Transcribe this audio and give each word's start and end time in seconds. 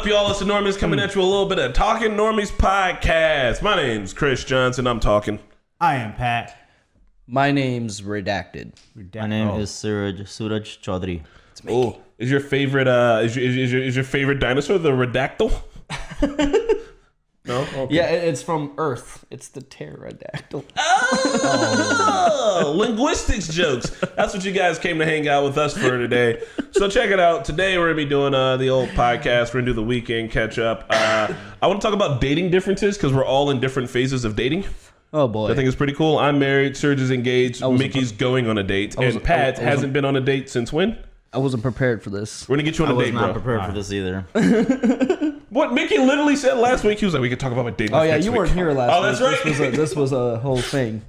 up, 0.00 0.06
y'all? 0.06 0.30
It's 0.30 0.38
the 0.38 0.46
Normies 0.46 0.78
coming 0.78 0.98
at 0.98 1.14
you 1.14 1.20
a 1.20 1.24
little 1.24 1.44
bit 1.46 1.58
of 1.58 1.74
Talking 1.74 2.12
Normies 2.12 2.50
podcast. 2.50 3.60
My 3.60 3.76
name's 3.76 4.14
Chris 4.14 4.44
Johnson. 4.44 4.86
I'm 4.86 4.98
talking. 5.00 5.38
I 5.78 5.96
am 5.96 6.14
Pat. 6.14 6.56
My 7.26 7.50
name's 7.52 8.00
Redacted. 8.00 8.72
My 9.14 9.26
name 9.26 9.48
Oh. 9.48 9.58
is 9.60 9.70
Suraj 9.70 10.26
Suraj 10.26 10.78
Chaudhary. 10.78 11.22
Oh, 11.68 11.98
is 12.18 12.30
your 12.30 12.40
favorite 12.40 12.88
uh 12.88 13.20
is 13.22 13.36
your, 13.36 13.44
is, 13.44 13.56
is 13.56 13.72
your, 13.72 13.82
is 13.82 13.94
your 13.96 14.04
favorite 14.06 14.38
dinosaur 14.38 14.78
the 14.78 14.90
Redactyl? 14.90 15.52
no. 17.46 17.60
Okay. 17.74 17.94
Yeah, 17.94 18.08
it- 18.10 18.28
it's 18.28 18.42
from 18.42 18.72
Earth. 18.78 19.24
It's 19.30 19.48
the 19.48 19.60
pterodactyl. 19.62 20.64
Oh, 21.42 22.74
linguistics 22.76 23.48
jokes. 23.48 23.90
That's 24.16 24.34
what 24.34 24.44
you 24.44 24.52
guys 24.52 24.78
came 24.78 24.98
to 24.98 25.04
hang 25.04 25.28
out 25.28 25.44
with 25.44 25.56
us 25.58 25.76
for 25.76 25.96
today. 25.98 26.42
So 26.72 26.88
check 26.88 27.10
it 27.10 27.20
out. 27.20 27.44
Today 27.44 27.78
we're 27.78 27.86
gonna 27.86 27.96
be 27.96 28.04
doing 28.04 28.34
uh, 28.34 28.56
the 28.56 28.68
old 28.70 28.88
podcast. 28.90 29.48
We're 29.48 29.60
gonna 29.60 29.66
do 29.66 29.72
the 29.74 29.82
weekend 29.82 30.30
catch 30.30 30.58
up. 30.58 30.86
Uh, 30.90 31.32
I 31.62 31.66
want 31.66 31.80
to 31.80 31.86
talk 31.86 31.94
about 31.94 32.20
dating 32.20 32.50
differences 32.50 32.96
because 32.96 33.12
we're 33.12 33.24
all 33.24 33.50
in 33.50 33.60
different 33.60 33.90
phases 33.90 34.24
of 34.24 34.36
dating. 34.36 34.64
Oh 35.12 35.28
boy. 35.28 35.50
I 35.50 35.54
think 35.54 35.66
it's 35.66 35.76
pretty 35.76 35.94
cool. 35.94 36.18
I'm 36.18 36.38
married. 36.38 36.76
Serge 36.76 37.00
is 37.00 37.10
engaged. 37.10 37.62
wasn't 37.62 37.78
Mickey's 37.80 38.12
going 38.12 38.48
on 38.48 38.58
a 38.58 38.62
date, 38.62 38.96
wasn't- 38.96 39.16
and 39.16 39.24
Pat 39.24 39.38
I 39.38 39.50
wasn't- 39.50 39.68
hasn't 39.68 39.92
been 39.92 40.04
on 40.04 40.16
a 40.16 40.20
date 40.20 40.48
since 40.50 40.72
when? 40.72 40.98
I 41.32 41.38
wasn't 41.38 41.62
prepared 41.62 42.02
for 42.02 42.10
this. 42.10 42.48
We're 42.48 42.56
gonna 42.56 42.64
get 42.64 42.78
you 42.78 42.84
on 42.84 42.90
I 42.90 42.94
a 42.94 42.96
was 42.96 43.06
date, 43.06 43.14
not 43.14 43.32
bro. 43.32 43.42
prepared 43.42 43.66
for 43.66 43.72
this 43.72 43.92
either. 43.92 44.26
What 45.50 45.72
Mickey 45.72 45.98
literally 45.98 46.36
said 46.36 46.58
last 46.58 46.84
week? 46.84 47.00
He 47.00 47.04
was 47.04 47.12
like, 47.12 47.22
"We 47.22 47.28
could 47.28 47.40
talk 47.40 47.50
about 47.50 47.64
my 47.64 47.72
date." 47.72 47.90
Oh 47.92 47.96
life 47.96 48.06
yeah, 48.06 48.12
next 48.14 48.24
you 48.24 48.30
week." 48.30 48.38
weren't 48.38 48.52
here 48.52 48.70
last 48.72 48.92
Oh, 48.96 49.02
that's 49.02 49.20
week. 49.20 49.30
right. 49.30 49.44
This 49.44 49.58
was 49.58 49.68
a, 49.68 49.70
this 49.76 49.96
was 49.96 50.12
a 50.12 50.38
whole 50.38 50.60
thing. 50.60 51.02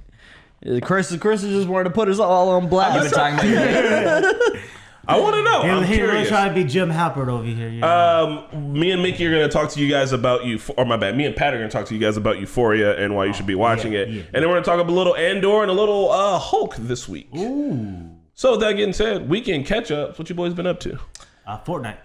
Uh, 0.66 0.80
Chris, 0.82 1.16
Chris 1.18 1.42
just 1.42 1.68
wanted 1.68 1.84
to 1.84 1.90
put 1.90 2.08
us 2.08 2.18
all 2.18 2.48
on 2.50 2.68
blast. 2.68 2.94
You've 2.94 3.04
been 3.04 3.12
talking 3.12 3.34
about 3.38 3.46
your 3.48 4.32
date. 4.52 4.62
I 5.06 5.18
want 5.20 5.34
to 5.36 5.42
know. 5.44 5.62
He, 5.62 5.68
I'm 5.68 5.84
he 5.84 5.94
really 6.00 6.08
curious. 6.12 6.28
trying 6.28 6.48
to 6.48 6.54
be 6.54 6.64
Jim 6.64 6.88
Halpert 6.90 7.28
over 7.28 7.44
here. 7.44 7.68
You 7.68 7.80
know? 7.80 8.46
Um, 8.52 8.72
me 8.72 8.90
and 8.90 9.00
Mickey 9.02 9.26
are 9.26 9.30
going 9.32 9.48
to 9.48 9.52
talk 9.52 9.70
to 9.70 9.80
you 9.80 9.88
guys 9.88 10.12
about 10.12 10.44
you, 10.44 10.58
or 10.76 10.84
my 10.84 10.96
bad. 10.96 11.16
Me 11.16 11.24
and 11.24 11.36
Pat 11.36 11.54
are 11.54 11.58
going 11.58 11.68
to 11.70 11.72
talk 11.76 11.86
to 11.86 11.94
you 11.94 12.00
guys 12.00 12.16
about 12.16 12.40
Euphoria 12.40 12.96
and 12.98 13.14
why 13.14 13.26
you 13.26 13.32
should 13.32 13.46
be 13.46 13.54
watching 13.56 13.92
yeah, 13.92 14.00
it, 14.00 14.08
yeah. 14.10 14.22
and 14.32 14.34
then 14.42 14.48
we're 14.48 14.54
going 14.54 14.64
to 14.64 14.68
talk 14.70 14.80
about 14.80 14.90
a 14.90 14.94
little 14.94 15.14
Andor 15.16 15.62
and 15.62 15.70
a 15.70 15.74
little 15.74 16.10
uh, 16.10 16.38
Hulk 16.38 16.74
this 16.78 17.08
week. 17.08 17.28
Ooh. 17.36 18.10
So 18.34 18.52
with 18.52 18.60
that 18.60 18.72
getting 18.72 18.92
said, 18.92 19.28
weekend 19.28 19.66
catch 19.66 19.90
up. 19.90 20.18
What 20.18 20.28
you 20.28 20.34
boys 20.34 20.54
been 20.54 20.66
up 20.66 20.80
to? 20.80 20.98
Uh, 21.46 21.58
Fortnite. 21.60 21.98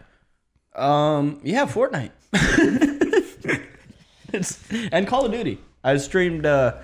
Um, 0.76 1.40
yeah, 1.44 1.66
Fortnite. 1.66 2.12
it's 4.34 4.60
and 4.92 5.08
Call 5.08 5.26
of 5.26 5.32
Duty. 5.32 5.60
I 5.84 5.98
streamed. 5.98 6.46
Uh, 6.46 6.76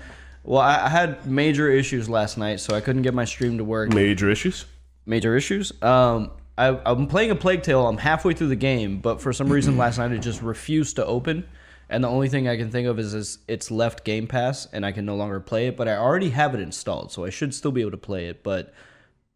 well, 0.42 0.60
I, 0.60 0.86
I 0.86 0.88
had 0.88 1.26
major 1.26 1.70
issues 1.70 2.08
last 2.08 2.36
night, 2.38 2.60
so 2.60 2.74
I 2.74 2.80
couldn't 2.80 3.02
get 3.02 3.14
my 3.14 3.24
stream 3.24 3.58
to 3.58 3.64
work. 3.64 3.92
Major 3.92 4.30
issues. 4.30 4.66
major 5.06 5.36
issues. 5.36 5.72
Um, 5.82 6.30
I, 6.56 6.78
I'm 6.86 7.06
playing 7.06 7.30
a 7.30 7.34
Plague 7.34 7.62
Tale. 7.62 7.86
I'm 7.86 7.96
halfway 7.98 8.34
through 8.34 8.48
the 8.48 8.56
game, 8.56 8.98
but 8.98 9.20
for 9.20 9.32
some 9.32 9.48
reason 9.48 9.76
last 9.78 9.98
night 9.98 10.12
it 10.12 10.18
just 10.18 10.42
refused 10.42 10.96
to 10.96 11.06
open. 11.06 11.46
And 11.88 12.02
the 12.02 12.08
only 12.08 12.28
thing 12.28 12.48
I 12.48 12.56
can 12.56 12.70
think 12.70 12.88
of 12.88 12.98
is, 12.98 13.12
is 13.12 13.38
it's 13.46 13.70
left 13.70 14.04
Game 14.04 14.26
Pass, 14.26 14.66
and 14.72 14.86
I 14.86 14.92
can 14.92 15.04
no 15.04 15.16
longer 15.16 15.38
play 15.38 15.66
it. 15.68 15.76
But 15.76 15.86
I 15.86 15.96
already 15.96 16.30
have 16.30 16.54
it 16.54 16.60
installed, 16.60 17.12
so 17.12 17.24
I 17.24 17.30
should 17.30 17.54
still 17.54 17.72
be 17.72 17.82
able 17.82 17.90
to 17.92 17.96
play 17.98 18.26
it. 18.26 18.42
But 18.42 18.72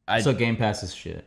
I, 0.09 0.21
So 0.21 0.33
Game 0.33 0.57
Pass 0.57 0.83
is 0.83 0.95
shit. 0.95 1.25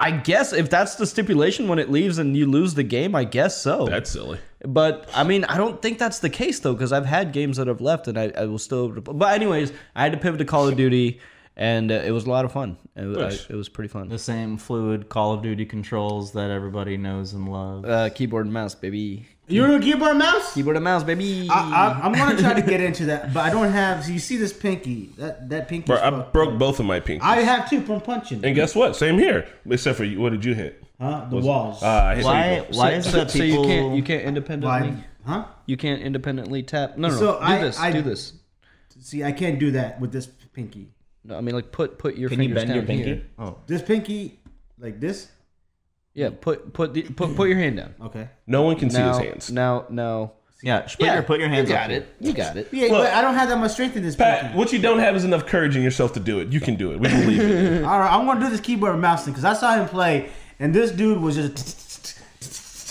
I 0.00 0.12
guess 0.12 0.52
if 0.52 0.70
that's 0.70 0.94
the 0.94 1.06
stipulation 1.06 1.66
when 1.66 1.80
it 1.80 1.90
leaves 1.90 2.18
and 2.18 2.36
you 2.36 2.46
lose 2.46 2.74
the 2.74 2.84
game, 2.84 3.16
I 3.16 3.24
guess 3.24 3.60
so. 3.60 3.86
That's 3.86 4.08
silly. 4.10 4.38
But 4.64 5.08
I 5.12 5.24
mean, 5.24 5.42
I 5.44 5.56
don't 5.56 5.82
think 5.82 5.98
that's 5.98 6.20
the 6.20 6.30
case 6.30 6.60
though, 6.60 6.72
because 6.74 6.92
I've 6.92 7.06
had 7.06 7.32
games 7.32 7.56
that 7.56 7.66
have 7.66 7.80
left, 7.80 8.06
and 8.06 8.16
I, 8.16 8.30
I 8.36 8.44
will 8.46 8.58
still. 8.58 8.90
But 8.90 9.32
anyways, 9.34 9.72
I 9.96 10.02
had 10.04 10.12
to 10.12 10.18
pivot 10.18 10.38
to 10.38 10.44
Call 10.44 10.68
of 10.68 10.76
Duty, 10.76 11.20
and 11.56 11.90
uh, 11.90 11.94
it 12.04 12.12
was 12.12 12.26
a 12.26 12.30
lot 12.30 12.44
of 12.44 12.52
fun. 12.52 12.76
It, 12.94 13.06
was- 13.06 13.16
Nice. 13.18 13.46
I, 13.50 13.54
it 13.54 13.56
was 13.56 13.68
pretty 13.68 13.88
fun. 13.88 14.08
The 14.08 14.18
same 14.20 14.56
fluid 14.56 15.08
Call 15.08 15.32
of 15.34 15.42
Duty 15.42 15.66
controls 15.66 16.30
that 16.32 16.50
everybody 16.52 16.96
knows 16.96 17.32
and 17.32 17.48
loves. 17.50 17.88
Uh, 17.88 18.08
keyboard 18.14 18.46
and 18.46 18.52
mouse, 18.52 18.76
baby. 18.76 19.26
You 19.48 19.62
want 19.62 19.74
a 19.74 19.80
keyboard 19.80 20.10
and 20.10 20.18
mouse? 20.18 20.54
Keyboard 20.54 20.76
and 20.76 20.84
mouse, 20.84 21.02
baby. 21.02 21.48
I, 21.50 21.54
I, 22.00 22.00
I'm 22.06 22.12
gonna 22.12 22.38
try 22.38 22.54
to 22.54 22.62
get 22.62 22.80
into 22.80 23.06
that, 23.06 23.32
but 23.32 23.40
I 23.44 23.50
don't 23.50 23.72
have. 23.72 24.04
So 24.04 24.12
you 24.12 24.18
see 24.18 24.36
this 24.36 24.52
pinky? 24.52 25.10
That 25.16 25.48
that 25.48 25.68
pinky. 25.68 25.86
Bro, 25.86 25.96
I 25.98 26.10
broke 26.10 26.52
up. 26.52 26.58
both 26.58 26.80
of 26.80 26.86
my 26.86 27.00
pinkies. 27.00 27.22
I 27.22 27.36
have 27.38 27.68
two 27.70 27.80
from 27.80 28.00
punching. 28.00 28.44
and 28.44 28.54
guess 28.54 28.74
what? 28.74 28.94
Same 28.96 29.18
here. 29.18 29.48
Except 29.68 29.96
for 29.96 30.04
you. 30.04 30.20
What 30.20 30.32
did 30.32 30.44
you 30.44 30.54
hit? 30.54 30.82
Huh? 31.00 31.26
The 31.30 31.36
walls. 31.36 31.82
Uh, 31.82 31.86
I 31.86 32.14
hit 32.16 32.24
why? 32.24 32.66
Why 32.72 32.90
is 32.92 33.06
it 33.06 33.10
so, 33.10 33.16
that 33.18 33.30
so 33.30 33.42
you 33.42 33.62
can't 33.62 33.96
you 33.96 34.02
can't 34.02 34.24
independently 34.24 34.90
Why? 34.90 35.04
Huh? 35.24 35.44
you 35.66 35.76
can't 35.76 36.02
independently 36.02 36.62
tap. 36.62 36.98
No, 36.98 37.08
no, 37.08 37.14
So 37.14 37.24
no. 37.32 37.38
Do 37.38 37.44
I- 37.44 37.58
this. 37.60 37.78
I- 37.78 37.92
do 37.92 38.02
this. 38.02 38.32
See, 39.00 39.22
I 39.22 39.30
can't 39.32 39.60
do 39.60 39.70
that 39.72 40.00
with 40.00 40.10
this 40.12 40.26
pinky. 40.52 40.88
No, 41.24 41.36
I 41.38 41.40
mean 41.40 41.54
like 41.54 41.70
put 41.70 41.98
put 41.98 42.16
your 42.16 42.28
Can 42.28 42.40
you 42.40 42.48
fingers 42.48 42.64
bend 42.64 42.74
your 42.74 42.82
down 42.84 42.86
pinky? 42.96 43.04
here. 43.04 43.22
Oh, 43.38 43.58
This 43.68 43.80
pinky, 43.80 44.40
like 44.78 44.98
this. 44.98 45.28
Yeah, 46.18 46.30
put 46.40 46.72
put 46.72 46.94
the, 46.94 47.02
put 47.02 47.36
put 47.36 47.48
your 47.48 47.58
hand 47.58 47.76
down. 47.76 47.94
Okay. 48.06 48.28
No 48.46 48.62
one 48.62 48.74
can 48.76 48.90
see 48.90 48.98
Now, 48.98 49.08
his 49.10 49.18
hands. 49.18 49.52
now, 49.52 49.84
now. 49.88 50.32
yeah. 50.64 50.80
Put 50.80 51.00
your 51.00 51.22
put 51.22 51.38
your 51.38 51.48
hands 51.48 51.68
You 51.70 51.76
up. 51.76 51.82
got 51.82 51.90
it. 51.92 52.08
You 52.18 52.32
got 52.32 52.56
it. 52.56 52.66
Yeah, 52.72 52.88
Look. 52.88 53.04
but 53.04 53.12
I 53.14 53.22
don't 53.22 53.34
have 53.34 53.48
that 53.50 53.58
much 53.58 53.70
strength 53.72 53.94
in 53.96 54.02
this 54.02 54.16
Pat, 54.16 54.40
pinky. 54.42 54.58
what 54.58 54.72
you 54.72 54.80
don't 54.80 54.98
have 54.98 55.14
is 55.14 55.22
enough 55.24 55.46
courage 55.46 55.76
in 55.76 55.82
yourself 55.82 56.14
to 56.14 56.20
do 56.20 56.40
it. 56.40 56.48
You 56.48 56.58
can 56.60 56.74
do 56.74 56.90
it. 56.90 56.98
We 56.98 57.08
believe 57.08 57.40
in 57.40 57.74
you. 57.82 57.84
All 57.88 58.00
right, 58.00 58.12
I'm 58.12 58.26
gonna 58.26 58.40
do 58.40 58.50
this 58.50 58.60
keyboard 58.60 58.94
and 58.94 59.00
mouse 59.00 59.24
thing 59.26 59.32
because 59.32 59.44
I 59.44 59.52
saw 59.52 59.76
him 59.76 59.86
play, 59.88 60.30
and 60.58 60.74
this 60.74 60.90
dude 60.90 61.20
was 61.20 61.36
just. 61.36 62.18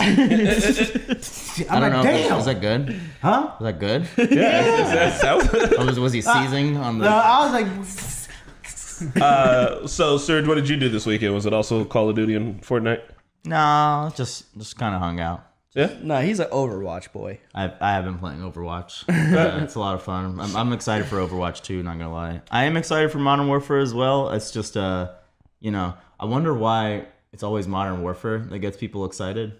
I'm 0.00 0.06
I 0.20 1.80
don't 1.80 1.82
like, 1.82 1.92
know. 1.92 2.00
Is, 2.10 2.28
damn, 2.28 2.38
is 2.38 2.44
that 2.46 2.60
good? 2.62 3.00
huh? 3.20 3.50
Was 3.60 3.66
that 3.72 3.78
good? 3.78 4.08
Yeah, 4.16 4.24
it's- 4.64 5.22
it's- 5.22 5.24
it's- 5.54 5.72
or 5.78 5.84
was, 5.86 5.98
was 6.00 6.12
he 6.14 6.22
seizing 6.22 6.76
on 6.78 6.98
the? 6.98 7.04
No, 7.04 7.10
the? 7.10 7.16
I 7.16 7.44
was 7.44 7.52
like, 7.52 9.22
Uh, 9.22 9.86
so, 9.86 10.16
Serge, 10.16 10.46
what 10.48 10.54
did 10.54 10.68
you 10.68 10.76
do 10.76 10.88
this 10.88 11.04
weekend? 11.06 11.34
Was 11.34 11.46
it 11.46 11.52
also 11.52 11.84
Call 11.84 12.08
of 12.08 12.16
Duty 12.16 12.34
and 12.36 12.60
Fortnite? 12.62 13.00
No, 13.44 14.12
just 14.14 14.56
just 14.58 14.76
kind 14.78 14.94
of 14.94 15.00
hung 15.00 15.20
out. 15.20 15.44
Yeah. 15.74 15.94
No, 16.02 16.20
he's 16.20 16.40
an 16.40 16.48
Overwatch 16.50 17.12
boy. 17.12 17.40
I 17.54 17.72
I 17.80 17.92
have 17.92 18.04
been 18.04 18.18
playing 18.18 18.40
Overwatch. 18.40 19.04
Uh, 19.28 19.62
it's 19.62 19.74
a 19.74 19.80
lot 19.80 19.94
of 19.94 20.02
fun. 20.02 20.40
I'm, 20.40 20.56
I'm 20.56 20.72
excited 20.72 21.06
for 21.06 21.16
Overwatch 21.16 21.62
too. 21.62 21.82
Not 21.82 21.98
gonna 21.98 22.12
lie, 22.12 22.40
I 22.50 22.64
am 22.64 22.76
excited 22.76 23.10
for 23.12 23.18
Modern 23.18 23.46
Warfare 23.46 23.78
as 23.78 23.94
well. 23.94 24.30
It's 24.30 24.50
just 24.50 24.76
uh, 24.76 25.12
you 25.60 25.70
know, 25.70 25.94
I 26.18 26.24
wonder 26.24 26.52
why 26.54 27.06
it's 27.32 27.42
always 27.42 27.68
Modern 27.68 28.02
Warfare 28.02 28.38
that 28.50 28.58
gets 28.58 28.76
people 28.76 29.04
excited. 29.04 29.52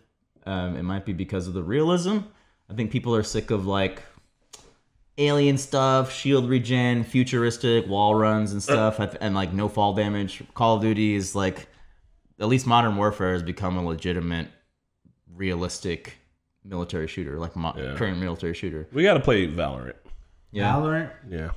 Um, 0.46 0.76
it 0.76 0.82
might 0.82 1.04
be 1.04 1.12
because 1.12 1.46
of 1.46 1.54
the 1.54 1.62
realism. 1.62 2.18
I 2.70 2.74
think 2.74 2.90
people 2.90 3.14
are 3.14 3.22
sick 3.22 3.50
of 3.50 3.66
like 3.66 4.02
alien 5.18 5.58
stuff, 5.58 6.12
shield 6.12 6.48
regen, 6.48 7.04
futuristic 7.04 7.86
wall 7.86 8.14
runs 8.14 8.52
and 8.52 8.62
stuff, 8.62 8.98
and- 9.00 9.16
and 9.20 9.34
like 9.34 9.52
no 9.52 9.68
fall 9.68 9.92
damage. 9.94 10.42
Call 10.54 10.76
of 10.76 10.82
Duty 10.82 11.14
is 11.14 11.34
like, 11.34 11.67
at 12.41 12.49
least 12.49 12.66
Modern 12.66 12.97
Warfare 12.97 13.32
has 13.32 13.43
become 13.43 13.76
a 13.76 13.84
legitimate, 13.84 14.49
realistic 15.34 16.15
military 16.65 17.06
shooter, 17.06 17.38
like 17.38 17.56
mo- 17.56 17.75
Yeah. 17.76 17.94
current 17.97 18.19
military 18.19 18.54
shooter. 18.54 18.87
We 18.93 19.03
got 19.03 19.15
to 19.15 19.21
play 19.21 19.47
Valorant. 19.47 19.94
Yeah, 20.50 20.72
Valorant. 20.75 21.10
Yeah. 21.28 21.50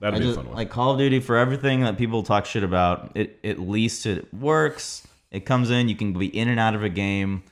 That'd 0.00 0.14
I 0.16 0.18
be 0.18 0.24
a 0.24 0.28
just, 0.28 0.36
fun 0.36 0.46
one. 0.46 0.56
like 0.56 0.70
Call 0.70 0.92
of 0.92 0.98
Duty 0.98 1.20
for 1.20 1.36
everything 1.36 1.80
that 1.80 1.98
people 1.98 2.22
talk 2.22 2.46
shit 2.46 2.64
about. 2.64 3.12
It 3.14 3.38
at 3.44 3.58
least 3.58 4.06
it 4.06 4.32
works. 4.32 5.06
It 5.30 5.40
comes 5.44 5.70
in. 5.70 5.88
You 5.88 5.94
can 5.94 6.12
be 6.14 6.26
in 6.26 6.48
and 6.48 6.58
out 6.58 6.74
of 6.74 6.82
a 6.82 6.88
game. 6.88 7.42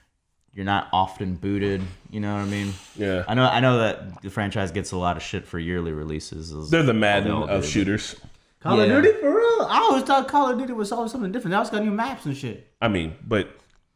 You're 0.54 0.64
not 0.64 0.88
often 0.92 1.34
booted. 1.36 1.82
You 2.10 2.20
know 2.20 2.34
what 2.34 2.40
I 2.40 2.46
mean? 2.46 2.72
yeah. 2.96 3.22
I 3.28 3.34
know. 3.34 3.44
I 3.44 3.60
know 3.60 3.78
that 3.78 4.22
the 4.22 4.30
franchise 4.30 4.72
gets 4.72 4.92
a 4.92 4.96
lot 4.96 5.16
of 5.16 5.22
shit 5.22 5.46
for 5.46 5.58
yearly 5.58 5.92
releases. 5.92 6.70
They're 6.70 6.82
the 6.82 6.94
Madden 6.94 7.30
of 7.32 7.64
shooters. 7.66 8.16
Call 8.60 8.80
of 8.80 8.88
Duty 8.88 9.12
for 9.20 9.30
real? 9.30 9.66
I 9.68 9.78
always 9.88 10.02
thought 10.04 10.26
Call 10.28 10.50
of 10.50 10.58
Duty 10.58 10.72
was 10.72 10.90
always 10.92 11.12
something 11.12 11.30
different. 11.32 11.52
Now 11.52 11.60
it's 11.60 11.70
got 11.70 11.84
new 11.84 11.90
maps 11.90 12.26
and 12.26 12.36
shit. 12.36 12.66
I 12.80 12.88
mean, 12.88 13.14
but 13.26 13.50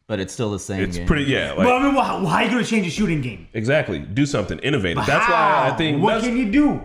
but 0.07 0.19
it's 0.19 0.33
still 0.33 0.51
the 0.51 0.59
same. 0.59 0.81
it's 0.83 0.97
game. 0.97 1.07
pretty, 1.07 1.25
yeah. 1.25 1.49
Like, 1.53 1.65
But 1.67 1.75
I 1.81 1.83
mean, 1.83 1.95
why, 1.95 2.21
why 2.21 2.41
are 2.41 2.45
you 2.45 2.51
gonna 2.51 2.63
change 2.65 2.87
a 2.87 2.89
shooting 2.89 3.21
game? 3.21 3.47
exactly. 3.53 3.99
Do 3.99 4.25
something 4.25 4.59
innovative. 4.59 5.05
That's 5.05 5.25
How? 5.25 5.33
why 5.33 5.69
I 5.71 5.75
think. 5.77 6.01
What 6.01 6.21
can 6.23 6.37
you 6.37 6.51
do? 6.51 6.81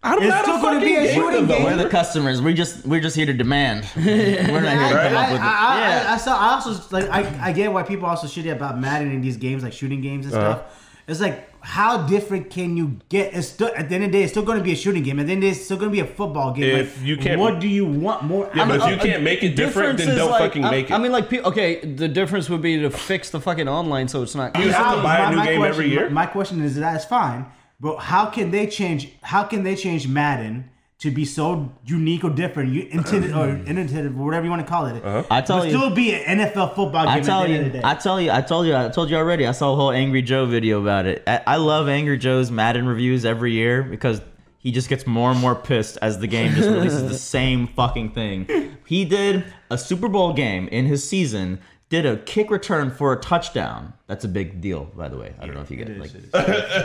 I 0.00 0.14
don't 0.14 0.22
it's 0.22 0.32
know 0.32 0.42
still 0.42 0.62
gonna 0.62 0.80
be 0.80 0.94
a 0.94 1.12
shooting 1.12 1.46
game. 1.46 1.64
We're 1.64 1.76
the 1.76 1.88
customers. 1.88 2.40
We 2.40 2.54
just 2.54 2.86
we're 2.86 3.00
just 3.00 3.16
here 3.16 3.26
to 3.26 3.32
demand. 3.32 3.84
We're 3.96 4.04
not 4.04 4.12
here 4.12 4.88
to 4.88 5.08
come 5.08 5.16
I, 5.16 5.24
up 5.24 5.32
with. 5.32 5.40
I, 5.40 5.44
I, 5.44 5.80
yeah. 5.80 6.04
I, 6.10 6.14
I 6.14 6.16
saw. 6.18 6.38
I 6.38 6.50
also 6.54 6.96
like. 6.96 7.08
I, 7.10 7.48
I 7.48 7.52
get 7.52 7.72
why 7.72 7.82
people 7.82 8.06
also 8.06 8.28
shitty 8.28 8.52
about 8.52 8.78
Madden 8.78 9.10
in 9.10 9.20
these 9.22 9.36
games, 9.36 9.64
like 9.64 9.72
shooting 9.72 10.00
games 10.00 10.26
and 10.26 10.34
Uh-huh. 10.36 10.54
stuff. 10.62 10.84
It's 11.08 11.20
like, 11.20 11.48
how 11.62 12.06
different 12.06 12.50
can 12.50 12.76
you 12.76 12.98
get? 13.08 13.32
It's 13.34 13.48
still 13.48 13.70
at 13.74 13.88
the 13.88 13.94
end 13.94 14.04
of 14.04 14.12
the 14.12 14.18
day, 14.18 14.22
it's 14.24 14.32
still 14.32 14.44
going 14.44 14.58
to 14.58 14.64
be 14.64 14.72
a 14.72 14.76
shooting 14.76 15.02
game. 15.02 15.18
At 15.18 15.26
the 15.26 15.32
end 15.32 15.38
of 15.42 15.48
the 15.48 15.54
day, 15.54 15.56
it's 15.56 15.64
still 15.64 15.78
going 15.78 15.90
to 15.90 15.92
be 15.92 16.00
a 16.00 16.06
football 16.06 16.52
game. 16.52 16.76
If 16.76 16.98
like, 16.98 17.06
you 17.06 17.16
can't- 17.16 17.40
what 17.40 17.60
do 17.60 17.66
you 17.66 17.86
want 17.86 18.24
more? 18.24 18.50
Yeah, 18.54 18.64
I 18.64 18.68
but 18.68 18.80
if 18.82 18.90
you 19.04 19.10
can't 19.10 19.22
make 19.22 19.42
it 19.42 19.56
different, 19.56 19.98
then 19.98 20.16
don't 20.16 20.30
like- 20.30 20.40
fucking 20.40 20.64
I- 20.64 20.70
make 20.70 20.90
it. 20.90 20.92
I 20.94 20.98
mean, 20.98 21.10
like, 21.10 21.32
okay, 21.32 21.80
the 21.84 22.08
difference 22.08 22.48
would 22.50 22.60
be 22.62 22.78
to 22.80 22.90
fix 22.90 23.30
the 23.30 23.40
fucking 23.40 23.68
online 23.68 24.06
so 24.08 24.22
it's 24.22 24.34
not. 24.34 24.54
You 24.56 24.70
have 24.70 24.90
to 24.92 24.96
Now, 24.98 25.02
buy 25.02 25.18
a 25.18 25.30
new 25.30 25.36
my 25.36 25.46
game 25.46 25.58
question- 25.60 25.74
every 25.74 25.88
year? 25.90 26.04
My, 26.10 26.24
my 26.24 26.26
question 26.26 26.62
is 26.62 26.76
that's 26.76 27.06
fine, 27.06 27.46
but 27.80 27.96
how 27.96 28.26
can 28.26 28.50
they 28.50 28.66
change? 28.66 29.08
How 29.22 29.44
can 29.44 29.62
they 29.62 29.74
change 29.76 30.06
Madden 30.06 30.68
to 30.98 31.12
be 31.12 31.24
so 31.24 31.72
unique 31.84 32.24
or 32.24 32.30
different, 32.30 32.72
you 32.72 32.82
intended 32.90 33.32
or 33.32 33.48
innovative, 33.48 34.18
or 34.18 34.24
whatever 34.24 34.44
you 34.44 34.50
want 34.50 34.62
to 34.62 34.68
call 34.68 34.86
it? 34.86 35.04
Uh-huh. 35.04 35.22
I 35.30 35.40
tell 35.40 35.58
but 35.58 35.68
you. 35.68 35.76
still 35.76 35.90
be 35.90 36.12
an 36.12 36.38
NFL 36.38 36.74
football 36.74 37.04
game. 37.04 37.08
I 37.08 37.18
at 37.18 37.24
tell 37.24 37.42
the 37.42 37.50
end 37.50 37.54
of 37.54 37.66
you, 37.66 37.72
the 37.72 37.78
day. 37.78 37.84
I 37.84 37.94
tell 37.94 38.20
you, 38.20 38.32
I 38.32 38.40
told 38.40 38.66
you, 38.66 38.74
I 38.74 38.88
told 38.88 39.08
you 39.08 39.16
already. 39.16 39.46
I 39.46 39.52
saw 39.52 39.72
a 39.72 39.76
whole 39.76 39.92
Angry 39.92 40.22
Joe 40.22 40.46
video 40.46 40.80
about 40.80 41.06
it. 41.06 41.22
I, 41.26 41.40
I 41.46 41.56
love 41.56 41.88
Angry 41.88 42.18
Joe's 42.18 42.50
Madden 42.50 42.86
reviews 42.86 43.24
every 43.24 43.52
year 43.52 43.82
because 43.82 44.20
he 44.58 44.72
just 44.72 44.88
gets 44.88 45.06
more 45.06 45.30
and 45.30 45.38
more 45.38 45.54
pissed 45.54 45.98
as 46.02 46.18
the 46.18 46.26
game 46.26 46.52
just 46.54 46.68
releases 46.68 47.08
the 47.08 47.18
same 47.18 47.68
fucking 47.68 48.10
thing. 48.10 48.76
He 48.84 49.04
did 49.04 49.44
a 49.70 49.78
Super 49.78 50.08
Bowl 50.08 50.32
game 50.32 50.66
in 50.68 50.86
his 50.86 51.08
season 51.08 51.60
did 51.88 52.04
a 52.04 52.18
kick 52.18 52.50
return 52.50 52.90
for 52.90 53.12
a 53.12 53.16
touchdown. 53.16 53.94
That's 54.06 54.24
a 54.24 54.28
big 54.28 54.60
deal, 54.60 54.84
by 54.84 55.08
the 55.08 55.16
way. 55.16 55.34
I 55.40 55.46
don't 55.46 55.54
know 55.54 55.62
if 55.62 55.70
you 55.70 55.76
get 55.76 55.88
it. 55.88 55.98
Like, 55.98 56.12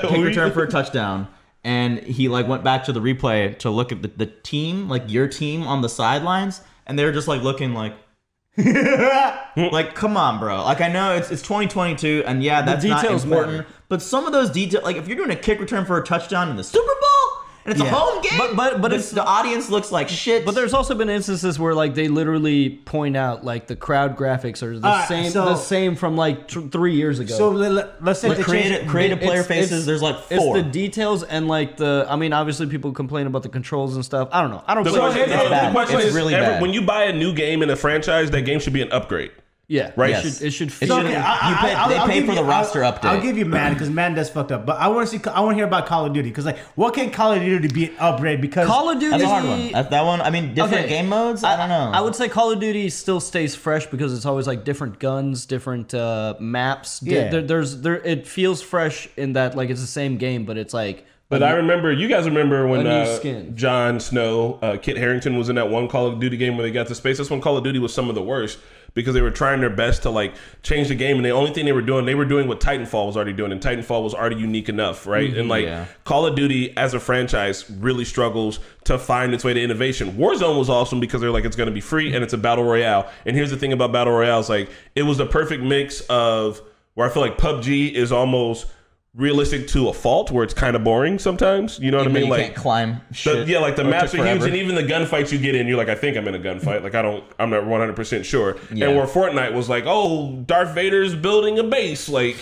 kick 0.02 0.24
return 0.24 0.52
for 0.52 0.64
a 0.64 0.70
touchdown. 0.70 1.28
And 1.64 2.00
he 2.00 2.28
like 2.28 2.48
went 2.48 2.64
back 2.64 2.84
to 2.86 2.92
the 2.94 3.00
replay 3.00 3.58
to 3.60 3.70
look 3.70 3.92
at 3.92 4.02
the, 4.02 4.10
the 4.10 4.26
team, 4.26 4.90
like 4.90 5.04
your 5.08 5.28
team 5.28 5.64
on 5.64 5.82
the 5.82 5.90
sidelines, 5.90 6.62
and 6.86 7.00
they 7.00 7.06
were 7.06 7.12
just 7.12 7.28
like 7.28 7.42
looking 7.42 7.74
like 7.74 7.94
like 8.58 9.96
come 9.96 10.16
on 10.16 10.40
bro 10.40 10.64
like 10.64 10.80
i 10.80 10.88
know 10.88 11.16
it's, 11.16 11.32
it's 11.32 11.42
2022 11.42 12.24
and 12.28 12.44
yeah 12.44 12.62
that's 12.62 12.86
not 12.86 13.02
details 13.02 13.24
important 13.24 13.58
matter. 13.58 13.68
but 13.90 14.00
some 14.00 14.28
of 14.28 14.32
those 14.32 14.52
details 14.52 14.84
like 14.84 14.96
if 14.96 15.08
you're 15.08 15.18
doing 15.18 15.32
a 15.32 15.36
kick 15.36 15.60
return 15.60 15.84
for 15.86 15.98
a 15.98 16.04
touchdown 16.04 16.50
in 16.50 16.56
the 16.56 16.64
super 16.64 16.86
bowl 16.86 17.33
and 17.66 17.74
it's 17.74 17.82
Yeah. 17.82 17.90
a 17.90 17.94
home 17.94 18.22
game 18.22 18.38
But- 18.38 18.56
but- 18.56 18.82
but 18.82 18.90
the, 18.90 18.96
it's- 18.96 19.12
the 19.12 19.24
audience 19.24 19.70
looks 19.70 19.92
like 19.92 20.10
shit 20.10 20.46
But 20.46 20.56
there's 20.56 20.74
also 20.74 20.96
been 20.96 21.10
instances 21.10 21.58
where 21.60 21.74
like 21.74 21.94
they 21.96 22.08
literally 22.08 22.70
point 22.70 23.16
out 23.16 23.46
like 23.46 23.68
the 23.68 23.76
crowd 23.76 24.18
graphics 24.18 24.62
are 24.64 24.78
the 24.78 24.88
Alright, 24.88 25.08
same, 25.08 25.32
so- 25.32 25.46
the 25.46 25.56
same 25.56 25.96
from 25.96 26.18
like 26.18 26.48
t- 26.48 26.68
three 26.72 26.96
years 26.96 27.20
ago. 27.20 27.34
So 27.34 27.50
let, 27.50 27.96
us 28.06 28.20
say 28.22 28.30
Like, 28.30 28.38
they 28.38 28.44
creative- 28.44 28.78
change- 28.80 28.90
creative 28.90 29.20
player 29.20 29.42
It's- 29.42 29.48
faces 29.48 29.72
it's- 29.72 29.86
there's 29.86 30.02
like 30.02 30.18
four. 30.24 30.58
It's 30.58 30.66
the 30.66 30.72
details 30.72 31.24
and 31.24 31.48
like 31.48 31.78
the. 31.78 32.06
I 32.10 32.16
mean, 32.16 32.34
obviously 32.34 32.68
people 32.68 32.92
complain 32.92 33.28
about 33.28 33.44
the 33.44 33.50
controls 33.50 33.96
and 33.96 34.04
stuff. 34.04 34.30
I 34.32 34.42
don't 34.42 34.52
know. 34.52 34.64
I 34.68 34.74
don't. 34.76 34.84
The 34.84 34.90
play 34.92 35.00
question, 35.00 35.22
it. 35.24 35.28
the- 35.30 35.50
the 35.68 35.72
question 35.72 35.98
It's 36.00 36.08
is, 36.10 36.14
really 36.16 36.36
every- 36.36 36.48
bad. 36.48 36.62
when 36.62 36.74
you 36.74 36.82
buy 36.82 37.04
a 37.04 37.14
new 37.14 37.34
game 37.34 37.62
in 37.64 37.70
a 37.70 37.76
franchise, 37.76 38.32
that 38.32 38.42
game 38.42 38.60
should 38.60 38.74
be 38.74 38.82
an 38.82 38.92
upgrade. 38.92 39.32
Yeah, 39.74 39.92
Right? 39.96 40.12
It 40.12 40.22
should. 40.22 40.42
It 40.44 40.52
should 40.52 40.68
It 40.68 40.72
feel. 40.72 40.88
should- 40.98 41.06
Okay, 41.08 41.14
You 41.14 41.20
I, 41.20 41.58
pay- 41.60 41.74
I, 41.74 41.90
they 41.90 41.98
I'll 41.98 42.08
pay 42.08 42.14
give 42.20 42.26
for 42.26 42.32
you- 42.34 42.38
the 42.38 42.44
roster 42.44 42.84
I'll, 42.84 42.94
update. 42.94 43.06
I'll 43.06 43.22
give 43.22 43.38
you 43.38 43.46
Madden 43.46 43.74
because 43.74 43.90
Madden 44.00 44.16
does 44.16 44.30
fucked 44.30 44.52
up. 44.52 44.66
But 44.66 44.78
I 44.80 44.88
want 44.90 45.10
to 45.10 45.18
see. 45.20 45.30
I 45.30 45.40
want 45.40 45.54
to 45.54 45.56
hear 45.56 45.66
about 45.66 45.88
Call 45.88 46.06
of 46.06 46.14
Duty 46.14 46.30
because 46.30 46.46
like, 46.46 46.60
what 46.76 46.94
can 46.94 47.10
Call 47.10 47.32
of 47.34 47.42
Duty 47.42 47.68
be 47.70 47.86
an 47.86 47.96
upgrade? 47.98 48.40
Because 48.40 48.68
Call 48.68 48.90
of 48.90 49.00
Duty. 49.00 49.10
that's 49.12 49.24
a 49.24 49.28
hard 49.28 49.46
one 49.46 49.72
that, 49.72 49.90
that 49.90 50.06
one 50.06 50.22
i 50.22 50.30
mean 50.30 50.54
different 50.54 50.86
Okay. 50.86 50.90
game 50.90 51.08
modes 51.10 51.44
i, 51.44 51.58
don't 51.58 51.70
know 51.70 51.92
I 51.94 52.02
would 52.02 52.16
say 52.16 52.30
Call 52.30 52.52
of 52.52 52.60
Duty 52.60 52.90
still 52.90 53.20
stays 53.20 53.56
fresh 53.56 53.86
because 53.88 54.14
it's 54.16 54.26
always 54.26 54.46
like 54.48 54.64
different 54.64 55.00
guns, 55.00 55.46
different 55.48 55.94
uh, 55.94 56.36
maps. 56.40 57.00
Di- 57.00 57.12
Yeah. 57.16 57.30
there, 57.30 57.42
there's 57.42 57.82
there. 57.82 57.96
It 58.02 58.28
feels 58.28 58.62
fresh 58.62 59.08
in 59.18 59.34
that 59.34 59.56
like 59.56 59.70
it's 59.72 59.82
the 59.82 59.88
same 59.88 60.18
game, 60.18 60.46
but 60.46 60.58
it's 60.58 60.74
like. 60.74 61.06
But 61.30 61.42
I 61.42 61.54
remember, 61.54 61.92
you 61.92 62.08
guys 62.08 62.26
remember 62.26 62.68
when 62.68 62.82
A 62.82 62.84
new 62.84 62.90
uh, 62.90 63.18
skin. 63.18 63.56
Jon 63.58 64.00
Snow, 64.00 64.60
uh, 64.62 64.78
Kit 64.78 64.98
Harington 64.98 65.36
was 65.36 65.50
in 65.50 65.56
that 65.56 65.68
one 65.68 65.88
Call 65.88 66.06
of 66.06 66.20
Duty 66.20 66.38
game 66.38 66.58
where 66.58 66.64
they 66.68 66.72
got 66.72 66.86
to 66.88 66.96
space. 66.96 67.18
That's 67.18 67.32
when 67.32 67.42
Call 67.42 67.58
of 67.58 67.64
Duty 67.64 67.80
was 67.80 67.92
some 67.92 68.08
of 68.08 68.14
the 68.14 68.22
worst 68.22 68.60
because 68.94 69.14
they 69.14 69.22
were 69.22 69.32
trying 69.32 69.60
their 69.60 69.70
best 69.70 70.04
to 70.04 70.10
like 70.10 70.36
change 70.62 70.88
the 70.88 70.96
game, 70.96 71.18
and 71.18 71.26
the 71.26 71.32
only 71.32 71.52
thing 71.52 71.66
they 71.66 71.72
were 71.72 71.82
doing, 71.82 72.06
they 72.06 72.16
were 72.16 72.26
doing 72.26 72.48
what 72.48 72.60
Titanfall 72.60 73.08
was 73.08 73.16
already 73.16 73.34
doing, 73.34 73.52
and 73.52 73.62
Titanfall 73.62 74.04
was 74.04 74.14
already 74.14 74.36
unique 74.36 74.70
enough, 74.70 75.08
right? 75.08 75.30
and 75.30 75.36
mm-hmm, 75.36 75.50
like 75.50 75.66
yeah. 75.66 75.86
Call 76.04 76.26
of 76.26 76.36
Duty 76.36 76.76
as 76.78 76.94
a 76.94 77.00
franchise 77.00 77.70
really 77.70 78.06
struggles 78.06 78.60
to 78.86 78.98
find 78.98 79.34
its 79.34 79.44
way 79.44 79.54
to 79.54 79.62
innovation. 79.62 80.14
Warzone 80.14 80.58
was 80.58 80.70
awesome 80.70 81.00
because 81.00 81.22
they're 81.22 81.32
like 81.32 81.46
it's 81.46 81.56
going 81.56 81.68
to 81.68 81.74
be 81.74 81.82
free 81.82 82.14
and 82.14 82.24
it's 82.24 82.34
a 82.34 82.38
battle 82.38 82.64
royale. 82.64 83.10
And 83.26 83.36
here's 83.36 83.50
the 83.50 83.58
thing 83.58 83.74
about 83.74 83.92
battle 83.92 84.14
royales, 84.14 84.50
like 84.50 84.70
it 84.96 85.04
was 85.04 85.18
the 85.18 85.26
perfect 85.26 85.64
mix 85.64 86.02
of 86.02 86.62
where 86.96 87.08
I 87.08 87.12
feel 87.12 87.22
like 87.22 87.38
PUBG 87.38 87.94
is 87.94 88.12
almost 88.12 88.68
realistic 89.16 89.68
to 89.68 89.90
a 89.90 89.94
fault 89.94 90.32
where 90.32 90.44
it's 90.44 90.56
kind 90.56 90.76
of 90.76 90.84
boring 90.84 91.20
sometimes. 91.20 91.78
You 91.80 91.92
know 91.92 92.00
what 92.00 92.08
I 92.08 92.12
mean? 92.12 92.24
you 92.24 92.30
Like 92.32 92.46
can't 92.46 92.56
climb 92.56 93.02
the, 93.10 93.14
shit 93.14 93.48
yeah, 93.48 93.60
like 93.60 93.76
the 93.76 93.84
maps 93.84 94.16
are 94.16 94.26
huge, 94.26 94.44
and 94.44 94.56
even 94.56 94.74
the 94.74 94.84
gunfights 94.84 95.32
you 95.32 95.38
get 95.38 95.54
in, 95.54 95.68
you're 95.68 95.78
like, 95.78 95.90
I 95.90 95.96
think 95.96 96.18
I'm 96.18 96.28
in 96.28 96.34
a 96.34 96.40
gunfight. 96.40 96.82
Like 96.82 96.96
I 96.96 97.04
don't, 97.04 97.24
I'm 97.38 97.52
not 97.52 97.66
100 97.66 97.96
percent 97.96 98.26
sure. 98.26 98.58
Yeah. 98.74 98.88
And 98.88 98.98
where 98.98 99.06
Fortnite 99.06 99.54
was 99.54 99.70
like, 99.70 99.84
oh, 99.86 100.42
Darth 100.48 100.74
Vader's 100.74 101.16
building 101.16 101.60
a 101.60 101.64
base. 101.64 102.10
Like 102.10 102.38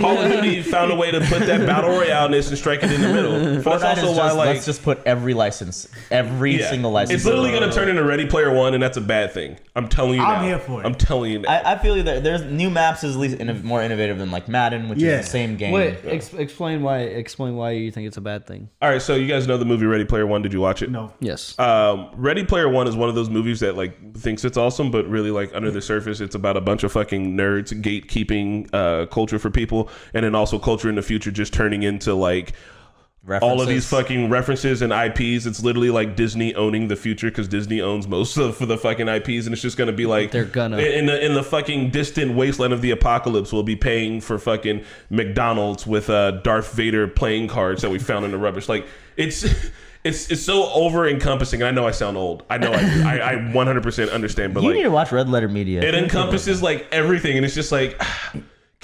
Call 0.00 0.18
of 0.18 0.30
Duty 0.30 0.62
found 0.70 0.92
a 0.92 0.96
way 0.96 1.10
to 1.10 1.20
put 1.20 1.40
that 1.46 1.66
battle 1.66 1.90
royale-ness 1.90 2.48
and 2.48 2.58
strike 2.58 2.82
it 2.84 2.92
in 2.92 3.00
the 3.00 3.12
middle. 3.12 3.62
But 3.62 3.80
that's 3.80 4.00
also 4.00 4.12
why, 4.12 4.26
just, 4.26 4.36
like, 4.36 4.48
let's 4.54 4.66
just 4.66 4.82
put 4.82 5.02
every 5.04 5.34
license, 5.34 5.88
every 6.10 6.58
yeah. 6.58 6.70
single 6.70 6.92
license. 6.92 7.16
It's 7.16 7.24
literally 7.24 7.50
going 7.50 7.68
to 7.68 7.74
turn 7.74 7.88
into 7.88 8.04
Ready 8.04 8.26
Player 8.26 8.52
One, 8.52 8.74
and 8.74 8.82
that's 8.82 8.96
a 8.96 9.00
bad 9.00 9.32
thing. 9.32 9.56
I'm 9.76 9.88
telling 9.88 10.14
you 10.14 10.22
I'm 10.22 10.42
now. 10.42 10.46
here 10.46 10.58
for 10.60 10.80
it. 10.80 10.86
I'm 10.86 10.94
telling 10.94 11.32
you 11.32 11.38
now. 11.40 11.50
I, 11.50 11.72
I 11.74 11.78
feel 11.78 12.00
that 12.04 12.22
there's 12.22 12.42
new 12.44 12.70
maps 12.70 13.02
is 13.02 13.16
at 13.16 13.20
least 13.20 13.38
innov- 13.38 13.64
more 13.64 13.82
innovative 13.82 14.18
than 14.18 14.30
like 14.30 14.46
Madden, 14.48 14.88
which 14.88 15.00
Yeah. 15.00 15.18
is 15.18 15.24
the 15.26 15.30
same 15.32 15.56
game. 15.56 15.72
Wait, 15.72 15.96
ex- 16.04 16.32
explain 16.32 16.82
why. 16.82 16.98
Explain 17.00 17.56
why 17.56 17.72
you 17.72 17.90
think 17.90 18.06
it's 18.06 18.16
a 18.16 18.20
bad 18.20 18.46
thing. 18.46 18.68
All 18.80 18.88
right, 18.88 19.02
so 19.02 19.16
you 19.16 19.26
guys 19.26 19.48
know 19.48 19.56
the 19.56 19.64
movie 19.64 19.86
Ready 19.86 20.04
Player 20.04 20.26
One. 20.28 20.42
Did 20.42 20.52
you 20.52 20.60
watch 20.60 20.80
it? 20.82 20.90
no, 20.92 21.12
Yes. 21.18 21.58
um, 21.58 22.08
Ready 22.14 22.44
Player 22.44 22.68
One 22.68 22.86
is 22.86 22.94
one 22.94 23.08
of 23.08 23.16
those 23.16 23.28
movies 23.30 23.58
that 23.60 23.76
like 23.76 24.16
thinks 24.16 24.44
it's 24.44 24.56
awesome, 24.56 24.92
but 24.92 25.08
really 25.08 25.32
like 25.32 25.52
under 25.54 25.72
the 25.72 25.82
surface, 25.82 26.20
it's 26.20 26.36
about 26.36 26.56
a 26.56 26.60
bunch 26.60 26.84
of 26.84 26.92
fucking 26.92 27.36
nerds 27.36 27.72
gatekeeping 27.82 28.68
uh, 28.72 29.06
culture 29.06 29.38
for 29.40 29.50
people, 29.50 29.88
and 30.14 30.24
then 30.24 30.34
also 30.36 30.58
culture 30.58 30.88
in 30.88 30.94
the 30.94 31.02
future 31.02 31.30
just 31.32 31.52
turning 31.52 31.82
into 31.82 32.14
like 32.14 32.52
all 33.40 33.60
of 33.60 33.68
these 33.68 33.88
fucking 33.88 34.28
references 34.30 34.82
and 34.82 34.92
IPs. 34.92 35.46
It's 35.46 35.62
literally 35.62 35.90
like 35.90 36.16
Disney 36.16 36.54
owning 36.54 36.88
the 36.88 36.96
future 36.96 37.28
because 37.30 37.48
Disney 37.48 37.80
owns 37.80 38.06
most 38.06 38.36
of 38.36 38.58
the 38.58 38.76
fucking 38.76 39.08
IPs, 39.08 39.46
and 39.46 39.52
it's 39.52 39.62
just 39.62 39.76
gonna 39.76 39.92
be 39.92 40.06
like 40.06 40.30
They're 40.30 40.44
gonna. 40.44 40.78
in 40.78 41.06
the 41.06 41.24
in 41.24 41.34
the 41.34 41.42
fucking 41.42 41.90
distant 41.90 42.34
wasteland 42.36 42.72
of 42.72 42.82
the 42.82 42.90
apocalypse. 42.90 43.52
We'll 43.52 43.62
be 43.62 43.76
paying 43.76 44.20
for 44.20 44.38
fucking 44.38 44.84
McDonald's 45.10 45.86
with 45.86 46.10
uh, 46.10 46.32
Darth 46.42 46.72
Vader 46.74 47.08
playing 47.08 47.48
cards 47.48 47.82
that 47.82 47.90
we 47.90 47.98
found 47.98 48.24
in 48.24 48.30
the 48.30 48.38
rubbish. 48.38 48.68
Like 48.68 48.86
it's. 49.16 49.46
It's, 50.06 50.30
it's 50.30 50.42
so 50.42 50.70
over 50.70 51.08
encompassing. 51.08 51.62
I 51.62 51.70
know 51.70 51.86
I 51.86 51.90
sound 51.90 52.18
old. 52.18 52.42
I 52.50 52.58
know 52.58 52.70
I 52.74 52.80
do. 52.80 53.02
I, 53.04 53.32
I 53.32 53.34
100% 53.36 54.12
understand, 54.12 54.52
but 54.52 54.62
You 54.62 54.68
like 54.68 54.76
need 54.76 54.82
to 54.82 54.90
watch 54.90 55.10
Red 55.10 55.30
Letter 55.30 55.48
Media. 55.48 55.80
it 55.80 55.94
encompasses 55.94 56.60
like 56.62 56.86
everything 56.92 57.38
and 57.38 57.46
it's 57.46 57.54
just 57.54 57.72
like 57.72 57.98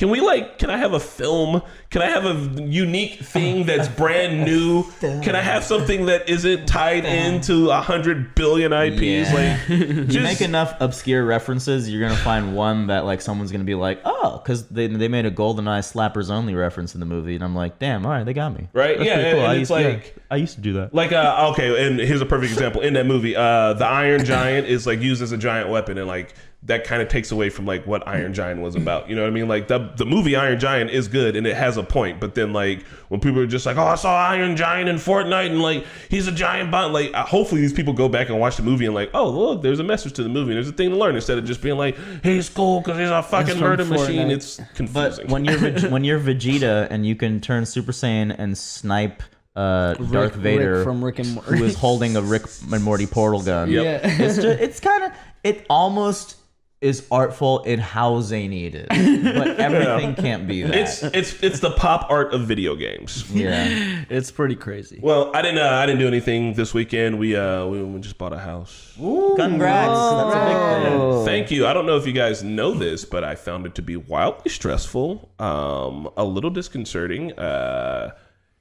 can 0.01 0.09
we 0.09 0.21
like 0.21 0.59
can 0.59 0.71
i 0.71 0.77
have 0.79 0.95
a 0.95 0.99
film? 1.01 1.61
Can 1.91 2.01
i 2.03 2.07
have 2.07 2.25
a 2.25 2.63
unique 2.63 3.21
thing 3.21 3.67
that's 3.67 3.87
brand 4.03 4.45
new? 4.47 4.85
Can 5.01 5.37
i 5.37 5.41
have 5.41 5.63
something 5.63 6.07
that 6.07 6.27
isn't 6.29 6.67
tied 6.67 7.05
into 7.05 7.69
a 7.71 7.81
hundred 7.83 8.35
billion 8.35 8.73
ips 8.73 9.31
Yeah. 9.31 9.59
like 9.69 9.69
you 10.13 10.21
make 10.21 10.41
enough 10.41 10.75
obscure 10.81 11.25
references, 11.25 11.91
you're 11.91 12.01
gonna 12.01 12.17
find 12.23 12.57
one 12.57 12.87
that 12.87 13.05
like 13.05 13.21
someone's 13.21 13.53
gonna 13.53 13.65
be 13.65 13.75
like, 13.75 14.01
oh, 14.07 14.39
because 14.43 14.67
they, 14.69 14.87
they 14.87 15.09
made 15.09 15.27
a 15.27 15.31
GoldenEye 15.31 15.81
slappers 15.93 16.31
only 16.31 16.55
reference 16.55 16.95
in 16.95 17.01
the 17.01 17.07
movie, 17.07 17.35
and 17.35 17.45
I'm 17.45 17.55
like, 17.55 17.79
damn, 17.79 18.07
all 18.07 18.13
right, 18.13 18.25
they 18.25 18.33
got 18.33 18.55
me. 18.57 18.69
Right, 18.73 18.97
That's 18.97 19.07
yeah, 19.07 19.15
pretty 19.17 19.29
and- 19.31 19.39
and 19.39 19.47
I 19.47 19.53
it's 19.53 19.59
used, 19.59 19.71
yeah, 19.71 19.89
like- 19.89 20.17
I 20.31 20.37
used 20.37 20.55
to 20.55 20.61
do 20.63 20.73
that. 20.75 20.95
like 20.95 21.13
uh 21.13 21.49
okay 21.53 21.87
and 21.87 21.99
here's 22.01 22.21
a 22.23 22.27
perfect 22.27 22.53
example. 22.57 22.81
In 22.81 22.95
that 22.95 23.05
movie 23.07 23.37
uh 23.37 23.75
the 23.75 23.85
iron 23.87 24.25
giant 24.25 24.67
is 24.67 24.87
like 24.87 25.01
used 25.01 25.21
as 25.21 25.33
a 25.33 25.37
giant 25.37 25.69
weapon 25.69 25.99
and 25.99 26.07
like 26.07 26.33
that 26.65 26.85
kind 26.85 27.01
of 27.01 27.09
takes 27.09 27.31
away 27.33 27.49
from 27.49 27.65
like 27.65 27.87
what 27.87 28.07
Iron 28.07 28.35
Giant 28.35 28.61
was 28.61 28.75
about. 28.75 29.09
You 29.09 29.17
know 29.17 29.23
what 29.23 29.29
I 29.29 29.31
mean? 29.31 29.49
Like 29.49 29.69
the 29.69 29.93
the 29.97 30.05
movie 30.05 30.37
Iron 30.37 30.59
Giant 30.61 30.91
is 30.91 31.09
good 31.09 31.35
and 31.35 31.47
it 31.47 31.57
has 31.57 31.79
a 31.79 31.83
point, 31.83 32.21
but 32.21 32.35
then 32.35 32.53
like 32.53 32.83
when 33.09 33.19
people 33.19 33.41
are 33.41 33.47
just 33.47 33.65
like, 33.65 33.79
"Oh, 33.79 33.85
I 33.85 33.95
saw 33.95 34.15
Iron 34.29 34.57
Giant 34.57 34.89
in 34.89 34.97
Fortnite 34.97 35.47
and 35.47 35.63
like 35.63 35.87
he's 36.11 36.29
a 36.29 36.33
giant 36.33 36.71
bot," 36.71 36.93
like 36.93 37.15
hopefully 37.15 37.63
these 37.63 37.73
people 37.73 37.95
go 37.95 38.09
back 38.11 38.29
and 38.29 38.39
watch 38.39 38.57
the 38.57 38.63
movie 38.63 38.85
and 38.85 38.95
like, 38.95 39.11
"Oh, 39.15 39.31
look, 39.31 39.63
there's 39.63 39.81
a 39.81 39.85
message 39.85 40.13
to 40.15 40.23
the 40.23 40.29
movie. 40.29 40.51
and 40.51 40.57
There's 40.57 40.69
a 40.69 40.73
thing 40.73 40.91
to 40.91 40.97
learn." 40.97 41.15
Instead 41.15 41.39
of 41.39 41.47
just 41.47 41.63
being 41.63 41.79
like, 41.79 41.97
"He's 42.23 42.49
cool 42.51 42.81
because 42.81 42.99
he's 42.99 43.09
a 43.09 43.23
fucking 43.23 43.53
from 43.55 43.61
murder 43.61 43.85
machine." 43.87 44.29
Fortnite. 44.29 44.31
It's 44.31 44.61
But 44.93 45.29
when 45.31 45.47
you're 45.47 45.59
when 45.91 46.05
you're 46.05 46.21
Vegeta 46.21 46.89
and 46.91 47.07
you 47.07 47.17
can 47.17 47.41
turn 47.41 47.65
Super 47.65 47.93
Saiyan 47.93 48.35
and 48.39 48.57
snipe 48.57 49.23
uh, 49.57 49.95
Darth 49.95 50.11
Rick 50.11 50.35
Vader 50.35 50.85
from 50.85 51.03
Rick 51.03 51.21
and 51.21 51.35
Morty. 51.37 51.59
who 51.59 51.65
is 51.65 51.75
holding 51.75 52.17
a 52.17 52.23
Rick 52.23 52.43
and 52.73 52.85
Morty 52.85 53.07
portal 53.07 53.43
gun. 53.43 53.71
Yep. 53.71 53.83
Yeah. 53.85 54.25
It's 54.27 54.37
just, 54.37 54.61
it's 54.61 54.79
kind 54.81 55.05
of 55.05 55.13
it 55.43 55.65
almost 55.71 56.37
is 56.81 57.07
artful 57.11 57.63
in 57.65 57.79
how 57.79 58.23
zany 58.23 58.65
it 58.65 58.75
is, 58.75 58.87
but 59.35 59.61
everything 59.61 60.15
can't 60.15 60.49
be 60.49 60.63
that. 60.63 60.75
it's 60.75 61.03
it's 61.03 61.43
it's 61.43 61.61
the 61.61 61.71
pop 61.73 62.11
art 62.11 62.33
of 62.33 62.47
video 62.47 62.75
games. 62.75 63.31
yeah. 63.31 64.05
it's 64.09 64.31
pretty 64.31 64.57
crazy. 64.57 64.99
Well, 65.03 65.31
I 65.35 65.43
didn't. 65.43 65.59
Uh, 65.59 65.69
I 65.69 65.85
didn't 65.85 66.01
do 66.01 66.09
anything 66.09 66.55
this 66.55 66.73
weekend. 66.73 67.19
We 67.19 67.37
uh, 67.37 67.67
we, 67.67 67.83
we 67.83 68.01
just 68.01 68.17
bought 68.17 68.33
a 68.33 68.39
house. 68.39 68.95
Congrats. 68.97 69.91
That's 69.91 70.35
a 70.35 70.45
big 70.47 70.93
thing. 70.93 71.25
Thank 71.27 71.51
you. 71.51 71.67
I 71.67 71.75
don't 71.75 71.85
know 71.85 71.97
if 71.97 72.07
you 72.07 72.15
guys 72.15 72.43
know 72.43 72.73
this, 72.73 73.05
but 73.05 73.25
I 73.25 73.35
found 73.35 73.67
it 73.67 73.75
to 73.75 73.83
be 73.83 73.97
wildly 73.97 74.51
stressful, 74.51 75.31
um, 75.39 76.09
a 76.17 76.25
little 76.25 76.51
disconcerting, 76.51 77.33
uh, 77.39 78.15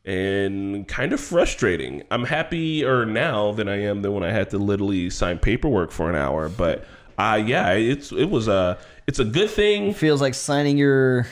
and 0.03 0.85
kind 0.89 1.13
of 1.13 1.21
frustrating. 1.21 2.03
I'm 2.11 2.25
happier 2.25 3.05
now 3.05 3.53
than 3.53 3.69
I 3.69 3.81
am 3.83 4.01
than 4.01 4.11
when 4.13 4.23
I 4.23 4.31
had 4.31 4.49
to 4.49 4.57
literally 4.57 5.09
sign 5.09 5.37
paperwork 5.39 5.91
for 5.91 6.09
an 6.09 6.17
hour. 6.17 6.49
But 6.49 6.85
uh, 7.19 7.35
yeah, 7.35 7.71
it's 7.73 8.11
it 8.11 8.29
was 8.29 8.47
a 8.47 8.77
it's 9.07 9.19
a 9.19 9.25
good 9.25 9.49
thing. 9.49 9.93
Feels 9.93 10.21
like 10.21 10.33
signing 10.33 10.77
your 10.77 11.27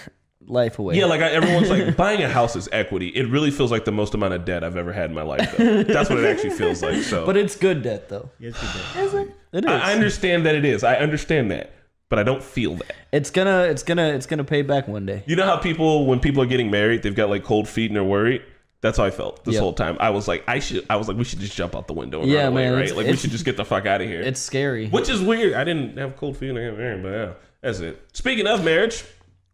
life 0.46 0.80
away. 0.80 0.96
Yeah, 0.96 1.06
like 1.06 1.22
I, 1.22 1.30
everyone's 1.30 1.70
like 1.70 1.96
buying 1.98 2.22
a 2.22 2.30
house 2.30 2.56
is 2.56 2.68
equity. 2.72 3.08
It 3.10 3.30
really 3.30 3.52
feels 3.52 3.72
like 3.72 3.86
the 3.86 3.92
most 3.92 4.14
amount 4.14 4.34
of 4.34 4.46
debt 4.46 4.64
I've 4.64 4.78
ever 4.78 4.92
had 4.92 5.10
in 5.10 5.16
my 5.16 5.22
life. 5.22 5.56
Though. 5.58 5.84
That's 5.84 6.10
what 6.10 6.20
it 6.20 6.26
actually 6.26 6.52
feels 6.52 6.82
like. 6.82 7.04
So, 7.04 7.26
but 7.26 7.38
it's 7.38 7.56
good 7.56 7.84
debt 7.84 8.10
though. 8.10 8.30
Yes, 8.40 8.56
you 8.62 9.14
did. 9.14 9.34
It 9.54 9.66
is. 9.66 9.72
I 9.72 9.92
I 9.92 9.94
understand 9.94 10.46
that 10.46 10.56
it 10.56 10.66
is. 10.66 10.84
I 10.84 10.96
understand 10.96 11.52
that, 11.52 11.72
but 12.10 12.20
I 12.20 12.24
don't 12.24 12.44
feel 12.44 12.76
that. 12.76 12.96
it's 13.12 13.30
gonna. 13.30 13.64
It's 13.64 13.84
gonna. 13.84 14.10
It's 14.10 14.26
gonna 14.26 14.44
pay 14.44 14.64
back 14.64 14.88
one 14.88 15.06
day. 15.06 15.24
You 15.26 15.38
know 15.38 15.46
how 15.46 15.58
people, 15.58 16.06
when 16.06 16.20
people 16.20 16.42
are 16.44 16.48
getting 16.48 16.70
married, 16.70 17.04
they've 17.04 17.16
got 17.16 17.30
like 17.30 17.44
cold 17.44 17.68
feet 17.68 17.90
and 17.90 17.96
they're 17.96 18.04
worried. 18.04 18.42
That's 18.82 18.98
how 18.98 19.06
I 19.06 19.10
felt 19.10 19.44
this 19.44 19.56
Yep. 19.56 19.62
whole 19.62 19.74
time. 19.74 19.98
I 20.00 20.12
was 20.12 20.28
like, 20.28 20.44
I 20.48 20.60
should. 20.60 20.86
I 20.90 20.98
was 20.98 21.08
like, 21.08 21.18
we 21.18 21.24
should 21.24 21.40
just 21.40 21.56
jump 21.56 21.76
out 21.76 21.88
the 21.88 21.94
window 21.94 22.22
and 22.22 22.30
Yeah, 22.30 22.44
run 22.44 22.54
away, 22.54 22.64
man, 22.70 22.74
right? 22.74 22.96
Like 22.96 23.08
we 23.08 23.16
should 23.16 23.32
just 23.32 23.46
get 23.46 23.58
the 23.58 23.66
fuck 23.66 23.86
out 23.86 24.02
of 24.02 24.08
here. 24.08 24.22
It's 24.22 24.40
scary. 24.40 24.88
Which 24.88 25.10
is 25.10 25.22
weird. 25.22 25.54
I 25.54 25.64
didn't 25.64 25.98
have 25.98 26.16
cold 26.16 26.38
feet 26.38 26.54
when 26.54 26.64
I 26.64 26.70
got 26.70 26.78
married, 26.78 27.04
but 27.04 27.12
yeah, 27.12 27.34
that's 27.62 27.80
it. 27.80 28.02
Speaking 28.14 28.46
of 28.46 28.64
marriage, 28.64 29.04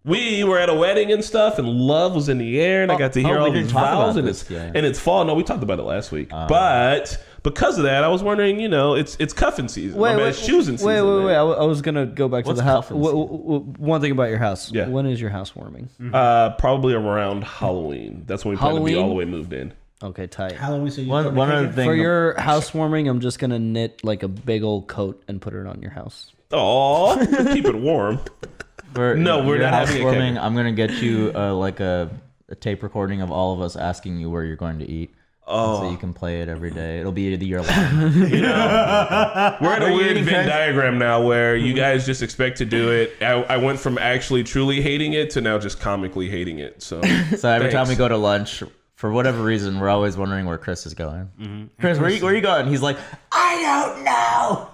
we 0.04 0.44
were 0.44 0.60
at 0.60 0.70
a 0.70 0.74
wedding 0.74 1.12
and 1.12 1.24
stuff, 1.24 1.58
and 1.58 1.68
love 1.68 2.14
was 2.14 2.28
in 2.28 2.38
the 2.38 2.60
air, 2.60 2.84
and 2.84 2.92
I 2.92 2.96
oh, 2.96 2.98
got 2.98 3.14
to 3.14 3.22
oh, 3.22 3.26
hear 3.26 3.38
oh, 3.38 3.46
all 3.46 3.52
these 3.52 3.72
vows, 3.72 4.18
and 4.18 4.28
it's 4.28 4.50
yeah. 4.50 4.72
and 4.76 4.86
it's 4.86 5.00
fall. 5.00 5.24
No, 5.24 5.34
we 5.36 5.44
talked 5.44 5.64
about 5.64 5.80
it 5.80 5.84
last 5.84 6.12
week, 6.12 6.32
uh. 6.34 6.48
but 6.48 7.18
because 7.44 7.78
of 7.78 7.84
that, 7.84 8.04
I 8.04 8.08
was 8.08 8.24
wondering, 8.24 8.60
you 8.60 8.68
know, 8.70 8.96
it's 8.96 9.16
it's 9.20 9.34
cuffing 9.34 9.68
season. 9.68 10.00
Wait, 10.00 10.12
My 10.12 10.16
bad, 10.16 10.22
wait, 10.24 10.30
it's 10.30 10.46
choosing 10.46 10.78
season. 10.78 10.88
wait, 10.88 11.02
wait, 11.02 11.18
man. 11.18 11.26
wait. 11.26 11.34
I, 11.34 11.38
w- 11.40 11.58
I 11.58 11.64
was 11.66 11.82
gonna 11.82 12.06
go 12.06 12.28
back 12.30 12.46
to 12.46 12.54
the 12.54 12.64
house. 12.64 12.86
cuffing 12.86 13.02
W- 13.02 13.26
w- 13.28 13.44
w- 13.44 13.74
one 13.78 14.02
thing 14.02 14.12
about 14.12 14.30
your 14.30 14.38
house. 14.40 14.72
Yeah. 14.72 14.88
When 14.88 15.06
is 15.06 15.20
your 15.22 15.30
housewarming? 15.30 15.90
Uh, 16.14 16.52
probably 16.52 16.94
around 16.94 17.44
Halloween. 17.44 18.24
That's 18.26 18.44
when 18.46 18.54
we 18.54 18.58
plan 18.58 18.76
to 18.76 18.82
be 18.84 18.96
all 18.96 19.10
the 19.10 19.16
way 19.16 19.26
moved 19.26 19.54
in. 19.54 19.74
Okay, 20.02 20.28
tight. 20.28 20.54
Halloween, 20.54 20.92
so 20.92 21.02
you 21.02 21.10
One, 21.10 21.34
one 21.36 21.50
other 21.52 21.72
thing. 21.72 21.86
For 21.88 21.96
your 21.96 22.38
housewarming, 22.40 23.08
I'm 23.08 23.20
just 23.22 23.40
gonna 23.40 23.60
knit 23.60 24.04
like 24.04 24.24
a 24.24 24.28
big 24.28 24.64
old 24.64 24.88
coat 24.88 25.24
and 25.28 25.42
put 25.42 25.54
it 25.54 25.66
on 25.68 25.82
your 25.82 25.92
house. 25.92 26.32
Oh, 26.52 27.18
keep 27.54 27.66
it 27.66 27.76
warm. 27.76 28.20
for 28.94 29.16
No, 29.16 29.40
we're 29.46 29.56
your 29.56 29.64
not 29.70 29.74
having 29.74 29.96
a 30.02 30.06
housewarming, 30.06 30.36
keg. 30.36 30.44
I'm 30.44 30.56
gonna 30.56 30.72
get 30.72 30.92
you 30.92 31.32
uh, 31.36 31.54
like 31.54 31.80
a, 31.80 32.10
a 32.50 32.56
tape 32.56 32.84
recording 32.84 33.22
of 33.22 33.32
all 33.32 33.54
of 33.54 33.62
us 33.62 33.76
asking 33.76 34.18
you 34.20 34.30
where 34.30 34.44
you're 34.44 34.56
going 34.56 34.80
to 34.80 34.90
eat. 34.90 35.14
Oh. 35.46 35.82
So 35.82 35.92
you 35.92 35.98
can 35.98 36.14
play 36.14 36.42
it 36.42 36.48
every 36.50 36.72
day. 36.72 37.00
It'll 37.00 37.12
be 37.12 37.36
the 37.36 37.46
year 37.46 37.62
long. 37.62 37.68
We're 38.32 39.76
in 39.78 39.82
a 39.84 39.90
you 39.90 39.96
weird 39.96 40.16
Venn 40.18 40.26
Chris? 40.26 40.48
diagram 40.48 40.98
now 40.98 41.22
where 41.22 41.56
you 41.56 41.74
guys 41.74 42.06
just 42.06 42.22
expect 42.22 42.58
to 42.60 42.66
do 42.66 42.92
it. 42.92 43.14
I, 43.22 43.34
I 43.44 43.58
went 43.58 43.80
from 43.80 43.98
actually 43.98 44.44
truly 44.44 44.82
hating 44.82 45.14
it 45.14 45.32
to 45.32 45.42
now 45.42 45.58
just 45.60 45.80
comically 45.80 46.30
hating 46.30 46.60
it. 46.60 46.82
So 46.82 47.02
So 47.38 47.50
every 47.50 47.72
time 47.72 47.88
we 47.88 47.96
go 47.96 48.08
to 48.08 48.18
lunch, 48.18 48.64
for 48.96 49.12
whatever 49.12 49.44
reason, 49.44 49.80
we're 49.82 49.90
always 49.90 50.16
wondering 50.16 50.46
where 50.46 50.58
Chris 50.58 50.86
is 50.86 50.94
going. 50.94 51.30
Mm-hmm. 51.38 51.66
Chris, 51.82 52.00
where 52.00 52.10
you, 52.10 52.24
where 52.24 52.34
you 52.34 52.40
going? 52.42 52.68
He's 52.68 52.82
like, 52.82 52.98
I 53.34 53.62
don't 53.62 54.04
know. 54.06 54.70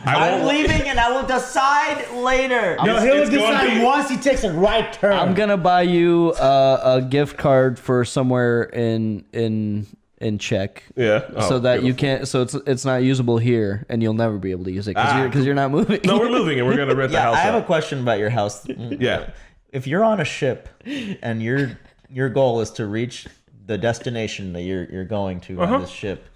I 0.04 0.30
I'm 0.30 0.46
leaving 0.46 0.82
and 0.88 1.00
I 1.00 1.10
will 1.10 1.26
decide 1.26 2.10
later. 2.12 2.76
No, 2.84 2.96
It's- 2.96 3.02
he'll 3.04 3.22
it's 3.22 3.30
decide 3.30 3.78
be- 3.78 3.82
once 3.82 4.10
he 4.10 4.18
takes 4.18 4.44
a 4.44 4.52
right 4.52 4.92
turn. 4.92 5.14
I'm 5.14 5.32
gonna 5.32 5.56
buy 5.56 5.82
you 5.82 6.34
uh, 6.38 6.98
a 6.98 7.02
gift 7.02 7.38
card 7.38 7.78
for 7.78 8.04
somewhere 8.04 8.64
in 8.64 9.24
in 9.32 9.86
in 10.22 10.38
Czech. 10.38 10.84
Yeah. 10.96 11.28
Oh, 11.36 11.48
so 11.48 11.58
that 11.60 11.82
you 11.82 11.92
can't, 11.94 12.26
so 12.28 12.42
it's 12.42 12.54
it's 12.54 12.84
not 12.84 13.02
usable 13.02 13.38
here, 13.38 13.84
and 13.88 14.02
you'll 14.02 14.14
never 14.14 14.38
be 14.38 14.50
able 14.52 14.64
to 14.64 14.72
use 14.72 14.88
it 14.88 14.94
because 14.94 15.10
Ah, 15.10 15.18
you're 15.18 15.28
because 15.28 15.44
you're 15.44 15.54
not 15.54 15.70
moving. 15.70 16.00
No, 16.04 16.18
we're 16.18 16.30
moving 16.30 16.58
and 16.58 16.66
we're 16.66 16.76
gonna 16.76 16.94
rent 16.94 17.10
the 17.12 17.18
Yeah, 17.18 17.24
house 17.24 17.36
I 17.36 17.40
have 17.40 17.54
a 17.54 17.62
question 17.66 18.00
about 18.00 18.18
your 18.18 18.30
house. 18.30 18.66
Yeah. 18.68 19.30
If 19.72 19.86
you're 19.86 20.04
on 20.04 20.20
a 20.20 20.24
ship 20.24 20.68
and 21.22 21.42
your 21.42 21.78
your 22.10 22.28
goal 22.28 22.60
is 22.60 22.70
to 22.72 22.86
reach 22.86 23.26
the 23.66 23.78
destination 23.78 24.52
that 24.54 24.62
you're 24.62 24.84
you're 24.90 25.04
going 25.04 25.40
to 25.42 25.60
Uh-huh. 25.60 25.74
on 25.74 25.80
this 25.82 25.90
ship, 25.90 26.26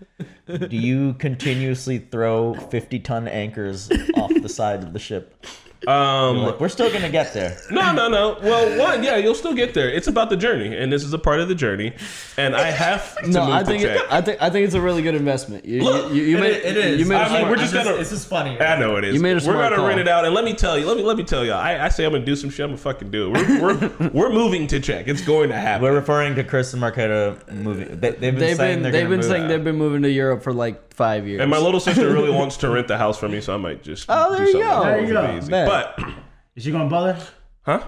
do 0.49 0.77
you 0.77 1.15
continuously 1.15 1.99
throw 1.99 2.55
50 2.55 2.99
ton 3.01 3.29
anchors 3.29 3.91
off 4.17 4.33
the 4.43 4.49
side 4.49 4.83
of 4.83 4.93
the 4.93 4.99
ship? 4.99 5.45
Um, 5.87 6.39
Like, 6.39 6.59
we're 6.61 6.69
still 6.69 6.91
gonna 6.93 7.11
get 7.11 7.33
there. 7.35 7.57
No, 7.71 7.93
no, 7.93 8.09
no. 8.09 8.39
Well, 8.43 8.79
one, 8.79 9.03
yeah, 9.03 9.17
you'll 9.17 9.35
still 9.35 9.55
get 9.55 9.75
there. 9.75 9.89
It's 9.91 10.07
about 10.09 10.31
the 10.31 10.37
journey, 10.37 10.77
and 10.77 10.93
this 10.93 11.05
is 11.05 11.13
a 11.13 11.19
part 11.19 11.41
of 11.41 11.49
the 11.49 11.55
journey. 11.55 11.93
And 12.37 12.57
I 12.57 12.71
have 12.71 13.17
to 13.23 13.29
no, 13.31 13.45
move 13.47 13.55
I 13.55 13.63
think 13.65 13.83
Czech. 13.83 13.97
it, 13.97 14.07
I 14.11 14.21
think 14.21 14.43
I 14.43 14.51
think 14.51 14.65
it's 14.67 14.75
a 14.75 14.81
really 14.81 15.03
good 15.03 15.15
investment. 15.15 15.65
You 15.65 15.83
Look, 15.85 16.13
you, 16.13 16.23
you, 16.23 16.37
it 16.39 16.41
made 16.41 16.51
is- 16.57 16.65
it 16.65 16.77
is. 16.77 17.01
You 17.01 17.07
made 17.07 17.17
a 17.17 17.19
I 17.19 17.23
mean, 17.29 17.39
smart- 17.39 17.51
we're 17.51 17.57
just 17.57 17.75
gonna. 17.75 17.97
This 17.97 18.13
is 18.13 18.25
funny. 18.25 18.61
I 18.61 18.79
know 18.79 18.97
it 18.97 19.05
is. 19.05 19.15
You 19.15 19.21
made 19.21 19.43
a 19.43 19.47
we're 19.47 19.53
gonna 19.55 19.77
call. 19.77 19.87
rent 19.87 20.01
it 20.01 20.09
out, 20.09 20.25
and 20.25 20.35
let 20.35 20.45
me 20.45 20.55
tell 20.55 20.79
you. 20.79 20.87
Let 20.87 20.97
me 20.97 21.03
let 21.03 21.17
me 21.17 21.25
tell 21.25 21.45
you. 21.45 21.53
I, 21.53 21.85
I 21.85 21.89
say 21.89 22.05
I'm 22.05 22.13
gonna 22.13 22.25
do 22.25 22.37
some 22.37 22.51
shit. 22.51 22.65
I'm 22.65 22.71
gonna 22.71 22.79
fucking 22.79 23.11
do 23.11 23.35
it. 23.35 23.61
We're 23.61 23.77
we're, 23.79 24.11
we're 24.13 24.31
moving 24.33 24.67
to 24.69 24.81
Czech. 24.81 25.09
It's 25.09 25.21
going 25.23 25.51
to 25.51 25.57
happen. 25.57 25.83
We're 25.85 25.95
referring 25.95 26.35
to 26.37 26.45
Chris 26.45 26.73
and 26.73 26.83
Marquetta 26.83 27.37
moving. 27.53 27.89
They, 28.01 28.11
they've 28.11 28.21
been 28.21 28.39
They've 28.39 28.57
saying 28.57 28.77
been 28.77 28.83
they're 28.85 28.93
they've 28.93 29.09
been 29.09 29.21
move. 29.21 29.25
saying 29.29 29.49
they've 29.49 29.63
been 29.65 29.77
moving 29.77 30.03
to 30.03 30.11
Europe 30.11 30.43
for 30.43 30.53
like 30.53 30.86
five 30.97 31.27
years. 31.29 31.41
and 31.41 31.51
my 31.51 31.59
little 31.59 31.81
sister 31.81 32.11
really 32.13 32.31
wants 32.31 32.57
to 32.59 32.69
rent 32.71 32.89
the 32.89 32.99
house 32.99 33.19
from 33.19 33.33
me, 33.33 33.41
so 33.41 33.55
I 33.55 33.59
might 33.59 33.83
just. 33.83 34.07
Oh, 34.09 34.31
do 34.31 34.37
there 34.37 34.47
you 34.47 34.53
something 34.53 34.71
go. 34.71 34.85
There 34.85 35.01
you 35.07 35.13
go. 35.13 35.37
Easy. 35.39 35.51
Bet. 35.51 35.69
But, 35.69 36.09
Is 36.57 36.65
she 36.65 36.71
going 36.71 36.85
to 36.85 36.91
Butler? 36.91 37.19
huh? 37.63 37.85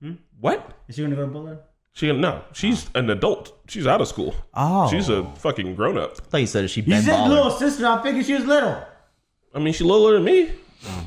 Hmm? 0.00 0.12
What? 0.40 0.72
Is 0.88 0.96
she 0.96 1.02
going 1.02 1.10
to 1.10 1.16
go 1.16 1.26
to 1.26 1.32
Butler? 1.32 1.58
She 1.92 2.12
no. 2.12 2.42
She's 2.52 2.90
an 2.94 3.08
adult. 3.10 3.58
She's 3.68 3.86
out 3.86 4.00
of 4.02 4.08
school. 4.08 4.34
Oh, 4.52 4.90
She's 4.90 5.08
a 5.08 5.24
fucking 5.36 5.74
grown 5.76 5.96
up. 5.96 6.12
I 6.18 6.24
thought 6.24 6.38
you 6.38 6.46
said 6.46 6.64
is 6.64 6.70
she 6.70 6.82
You 6.82 6.88
Ben 6.88 7.02
said 7.02 7.14
Baller. 7.14 7.28
little 7.28 7.50
sister. 7.50 7.86
I 7.86 8.02
figured 8.02 8.26
she 8.26 8.34
was 8.34 8.44
little. 8.44 8.82
I 9.54 9.58
mean, 9.58 9.72
she's 9.72 9.86
littler 9.86 10.14
than 10.14 10.24
me. 10.24 10.50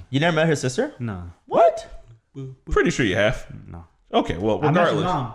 You 0.10 0.20
never 0.20 0.36
met 0.36 0.48
her 0.48 0.56
sister? 0.56 0.94
No. 0.98 1.32
What? 1.46 2.03
Pretty 2.72 2.89
sure 2.89 3.06
you 3.06 3.15
have. 3.15 3.46
No. 3.68 3.86
Okay, 4.12 4.38
well, 4.38 4.58
I 4.65 4.72
met 4.72 4.88
her 4.88 4.96
regardless. 4.96 5.03
mom. 5.03 5.34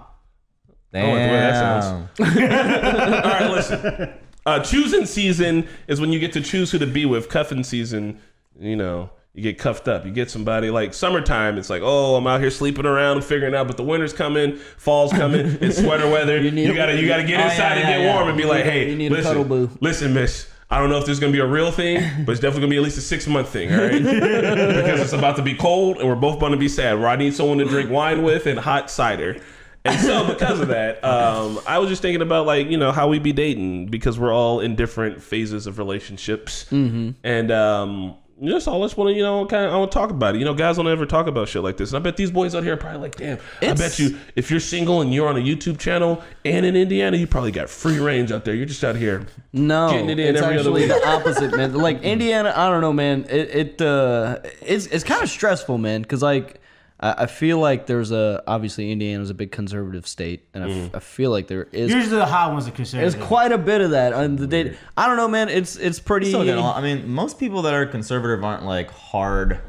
Oh, 0.97 1.01
the 1.01 1.01
way 1.01 1.27
that 1.29 2.11
Damn. 2.17 3.15
All 3.25 3.31
right, 3.31 3.51
listen. 3.51 4.15
Uh, 4.47 4.61
choosing 4.61 5.07
season 5.07 5.67
is 5.89 6.01
when 6.01 6.13
you 6.13 6.19
get 6.19 6.33
to 6.35 6.41
choose 6.41 6.71
who 6.71 6.79
to 6.79 6.87
be 6.87 7.07
with. 7.07 7.29
Cuffing 7.29 7.65
season, 7.65 8.21
you 8.59 8.77
know, 8.77 9.11
you 9.33 9.43
get 9.43 9.59
cuffed 9.59 9.89
up. 9.89 10.05
You 10.05 10.13
get 10.13 10.31
somebody 10.31 10.71
like 10.71 10.93
summertime. 10.95 11.57
It's 11.59 11.71
like, 11.71 11.83
oh, 11.83 12.17
I'm 12.17 12.27
out 12.27 12.41
here 12.41 12.51
sleeping 12.51 12.85
around, 12.87 13.25
figuring 13.25 13.55
out. 13.55 13.67
But 13.67 13.77
the 13.79 13.83
winter's 13.85 14.13
coming, 14.13 14.57
fall's 14.77 15.13
coming. 15.13 15.57
It's 15.63 15.79
sweater 15.81 16.09
weather. 16.11 16.39
you, 16.41 16.73
a- 16.73 16.75
gotta, 16.75 17.01
you 17.01 17.09
gotta 17.09 17.25
get 17.25 17.41
Oh, 17.41 17.45
inside 17.45 17.57
yeah, 17.57 17.75
and 17.81 17.89
get 17.89 18.01
yeah, 18.03 18.15
warm 18.15 18.29
and 18.29 18.37
be 18.37 18.45
like, 18.45 18.65
hey, 18.65 18.91
You 18.91 18.97
need 18.97 19.13
a 19.13 19.15
listen, 19.17 19.31
cuddle 19.31 19.45
boo. 19.45 19.71
listen, 19.81 20.13
miss. 20.13 20.51
I 20.71 20.79
don't 20.79 20.89
know 20.91 20.99
if 20.99 21.05
this 21.07 21.13
is 21.15 21.21
gonna 21.21 21.33
be 21.33 21.41
a 21.41 21.47
real 21.47 21.71
thing, 21.71 22.25
but 22.25 22.33
it's 22.33 22.41
definitely 22.41 22.63
gonna 22.63 22.71
be 22.71 22.77
at 22.79 22.83
least 22.83 22.99
a 22.99 23.03
six 23.03 23.27
month 23.27 23.49
thing, 23.51 23.73
all 23.73 23.81
right? 23.81 23.93
because 24.03 25.01
it's 25.01 25.13
about 25.13 25.37
to 25.37 25.43
be 25.43 25.55
cold 25.55 25.99
and 25.99 26.09
we're 26.09 26.15
both 26.17 26.41
gonna 26.41 26.57
be 26.57 26.69
sad. 26.69 26.99
Where 26.99 27.09
I 27.09 27.17
need 27.17 27.35
someone 27.35 27.59
to 27.59 27.65
drink 27.65 27.91
wine 27.91 28.23
with 28.23 28.47
and 28.47 28.59
hot 28.59 28.91
cider. 28.91 29.37
And 29.85 30.01
so 30.01 30.27
because 30.27 30.61
of 30.61 30.69
that, 30.69 31.05
um, 31.05 31.61
I 31.67 31.79
was 31.79 31.91
just 31.91 32.01
thinking 32.01 32.23
about 32.23 32.47
like 32.47 32.69
you 32.69 32.79
know 32.79 32.91
how 32.91 33.09
we 33.09 33.19
be 33.19 33.33
dating 33.33 33.87
because 33.87 34.19
we're 34.19 34.33
all 34.33 34.61
in 34.61 34.77
different 34.77 35.23
phases 35.23 35.67
of 35.67 35.79
relationships, 35.79 36.65
mm-hmm. 36.71 37.11
and 37.23 37.51
um, 37.51 38.15
just 38.43 38.67
all 38.67 38.83
just 38.83 38.97
want 38.97 39.11
to 39.11 39.15
you 39.15 39.23
know 39.23 39.47
kind 39.47 39.67
of 39.67 39.73
I 39.73 39.77
want 39.77 39.93
to 39.93 39.99
talk 39.99 40.11
about 40.11 40.35
it. 40.35 40.39
You 40.39 40.45
know, 40.45 40.55
guys 40.55 40.77
don't 40.77 40.89
ever 40.89 41.05
talk 41.07 41.27
about 41.27 41.49
shit 41.49 41.63
like 41.63 41.77
this, 41.77 41.91
and 41.91 41.99
I 41.99 42.01
bet 42.01 42.17
these 42.17 42.31
boys 42.31 42.55
out 42.55 42.65
here 42.65 42.75
are 42.75 42.79
probably 42.79 43.01
like, 43.01 43.17
damn. 43.17 43.39
I 43.61 43.75
bet 43.75 43.99
you 43.99 44.19
if 44.37 44.51
you're 44.51 44.61
single 44.61 45.03
and 45.03 45.13
you're 45.13 45.29
on 45.29 45.37
a 45.37 45.41
YouTube 45.41 45.79
channel 45.79 46.23
and 46.45 46.65
in 46.65 46.77
Indiana, 46.77 47.17
you 47.17 47.27
probably 47.27 47.53
got 47.53 47.69
free 47.69 47.99
range 47.99 48.33
out 48.33 48.45
there. 48.45 48.55
You're 48.55 48.67
just 48.67 48.85
out 48.85 48.97
here. 48.97 49.27
No, 49.53 49.91
Getting 49.91 50.11
it 50.11 50.19
in 50.19 50.35
it's 50.35 50.43
every 50.43 50.59
other 50.59 50.71
actually 50.71 50.89
week. 50.89 51.03
the 51.03 51.09
opposite, 51.09 51.57
man. 51.57 51.75
Like 51.75 52.03
Indiana, 52.03 52.53
I 52.57 52.71
don't 52.71 52.81
know, 52.81 52.93
man. 52.93 53.27
It 53.29 53.51
it 53.51 53.83
uh, 53.83 54.39
it's 54.63 54.87
it's 54.87 55.05
kind 55.05 55.23
of 55.23 55.29
stressful, 55.29 55.79
man, 55.79 56.03
because 56.03 56.23
like 56.23 56.61
I, 57.05 57.25
I 57.25 57.27
feel 57.27 57.59
like 57.59 57.87
there's 57.87 58.11
a 58.11 58.43
obviously 58.47 58.91
Indiana's 58.91 59.31
a 59.31 59.35
big 59.35 59.53
conservative 59.53 60.07
state, 60.09 60.49
and 60.55 60.65
I, 60.65 60.69
f- 60.71 60.75
Mm. 60.93 60.97
I 60.97 60.99
feel 61.01 61.31
like 61.31 61.47
there 61.49 61.69
is 61.73 61.93
Usually 61.93 62.17
the 62.17 62.27
hot 62.27 62.53
ones 62.53 62.67
are 62.67 62.71
considered. 62.73 63.03
there's 63.03 63.27
quite 63.27 63.53
a 63.53 63.59
bit 63.59 63.81
of 63.81 63.91
that 63.93 64.13
on 64.13 64.37
the 64.37 64.47
date. 64.47 64.77
I 64.97 65.07
don't 65.07 65.17
know, 65.17 65.29
man. 65.29 65.49
It's 65.49 65.77
it's 65.77 66.01
pretty. 66.01 66.27
Still 66.29 66.45
getting 66.45 66.61
a 66.61 66.67
lot- 66.67 66.77
I 66.77 66.83
mean, 66.83 67.09
most 67.09 67.39
people 67.39 67.63
that 67.63 67.75
are 67.75 67.87
conservative 67.87 68.43
aren't 68.45 68.65
like 68.65 68.91
hard. 68.91 69.61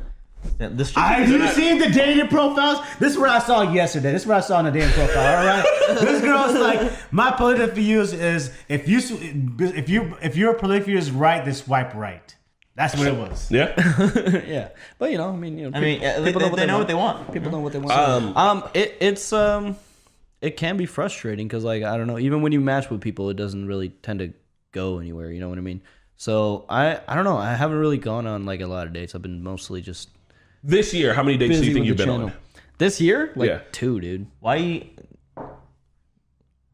This 0.59 0.89
should 0.91 0.99
Have 0.99 1.27
be- 1.27 1.33
you 1.33 1.47
seen 1.47 1.79
the 1.79 1.89
dating 1.89 2.27
profiles? 2.27 2.77
This 2.99 3.13
is 3.13 3.17
what 3.17 3.29
I 3.29 3.39
saw 3.39 3.63
yesterday. 3.63 4.11
This 4.11 4.21
is 4.21 4.27
what 4.27 4.37
I 4.37 4.41
saw 4.41 4.59
on 4.59 4.65
the 4.65 4.71
dating 4.71 4.91
profile. 4.91 5.39
All 5.39 5.45
right, 5.45 5.65
this 6.01 6.21
girl's 6.21 6.53
like, 6.53 7.11
my 7.11 7.31
political 7.31 7.73
views 7.73 8.13
is 8.13 8.51
if 8.69 8.87
you 8.87 8.99
if 9.59 9.89
you 9.89 10.15
if 10.21 10.35
your 10.35 10.53
political 10.53 10.85
view 10.85 10.97
is 10.99 11.09
right, 11.09 11.43
then 11.43 11.53
swipe 11.55 11.95
right. 11.95 12.34
That's 12.75 12.95
what 12.97 13.07
it 13.07 13.15
was. 13.15 13.49
Yeah. 13.49 13.73
yeah, 14.47 14.69
but 14.99 15.11
you 15.11 15.17
know, 15.17 15.29
I 15.29 15.35
mean, 15.35 15.57
you 15.57 15.69
know, 15.69 15.77
I 15.77 15.81
mean, 15.81 16.01
yeah, 16.01 16.19
they, 16.19 16.25
people 16.25 16.41
they, 16.41 16.49
what 16.49 16.57
they 16.59 16.65
know 16.65 16.73
want. 16.73 16.81
what 16.81 16.87
they 16.87 16.93
want. 16.93 17.33
People 17.33 17.51
know 17.51 17.59
what 17.61 17.73
they 17.73 17.79
want. 17.79 17.91
Um, 17.97 18.35
Um, 18.37 18.63
it 18.73 18.97
it's 18.99 19.31
um, 19.31 19.77
it 20.41 20.57
can 20.57 20.75
be 20.75 20.85
frustrating 20.85 21.47
because 21.47 21.63
like 21.63 21.83
I 21.83 21.95
don't 21.97 22.07
know, 22.07 22.19
even 22.19 22.41
when 22.41 22.51
you 22.51 22.59
match 22.61 22.89
with 22.89 22.99
people, 23.01 23.29
it 23.29 23.37
doesn't 23.37 23.65
really 23.65 23.89
tend 23.89 24.19
to 24.19 24.33
go 24.73 24.99
anywhere. 24.99 25.31
You 25.31 25.39
know 25.39 25.47
what 25.49 25.57
I 25.57 25.61
mean? 25.61 25.81
So 26.17 26.65
I 26.69 26.99
I 27.07 27.15
don't 27.15 27.23
know. 27.23 27.37
I 27.37 27.53
haven't 27.53 27.77
really 27.77 27.97
gone 27.97 28.27
on 28.27 28.45
like 28.45 28.59
a 28.61 28.67
lot 28.67 28.87
of 28.87 28.93
dates. 28.93 29.15
I've 29.15 29.21
been 29.21 29.41
mostly 29.41 29.81
just 29.81 30.09
This 30.63 30.93
year, 30.93 31.13
how 31.13 31.23
many 31.23 31.37
dates 31.37 31.59
do 31.61 31.65
you 31.65 31.73
think 31.73 31.85
you've 31.85 31.97
been 31.97 32.07
channel. 32.07 32.25
on? 32.27 32.33
This 32.77 32.99
year, 32.99 33.31
like 33.37 33.49
Yeah. 33.49 33.61
two, 33.71 34.01
dude. 34.01 34.27
Why? 34.41 34.89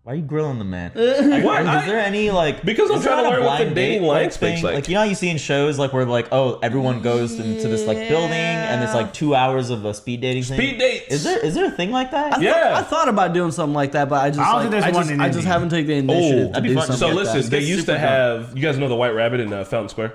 You, 0.04 0.08
why 0.08 0.14
are 0.14 0.16
you 0.16 0.22
grilling 0.24 0.58
the 0.58 0.66
man? 0.66 0.92
What? 1.44 1.62
Is 1.62 1.68
I- 1.68 1.86
there 1.86 2.00
any 2.00 2.32
like? 2.32 2.64
Because 2.64 2.90
I'm 2.90 2.98
is 2.98 3.04
there 3.04 3.14
trying 3.14 3.24
to 3.26 3.30
not 3.30 3.34
a 3.34 3.36
learn 3.38 3.46
what 3.46 3.58
the 3.60 3.64
blind 3.66 3.76
dating 3.76 4.02
date, 4.02 4.08
like, 4.08 4.34
thing? 4.34 4.64
like. 4.64 4.74
Like 4.76 4.88
you 4.88 4.94
know, 4.96 5.00
how 5.02 5.06
you 5.06 5.16
see 5.16 5.30
in 5.30 5.38
shows 5.38 5.78
like 5.80 5.94
where 5.94 6.06
like 6.06 6.28
oh 6.32 6.60
everyone 6.64 7.02
goes 7.02 7.40
into 7.40 7.68
this 7.68 7.86
like 7.88 7.98
building 8.10 8.32
and 8.32 8.84
it's 8.84 8.94
like 8.94 9.14
two 9.14 9.36
hours 9.36 9.70
of 9.70 9.86
a 9.86 9.94
speed 9.94 10.22
dating 10.22 10.44
thing. 10.44 10.58
Speed 10.58 10.80
dates. 10.80 11.14
Is 11.14 11.24
there 11.24 11.40
is 11.46 11.54
there 11.54 11.66
a 11.66 11.72
thing 11.72 11.92
like 11.92 12.12
that? 12.12 12.42
Yeah. 12.42 12.74
I 12.76 12.84
thought 12.84 13.10
about 13.10 13.34
doing 13.34 13.52
something 13.52 13.76
like 13.76 13.92
that, 13.94 14.10
but 14.10 14.22
I 14.24 14.30
just 14.30 14.40
I 14.40 14.46
don't 14.46 14.54
like, 14.54 14.62
think 14.64 14.72
there's 14.72 14.84
I 14.84 14.92
one 14.92 15.02
just, 15.04 15.12
in 15.12 15.22
I 15.22 15.28
just 15.28 15.38
India. 15.40 15.52
haven't 15.54 15.70
taken 15.70 15.88
the 15.88 16.14
initiative 16.14 16.40
to 16.48 16.48
that'd 16.54 16.64
be 16.64 16.70
do 16.70 16.76
fun. 16.76 16.88
something. 16.88 17.00
So 17.00 17.08
like 17.08 17.16
listen, 17.18 17.42
that. 17.42 17.50
they 17.52 17.58
It's 17.60 17.68
used 17.70 17.86
to 17.86 17.92
super 17.94 18.00
have. 18.00 18.56
You 18.58 18.62
guys 18.64 18.78
know 18.78 18.88
the 18.90 18.96
White 18.96 19.14
Rabbit 19.14 19.40
in 19.40 19.54
uh, 19.54 19.64
Fountain 19.66 19.90
Square. 19.90 20.14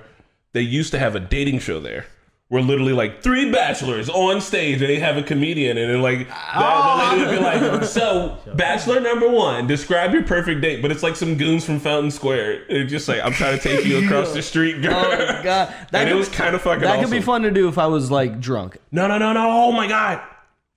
They 0.53 0.61
used 0.61 0.91
to 0.91 0.99
have 0.99 1.15
a 1.15 1.19
dating 1.19 1.59
show 1.59 1.79
there. 1.79 2.05
Where 2.49 2.61
literally 2.61 2.93
like 2.93 3.21
three 3.21 3.51
bachelors 3.51 4.07
on 4.07 4.39
stage 4.39 4.81
and 4.81 4.89
they 4.89 4.99
have 4.99 5.17
a 5.17 5.21
comedian 5.21 5.77
and 5.77 5.91
then 5.91 6.01
like 6.01 6.19
the, 6.19 6.33
the 6.59 6.97
lady 6.97 7.25
would 7.25 7.37
be 7.37 7.43
like, 7.43 7.61
oh. 7.61 7.83
so 7.83 8.37
bachelor 8.55 9.01
number 9.01 9.27
one, 9.29 9.67
describe 9.67 10.13
your 10.13 10.23
perfect 10.23 10.61
date, 10.61 10.81
but 10.81 10.89
it's 10.89 11.03
like 11.03 11.17
some 11.17 11.35
goons 11.35 11.65
from 11.65 11.77
Fountain 11.77 12.09
Square. 12.09 12.63
It's 12.69 12.89
just 12.89 13.09
like 13.09 13.21
I'm 13.21 13.33
trying 13.33 13.57
to 13.57 13.61
take 13.61 13.85
you 13.85 13.97
across 14.05 14.33
the 14.33 14.41
street, 14.41 14.77
oh 14.77 14.81
girl. 14.81 14.93
Oh 14.95 15.09
my 15.09 15.43
god, 15.43 15.73
that 15.91 15.93
and 15.93 16.09
it 16.09 16.11
could 16.13 16.19
was 16.19 16.29
be- 16.29 16.35
kind 16.35 16.55
of 16.55 16.61
fucking. 16.61 16.83
That 16.83 17.01
could 17.01 17.11
be 17.11 17.21
fun 17.21 17.41
to 17.41 17.51
do 17.51 17.67
if 17.67 17.77
I 17.77 17.87
was 17.87 18.09
like 18.09 18.39
drunk. 18.39 18.77
No, 18.93 19.07
no, 19.07 19.17
no, 19.17 19.33
no! 19.33 19.45
Oh 19.49 19.71
my 19.73 19.87
god, 19.89 20.21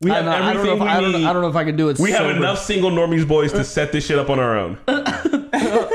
we 0.02 0.10
have 0.10 0.24
don't, 0.24 0.24
know, 0.24 0.30
I 0.32 0.38
don't 0.38 0.64
know. 0.64 0.72
everything 0.72 0.76
If, 0.76 0.88
I, 0.88 0.98
we 0.98 1.02
don't, 1.04 1.20
need. 1.20 1.26
I 1.26 1.32
don't 1.34 1.42
know 1.42 1.48
if 1.48 1.56
I 1.56 1.64
could 1.64 1.76
do 1.76 1.88
it. 1.90 1.98
we 1.98 2.10
have 2.12 2.34
enough 2.34 2.58
single 2.58 2.90
normies 2.90 3.28
boys 3.28 3.52
to 3.52 3.62
set 3.64 3.92
this 3.92 4.06
shit 4.06 4.18
up 4.18 4.30
on 4.30 4.38
our 4.38 4.56
own. 4.58 4.78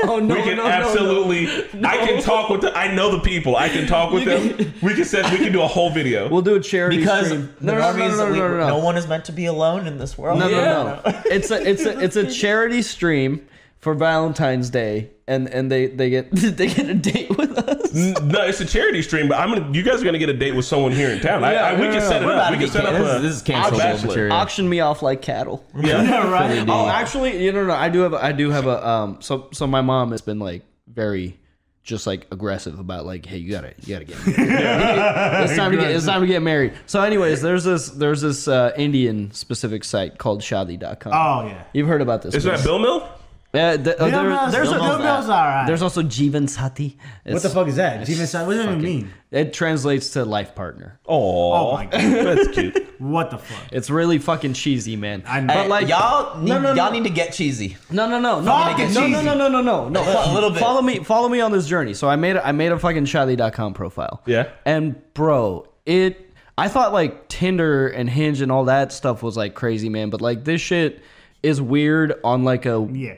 Oh 0.08 0.20
no, 0.20 0.36
We 0.36 0.42
can 0.42 0.56
no, 0.56 0.62
no, 0.62 0.68
no. 0.68 0.68
absolutely. 0.68 1.48
I 1.84 1.96
can 1.96 2.22
talk 2.22 2.48
with. 2.50 2.60
The, 2.60 2.76
I 2.78 2.94
know 2.94 3.10
the 3.10 3.18
people. 3.20 3.56
I 3.56 3.68
can 3.68 3.86
talk 3.88 4.12
with 4.12 4.24
them. 4.24 4.72
We 4.80 4.94
can 4.94 5.04
set. 5.04 5.30
We 5.32 5.38
can 5.38 5.52
do 5.52 5.60
a 5.60 5.66
whole 5.66 5.90
video. 5.90 6.28
We'll 6.28 6.40
do 6.42 6.54
a 6.54 6.60
charity 6.60 6.98
Because 6.98 7.26
stream. 7.26 7.52
the 7.60 7.66
No, 7.66 7.72
no, 7.74 7.78
no, 7.80 7.98
normies, 7.98 8.10
no, 8.10 8.26
no, 8.26 8.32
we- 8.32 8.38
no, 8.38 8.48
no, 8.58 8.68
no. 8.68 8.78
one 8.78 8.96
is 8.96 9.08
meant 9.08 9.24
to 9.24 9.32
be 9.32 9.46
alone 9.46 9.86
in 9.88 9.98
this 9.98 10.16
world. 10.16 10.38
No, 10.38 10.48
Yeah. 10.48 10.56
no, 10.56 11.00
no. 11.04 11.22
It's 11.26 11.50
a 11.50 11.68
it's 11.68 11.84
a 11.84 11.98
it's 11.98 12.14
a 12.16 12.30
charity 12.30 12.80
stream 12.82 13.46
for 13.80 13.92
Valentine's 13.94 14.70
Day 14.70 15.10
and 15.28 15.48
and 15.48 15.70
they 15.70 15.86
they 15.86 16.10
get 16.10 16.30
they 16.32 16.68
get 16.68 16.88
a 16.88 16.94
date 16.94 17.36
with 17.36 17.56
us. 17.58 17.92
no, 17.94 18.42
it's 18.46 18.60
a 18.60 18.64
charity 18.64 19.02
stream, 19.02 19.28
but 19.28 19.38
I'm 19.38 19.52
gonna. 19.52 19.72
You 19.72 19.82
guys 19.82 20.00
are 20.02 20.04
gonna 20.04 20.18
get 20.18 20.28
a 20.28 20.34
date 20.36 20.54
with 20.54 20.64
someone 20.66 20.92
here 20.92 21.10
in 21.10 21.20
town. 21.20 21.42
I, 21.44 21.54
I, 21.54 21.72
we 21.74 21.82
no, 21.86 21.92
can 21.92 22.00
no, 22.00 22.08
set 22.08 22.22
it 22.22 22.26
we're 22.26 22.32
up. 22.34 22.50
We 22.50 22.56
to 22.58 22.62
can 22.64 22.72
set 22.72 22.82
be 22.82 22.88
up 22.88 22.94
can- 22.94 23.02
a. 23.02 23.04
this 23.04 23.14
is- 23.16 23.22
this 23.22 23.36
is 23.36 23.42
cancelable 23.42 23.78
bachelor. 23.78 24.06
material. 24.08 24.36
Auction 24.36 24.68
me 24.68 24.80
off 24.80 25.02
like 25.02 25.22
cattle. 25.22 25.64
Yeah. 25.76 26.30
right. 26.30 26.64
Oh, 26.68 26.88
actually, 26.88 27.42
you 27.44 27.52
know, 27.52 27.64
no, 27.66 27.74
I 27.74 27.88
do 27.88 28.00
have, 28.00 28.12
a, 28.12 28.24
I 28.24 28.32
do 28.32 28.50
have 28.50 28.66
a, 28.66 28.86
um, 28.86 29.18
so, 29.20 29.48
so 29.52 29.66
my 29.66 29.80
mom 29.82 30.10
has 30.12 30.20
been 30.20 30.38
like 30.38 30.62
very, 30.88 31.38
just 31.84 32.06
like 32.06 32.26
aggressive 32.32 32.78
about 32.78 33.06
like, 33.06 33.24
hey, 33.26 33.36
you 33.38 33.50
gotta, 33.50 33.74
you 33.80 33.94
gotta 33.94 34.04
get, 34.04 34.26
married. 34.26 34.38
it's 35.44 35.56
time 35.56 35.70
to 35.72 35.76
get, 35.78 35.90
it's 35.90 36.06
time 36.06 36.20
to 36.22 36.26
get 36.26 36.42
married. 36.42 36.72
So, 36.86 37.00
anyways, 37.02 37.42
there's 37.42 37.62
this, 37.64 37.88
there's 37.90 38.20
this 38.20 38.48
uh, 38.48 38.72
Indian 38.76 39.30
specific 39.32 39.84
site 39.84 40.18
called 40.18 40.40
Shadi.com. 40.40 41.12
Oh 41.12 41.46
yeah. 41.48 41.64
You've 41.72 41.88
heard 41.88 42.02
about 42.02 42.22
this? 42.22 42.34
Isn't 42.34 42.52
that 42.54 42.64
Bill 42.64 42.78
Mill? 42.78 43.08
Yeah, 43.56 43.76
th- 43.76 43.96
uh, 43.96 44.08
there- 44.08 44.22
Mills, 44.28 44.52
there's, 44.52 44.68
Bill 44.70 44.82
a, 44.82 44.98
Mills, 44.98 45.28
alright. 45.28 45.66
there's 45.66 45.82
also 45.82 46.02
Jeevan 46.02 46.44
Sathi. 46.48 46.96
What 47.24 47.42
the 47.42 47.48
fuck 47.50 47.66
is 47.68 47.76
that? 47.76 48.06
Demon 48.06 48.26
Side. 48.26 48.46
What 48.46 48.54
does 48.54 48.64
that 48.64 48.70
even 48.72 48.82
mean? 48.82 49.10
It 49.30 49.52
translates 49.52 50.10
to 50.10 50.24
life 50.24 50.54
partner. 50.54 51.00
Oh, 51.06 51.52
Oh 51.52 51.72
my 51.74 51.86
god. 51.90 52.00
that's 52.00 52.48
cute. 52.48 52.86
What 53.00 53.30
the 53.30 53.38
fuck? 53.38 53.72
It's 53.72 53.90
really 53.90 54.18
fucking 54.18 54.52
cheesy, 54.54 54.96
man. 54.96 55.22
I 55.26 55.40
know. 55.40 55.46
But 55.48 55.62
Hey, 55.64 55.68
like, 55.68 55.88
y'all, 55.88 56.38
need, 56.38 56.48
no, 56.48 56.60
no, 56.60 56.68
y'all 56.74 56.86
no. 56.86 56.98
need 56.98 57.04
to 57.04 57.10
get 57.14 57.32
cheesy. 57.32 57.76
No, 57.90 58.08
no, 58.08 58.18
no, 58.20 58.40
no, 58.40 58.46
Fuck 58.50 58.78
no, 58.78 58.84
it, 58.84 58.88
no, 58.94 59.00
no, 59.00 59.06
cheesy. 59.06 59.24
no, 59.24 59.34
no, 59.36 59.48
no, 59.48 59.60
no, 59.60 59.88
no. 59.90 60.00
A 60.02 60.32
little 60.32 60.50
bit. 60.50 60.60
Follow 60.60 60.82
me, 60.82 61.00
follow 61.04 61.28
me 61.28 61.40
on 61.40 61.52
this 61.52 61.66
journey. 61.66 61.94
So 61.94 62.08
I 62.08 62.16
made, 62.16 62.36
a, 62.36 62.46
I 62.46 62.52
made 62.52 62.72
a 62.72 62.78
fucking 62.78 63.04
Shadi.com 63.04 63.74
profile. 63.74 64.22
Yeah. 64.26 64.48
And 64.64 64.96
bro, 65.14 65.68
it, 65.84 66.30
I 66.58 66.68
thought 66.68 66.92
like 66.92 67.28
Tinder 67.28 67.88
and 67.88 68.08
Hinge 68.08 68.40
and 68.40 68.50
all 68.50 68.64
that 68.66 68.92
stuff 68.92 69.22
was 69.22 69.36
like 69.36 69.54
crazy, 69.54 69.88
man. 69.88 70.10
But 70.10 70.20
like 70.20 70.44
this 70.44 70.60
shit 70.60 71.02
is 71.42 71.60
weird 71.60 72.14
on 72.24 72.44
like 72.44 72.64
a 72.66 72.86
Yeah. 72.92 73.14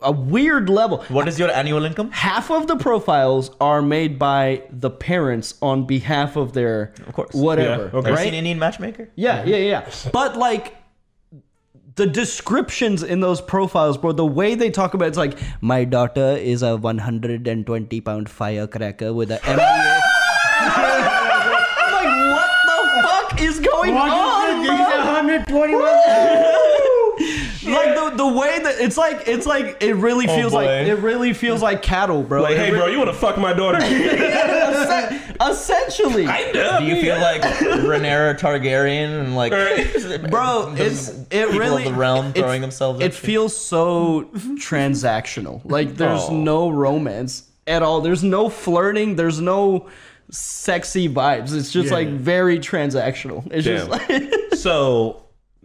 A 0.00 0.12
weird 0.12 0.68
level. 0.68 1.02
What 1.08 1.26
is 1.26 1.38
your 1.38 1.50
annual 1.50 1.84
income? 1.84 2.10
Half 2.12 2.50
of 2.50 2.66
the 2.68 2.76
profiles 2.76 3.50
are 3.60 3.82
made 3.82 4.16
by 4.18 4.62
the 4.70 4.90
parents 4.90 5.54
on 5.60 5.86
behalf 5.86 6.36
of 6.36 6.52
their 6.52 6.92
Of 7.06 7.14
course. 7.14 7.34
whatever, 7.34 7.90
Yeah, 7.92 7.98
okay. 7.98 8.10
Right? 8.12 8.22
seen 8.22 8.34
Indian 8.34 8.58
Matchmaker? 8.60 9.08
Yeah, 9.16 9.44
yeah, 9.44 9.56
yeah. 9.56 9.90
But 10.12 10.36
like 10.36 10.76
the 11.96 12.06
descriptions 12.06 13.02
in 13.02 13.20
those 13.20 13.40
profiles, 13.40 13.98
bro, 13.98 14.12
the 14.12 14.24
way 14.24 14.54
they 14.54 14.70
talk 14.70 14.94
about 14.94 15.08
it's 15.08 15.18
like 15.18 15.36
my 15.60 15.84
daughter 15.84 16.36
is 16.36 16.62
a 16.62 16.76
120 16.76 18.00
pound 18.00 18.30
firecracker 18.30 19.12
with 19.12 19.32
an 19.32 19.38
MBA. 19.38 19.58
like 21.92 22.12
what 22.32 22.50
the 22.66 23.02
fuck 23.02 23.40
is 23.42 23.58
going 23.58 23.94
on, 23.96 24.64
bro? 24.64 24.76
121. 24.76 25.82
Like 25.82 26.04
the, 26.06 26.51
the 26.51 26.51
way 28.32 28.58
that 28.62 28.80
it's 28.80 28.96
like 28.96 29.24
it's 29.28 29.46
like 29.46 29.78
it 29.82 29.94
really 29.94 30.26
oh, 30.28 30.34
feels 30.36 30.52
like 30.52 30.68
it 30.68 30.96
really 30.96 31.32
feels 31.32 31.62
like 31.62 31.82
cattle, 31.82 32.22
bro. 32.22 32.42
Like, 32.42 32.52
It 32.52 32.58
hey, 32.58 32.70
re- 32.72 32.78
bro, 32.78 32.86
you 32.88 32.98
want 32.98 33.10
to 33.10 33.16
fuck 33.16 33.38
my 33.38 33.52
daughter? 33.52 33.78
essentially. 35.50 36.26
Kinda. 36.26 36.76
Do 36.78 36.84
you 36.84 37.00
feel 37.00 37.16
like 37.20 37.42
Rhaenyra 37.42 38.38
Targaryen 38.38 39.20
and 39.20 39.36
like, 39.36 39.50
Bro, 40.30 40.74
the 40.74 40.86
it's 40.86 41.08
it 41.08 41.26
people 41.30 41.58
really 41.58 41.86
of 41.86 41.92
the 41.92 41.98
realm 41.98 42.26
it- 42.34 42.36
throwing 42.40 42.60
themselves? 42.60 43.00
It 43.00 43.04
at 43.06 43.10
you? 43.12 43.18
feels 43.18 43.56
so 43.56 44.22
transactional. 44.56 45.60
Like 45.64 45.96
there's 45.96 46.22
Oh. 46.22 46.34
no 46.36 46.70
romance 46.70 47.44
at 47.66 47.82
all. 47.82 48.00
There's 48.00 48.22
no 48.24 48.48
flirting. 48.48 49.16
There's 49.16 49.40
no 49.40 49.88
sexy 50.30 51.08
vibes. 51.08 51.54
It's 51.54 51.70
just 51.72 51.88
Yeah. 51.88 51.94
like 51.94 52.08
very 52.08 52.58
transactional. 52.58 53.46
It's 53.52 53.64
just 53.64 53.90
Damn. 53.90 54.28
like 54.28 54.54
so, 54.54 55.21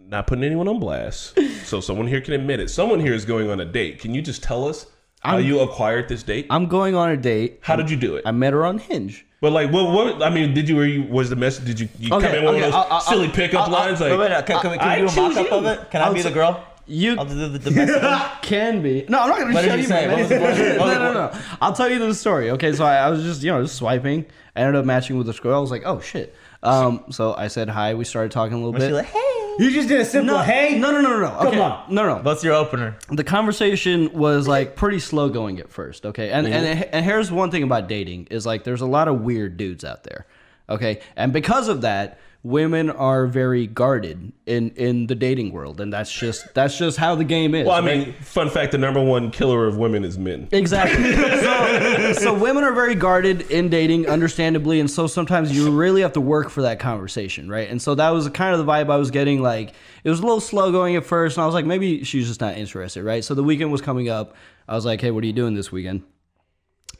not 0.08 0.26
putting 0.26 0.44
anyone 0.44 0.68
on 0.68 0.80
blast. 0.80 1.38
So 1.64 1.80
someone 1.88 2.06
here 2.06 2.20
can 2.20 2.34
admit 2.34 2.60
it. 2.60 2.70
Someone 2.70 3.00
here 3.00 3.12
is 3.14 3.24
going 3.24 3.50
on 3.50 3.60
a 3.60 3.64
date. 3.64 4.00
Can 4.00 4.14
you 4.14 4.22
just 4.22 4.42
tell 4.42 4.66
us 4.68 4.86
how 5.20 5.36
you 5.36 5.60
acquired 5.60 6.08
this 6.08 6.22
date? 6.22 6.46
I'm 6.50 6.66
going 6.66 6.94
on 6.94 7.10
a 7.10 7.16
date. 7.16 7.58
How 7.62 7.76
did 7.76 7.90
you 7.90 7.96
do 7.96 8.16
it? 8.16 8.22
I 8.26 8.30
met 8.32 8.52
her 8.52 8.64
on 8.64 8.78
Hinge. 8.78 9.26
But 9.40 9.52
like, 9.52 9.70
what? 9.70 9.92
What? 9.92 10.22
I 10.22 10.30
mean, 10.30 10.52
did 10.54 10.68
you? 10.68 10.74
Were 10.76 10.84
you? 10.86 11.04
Was 11.04 11.30
the 11.30 11.36
message? 11.36 11.64
Did 11.66 11.78
you? 11.80 11.88
You 12.00 12.14
Okay, 12.14 12.26
come 12.26 12.36
in 12.38 12.44
one 12.44 12.54
okay, 12.56 12.64
of 12.64 12.72
those 12.72 12.74
I'll- 12.74 12.86
I'll- 12.90 13.00
silly 13.00 13.28
pickup 13.28 13.66
I'll- 13.68 13.72
lines 13.72 14.00
like? 14.00 14.10
Wait, 14.10 14.18
wait, 14.18 14.46
can, 14.46 14.60
can, 14.60 14.78
can 14.78 14.80
I 14.80 14.98
do 14.98 15.04
a 15.04 15.08
choose 15.08 15.16
mock 15.16 15.36
up 15.36 15.46
you. 15.50 15.56
of 15.56 15.64
it? 15.66 15.90
Can 15.92 16.02
I 16.02 16.04
I'll 16.06 16.14
be 16.14 16.22
the 16.22 16.30
girl? 16.32 16.64
You 16.90 17.16
I'll 17.18 17.24
do 17.26 17.48
the, 17.48 17.58
the 17.58 17.70
best. 17.70 18.42
can 18.42 18.82
be. 18.82 19.04
No, 19.08 19.20
I'm 19.20 19.28
not 19.28 19.38
gonna 19.38 19.54
What 19.54 19.64
show 19.64 19.74
you 19.74 19.88
man. 19.88 20.10
What 20.10 20.18
was 20.20 20.28
the 20.30 20.38
bullshit? 20.38 20.76
no, 20.78 20.86
no, 20.86 21.12
no. 21.12 21.38
I'll 21.60 21.72
tell 21.74 21.88
you 21.88 21.98
the 22.00 22.14
story. 22.14 22.50
Okay, 22.52 22.72
so 22.72 22.84
I, 22.84 22.96
I 22.96 23.10
was 23.10 23.22
just 23.22 23.42
you 23.42 23.52
know 23.52 23.62
just 23.62 23.76
swiping. 23.76 24.24
I 24.56 24.60
ended 24.62 24.74
up 24.76 24.84
matching 24.86 25.18
with 25.18 25.26
this 25.28 25.38
girl. 25.38 25.56
I 25.56 25.60
was 25.60 25.70
like, 25.70 25.82
oh 25.84 26.00
shit. 26.00 26.34
Um, 26.64 27.04
so 27.10 27.34
I 27.34 27.46
said 27.46 27.68
hi. 27.68 27.94
We 27.94 28.04
started 28.04 28.32
talking 28.32 28.54
a 28.54 28.56
little 28.56 28.72
Was 28.72 28.82
bit. 28.82 28.88
she 28.88 28.94
like, 28.94 29.06
hey? 29.06 29.37
You 29.58 29.70
just 29.72 29.88
did 29.88 30.00
a 30.00 30.04
simple 30.04 30.36
no, 30.36 30.42
hey. 30.42 30.78
no, 30.78 30.92
no, 30.92 31.00
no, 31.00 31.10
no, 31.10 31.20
no. 31.20 31.48
Okay. 31.48 31.60
on. 31.60 31.92
No, 31.92 32.06
no. 32.06 32.22
What's 32.22 32.44
your 32.44 32.54
opener? 32.54 32.96
the 33.10 33.24
conversation 33.24 34.12
was 34.12 34.46
like 34.46 34.76
pretty 34.76 34.98
slow 34.98 35.28
going 35.28 35.58
at 35.58 35.70
first 35.70 36.06
okay 36.06 36.30
and, 36.30 36.46
mm-hmm. 36.46 36.54
and 36.54 36.84
and 36.84 37.04
here's 37.04 37.32
one 37.32 37.50
thing 37.50 37.62
about 37.62 37.88
dating 37.88 38.26
is 38.30 38.46
like 38.46 38.64
there's 38.64 38.80
a 38.80 38.86
lot 38.86 39.08
of 39.08 39.20
weird 39.22 39.56
dudes 39.56 39.84
out 39.84 40.04
there 40.04 40.26
okay 40.68 41.00
and 41.16 41.32
because 41.32 41.68
of 41.68 41.82
that 41.82 42.18
women 42.48 42.88
are 42.88 43.26
very 43.26 43.66
guarded 43.66 44.32
in 44.46 44.70
in 44.70 45.06
the 45.06 45.14
dating 45.14 45.52
world 45.52 45.82
and 45.82 45.92
that's 45.92 46.10
just 46.10 46.54
that's 46.54 46.78
just 46.78 46.96
how 46.96 47.14
the 47.14 47.24
game 47.24 47.54
is 47.54 47.66
Well, 47.66 47.76
I 47.76 47.82
mean, 47.82 48.14
fun 48.22 48.48
fact: 48.48 48.72
the 48.72 48.78
number 48.78 49.02
one 49.02 49.30
killer 49.30 49.66
of 49.66 49.76
women 49.76 50.02
is 50.02 50.16
men. 50.18 50.48
Exactly. 50.50 51.14
So, 51.38 52.12
so 52.14 52.34
women 52.34 52.64
are 52.64 52.72
very 52.72 52.94
guarded 52.94 53.42
in 53.50 53.68
dating, 53.68 54.08
understandably, 54.08 54.80
and 54.80 54.90
so 54.90 55.06
sometimes 55.06 55.54
you 55.54 55.70
really 55.70 56.00
have 56.02 56.14
to 56.14 56.20
work 56.20 56.48
for 56.48 56.62
that 56.62 56.78
conversation, 56.80 57.48
right? 57.48 57.68
And 57.68 57.80
so 57.80 57.94
that 57.94 58.10
was 58.10 58.28
kind 58.30 58.54
of 58.54 58.64
the 58.64 58.70
vibe 58.70 58.90
I 58.90 58.96
was 58.96 59.10
getting. 59.10 59.42
Like 59.42 59.74
it 60.02 60.10
was 60.10 60.20
a 60.20 60.22
little 60.22 60.40
slow 60.40 60.72
going 60.72 60.96
at 60.96 61.04
first, 61.04 61.36
and 61.36 61.42
I 61.42 61.46
was 61.46 61.54
like, 61.54 61.66
maybe 61.66 62.02
she's 62.04 62.28
just 62.28 62.40
not 62.40 62.56
interested, 62.56 63.04
right? 63.04 63.22
So 63.22 63.34
the 63.34 63.44
weekend 63.44 63.70
was 63.70 63.82
coming 63.82 64.08
up. 64.08 64.34
I 64.66 64.74
was 64.74 64.84
like, 64.84 65.00
hey, 65.00 65.10
what 65.10 65.22
are 65.22 65.26
you 65.26 65.32
doing 65.32 65.54
this 65.54 65.70
weekend? 65.70 66.02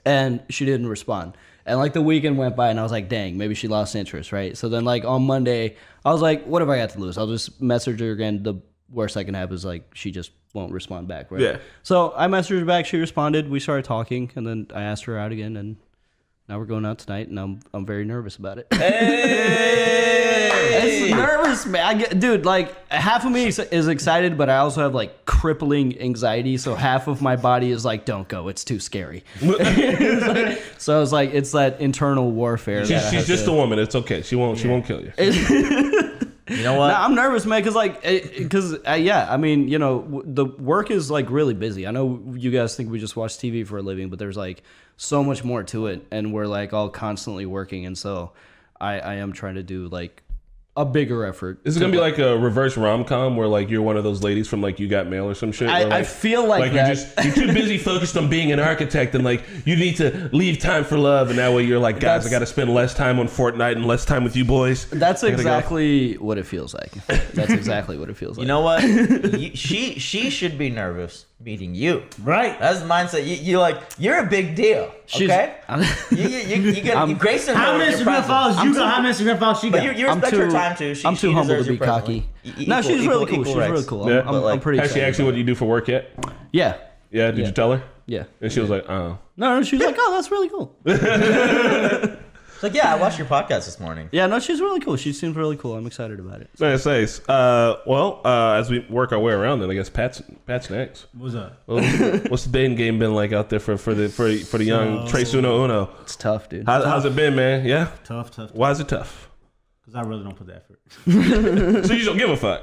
And 0.05 0.43
she 0.51 0.65
didn't 0.65 0.89
respond. 0.89 1.37
And 1.69 1.79
like 1.79 1.93
the 1.93 2.03
weekend 2.03 2.39
went 2.39 2.57
by, 2.57 2.71
and 2.71 2.81
I 2.81 2.83
was 2.83 2.93
like, 2.93 3.09
dang, 3.09 3.37
maybe 3.37 3.55
she 3.55 3.69
lost 3.69 3.95
interest, 3.95 4.33
right? 4.33 4.57
So 4.57 4.69
then 4.69 4.85
like 4.85 5.05
on 5.05 5.23
Monday, 5.23 5.77
I 6.05 6.13
was 6.13 6.23
like, 6.23 6.45
what 6.45 6.63
have 6.63 6.71
I 6.71 6.79
got 6.79 6.91
to 6.91 6.99
lose? 6.99 7.19
I'll 7.19 7.27
just 7.27 7.61
message 7.61 8.01
her 8.01 8.11
again. 8.11 8.43
The 8.43 8.55
worst 8.91 9.17
I 9.17 9.25
can 9.25 9.35
have 9.35 9.53
is 9.53 9.65
like 9.65 9.95
she 9.95 10.11
just 10.11 10.31
won't 10.55 10.73
respond 10.73 11.09
back, 11.09 11.31
right? 11.31 11.41
Yeah. 11.41 11.59
So 11.83 12.15
I 12.17 12.27
messaged 12.27 12.59
her 12.59 12.65
back. 12.65 12.87
She 12.87 12.97
responded. 12.97 13.51
We 13.51 13.61
started 13.61 13.85
talking, 13.85 14.31
and 14.35 14.47
then 14.47 14.67
I 14.75 14.83
asked 14.83 15.05
her 15.05 15.19
out 15.19 15.31
again, 15.31 15.57
and 15.57 15.77
now 16.49 16.59
we're 16.59 16.65
going 16.65 16.87
out 16.87 16.99
tonight, 16.99 17.29
and 17.29 17.39
I'm 17.39 17.61
I'm 17.75 17.85
very 17.87 18.05
nervous 18.05 18.37
about 18.37 18.59
it. 18.59 18.67
It's 20.81 21.11
nervous, 21.11 21.67
man. 21.67 21.85
I 21.87 21.95
get, 21.95 22.19
dude, 22.21 22.45
like 22.45 22.89
half 22.91 23.25
of 23.25 23.33
me 23.33 23.47
is- 23.47 23.59
is 23.59 23.89
excited, 23.89 24.39
but 24.39 24.49
I 24.49 24.59
also 24.59 24.81
have 24.83 24.95
like 24.95 25.25
crippling 25.27 26.01
anxiety. 26.01 26.57
So 26.57 26.75
half 26.75 27.09
of 27.09 27.21
my 27.23 27.37
body 27.37 27.71
is 27.71 27.85
like, 27.85 28.05
"Don't 28.05 28.29
go. 28.29 28.49
It's 28.49 28.65
too 28.65 28.81
scary." 28.81 29.25
It's 29.41 30.27
like- 30.27 30.63
so 30.79 31.03
it's 31.03 31.13
like 31.13 31.33
it's 31.35 31.53
that 31.53 31.81
internal 31.81 32.31
warfare. 32.31 32.83
She's, 32.83 32.91
that 32.91 33.05
I 33.07 33.11
she's 33.11 33.19
have 33.21 33.27
just 33.27 33.45
to- 33.47 33.51
a 33.53 33.55
woman. 33.55 33.79
It's 33.79 33.95
okay. 33.95 34.23
She 34.23 34.37
won't. 34.37 34.59
She 34.59 34.69
won't 34.69 34.85
kill 34.87 35.01
you. 35.03 35.13
You 36.49 36.63
know 36.63 36.77
what? 36.79 36.95
I'm 36.95 37.15
nervous, 37.15 37.45
man, 37.47 37.61
because 37.61 37.75
like, 37.75 38.03
because 38.03 38.75
uh, 38.87 38.93
yeah, 38.93 39.27
I 39.31 39.37
mean, 39.37 39.69
you 39.69 39.79
know, 39.79 40.01
w- 40.03 40.23
the 40.25 40.47
work 40.47 40.91
is 40.91 41.11
like 41.11 41.31
really 41.31 41.55
busy. 41.55 41.87
I 41.87 41.91
know 41.91 42.23
you 42.35 42.51
guys 42.51 42.77
think 42.77 42.91
we 42.91 42.99
just 42.99 43.17
watch 43.17 43.37
TV 43.37 43.67
for 43.67 43.79
a 43.79 43.83
living, 43.83 44.09
but 44.09 44.19
there's 44.19 44.37
like 44.37 44.63
so 44.97 45.23
much 45.23 45.45
more 45.45 45.63
to 45.65 45.87
it, 45.89 46.07
and 46.11 46.33
we're 46.33 46.47
like 46.47 46.73
all 46.73 46.89
constantly 46.89 47.47
working, 47.47 47.87
and 47.87 47.97
so 47.97 48.33
I, 48.81 48.99
I 49.01 49.15
am 49.15 49.33
trying 49.33 49.57
to 49.57 49.63
do 49.63 49.89
like 49.89 50.23
a 50.79 50.85
bigger 50.85 51.25
effort. 51.25 51.59
Is 51.65 51.77
it 51.77 51.81
gonna 51.81 51.93
be 51.93 51.99
like 51.99 52.19
a 52.19 52.39
reverse 52.39 52.77
rom 52.77 53.05
com 53.05 53.37
where 53.37 53.49
like 53.49 53.69
you're 53.69 53.83
one 53.83 53.97
of 53.97 54.05
those 54.05 54.23
ladies 54.23 54.47
from 54.47 54.63
like 54.63 54.79
You 54.79 54.87
Got 54.89 55.09
Mail 55.09 55.25
or 55.29 55.35
some 55.35 55.51
shit? 55.51 55.69
I- 55.69 55.85
where, 55.85 55.93
I 55.93 55.99
like, 55.99 56.07
feel 56.07 56.47
like 56.47 56.73
you're 56.73 56.87
just 56.87 57.09
you're 57.25 57.35
too 57.35 57.53
busy 57.53 57.77
focused 57.91 58.17
on 58.17 58.29
being 58.31 58.53
an 58.53 58.61
architect 58.61 59.15
and 59.17 59.25
like 59.25 59.43
you 59.65 59.75
need 59.77 59.97
to 59.97 60.31
leave 60.33 60.59
time 60.61 60.85
for 60.85 60.97
love 60.97 61.31
and 61.31 61.39
that 61.39 61.53
way 61.53 61.65
you're 61.65 61.81
like 61.81 61.97
guys 61.97 62.23
That's- 62.23 62.27
I 62.27 62.31
got 62.31 62.39
to 62.39 62.47
spend 62.47 62.73
less 62.73 62.95
time 62.95 63.19
on 63.19 63.27
Fortnite 63.27 63.73
and 63.73 63.87
less 63.87 64.05
time 64.05 64.23
with 64.23 64.37
you 64.37 64.45
boys. 64.45 64.89
That's 64.91 65.25
I 65.25 65.31
gotta 65.31 65.43
go. 65.43 65.49
exactly 65.49 66.15
what 66.19 66.39
it 66.39 66.47
feels 66.47 66.73
like. 66.75 66.93
That's 67.07 67.51
exactly 67.53 67.99
what 67.99 68.09
it 68.09 68.17
feels 68.17 68.39
like. 68.39 68.43
You 68.45 68.49
know 68.49 68.61
what? 68.61 68.83
you, 68.85 69.57
she 69.57 69.99
she 69.99 70.31
should 70.31 70.57
be 70.57 70.71
nervous 70.71 71.27
meeting 71.41 71.75
you. 71.75 72.03
Right. 72.23 72.59
That's 72.59 72.81
the 72.81 72.87
mindset. 72.87 73.25
You, 73.27 73.35
you 73.37 73.59
like 73.61 73.81
you're 73.99 74.19
a 74.19 74.27
big 74.27 74.55
deal. 74.57 74.93
She's- 75.07 75.31
Okay. 75.31 75.55
I'm- 75.69 75.83
you 76.11 76.29
you 76.29 76.39
you, 76.39 76.71
you 76.73 76.81
get 76.83 76.97
I'm- 76.97 77.11
you 77.11 77.17
grace 77.17 77.47
her 77.47 77.55
How 77.55 77.73
with 77.73 77.81
many 77.87 77.91
your 77.97 78.01
Instagram 78.07 78.25
followers 78.27 78.65
you 78.65 78.75
got? 78.75 78.93
How 78.95 79.01
many 79.03 79.15
Instagram 79.15 79.39
followers 79.39 79.61
she 79.61 79.71
But 79.71 79.77
got? 79.79 79.85
you, 79.85 79.93
you 80.03 80.09
I'm 80.09 80.21
respect 80.21 80.35
too, 80.35 80.41
her 80.43 80.51
time 80.51 80.77
too. 80.77 80.95
She, 80.95 81.07
I'm 81.07 81.15
she 81.15 81.21
too 81.29 81.33
humble 81.33 81.63
to 81.63 81.71
be 81.71 81.79
cocky. 81.79 82.29
E- 82.45 82.67
no, 82.67 82.81
equal- 82.81 82.83
she's 82.83 83.03
equal- 83.03 83.09
really 83.21 83.27
cool. 83.35 83.45
She's 83.45 83.55
rights. 83.57 83.71
really 83.71 83.85
cool. 83.85 84.11
Yeah. 84.11 84.21
I'm, 84.21 84.29
I'm, 84.29 84.43
like, 84.43 84.55
I'm 84.55 84.61
pretty 84.61 84.79
Has 84.81 84.89
she 84.89 84.99
excited 84.99 85.09
asked 85.11 85.19
you 85.21 85.25
what 85.27 85.35
you 85.37 85.45
do 85.45 85.55
for 85.55 85.67
work 85.67 85.87
yet? 85.89 86.11
Yeah. 86.53 86.77
Yeah, 87.11 87.31
did 87.31 87.39
Yeah. 87.39 87.47
you 87.47 87.53
tell 87.53 87.73
her? 87.73 87.83
Yeah. 88.07 88.25
And 88.41 88.51
she 88.53 88.61
was 88.61 88.71
like, 88.71 88.89
oh. 88.91 89.19
No, 89.37 89.57
no, 89.59 89.63
she 89.63 89.77
was 89.77 89.87
like, 89.87 89.95
"Oh, 89.97 90.13
that's 90.15 90.31
really 90.33 90.49
cool." 90.49 90.75
It's 92.59 92.63
like, 92.65 92.75
yeah, 92.75 92.93
I 92.93 92.97
watched 92.99 93.19
your 93.19 93.27
podcast 93.29 93.67
this 93.67 93.79
morning. 93.79 94.09
Yeah, 94.11 94.27
no, 94.27 94.41
she's 94.41 94.61
really 94.61 94.81
cool. 94.81 94.97
She 94.97 95.13
seems 95.13 95.37
really 95.37 95.57
cool. 95.57 95.77
I'm 95.77 95.87
excited 95.87 96.19
about 96.19 96.41
it. 96.41 96.51
Nice, 96.59 96.85
nice. 96.87 97.21
Uh, 97.29 97.77
well, 97.87 98.21
uh, 98.25 98.55
as 98.55 98.69
we 98.69 98.81
work 98.91 99.13
our 99.13 99.19
way 99.21 99.33
around, 99.33 99.61
then 99.61 99.71
I 99.71 99.75
guess 99.75 99.89
Pat's 99.89 100.21
Pat's 100.45 100.69
next. 100.69 101.07
What's 101.13 101.37
up? 101.37 101.63
Well, 101.69 101.85
what's 102.29 102.47
the 102.47 102.51
dating 102.51 102.75
game 102.77 102.99
been 102.99 103.15
like 103.15 103.33
out 103.33 103.49
there 103.49 103.61
for, 103.61 103.77
for 103.77 103.95
the 103.95 104.09
for 104.09 104.35
for 104.39 104.59
the 104.59 104.65
young 104.65 105.07
So- 105.07 105.11
Trace 105.13 105.33
Uno 105.35 105.65
Uno? 105.65 105.89
It's 106.03 106.17
tough, 106.17 106.49
dude. 106.49 106.67
How, 106.67 106.83
how's 106.85 107.05
it 107.05 107.15
been, 107.15 107.37
man? 107.37 107.65
Yeah. 107.65 107.93
Tough, 108.03 108.33
tough. 108.33 108.53
Why 108.53 108.73
is 108.73 108.81
it 108.81 108.89
tough? 108.89 109.31
Because 109.81 109.95
I 109.95 110.01
really 110.03 110.25
don't 110.25 110.35
put 110.35 110.49
the 110.49 110.57
effort. 110.57 111.87
So 111.87 111.93
you 111.95 112.05
don't 112.05 112.19
give 112.19 112.31
a 112.31 112.37
fuck. 112.37 112.63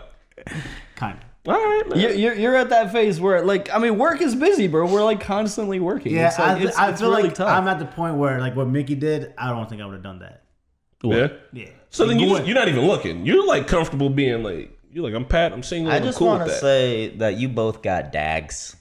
Kind 0.98 1.20
of. 1.20 1.25
All 1.48 1.54
right, 1.54 1.84
man. 1.90 2.00
You're, 2.00 2.12
you're, 2.14 2.34
you're 2.36 2.56
at 2.56 2.70
that 2.70 2.92
phase 2.92 3.20
where, 3.20 3.44
like, 3.46 3.70
I 3.74 3.78
mean, 3.78 3.98
work 3.98 4.20
is 4.22 4.36
busy, 4.36 4.68
bro. 4.68 4.86
We're 4.92 5.04
like 5.04 5.22
constantly 5.22 5.80
working. 5.80 6.14
Yeah, 6.14 6.28
it's 6.30 6.40
like, 6.40 6.58
I, 6.58 6.64
it's, 6.64 6.78
I 6.78 6.90
it's 6.90 7.02
feel 7.02 7.12
really 7.12 7.24
like 7.24 7.36
tough. 7.36 7.50
I'm 7.50 7.68
at 7.68 7.80
the 7.80 7.86
point 7.86 8.16
where 8.16 8.40
like 8.40 8.56
what 8.56 8.68
Mickey 8.68 8.96
did. 8.96 9.34
I 9.38 9.50
don't 9.50 9.70
think 9.70 9.82
I 9.82 9.86
would 9.86 9.94
have 9.94 10.04
done 10.04 10.20
that. 10.20 10.44
yeah. 11.04 11.28
Yeah. 11.54 11.70
So 11.90 12.06
then 12.08 12.20
you 12.20 12.30
just, 12.30 12.46
you're 12.46 12.56
not 12.56 12.68
even 12.68 12.86
looking. 12.88 13.26
You're 13.26 13.46
like 13.46 13.68
comfortable 13.68 14.10
being 14.10 14.44
like 14.44 14.78
you're 14.92 15.04
like 15.04 15.14
I'm 15.14 15.26
Pat. 15.26 15.54
I'm 15.54 15.64
single. 15.64 15.92
I 15.94 15.98
I'm 15.98 16.04
just 16.04 16.18
cool 16.18 16.28
want 16.28 16.44
to 16.46 16.50
that. 16.50 16.60
say 16.60 17.10
that 17.18 17.36
you 17.38 17.48
both 17.48 17.82
got 17.82 18.12
dags. 18.12 18.76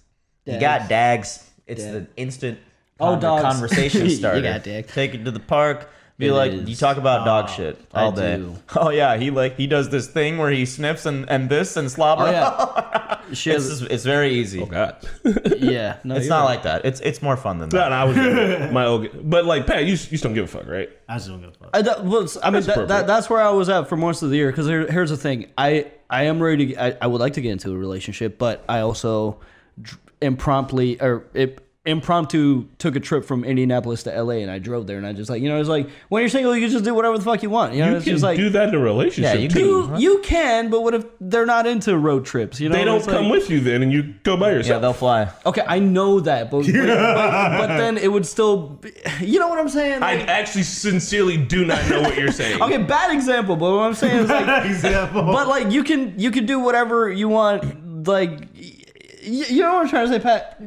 You 0.47 0.59
got 0.59 0.89
dags. 0.89 1.49
It's 1.67 1.83
the 1.85 2.07
instant 2.17 2.59
Oh, 3.01 3.11
con- 3.13 3.21
dogs. 3.21 3.43
conversation 3.43 4.05
You 4.05 4.11
starter. 4.11 4.41
got 4.43 4.63
dags. 4.65 4.93
Take 4.93 5.15
it 5.15 5.25
to 5.25 5.31
the 5.31 5.41
park. 5.41 5.91
Be 6.17 6.29
It 6.29 6.33
like, 6.33 6.53
is. 6.53 6.69
you 6.71 6.77
talk 6.77 6.97
about 6.97 7.25
dog 7.25 7.47
ah, 7.49 7.53
shit 7.53 7.77
all 7.93 8.13
I 8.13 8.15
day. 8.15 8.37
do. 8.37 8.55
Oh 8.77 8.91
yeah, 8.91 9.17
he 9.17 9.31
like 9.33 9.57
he 9.57 9.67
does 9.67 9.89
this 9.89 10.07
thing 10.07 10.39
where 10.39 10.51
he 10.51 10.65
sniffs 10.65 11.07
and, 11.07 11.29
and 11.29 11.51
this 11.51 11.77
and 11.77 11.91
slobber. 11.91 12.25
oh, 12.27 12.31
yeah. 12.31 13.19
She 13.33 13.51
It's, 13.51 13.69
has, 13.69 13.81
just- 13.81 13.91
it's 13.91 14.05
very 14.05 14.35
easy. 14.35 14.61
Oh 14.63 14.67
God. 14.67 14.97
yeah. 15.59 15.97
No, 16.05 16.15
It's 16.15 16.29
not 16.29 16.41
right. 16.45 16.55
like 16.55 16.63
that. 16.65 16.85
It's 16.85 17.01
it's 17.01 17.21
more 17.21 17.37
fun 17.37 17.59
than 17.59 17.71
that. 17.71 17.89
no, 17.89 17.97
I 17.97 18.05
was 18.05 18.73
my 18.73 18.85
old, 18.85 19.09
but 19.29 19.45
like 19.45 19.67
Pat, 19.67 19.85
you 19.87 19.93
you 19.93 19.97
just 19.97 20.23
don't 20.23 20.35
give 20.35 20.45
a 20.45 20.47
fuck, 20.47 20.69
right? 20.69 20.89
I 21.09 21.15
just 21.17 21.29
don't 21.29 21.41
give 21.41 21.51
a 21.51 21.53
fuck. 21.55 21.71
I, 21.75 21.83
that, 21.83 22.05
well, 22.05 22.29
I 22.45 22.51
mean, 22.51 22.63
That's 22.63 22.67
that, 22.79 22.89
that, 22.89 23.07
that's 23.09 23.29
where 23.29 23.41
I 23.41 23.51
was 23.51 23.69
at 23.69 23.89
for 23.89 23.97
most 23.97 24.23
of 24.23 24.31
the 24.31 24.37
year. 24.37 24.51
Because 24.53 24.67
here, 24.67 24.87
here's 24.91 25.11
the 25.11 25.17
thing: 25.17 25.47
I 25.59 25.91
I 26.11 26.25
am 26.25 26.41
ready 26.41 26.75
to. 26.75 26.77
I, 26.81 26.97
I 27.03 27.07
would 27.09 27.21
like 27.21 27.33
to 27.33 27.41
get 27.41 27.51
into 27.51 27.73
a 27.73 27.77
relationship, 27.77 28.39
but 28.39 28.63
I 28.69 28.81
also 28.81 29.41
dr- 29.83 29.99
impromptly 30.21 31.01
or 31.01 31.25
it, 31.35 31.64
impromptu 31.87 32.67
took 32.79 32.97
a 32.97 33.01
trip 33.01 33.25
from 33.25 33.45
Indianapolis 33.45 34.05
to 34.05 34.23
LA, 34.23 34.35
and 34.37 34.51
I 34.51 34.59
drove 34.59 34.87
there, 34.87 34.97
and 34.97 35.07
I 35.07 35.13
just 35.13 35.29
like 35.31 35.43
you 35.43 35.49
know, 35.49 35.61
it's 35.61 35.69
like 35.69 35.89
when 36.09 36.23
you're 36.23 36.29
single, 36.31 36.55
you 36.55 36.63
can 36.63 36.71
just 36.71 36.85
do 36.85 36.95
whatever 36.95 37.19
the 37.19 37.25
fuck 37.25 37.43
you 37.43 37.51
want. 37.51 37.75
You 37.75 37.81
know, 37.85 37.91
You 37.91 37.97
it's 37.97 38.05
can 38.05 38.15
just 38.15 38.25
like 38.25 38.37
do 38.39 38.49
that 38.51 38.71
in 38.71 38.75
a 38.75 38.79
relationship 38.79 39.35
Yeah, 39.35 39.41
you 39.41 39.49
too. 39.49 39.87
can. 39.89 40.01
you 40.01 40.15
you 40.15 40.19
can, 40.23 40.71
but 40.71 40.83
what 40.83 40.95
if 40.95 41.05
they're 41.21 41.47
not 41.47 41.67
into 41.67 41.97
road 41.99 42.25
trips? 42.25 42.59
You 42.61 42.69
know, 42.71 42.75
They 42.77 42.85
don't 42.85 42.99
It's 42.99 43.07
come 43.07 43.25
like- 43.25 43.33
with 43.33 43.51
you 43.51 43.61
then, 43.61 43.83
and 43.83 43.93
you 43.93 44.15
go 44.23 44.37
by 44.37 44.51
yourself 44.53 44.77
Yeah, 44.77 44.79
they'll 44.81 44.93
fly. 44.93 45.29
Okay, 45.45 45.63
I 45.67 45.79
know 45.79 46.21
that, 46.21 46.51
but 46.51 46.63
but, 46.65 46.73
but, 46.73 47.59
but 47.59 47.67
then 47.77 47.99
it 47.99 48.11
would 48.11 48.25
still. 48.27 48.69
Be, 48.81 48.93
you 49.21 49.39
know 49.39 49.49
what 49.49 49.59
I'm 49.59 49.69
saying? 49.69 50.03
I 50.03 50.21
actually 50.23 50.63
sincerely 50.65 51.37
do 51.37 51.65
not 51.67 51.87
know 51.91 52.01
what 52.03 52.17
you're 52.17 52.33
saying. 52.33 52.63
okay, 52.63 52.79
bad 52.79 53.13
example, 53.15 53.57
but 53.57 53.71
what 53.71 53.83
I'm 53.83 53.95
saying 53.95 54.25
is 54.25 54.29
like. 54.31 54.65
Example. 54.75 55.23
but 55.23 55.49
like 55.49 55.71
you 55.71 55.85
can 55.85 56.19
you 56.19 56.31
can 56.31 56.47
do 56.47 56.59
whatever 56.61 57.11
you 57.11 57.29
want 57.29 58.07
like 58.07 58.31
y- 58.31 58.47
y- 58.55 59.47
you 59.49 59.63
know 59.63 59.75
what 59.75 59.83
i'm 59.85 59.89
trying 59.89 60.07
to 60.07 60.13
say 60.13 60.19
pat 60.21 60.61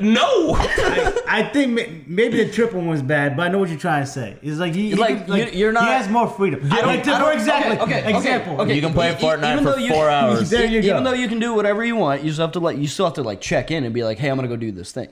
No. 0.00 0.54
I 0.56 1.48
think 1.52 2.08
maybe 2.08 2.42
the 2.42 2.50
triple 2.50 2.80
one's 2.80 3.00
bad, 3.00 3.36
but 3.36 3.44
I 3.46 3.48
know 3.48 3.58
what 3.58 3.68
you're 3.68 3.78
trying 3.78 4.02
to 4.04 4.10
say. 4.10 4.36
It's 4.42 4.58
like 4.58 4.74
he, 4.74 4.88
he 4.90 4.94
Like, 4.96 5.26
can- 5.26 5.36
you- 5.36 5.46
you're 5.52 5.72
not- 5.72 5.84
He 5.86 5.90
has 5.92 6.08
more 6.08 6.28
freedom. 6.28 6.60
I 6.72 6.76
don't- 6.78 6.86
like, 6.88 7.06
I 7.06 7.12
for 7.18 7.24
don't- 7.26 7.32
example, 7.34 7.72
okay, 7.72 7.82
okay, 7.82 8.00
okay, 8.08 8.16
example. 8.16 8.60
okay. 8.62 8.74
You 8.74 8.80
can 8.80 8.92
play 8.92 9.14
Fortnite 9.14 9.52
even 9.52 9.64
for 9.64 9.70
though 9.70 9.76
you- 9.76 9.92
four 9.92 10.10
hours. 10.10 10.50
There 10.54 10.66
you 10.66 10.82
go. 10.82 10.88
even 10.88 11.04
though 11.04 11.12
you 11.12 11.28
can 11.28 11.38
do 11.38 11.54
whatever 11.54 11.84
you 11.84 11.94
want 11.94 12.22
you 12.22 12.28
just 12.30 12.40
have 12.40 12.50
to 12.52 12.60
like 12.60 12.76
you 12.76 12.88
still 12.88 13.04
have 13.06 13.14
to 13.14 13.22
like 13.22 13.40
check 13.40 13.70
in 13.70 13.84
and 13.84 13.94
be 13.94 14.02
like 14.02 14.18
hey 14.18 14.28
i'm 14.28 14.36
gonna 14.36 14.48
go 14.48 14.56
do 14.56 14.72
this 14.72 14.90
thing 14.90 15.08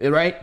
right 0.00 0.36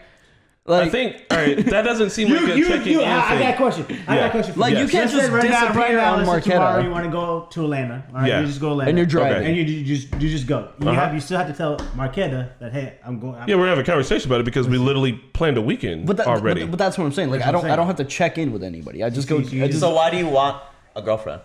like 0.65 0.88
I 0.88 0.89
think 0.89 1.24
all 1.32 1.38
right. 1.38 1.58
That 1.65 1.82
doesn't 1.82 2.12
seem 2.12 2.30
like 2.32 2.41
You, 2.41 2.52
a 2.54 2.56
you, 2.56 2.67
checking 2.67 2.91
you, 2.93 3.02
in 3.02 3.08
I, 3.08 3.36
I 3.36 3.39
got 3.39 3.54
a 3.56 3.58
question. 3.58 3.86
I 4.08 4.15
got 4.15 4.28
a 4.28 4.30
question. 4.30 4.54
For 4.54 4.60
Like, 4.60 4.74
you 4.78 4.88
can't 4.88 4.93
Let's 4.93 5.12
say 5.13 5.17
just 5.19 5.32
right 5.32 5.43
now, 5.50 5.50
right 5.65 5.67
disappear 5.74 5.97
now, 5.97 6.13
on 6.13 6.26
let's 6.26 6.30
say 6.45 6.52
Marquetta. 6.52 6.54
Tomorrow 6.54 6.84
you 6.84 6.89
want 6.91 7.06
to 7.06 7.12
go 7.12 7.47
to 7.50 7.63
Atlanta. 7.63 8.04
All 8.10 8.13
right, 8.21 8.28
Yeah. 8.28 8.41
you 8.41 8.45
just 8.45 8.62
go 8.62 8.67
to 8.67 8.71
Atlanta. 8.74 8.89
and 8.89 8.97
you're 9.00 9.08
driving 9.08 9.38
Okay. 9.38 9.47
And 9.47 9.58
you, 9.58 9.63
you 9.78 9.84
just 9.86 10.13
you 10.21 10.30
just 10.30 10.45
go. 10.47 10.69
You 10.80 10.89
Uh-huh. 10.89 11.00
have 11.00 11.13
you 11.15 11.19
still 11.19 11.39
have 11.39 11.47
to 11.47 11.54
tell 11.54 11.78
Marquetta 11.95 12.52
that 12.60 12.71
hey, 12.71 12.97
I'm 13.06 13.19
going. 13.19 13.36
I'm, 13.36 13.50
Yeah, 13.50 13.56
we're 13.56 13.67
having 13.69 13.84
a 13.84 13.86
conversation 13.86 14.30
about 14.30 14.39
it 14.41 14.45
because 14.45 14.67
we 14.67 14.78
literally 14.78 15.13
planned 15.13 15.58
a 15.58 15.62
weekend 15.62 16.06
but, 16.06 16.17
that, 16.17 16.28
already. 16.28 16.62
but, 16.62 16.71
but 16.71 16.78
that's 16.80 16.97
what 16.97 17.06
i'm 17.06 17.12
saying 17.12 17.30
like 17.32 17.39
That's 17.39 17.50
i 17.50 17.52
don't 17.52 17.65
i 17.65 17.76
don't 17.76 17.88
have 17.88 17.95
to 17.97 18.04
check 18.06 18.38
in 18.38 18.52
with 18.52 18.63
anybody 18.63 19.04
i 19.04 19.10
just 19.10 19.28
go 19.28 19.38
You- 19.39 19.47
you- 19.50 19.63
I 19.63 19.67
just, 19.67 19.80
So 19.80 19.93
why 19.95 20.10
do 20.12 20.17
you 20.17 20.28
want 20.28 20.62
a 20.95 21.02
girlfriend? 21.02 21.41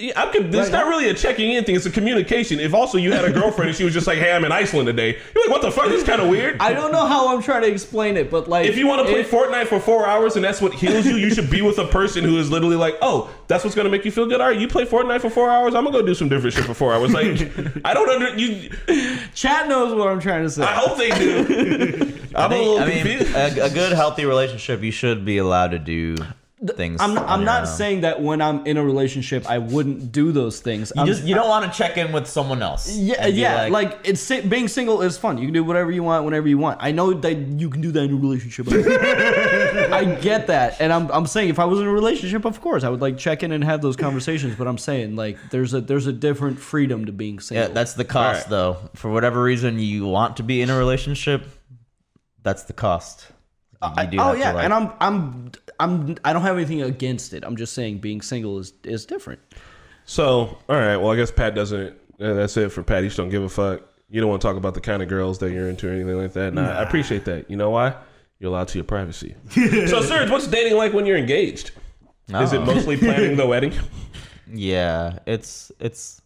Then. 0.00 0.08
Yeah, 0.08 0.22
I 0.22 0.26
could. 0.26 0.54
It's 0.54 0.70
not 0.70 0.86
really 0.86 1.08
a 1.08 1.14
checking 1.14 1.52
in 1.52 1.64
thing. 1.64 1.76
It's 1.76 1.86
a 1.86 1.90
communication. 1.90 2.58
If 2.60 2.74
also 2.74 2.98
you 2.98 3.12
had 3.12 3.24
a 3.24 3.32
girlfriend 3.32 3.68
and 3.68 3.76
she 3.76 3.84
was 3.84 3.92
just 3.92 4.06
like, 4.06 4.18
"Hey, 4.18 4.32
I'm 4.32 4.44
in 4.44 4.52
Iceland 4.52 4.86
today," 4.86 5.18
you're 5.34 5.44
like, 5.44 5.50
"What 5.52 5.62
the 5.62 5.70
fuck? 5.70 5.86
This 5.88 6.02
is 6.02 6.06
kind 6.08 6.20
of 6.22 6.28
weird." 6.28 6.56
i 6.60 6.72
don't 6.72 6.92
know 6.92 7.06
how 7.06 7.34
i'm 7.34 7.42
trying 7.42 7.62
to 7.62 7.68
explain 7.68 8.16
it 8.16 8.30
but 8.30 8.48
like 8.48 8.66
if 8.66 8.76
you 8.76 8.86
want 8.86 9.00
to 9.06 9.10
play 9.12 9.20
if- 9.20 9.30
Fortnite 9.30 9.66
for 9.66 9.78
four 9.80 10.06
hours 10.06 10.36
and 10.36 10.44
that's 10.44 10.60
what 10.60 10.72
heals 10.74 11.06
you, 11.06 11.16
you 11.16 11.32
should 11.34 11.50
be 11.50 11.62
with 11.62 11.78
a 11.78 11.86
person 11.86 12.24
who 12.24 12.38
is 12.38 12.50
literally 12.50 12.76
like, 12.76 12.96
"Oh, 13.02 13.30
that's 13.48 13.62
what's 13.64 13.76
gonna 13.76 13.88
make 13.90 14.04
you 14.04 14.10
feel 14.10 14.26
good." 14.26 14.40
All 14.40 14.48
right, 14.48 14.58
you 14.58 14.68
play 14.68 14.84
Fortnite 14.84 15.20
for 15.20 15.30
four 15.30 15.50
hours. 15.50 15.74
I'm 15.74 15.84
gonna 15.84 15.98
go 15.98 16.06
do 16.06 16.14
some 16.14 16.28
different 16.28 16.54
shit 16.54 16.64
for 16.64 16.74
four 16.74 16.92
hours. 16.92 17.12
Like, 17.12 17.26
I 17.84 17.94
don't 17.94 18.08
under 18.08 18.38
you. 18.38 18.70
chat 19.34 19.68
knows 19.68 19.94
what 19.94 20.08
i'm 20.08 20.20
trying 20.20 20.42
to 20.42 20.50
say 20.50 20.62
I 20.62 20.72
hope 20.74 20.98
they 20.98 21.10
do. 21.10 22.12
I, 22.34 22.44
I'm 22.44 22.52
a 22.52 22.58
little 22.58 22.78
I 22.78 22.86
mean, 22.86 23.06
confused. 23.18 23.34
a, 23.34 23.64
a 23.66 23.70
good, 23.70 23.92
healthy 23.92 24.24
relationship, 24.24 24.82
you 24.82 24.90
should 24.92 25.24
be 25.24 25.38
allowed 25.38 25.72
to 25.72 25.78
do 25.78 26.16
things. 26.66 27.00
I'm 27.00 27.14
not, 27.14 27.28
I'm 27.28 27.44
not 27.44 27.62
own. 27.62 27.66
saying 27.66 28.00
that 28.02 28.20
when 28.20 28.42
I'm 28.42 28.66
in 28.66 28.76
a 28.76 28.84
relationship 28.84 29.48
I 29.48 29.58
wouldn't 29.58 30.12
do 30.12 30.30
those 30.30 30.60
things. 30.60 30.92
You 30.94 31.02
I'm 31.02 31.06
just 31.06 31.24
you 31.24 31.34
don't 31.34 31.48
want 31.48 31.70
to 31.70 31.76
check 31.76 31.96
in 31.96 32.12
with 32.12 32.26
someone 32.26 32.62
else. 32.62 32.94
yeah, 32.94 33.26
yeah. 33.26 33.68
Like, 33.68 33.98
it's 34.04 34.30
being 34.42 34.68
single 34.68 35.00
is 35.02 35.16
fun. 35.16 35.38
You 35.38 35.46
can 35.46 35.54
do 35.54 35.64
whatever 35.64 35.90
you 35.90 36.02
want 36.02 36.24
whenever 36.24 36.48
you 36.48 36.58
want. 36.58 36.78
I 36.82 36.92
know 36.92 37.14
that 37.14 37.34
you 37.34 37.70
can 37.70 37.80
do 37.80 37.90
that 37.92 38.02
in 38.02 38.12
a 38.12 38.16
relationship. 38.16 38.66
I 39.92 40.18
get 40.20 40.48
that, 40.48 40.80
and 40.80 40.92
I'm 40.92 41.10
I'm 41.10 41.26
saying 41.26 41.48
if 41.48 41.58
I 41.58 41.64
was 41.64 41.80
in 41.80 41.86
a 41.86 41.92
relationship, 41.92 42.44
of 42.44 42.60
course 42.60 42.84
I 42.84 42.88
would 42.88 43.00
like 43.00 43.16
check 43.16 43.42
in 43.42 43.52
and 43.52 43.64
have 43.64 43.80
those 43.80 43.96
conversations. 43.96 44.56
But 44.56 44.68
I'm 44.68 44.78
saying 44.78 45.16
like 45.16 45.38
there's 45.50 45.72
a 45.74 45.80
there's 45.80 46.06
a 46.06 46.12
different 46.12 46.58
freedom 46.58 47.06
to 47.06 47.12
being 47.12 47.40
single. 47.40 47.68
yeah, 47.68 47.72
that's 47.72 47.94
the 47.94 48.04
cost 48.04 48.50
Alright. 48.50 48.50
though. 48.50 48.76
For 48.94 49.10
whatever 49.10 49.42
reason 49.42 49.78
you 49.78 50.06
want 50.06 50.36
to 50.36 50.42
be 50.42 50.60
in 50.60 50.70
a 50.70 50.76
relationship, 50.76 51.46
that's 52.42 52.64
the 52.64 52.72
cost. 52.72 53.28
I- 53.82 54.06
do 54.06 54.18
oh 54.20 54.32
yeah, 54.32 54.52
like- 54.52 54.64
and 54.64 54.74
I'm 54.74 54.92
I'm 55.00 55.50
I'm 55.78 56.16
I 56.24 56.32
don't 56.32 56.42
have 56.42 56.56
anything 56.56 56.82
against 56.82 57.32
it. 57.32 57.44
I'm 57.44 57.56
just 57.56 57.72
saying 57.72 57.98
being 57.98 58.20
single 58.20 58.58
is 58.58 58.72
is 58.84 59.06
different. 59.06 59.40
So, 60.04 60.58
all 60.68 60.76
right. 60.76 60.96
Well, 60.96 61.10
I 61.12 61.16
guess 61.16 61.30
Pat 61.30 61.54
doesn't. 61.54 61.90
uh, 62.20 62.34
that's 62.34 62.56
it 62.56 62.70
for 62.72 62.82
Pat. 62.82 63.02
You 63.02 63.08
just 63.08 63.16
don't 63.16 63.28
give 63.30 63.42
a 63.42 63.48
fuck. 63.48 63.82
You 64.10 64.20
don't 64.20 64.28
want 64.28 64.42
to 64.42 64.48
talk 64.48 64.56
about 64.56 64.74
the 64.74 64.80
kind 64.80 65.02
of 65.02 65.08
girls 65.08 65.38
that 65.38 65.52
you're 65.52 65.68
into 65.68 65.88
or 65.88 65.92
anything 65.92 66.16
like 66.20 66.32
that. 66.32 66.52
Nah, 66.52 66.62
I 66.68 66.82
appreciate 66.82 67.24
that. 67.26 67.48
You 67.50 67.56
know 67.56 67.70
why? 67.70 67.94
You're 68.40 68.50
allowed 68.50 68.68
to 68.68 68.78
your 68.78 68.84
privacy. 68.84 69.36
so, 69.50 70.00
Serge, 70.02 70.30
what's 70.30 70.46
dating 70.48 70.76
like 70.76 70.92
when 70.92 71.06
you're 71.06 71.16
engaged? 71.18 71.70
Is 72.28 72.52
it 72.52 72.60
Oh. 72.60 72.64
mostly 72.64 72.96
planning 72.96 73.36
the 73.36 73.46
wedding? 73.54 73.72
Yeah, 74.52 75.18
it's 75.26 75.70
it's. 75.78 76.19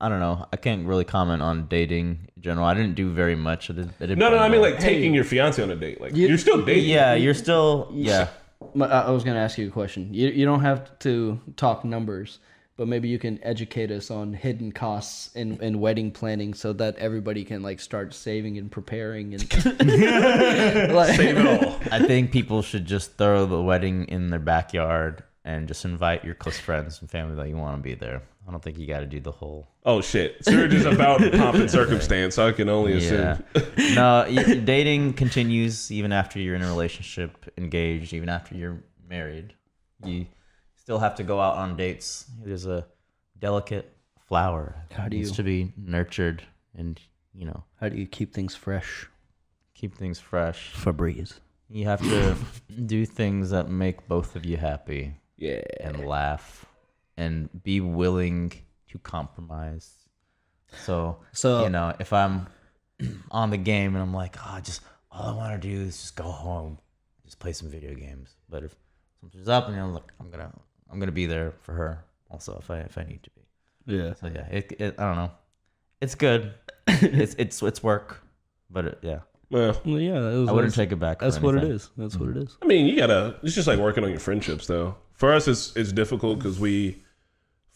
I 0.00 0.08
don't 0.08 0.20
know. 0.20 0.46
I 0.52 0.56
can't 0.56 0.86
really 0.86 1.04
comment 1.04 1.42
on 1.42 1.66
dating 1.66 2.28
in 2.36 2.42
general. 2.42 2.66
I 2.66 2.74
didn't 2.74 2.94
do 2.94 3.10
very 3.10 3.34
much. 3.34 3.68
I 3.70 3.74
did, 3.74 3.90
I 4.00 4.06
did 4.06 4.18
No, 4.18 4.30
no, 4.30 4.36
no. 4.36 4.42
I 4.42 4.48
mean 4.48 4.60
well. 4.60 4.70
like 4.70 4.78
taking 4.80 5.12
your 5.12 5.24
fiance 5.24 5.60
on 5.62 5.70
a 5.70 5.76
date. 5.76 6.00
Like 6.00 6.14
You- 6.14 6.28
you, 6.28 6.34
are 6.34 6.38
still 6.38 6.64
dating. 6.64 6.84
yeah, 6.88 7.14
you're 7.14 7.34
still 7.34 7.90
yeah. 7.92 8.28
My- 8.74 8.86
I 8.86 9.00
I 9.02 9.10
was 9.10 9.24
going 9.24 9.34
to 9.34 9.40
ask 9.40 9.58
you 9.58 9.66
a 9.68 9.70
question. 9.70 10.14
You, 10.14 10.28
you 10.28 10.44
don't 10.44 10.60
have 10.60 10.96
to 11.00 11.40
talk 11.56 11.84
numbers, 11.84 12.38
but 12.76 12.86
maybe 12.86 13.08
you 13.08 13.18
can 13.18 13.40
educate 13.42 13.90
us 13.90 14.08
on 14.08 14.34
hidden 14.34 14.70
costs 14.70 15.34
in, 15.34 15.60
in 15.60 15.80
wedding 15.80 16.12
planning 16.12 16.54
so 16.54 16.72
that 16.74 16.96
everybody 16.98 17.44
can 17.44 17.62
like 17.62 17.80
start 17.80 18.14
saving 18.14 18.56
and 18.56 18.70
preparing 18.70 19.34
and 19.34 19.42
like, 20.94 21.16
Save 21.16 21.38
it 21.38 21.46
all. 21.46 21.76
I 21.90 22.06
think 22.06 22.30
people 22.30 22.62
should 22.62 22.84
just 22.86 23.16
throw 23.18 23.46
the 23.46 23.60
wedding 23.60 24.04
in 24.04 24.30
their 24.30 24.38
backyard 24.38 25.24
and 25.44 25.66
just 25.66 25.84
invite 25.84 26.24
your 26.24 26.34
close 26.34 26.58
friends 26.58 27.00
and 27.00 27.10
family 27.10 27.34
that 27.36 27.48
you 27.48 27.56
want 27.56 27.76
to 27.78 27.82
be 27.82 27.94
there. 27.94 28.22
I 28.48 28.50
don't 28.50 28.62
think 28.62 28.78
you 28.78 28.86
got 28.86 29.00
to 29.00 29.06
do 29.06 29.20
the 29.20 29.30
whole. 29.30 29.68
Oh 29.84 30.00
shit. 30.00 30.42
Serge 30.42 30.72
is 30.72 30.86
about 30.86 31.20
pomp 31.32 31.56
and 31.56 31.70
circumstance. 31.78 32.34
So 32.36 32.48
I 32.48 32.52
can 32.52 32.70
only 32.70 32.94
assume. 32.94 33.42
Yeah. 33.54 33.62
no, 33.94 34.26
y- 34.30 34.54
dating 34.64 35.12
continues 35.12 35.92
even 35.92 36.12
after 36.12 36.38
you're 36.38 36.54
in 36.56 36.62
a 36.62 36.66
relationship, 36.66 37.52
engaged, 37.58 38.14
even 38.14 38.28
after 38.30 38.54
you're 38.54 38.82
married. 39.06 39.52
You 40.02 40.26
still 40.76 40.98
have 40.98 41.14
to 41.16 41.22
go 41.24 41.40
out 41.40 41.56
on 41.56 41.76
dates. 41.76 42.24
It 42.44 42.50
is 42.50 42.64
a 42.66 42.86
delicate 43.38 43.94
flower. 44.28 44.76
How 44.92 45.04
It 45.06 45.10
do 45.10 45.16
needs 45.18 45.30
you- 45.30 45.36
to 45.36 45.42
be 45.42 45.72
nurtured 45.76 46.42
and 46.74 46.98
you 47.34 47.44
know 47.44 47.64
how 47.80 47.88
do 47.90 47.96
you 47.96 48.06
keep 48.06 48.32
things 48.34 48.54
fresh? 48.54 49.06
keep 49.74 49.94
things 49.94 50.18
fresh. 50.18 50.72
Febreze. 50.74 51.34
You 51.70 51.84
have 51.84 52.00
to 52.02 52.34
do 52.86 53.06
things 53.06 53.50
that 53.50 53.68
make 53.68 54.08
both 54.08 54.34
of 54.34 54.44
you 54.44 54.56
happy. 54.56 55.14
Yeah. 55.36 55.60
and 55.78 56.04
laugh 56.04 56.66
and 57.18 57.50
be 57.64 57.80
willing 57.80 58.52
to 58.90 58.98
compromise. 59.00 59.90
So, 60.84 61.18
So- 61.32 61.64
you 61.64 61.70
know, 61.70 61.94
if 61.98 62.12
I'm 62.12 62.46
on 63.30 63.50
the 63.50 63.56
game 63.58 63.94
and 63.94 64.02
I'm 64.02 64.14
like, 64.14 64.36
oh, 64.44 64.60
just 64.62 64.80
all 65.10 65.26
I 65.28 65.36
want 65.36 65.60
to 65.60 65.68
do 65.68 65.82
is 65.82 65.96
just 66.00 66.16
go 66.16 66.24
home, 66.24 66.78
just 67.24 67.38
play 67.38 67.52
some 67.52 67.68
video 67.70 67.94
games. 67.94 68.34
But 68.48 68.62
if 68.64 68.74
something's 69.20 69.48
up, 69.48 69.68
and 69.68 69.78
I'm 69.78 69.92
like, 69.94 70.10
I'm 70.20 70.30
gonna, 70.30 70.52
I'm 70.90 70.98
gonna 71.00 71.12
be 71.12 71.26
there 71.26 71.52
for 71.62 71.72
her 71.74 72.04
also 72.30 72.58
if 72.60 72.70
I 72.70 72.78
if 72.80 72.96
I 72.98 73.04
need 73.04 73.22
to 73.24 73.30
be. 73.30 73.96
Yeah. 73.96 74.14
So 74.14 74.26
yeah, 74.28 74.46
it, 74.50 74.72
it 74.78 74.94
I 74.98 75.04
don't 75.04 75.16
know, 75.16 75.30
it's 76.00 76.14
good. 76.14 76.54
it's 76.88 77.34
it's 77.38 77.62
it's 77.62 77.82
work, 77.82 78.22
but 78.70 78.84
it, 78.84 78.98
yeah, 79.02 79.20
Well, 79.50 79.80
Well, 79.84 79.98
yeah, 79.98 80.20
that 80.20 80.38
was, 80.38 80.48
I 80.48 80.52
wouldn't 80.52 80.74
take 80.74 80.92
it 80.92 80.96
back. 80.96 81.18
That's 81.20 81.40
what 81.40 81.54
it 81.56 81.64
is. 81.64 81.64
anything. 81.64 81.76
is. 81.76 81.90
That's 81.96 82.16
what 82.16 82.28
it 82.30 82.36
is. 82.36 82.56
I 82.62 82.66
mean, 82.66 82.86
you 82.86 82.96
gotta. 82.96 83.36
It's 83.42 83.54
just 83.54 83.66
like 83.66 83.78
working 83.78 84.04
on 84.04 84.10
your 84.10 84.20
friendships, 84.20 84.66
though. 84.66 84.94
For 85.14 85.32
us, 85.32 85.48
it's 85.48 85.74
it's 85.76 85.92
difficult 85.92 86.38
because 86.38 86.60
we 86.60 87.02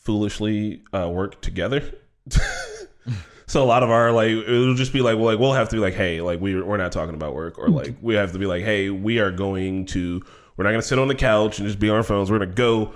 foolishly 0.04 0.82
uh, 0.92 1.08
work 1.08 1.40
together. 1.42 1.82
so 3.46 3.62
a 3.62 3.66
lot 3.66 3.82
of 3.82 3.90
our 3.90 4.12
like 4.12 4.30
it'll 4.30 4.74
just 4.74 4.92
be 4.92 5.00
like 5.00 5.16
well 5.16 5.26
like 5.26 5.38
we'll 5.38 5.52
have 5.52 5.68
to 5.68 5.76
be 5.76 5.80
like 5.80 5.94
hey 5.94 6.20
like 6.20 6.40
we 6.40 6.60
we're 6.62 6.76
not 6.76 6.92
talking 6.92 7.14
about 7.14 7.34
work 7.34 7.58
or 7.58 7.68
like 7.68 7.96
we 8.00 8.14
have 8.14 8.30
to 8.32 8.38
be 8.38 8.46
like 8.46 8.62
hey 8.62 8.90
we 8.90 9.18
are 9.18 9.32
going 9.32 9.84
to 9.84 10.22
we're 10.56 10.62
not 10.62 10.70
gonna 10.70 10.80
sit 10.80 10.98
on 11.00 11.08
the 11.08 11.14
couch 11.14 11.58
and 11.58 11.66
just 11.66 11.80
be 11.80 11.90
on 11.90 11.96
our 11.96 12.02
phones 12.04 12.30
we're 12.30 12.38
gonna 12.38 12.52
go 12.52 12.92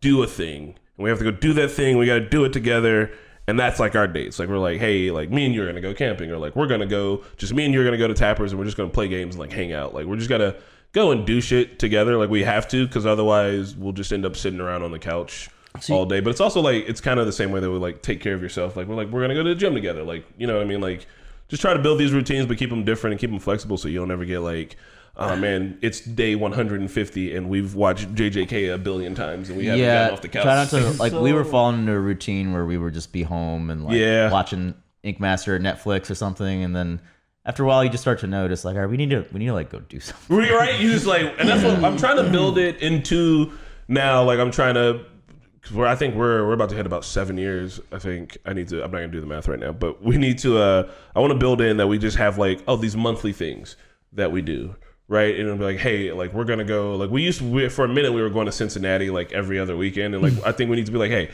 do 0.00 0.22
a 0.22 0.26
thing 0.26 0.74
and 0.96 1.04
we 1.04 1.10
have 1.10 1.18
to 1.18 1.24
go 1.24 1.30
do 1.30 1.52
that 1.52 1.70
thing 1.70 1.98
we 1.98 2.06
got 2.06 2.14
to 2.14 2.28
do 2.28 2.44
it 2.44 2.52
together 2.54 3.12
And 3.46 3.58
that's 3.58 3.80
like 3.80 3.96
our 3.96 4.06
dates. 4.06 4.38
Like 4.38 4.48
we're 4.48 4.58
like, 4.58 4.78
hey, 4.78 5.10
like 5.10 5.28
me 5.30 5.44
and 5.44 5.52
you 5.52 5.62
are 5.62 5.66
gonna 5.66 5.80
go 5.80 5.92
camping, 5.92 6.30
or 6.30 6.38
like 6.38 6.54
we're 6.54 6.68
gonna 6.68 6.86
go, 6.86 7.24
just 7.36 7.52
me 7.52 7.64
and 7.64 7.74
you 7.74 7.80
are 7.80 7.84
gonna 7.84 7.98
go 7.98 8.06
to 8.06 8.14
Tappers, 8.14 8.52
and 8.52 8.60
we're 8.60 8.64
just 8.64 8.76
gonna 8.76 8.90
play 8.90 9.08
games 9.08 9.34
and 9.34 9.40
like 9.40 9.52
hang 9.52 9.72
out. 9.72 9.92
Like 9.92 10.06
we're 10.06 10.18
just 10.18 10.28
gonna 10.28 10.54
go 10.92 11.10
and 11.10 11.26
do 11.26 11.40
shit 11.40 11.80
together. 11.80 12.16
Like 12.16 12.30
we 12.30 12.44
have 12.44 12.68
to, 12.68 12.86
because 12.86 13.06
otherwise 13.06 13.74
we'll 13.74 13.92
just 13.92 14.12
end 14.12 14.24
up 14.24 14.36
sitting 14.36 14.60
around 14.60 14.84
on 14.84 14.92
the 14.92 15.00
couch 15.00 15.50
all 15.90 16.06
day. 16.06 16.20
But 16.20 16.30
it's 16.30 16.40
also 16.40 16.60
like 16.60 16.88
it's 16.88 17.00
kind 17.00 17.18
of 17.20 17.26
the 17.26 17.32
same 17.32 17.50
way 17.52 17.60
that 17.60 17.70
we 17.70 17.78
like 17.78 18.02
take 18.02 18.20
care 18.20 18.34
of 18.34 18.42
yourself. 18.42 18.76
Like 18.76 18.86
we're 18.86 18.96
like 18.96 19.08
we're 19.08 19.20
gonna 19.22 19.34
go 19.34 19.42
to 19.42 19.48
the 19.50 19.54
gym 19.54 19.74
together. 19.74 20.02
Like 20.02 20.24
you 20.38 20.46
know 20.46 20.56
what 20.56 20.62
I 20.62 20.66
mean? 20.66 20.80
Like 20.80 21.06
just 21.48 21.60
try 21.62 21.72
to 21.74 21.80
build 21.80 21.98
these 21.98 22.12
routines, 22.12 22.46
but 22.46 22.58
keep 22.58 22.70
them 22.70 22.84
different 22.84 23.12
and 23.12 23.20
keep 23.20 23.30
them 23.30 23.40
flexible, 23.40 23.76
so 23.76 23.88
you 23.88 23.98
don't 23.98 24.10
ever 24.10 24.24
get 24.24 24.40
like. 24.40 24.76
Oh 25.16 25.36
man, 25.36 25.76
it's 25.82 26.00
day 26.00 26.34
150 26.34 27.36
and 27.36 27.50
we've 27.50 27.74
watched 27.74 28.14
JJK 28.14 28.72
a 28.72 28.78
billion 28.78 29.14
times 29.14 29.48
and 29.50 29.58
we 29.58 29.66
haven't 29.66 29.80
yeah, 29.80 30.02
gotten 30.04 30.14
off 30.14 30.22
the 30.22 30.28
couch. 30.28 30.44
try 30.44 30.54
not 30.54 30.68
to 30.70 30.90
like. 31.02 31.12
we 31.12 31.32
were 31.34 31.44
falling 31.44 31.80
into 31.80 31.92
a 31.92 31.98
routine 31.98 32.52
where 32.52 32.64
we 32.64 32.78
would 32.78 32.94
just 32.94 33.12
be 33.12 33.22
home 33.22 33.68
and 33.70 33.84
like 33.84 33.96
Yeah. 33.96 34.30
watching 34.30 34.72
Ink 35.02 35.20
Master 35.20 35.54
at 35.56 35.60
Netflix 35.62 36.10
or 36.10 36.14
something, 36.14 36.62
and 36.62 36.74
then 36.74 37.00
after 37.44 37.64
a 37.64 37.66
while 37.66 37.82
you 37.84 37.90
just 37.90 38.02
start 38.02 38.20
to 38.20 38.28
notice 38.28 38.64
like, 38.64 38.76
all 38.76 38.82
right, 38.82 38.88
we 38.90 38.96
need 38.96 39.10
to 39.10 39.26
we 39.32 39.40
need 39.40 39.46
to 39.46 39.52
like 39.52 39.68
go 39.68 39.80
do 39.80 40.00
something. 40.00 40.34
Right, 40.36 40.52
right? 40.52 40.80
You 40.80 40.90
just 40.92 41.06
like, 41.06 41.34
and 41.38 41.46
that's 41.48 41.64
what 41.64 41.84
I'm 41.84 41.98
trying 41.98 42.24
to 42.24 42.30
build 42.30 42.56
it 42.56 42.80
into 42.80 43.52
now. 43.88 44.22
Like 44.22 44.38
I'm 44.38 44.52
trying 44.52 44.74
to, 44.74 45.04
because 45.60 45.76
we're 45.76 45.86
I 45.86 45.94
think 45.94 46.14
we're 46.14 46.46
we're 46.46 46.54
about 46.54 46.70
to 46.70 46.76
hit 46.76 46.86
about 46.86 47.04
seven 47.04 47.36
years. 47.36 47.80
I 47.92 47.98
think 47.98 48.38
I 48.44 48.52
need 48.52 48.68
to. 48.68 48.76
I'm 48.82 48.90
not 48.90 48.98
gonna 48.98 49.08
do 49.08 49.20
the 49.20 49.26
math 49.26 49.48
right 49.48 49.58
now, 49.58 49.72
but 49.72 50.02
we 50.02 50.16
need 50.16 50.38
to. 50.38 50.58
uh 50.58 50.90
I 51.14 51.20
want 51.20 51.32
to 51.32 51.38
build 51.38 51.60
in 51.60 51.76
that 51.78 51.86
we 51.86 51.98
just 51.98 52.16
have 52.16 52.38
like 52.38 52.62
oh 52.66 52.76
these 52.76 52.96
monthly 52.96 53.32
things 53.32 53.76
that 54.12 54.32
we 54.32 54.42
do. 54.42 54.76
Right, 55.08 55.34
and 55.34 55.46
it'll 55.46 55.58
be 55.58 55.64
like, 55.64 55.78
hey, 55.78 56.12
like 56.12 56.32
we're 56.32 56.44
gonna 56.44 56.64
go. 56.64 56.94
Like 56.94 57.10
we 57.10 57.22
used 57.22 57.40
to, 57.40 57.44
we, 57.44 57.68
for 57.68 57.84
a 57.84 57.88
minute, 57.88 58.12
we 58.12 58.22
were 58.22 58.30
going 58.30 58.46
to 58.46 58.52
Cincinnati 58.52 59.10
like 59.10 59.32
every 59.32 59.58
other 59.58 59.76
weekend, 59.76 60.14
and 60.14 60.22
like 60.22 60.46
I 60.46 60.52
think 60.52 60.70
we 60.70 60.76
need 60.76 60.86
to 60.86 60.92
be 60.92 60.98
like, 60.98 61.10
hey, 61.10 61.30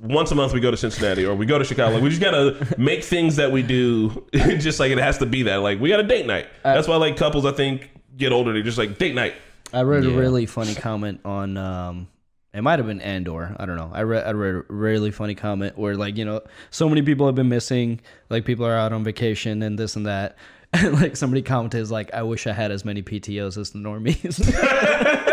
once 0.00 0.30
a 0.30 0.34
month 0.34 0.52
we 0.52 0.60
go 0.60 0.70
to 0.70 0.76
Cincinnati 0.76 1.26
or 1.26 1.34
we 1.34 1.46
go 1.46 1.58
to 1.58 1.64
Chicago. 1.64 1.94
Like 1.94 2.02
we 2.02 2.08
just 2.08 2.20
gotta 2.20 2.74
make 2.78 3.04
things 3.04 3.36
that 3.36 3.52
we 3.52 3.62
do 3.62 4.26
just 4.32 4.80
like 4.80 4.90
it 4.90 4.98
has 4.98 5.18
to 5.18 5.26
be 5.26 5.42
that. 5.44 5.56
Like 5.56 5.80
we 5.80 5.88
got 5.88 6.00
a 6.00 6.04
date 6.04 6.26
night. 6.26 6.48
That's 6.62 6.88
why 6.88 6.96
like 6.96 7.16
couples 7.16 7.44
I 7.44 7.52
think 7.52 7.90
get 8.16 8.32
older. 8.32 8.52
They're 8.52 8.62
just 8.62 8.78
like 8.78 8.98
date 8.98 9.14
night. 9.14 9.34
I 9.72 9.82
read 9.82 10.04
a 10.04 10.10
really 10.10 10.46
funny 10.46 10.74
comment 10.74 11.20
on 11.24 11.56
um 11.56 12.08
it 12.52 12.62
might 12.62 12.78
have 12.78 12.86
been 12.86 13.00
Andor. 13.00 13.54
I 13.58 13.66
don't 13.66 13.76
know. 13.76 13.90
I 13.92 14.02
read 14.02 14.26
I 14.26 14.32
read 14.32 14.54
a 14.56 14.62
really 14.68 15.10
funny 15.10 15.34
comment 15.34 15.78
where 15.78 15.94
like, 15.94 16.16
you 16.16 16.24
know, 16.24 16.40
so 16.70 16.88
many 16.88 17.02
people 17.02 17.26
have 17.26 17.34
been 17.34 17.48
missing, 17.48 18.00
like 18.28 18.44
people 18.44 18.66
are 18.66 18.74
out 18.74 18.92
on 18.92 19.04
vacation 19.04 19.62
and 19.62 19.78
this 19.78 19.96
and 19.96 20.06
that. 20.06 20.36
And 20.72 21.00
like 21.00 21.16
somebody 21.16 21.42
commented 21.42 21.80
is 21.80 21.90
like, 21.90 22.14
I 22.14 22.22
wish 22.22 22.46
I 22.46 22.52
had 22.52 22.70
as 22.70 22.84
many 22.84 23.02
PTOs 23.02 23.58
as 23.58 23.70
the 23.70 23.80
normies. 23.80 24.38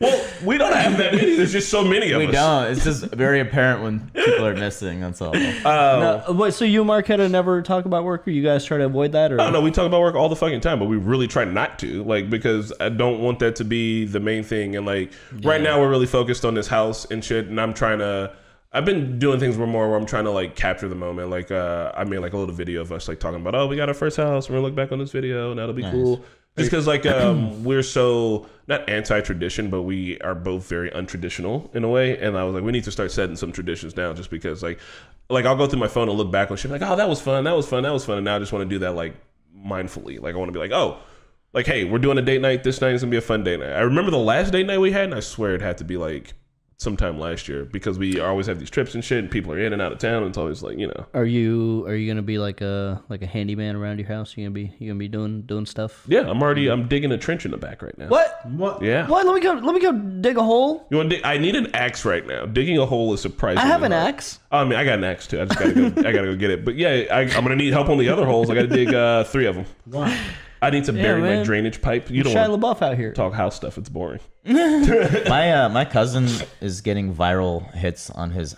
Well, 0.00 0.26
we 0.44 0.56
don't 0.56 0.72
have 0.72 0.96
that 0.96 1.14
many. 1.14 1.36
There's 1.36 1.52
just 1.52 1.68
so 1.68 1.84
many 1.84 2.10
of 2.12 2.18
We 2.18 2.26
us. 2.28 2.32
don't. 2.32 2.72
It's 2.72 2.84
just 2.84 3.04
very 3.14 3.40
apparent 3.40 3.82
when 3.82 4.10
people 4.10 4.46
are 4.46 4.54
missing. 4.54 5.00
That's 5.00 5.20
all. 5.20 5.34
no, 5.34 6.24
wait, 6.30 6.54
so 6.54 6.64
you 6.64 6.80
and 6.80 6.88
Marquetta 6.90 7.30
never 7.30 7.60
talk 7.60 7.84
about 7.84 8.04
work 8.04 8.26
or 8.26 8.30
you 8.30 8.42
guys 8.42 8.64
try 8.64 8.78
to 8.78 8.86
avoid 8.86 9.12
that 9.12 9.32
or 9.32 9.40
I 9.40 9.50
don't. 9.50 9.62
We 9.62 9.70
talk 9.70 9.86
about 9.86 10.00
work 10.00 10.14
all 10.14 10.28
the 10.30 10.36
fucking 10.36 10.60
time, 10.60 10.78
but 10.78 10.86
we 10.86 10.96
really 10.96 11.26
try 11.26 11.44
not 11.44 11.78
to, 11.80 12.02
like, 12.04 12.30
because 12.30 12.72
I 12.80 12.88
don't 12.88 13.20
want 13.20 13.40
that 13.40 13.56
to 13.56 13.64
be 13.64 14.06
the 14.06 14.20
main 14.20 14.42
thing. 14.42 14.76
And 14.76 14.86
like, 14.86 15.12
right 15.42 15.60
now 15.60 15.78
we're 15.80 15.90
really 15.90 16.06
focused 16.06 16.44
on 16.44 16.54
this 16.54 16.66
house 16.66 17.04
and 17.10 17.22
shit, 17.24 17.46
and 17.48 17.60
I'm 17.60 17.74
trying 17.74 17.98
to. 17.98 18.34
I've 18.72 18.84
been 18.84 19.18
doing 19.18 19.40
things 19.40 19.58
where 19.58 19.66
more 19.66 19.88
where 19.88 19.98
I'm 19.98 20.06
trying 20.06 20.24
to 20.26 20.30
like 20.30 20.54
capture 20.54 20.88
the 20.88 20.94
moment. 20.94 21.28
Like, 21.28 21.50
uh, 21.50 21.90
I 21.94 22.04
made 22.04 22.18
like 22.20 22.32
a 22.32 22.36
little 22.38 22.54
video 22.54 22.80
of 22.80 22.92
us 22.92 23.08
like 23.08 23.18
talking 23.18 23.40
about, 23.40 23.54
oh, 23.56 23.66
we 23.66 23.74
got 23.76 23.88
our 23.88 23.94
first 23.94 24.16
house. 24.16 24.48
We're 24.48 24.54
gonna 24.56 24.66
look 24.66 24.76
back 24.76 24.92
on 24.92 25.00
this 25.00 25.10
video, 25.10 25.50
and 25.50 25.58
that'll 25.58 25.74
be 25.74 25.82
cool. 25.82 26.24
Just 26.60 26.70
because 26.70 26.86
like 26.86 27.06
um, 27.06 27.64
we're 27.64 27.82
so 27.82 28.46
not 28.68 28.88
anti-tradition, 28.88 29.68
but 29.68 29.82
we 29.82 30.18
are 30.20 30.34
both 30.34 30.68
very 30.68 30.90
untraditional 30.90 31.74
in 31.74 31.82
a 31.82 31.88
way. 31.88 32.16
And 32.18 32.38
I 32.38 32.44
was 32.44 32.54
like, 32.54 32.62
we 32.62 32.70
need 32.72 32.84
to 32.84 32.92
start 32.92 33.10
setting 33.10 33.34
some 33.36 33.50
traditions 33.50 33.92
down, 33.92 34.14
just 34.14 34.30
because 34.30 34.62
like, 34.62 34.78
like 35.28 35.44
I'll 35.44 35.56
go 35.56 35.66
through 35.66 35.80
my 35.80 35.88
phone 35.88 36.08
and 36.08 36.16
look 36.16 36.30
back 36.30 36.50
on 36.50 36.56
shit 36.56 36.70
like, 36.70 36.82
oh, 36.82 36.96
that 36.96 37.08
was 37.08 37.20
fun, 37.20 37.44
that 37.44 37.56
was 37.56 37.66
fun, 37.66 37.82
that 37.82 37.92
was 37.92 38.04
fun, 38.04 38.18
and 38.18 38.24
now 38.24 38.36
I 38.36 38.38
just 38.38 38.52
want 38.52 38.68
to 38.68 38.74
do 38.74 38.78
that 38.80 38.94
like 38.94 39.14
mindfully. 39.56 40.20
Like 40.20 40.34
I 40.34 40.38
want 40.38 40.48
to 40.48 40.52
be 40.52 40.60
like, 40.60 40.72
oh, 40.72 40.98
like 41.52 41.66
hey, 41.66 41.84
we're 41.84 41.98
doing 41.98 42.18
a 42.18 42.22
date 42.22 42.40
night. 42.40 42.62
This 42.62 42.80
night 42.80 42.94
is 42.94 43.02
gonna 43.02 43.10
be 43.10 43.16
a 43.16 43.20
fun 43.20 43.42
date 43.42 43.60
night. 43.60 43.72
I 43.72 43.80
remember 43.80 44.10
the 44.10 44.18
last 44.18 44.52
date 44.52 44.66
night 44.66 44.78
we 44.78 44.92
had, 44.92 45.04
and 45.04 45.14
I 45.14 45.20
swear 45.20 45.54
it 45.54 45.62
had 45.62 45.78
to 45.78 45.84
be 45.84 45.96
like 45.96 46.34
sometime 46.80 47.18
last 47.18 47.46
year 47.46 47.66
because 47.66 47.98
we 47.98 48.18
always 48.20 48.46
have 48.46 48.58
these 48.58 48.70
trips 48.70 48.94
and 48.94 49.04
shit, 49.04 49.18
and 49.18 49.30
people 49.30 49.52
are 49.52 49.58
in 49.58 49.72
and 49.72 49.82
out 49.82 49.92
of 49.92 49.98
town. 49.98 50.22
And 50.22 50.30
it's 50.30 50.38
always 50.38 50.62
like 50.62 50.78
you 50.78 50.86
know, 50.86 51.06
are 51.14 51.24
you 51.24 51.86
are 51.86 51.94
you 51.94 52.10
gonna 52.10 52.22
be 52.22 52.38
like 52.38 52.60
a 52.62 53.02
like 53.08 53.22
a 53.22 53.26
handyman 53.26 53.76
around 53.76 53.98
your 53.98 54.08
house? 54.08 54.36
You 54.36 54.44
gonna 54.44 54.54
be 54.54 54.74
you 54.78 54.88
gonna 54.88 54.98
be 54.98 55.08
doing 55.08 55.42
doing 55.42 55.66
stuff? 55.66 56.04
yeah, 56.08 56.28
I'm 56.28 56.42
already 56.42 56.68
I'm 56.68 56.88
digging 56.88 57.12
a 57.12 57.18
trench 57.18 57.44
in 57.44 57.50
the 57.50 57.58
back 57.58 57.82
right 57.82 57.96
now. 57.98 58.08
What? 58.08 58.46
What? 58.50 58.82
Yeah. 58.82 59.06
What? 59.06 59.26
Let 59.26 59.34
me 59.34 59.40
go 59.40 59.52
let 59.52 59.74
me 59.74 59.80
go 59.80 59.92
dig 59.92 60.36
a 60.36 60.42
hole. 60.42 60.86
You 60.90 60.96
want? 60.96 61.10
to 61.10 61.16
dig? 61.16 61.24
I 61.24 61.38
need 61.38 61.54
an 61.56 61.74
axe 61.74 62.04
right 62.04 62.26
now. 62.26 62.46
Digging 62.46 62.78
a 62.78 62.86
hole 62.86 63.12
is 63.12 63.20
surprising. 63.20 63.58
I 63.58 63.66
have 63.66 63.82
an 63.82 63.92
axe. 63.92 64.40
I 64.50 64.64
mean, 64.64 64.74
I 64.74 64.84
got 64.84 64.98
an 64.98 65.04
axe 65.04 65.26
too. 65.26 65.40
I 65.40 65.44
just 65.44 65.58
gotta 65.58 65.72
go. 65.72 66.08
I 66.08 66.12
gotta 66.12 66.26
go 66.26 66.36
get 66.36 66.50
it. 66.50 66.64
But 66.64 66.76
yeah, 66.76 67.04
I, 67.10 67.20
I'm 67.20 67.44
gonna 67.44 67.56
need 67.56 67.72
help 67.72 67.88
on 67.88 67.98
the 67.98 68.08
other 68.08 68.24
holes. 68.24 68.50
I 68.50 68.54
gotta 68.54 68.66
dig 68.68 68.94
uh, 68.94 69.24
three 69.24 69.46
of 69.46 69.54
them. 69.54 69.66
Why? 69.84 70.18
I 70.62 70.70
need 70.70 70.84
to 70.84 70.92
bury 70.92 71.20
my 71.22 71.42
drainage 71.42 71.80
pipe. 71.80 72.10
You 72.10 72.22
don't 72.22 72.34
Shia 72.34 72.58
LaBeouf 72.58 72.82
out 72.82 72.96
here. 72.96 73.12
talk 73.12 73.32
house 73.32 73.56
stuff. 73.56 73.78
It's 73.78 73.88
boring. 73.88 74.20
my 74.44 75.52
uh, 75.52 75.68
my 75.68 75.84
cousin 75.84 76.28
is 76.60 76.80
getting 76.80 77.14
viral 77.14 77.72
hits 77.74 78.10
on 78.10 78.30
his 78.30 78.54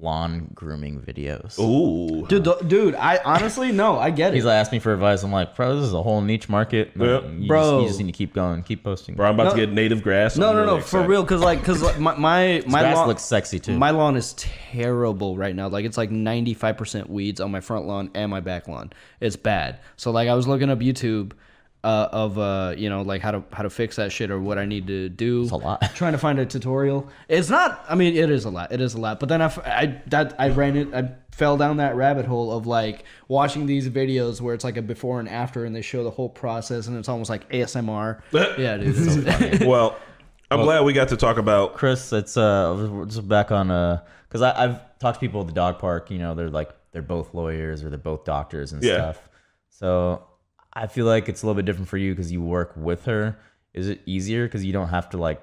lawn 0.00 0.50
grooming 0.54 1.00
videos. 1.00 1.58
Ooh. 1.58 2.26
Dude, 2.26 2.44
th- 2.44 2.58
dude, 2.68 2.94
I 2.94 3.18
honestly 3.24 3.72
no, 3.72 3.98
I 3.98 4.10
get 4.10 4.32
it. 4.32 4.36
He's 4.36 4.44
like 4.44 4.54
asked 4.54 4.72
me 4.72 4.78
for 4.78 4.92
advice. 4.92 5.22
I'm 5.22 5.32
like, 5.32 5.56
bro, 5.56 5.76
this 5.76 5.84
is 5.86 5.94
a 5.94 6.02
whole 6.02 6.20
niche 6.20 6.48
market. 6.48 6.92
Yeah. 6.94 7.26
you 7.28 7.48
Bro. 7.48 7.62
just, 7.62 7.82
you 7.82 7.88
just 7.88 8.00
need 8.00 8.06
to 8.12 8.12
keep 8.16 8.34
going, 8.34 8.62
keep 8.62 8.84
posting. 8.84 9.14
Bro, 9.14 9.28
I'm 9.28 9.34
about 9.34 9.50
to 9.52 9.56
No. 9.56 9.66
get 9.66 9.72
native 9.72 10.02
grass. 10.02 10.36
no, 10.36 10.48
I'm 10.50 10.54
no, 10.54 10.60
really 10.60 10.66
no, 10.74 10.76
for 10.80 10.82
excited. 10.98 11.08
real, 11.08 11.24
cause 11.24 11.40
like, 11.40 11.64
cause 11.64 11.82
like, 11.82 11.98
my 11.98 12.14
my 12.16 12.62
my 12.66 12.80
grass 12.80 12.96
lawn 12.96 13.08
looks 13.08 13.22
sexy 13.22 13.58
too. 13.58 13.76
My 13.78 13.90
lawn 13.90 14.16
is 14.16 14.34
terrible 14.34 15.36
right 15.36 15.54
now. 15.54 15.68
Like 15.68 15.84
it's 15.84 15.96
like 15.96 16.10
95% 16.10 17.08
weeds 17.08 17.40
on 17.40 17.50
my 17.50 17.60
front 17.60 17.86
lawn 17.86 18.10
and 18.14 18.30
my 18.30 18.40
back 18.40 18.68
lawn. 18.68 18.92
It's 19.20 19.36
bad. 19.36 19.80
So 19.96 20.10
like 20.10 20.28
I 20.28 20.34
was 20.34 20.46
looking 20.46 20.70
up 20.70 20.78
YouTube 20.80 21.32
uh, 21.84 22.08
of 22.10 22.38
uh, 22.38 22.74
you 22.76 22.88
know 22.90 23.02
like 23.02 23.20
how 23.22 23.30
to 23.30 23.44
how 23.52 23.62
to 23.62 23.70
fix 23.70 23.96
that 23.96 24.10
shit 24.10 24.30
or 24.30 24.40
what 24.40 24.58
I 24.58 24.64
need 24.64 24.86
to 24.88 25.08
do. 25.08 25.42
It's 25.42 25.52
a 25.52 25.56
lot. 25.56 25.82
Trying 25.94 26.12
to 26.12 26.18
find 26.18 26.38
a 26.38 26.46
tutorial. 26.46 27.08
It's 27.28 27.48
not. 27.48 27.84
I 27.88 27.94
mean, 27.94 28.16
it 28.16 28.30
is 28.30 28.44
a 28.44 28.50
lot. 28.50 28.72
It 28.72 28.80
is 28.80 28.94
a 28.94 29.00
lot. 29.00 29.20
But 29.20 29.28
then 29.28 29.40
I, 29.42 29.46
I 29.64 30.02
that 30.08 30.34
I 30.38 30.48
ran 30.50 30.76
it. 30.76 30.92
I 30.94 31.10
fell 31.30 31.56
down 31.56 31.76
that 31.76 31.94
rabbit 31.96 32.24
hole 32.26 32.50
of 32.50 32.66
like 32.66 33.04
watching 33.28 33.66
these 33.66 33.88
videos 33.88 34.40
where 34.40 34.54
it's 34.54 34.64
like 34.64 34.76
a 34.76 34.82
before 34.82 35.20
and 35.20 35.28
after, 35.28 35.64
and 35.64 35.76
they 35.76 35.82
show 35.82 36.02
the 36.02 36.10
whole 36.10 36.28
process, 36.30 36.86
and 36.88 36.96
it's 36.98 37.08
almost 37.08 37.30
like 37.30 37.48
ASMR. 37.50 38.20
yeah, 38.32 38.76
dude. 38.78 38.88
it's- 38.96 39.60
Well, 39.66 39.96
I'm 40.50 40.62
glad 40.62 40.80
we 40.84 40.92
got 40.92 41.08
to 41.08 41.16
talk 41.16 41.36
about. 41.38 41.74
Chris, 41.74 42.12
it's 42.12 42.36
uh, 42.36 43.04
just 43.06 43.28
back 43.28 43.52
on 43.52 43.70
uh, 43.70 44.02
because 44.28 44.42
I 44.42 44.64
I've 44.64 44.98
talked 44.98 45.16
to 45.16 45.20
people 45.20 45.42
at 45.42 45.46
the 45.46 45.52
dog 45.52 45.78
park. 45.78 46.10
You 46.10 46.18
know, 46.18 46.34
they're 46.34 46.50
like 46.50 46.70
they're 46.92 47.02
both 47.02 47.34
lawyers 47.34 47.84
or 47.84 47.90
they're 47.90 47.98
both 47.98 48.24
doctors 48.24 48.72
and 48.72 48.82
Yeah. 48.82 48.94
stuff. 49.12 49.28
So 49.68 50.22
I 50.76 50.86
feel 50.88 51.06
like 51.06 51.28
it's 51.28 51.42
a 51.42 51.46
little 51.46 51.56
bit 51.56 51.64
different 51.64 51.88
for 51.88 51.96
you 51.96 52.12
because 52.14 52.30
you 52.30 52.42
work 52.42 52.74
with 52.76 53.06
her. 53.06 53.38
Is 53.72 53.88
it 53.88 54.00
easier 54.06 54.46
because 54.46 54.64
you 54.64 54.72
don't 54.72 54.88
have 54.88 55.08
to 55.10 55.16
like 55.16 55.42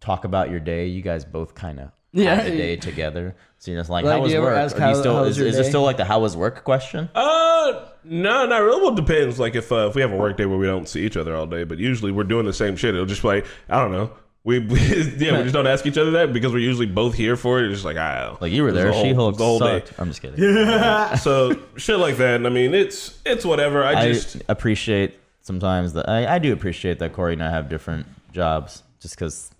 talk 0.00 0.24
about 0.24 0.50
your 0.50 0.60
day? 0.60 0.86
You 0.86 1.02
guys 1.02 1.24
both 1.24 1.54
kind 1.54 1.80
of 1.80 1.90
Yeah. 2.12 2.34
have 2.34 2.44
the 2.44 2.50
day 2.50 2.76
together. 2.76 3.34
So 3.58 3.70
you're 3.70 3.80
just 3.80 3.90
like, 3.90 4.04
Like, 4.04 4.14
how 4.16 4.20
was 4.22 4.34
work? 4.34 4.56
ask 4.56 4.76
how- 4.76 4.94
still 4.94 5.24
is, 5.24 5.38
your 5.38 5.46
is 5.46 5.54
there 5.56 5.64
still 5.64 5.82
like 5.82 5.96
the 5.96 6.04
how 6.04 6.20
was 6.20 6.36
work 6.36 6.64
question? 6.64 7.08
Uh, 7.14 7.86
no, 8.04 8.46
not 8.46 8.58
really. 8.58 8.80
Well, 8.80 8.90
it 8.92 8.96
depends. 8.96 9.38
Like 9.38 9.54
if 9.54 9.70
uh, 9.72 9.88
if 9.88 9.94
we 9.94 10.02
have 10.02 10.12
a 10.12 10.16
work 10.16 10.36
day 10.36 10.46
where 10.46 10.58
we 10.58 10.66
don't 10.66 10.88
see 10.88 11.00
each 11.04 11.16
other 11.16 11.34
all 11.36 11.46
day, 11.46 11.64
but 11.64 11.78
usually 11.78 12.12
we're 12.12 12.24
doing 12.24 12.46
the 12.46 12.52
same 12.52 12.76
shit. 12.76 12.94
It'll 12.94 13.06
just 13.06 13.22
be 13.22 13.28
like 13.28 13.46
I 13.68 13.80
don't 13.80 13.92
know. 13.92 14.10
We, 14.42 14.58
we 14.58 14.78
yeah, 15.18 15.36
we 15.36 15.42
just 15.42 15.52
don't 15.52 15.66
ask 15.66 15.84
each 15.86 15.98
other 15.98 16.12
that 16.12 16.32
because 16.32 16.52
we're 16.52 16.58
usually 16.60 16.86
both 16.86 17.14
here 17.14 17.36
for 17.36 17.60
it. 17.60 17.66
It's 17.66 17.74
just 17.74 17.84
like 17.84 17.98
ah, 17.98 18.38
Like 18.40 18.52
you 18.52 18.62
were 18.62 18.72
there, 18.72 18.92
She 18.94 19.02
She-Hulk 19.10 19.36
the 19.36 19.44
whole 19.44 19.58
day. 19.58 19.84
I'm 19.98 20.08
just 20.08 20.22
kidding. 20.22 20.42
Yeah. 20.42 21.14
So 21.16 21.58
shit 21.76 21.98
like 21.98 22.16
that. 22.16 22.36
And 22.36 22.46
I 22.46 22.50
mean, 22.50 22.72
it's 22.72 23.18
it's 23.26 23.44
whatever. 23.44 23.84
I 23.84 23.92
I 24.02 24.12
just 24.12 24.40
appreciate 24.48 25.18
sometimes 25.42 25.92
that 25.92 26.08
I, 26.08 26.34
I 26.36 26.38
do 26.38 26.52
appreciate 26.52 26.98
that 27.00 27.12
Corey 27.12 27.34
and 27.34 27.42
I 27.42 27.50
have 27.50 27.68
different 27.68 28.06
jobs 28.32 28.82
just 29.00 29.14
because 29.14 29.50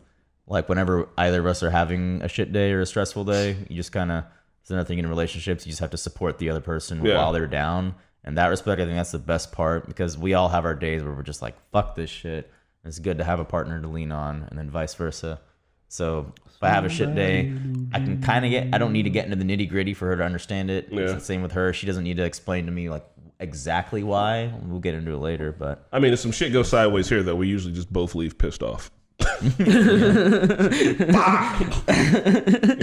like 0.47 0.69
whenever 0.69 1.09
either 1.19 1.41
of 1.41 1.47
us 1.47 1.63
are 1.63 1.71
having 1.71 2.23
a 2.23 2.29
shit 2.29 2.53
day 2.53 2.73
or 2.73 2.81
a 2.81 2.87
stressful 2.87 3.25
day, 3.25 3.57
you 3.69 3.77
just 3.77 3.93
kind 3.93 4.11
of 4.11 4.25
it's 4.63 4.71
another 4.71 4.87
thing 4.87 4.99
in 4.99 5.07
relationships. 5.09 5.67
You 5.67 5.71
just 5.71 5.81
have 5.81 5.91
to 5.91 5.99
support 5.99 6.39
the 6.39 6.49
other 6.49 6.61
person 6.61 7.05
Yeah. 7.05 7.17
while 7.19 7.33
they're 7.33 7.47
down. 7.47 7.95
In 8.25 8.35
that 8.35 8.49
respect, 8.49 8.81
I 8.81 8.85
think 8.85 8.97
that's 8.97 9.13
the 9.13 9.19
best 9.19 9.53
part 9.53 9.87
because 9.87 10.17
we 10.19 10.35
all 10.35 10.49
have 10.49 10.65
our 10.65 10.75
days 10.75 11.03
where 11.03 11.13
we're 11.13 11.23
just 11.23 11.43
like 11.43 11.55
fuck 11.71 11.95
this 11.95 12.09
shit. 12.11 12.51
And 12.83 12.91
it's 12.91 12.99
good 12.99 13.19
to 13.19 13.25
have 13.25 13.41
a 13.41 13.45
partner 13.45 13.81
to 13.81 13.89
lean 13.89 14.13
on, 14.13 14.47
and 14.49 14.59
then 14.59 14.71
vice 14.71 14.95
versa. 14.95 15.41
So 15.89 16.33
if 16.47 16.63
I 16.63 16.69
have 16.69 16.85
a 16.85 16.89
shit 16.89 17.15
day, 17.15 17.53
I 17.93 17.99
can 17.99 18.23
kind 18.23 18.45
of 18.45 18.51
get. 18.51 18.73
I 18.73 18.79
don't 18.79 18.93
need 18.93 19.03
to 19.03 19.11
get 19.11 19.25
into 19.25 19.37
the 19.37 19.45
nitty 19.45 19.69
gritty 19.69 19.93
for 19.93 20.07
her 20.07 20.17
to 20.17 20.25
understand 20.25 20.71
it. 20.71 20.89
It's 20.91 21.13
the 21.13 21.21
same 21.21 21.43
with 21.43 21.53
her. 21.53 21.73
She 21.73 21.87
doesn't 21.87 22.05
need 22.05 22.17
to 22.19 22.25
explain 22.25 22.67
to 22.67 22.73
me 22.73 22.89
like 22.89 23.05
exactly 23.41 24.03
why. 24.03 24.55
We'll 24.63 24.81
get 24.81 24.95
into 24.95 25.13
it 25.13 25.19
later, 25.19 25.51
but 25.51 25.89
I 25.93 25.99
mean, 25.99 26.13
if 26.13 26.21
some 26.21 26.31
shit 26.31 26.53
goes 26.53 26.69
sideways 26.69 27.09
here, 27.09 27.23
though, 27.23 27.35
we 27.35 27.49
usually 27.49 27.75
just 27.75 27.93
both 27.93 28.15
leave 28.15 28.39
pissed 28.39 28.63
off. 28.63 28.91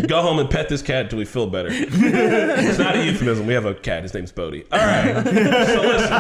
Go 0.08 0.22
home 0.22 0.40
and 0.40 0.50
pet 0.50 0.70
this 0.70 0.82
cat 0.82 1.10
till 1.10 1.20
we 1.20 1.26
feel 1.26 1.48
better. 1.48 1.70
it's 1.72 2.78
not 2.80 2.96
a 2.96 3.04
euphemism. 3.06 3.46
We 3.48 3.54
have 3.54 3.66
a 3.66 3.74
cat. 3.76 4.04
His 4.04 4.14
name's 4.14 4.32
Bodie. 4.32 4.64
All 4.72 4.80
right. 4.80 5.14
So 5.26 5.32
listen, 5.82 6.14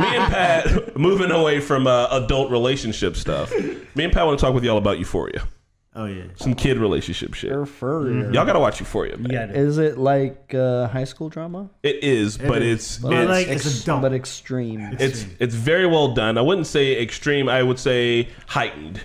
me 0.00 0.16
and 0.16 0.32
Pat 0.32 0.96
moving 0.98 1.30
away 1.30 1.60
from 1.60 1.86
uh, 1.86 2.08
adult 2.10 2.50
relationship 2.50 3.16
stuff. 3.16 3.52
Me 3.94 4.04
and 4.04 4.12
Pat 4.12 4.26
want 4.26 4.38
to 4.38 4.44
talk 4.44 4.54
with 4.54 4.64
y'all 4.64 4.78
about 4.78 4.98
Euphoria. 4.98 5.46
Oh 5.94 6.04
yeah. 6.06 6.22
Some 6.36 6.54
kid 6.54 6.78
relationship 6.78 7.34
shit. 7.34 7.50
Furrier. 7.68 8.32
Y'all 8.32 8.46
gotta 8.46 8.60
watch 8.60 8.78
Euphoria, 8.78 9.16
man. 9.16 9.32
Yeah. 9.32 9.50
Is 9.50 9.76
it 9.78 9.98
like 9.98 10.54
uh, 10.54 10.86
high 10.86 11.02
school 11.04 11.28
drama? 11.28 11.68
It 11.82 12.04
is, 12.04 12.38
but 12.38 12.62
is. 12.62 12.76
it's 12.78 12.98
But 12.98 13.12
it's, 13.14 13.28
like- 13.28 13.48
It's 13.48 13.82
adult. 13.82 14.02
but 14.02 14.12
extreme. 14.12 14.80
it's 15.00 15.26
it's 15.40 15.54
very 15.54 15.86
well 15.86 16.14
done. 16.14 16.38
I 16.38 16.42
wouldn't 16.42 16.68
say 16.68 17.00
extreme. 17.02 17.48
I 17.48 17.62
would 17.64 17.78
say 17.80 18.28
heightened. 18.46 19.00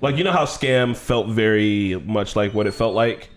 Like 0.00 0.16
you 0.16 0.24
know 0.24 0.32
how 0.32 0.44
Skam 0.44 0.96
felt 0.96 1.28
very 1.28 1.96
much 2.04 2.36
like 2.36 2.54
what 2.54 2.66
it 2.66 2.72
felt 2.72 2.94
like 2.94 3.30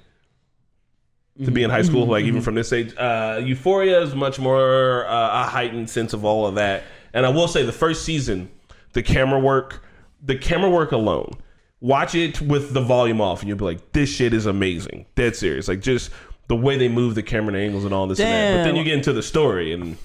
to 1.45 1.51
be 1.51 1.63
in 1.63 1.69
high 1.69 1.83
school, 1.83 2.05
like 2.07 2.25
even 2.25 2.41
from 2.41 2.55
this 2.55 2.73
age. 2.73 2.95
Uh, 2.97 3.41
Euphoria 3.43 4.01
is 4.01 4.15
much 4.15 4.39
more 4.39 5.05
uh, 5.07 5.43
a 5.43 5.47
heightened 5.47 5.89
sense 5.89 6.13
of 6.13 6.25
all 6.25 6.47
of 6.47 6.55
that. 6.55 6.83
And 7.13 7.25
I 7.25 7.29
will 7.29 7.47
say, 7.47 7.63
the 7.63 7.71
first 7.71 8.03
season, 8.03 8.49
the 8.93 9.03
camera 9.03 9.39
work, 9.39 9.83
the 10.23 10.35
camera 10.35 10.69
work 10.69 10.91
alone. 10.91 11.31
Watch 11.79 12.15
it 12.15 12.41
with 12.41 12.73
the 12.73 12.81
volume 12.81 13.21
off, 13.21 13.41
and 13.41 13.49
you'll 13.49 13.57
be 13.57 13.65
like, 13.65 13.91
"This 13.91 14.09
shit 14.09 14.33
is 14.33 14.47
amazing." 14.47 15.05
Dead 15.13 15.35
serious, 15.35 15.67
like 15.67 15.79
just 15.79 16.09
the 16.47 16.55
way 16.55 16.75
they 16.75 16.89
move 16.89 17.13
the 17.13 17.21
camera 17.21 17.49
and 17.49 17.57
angles 17.57 17.85
and 17.85 17.93
all 17.93 18.07
this 18.07 18.19
and 18.19 18.27
that. 18.27 18.57
But 18.57 18.63
then 18.63 18.75
you 18.75 18.83
get 18.83 18.93
into 18.93 19.13
the 19.13 19.21
story, 19.21 19.73
and 19.73 19.95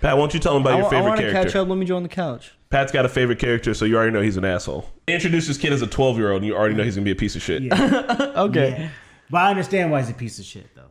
Pat, 0.00 0.14
why 0.16 0.20
don't 0.22 0.34
you 0.34 0.40
tell 0.40 0.54
them 0.54 0.62
about 0.62 0.74
I, 0.74 0.78
your 0.80 0.90
favorite 0.90 1.08
want 1.08 1.20
to 1.20 1.30
character? 1.30 1.50
catch 1.50 1.56
up. 1.56 1.68
Let 1.68 1.78
me 1.78 1.86
join 1.86 2.02
the 2.02 2.08
couch. 2.08 2.52
Pat's 2.70 2.92
got 2.92 3.04
a 3.04 3.08
favorite 3.08 3.38
character, 3.38 3.74
so 3.74 3.84
you 3.84 3.96
already 3.96 4.12
know 4.12 4.20
he's 4.20 4.36
an 4.36 4.44
asshole. 4.44 4.90
Introduce 5.06 5.46
this 5.46 5.56
kid 5.58 5.72
as 5.72 5.82
a 5.82 5.86
12 5.86 6.18
year 6.18 6.32
old, 6.32 6.42
and 6.42 6.46
you 6.46 6.56
already 6.56 6.74
know 6.74 6.82
he's 6.84 6.96
gonna 6.96 7.04
be 7.04 7.10
a 7.12 7.16
piece 7.16 7.36
of 7.36 7.42
shit. 7.42 7.62
Okay. 7.72 8.70
Yeah. 8.78 8.88
But 9.30 9.38
I 9.38 9.50
understand 9.50 9.90
why 9.90 10.00
he's 10.00 10.10
a 10.10 10.14
piece 10.14 10.38
of 10.38 10.44
shit 10.44 10.66
though. 10.74 10.82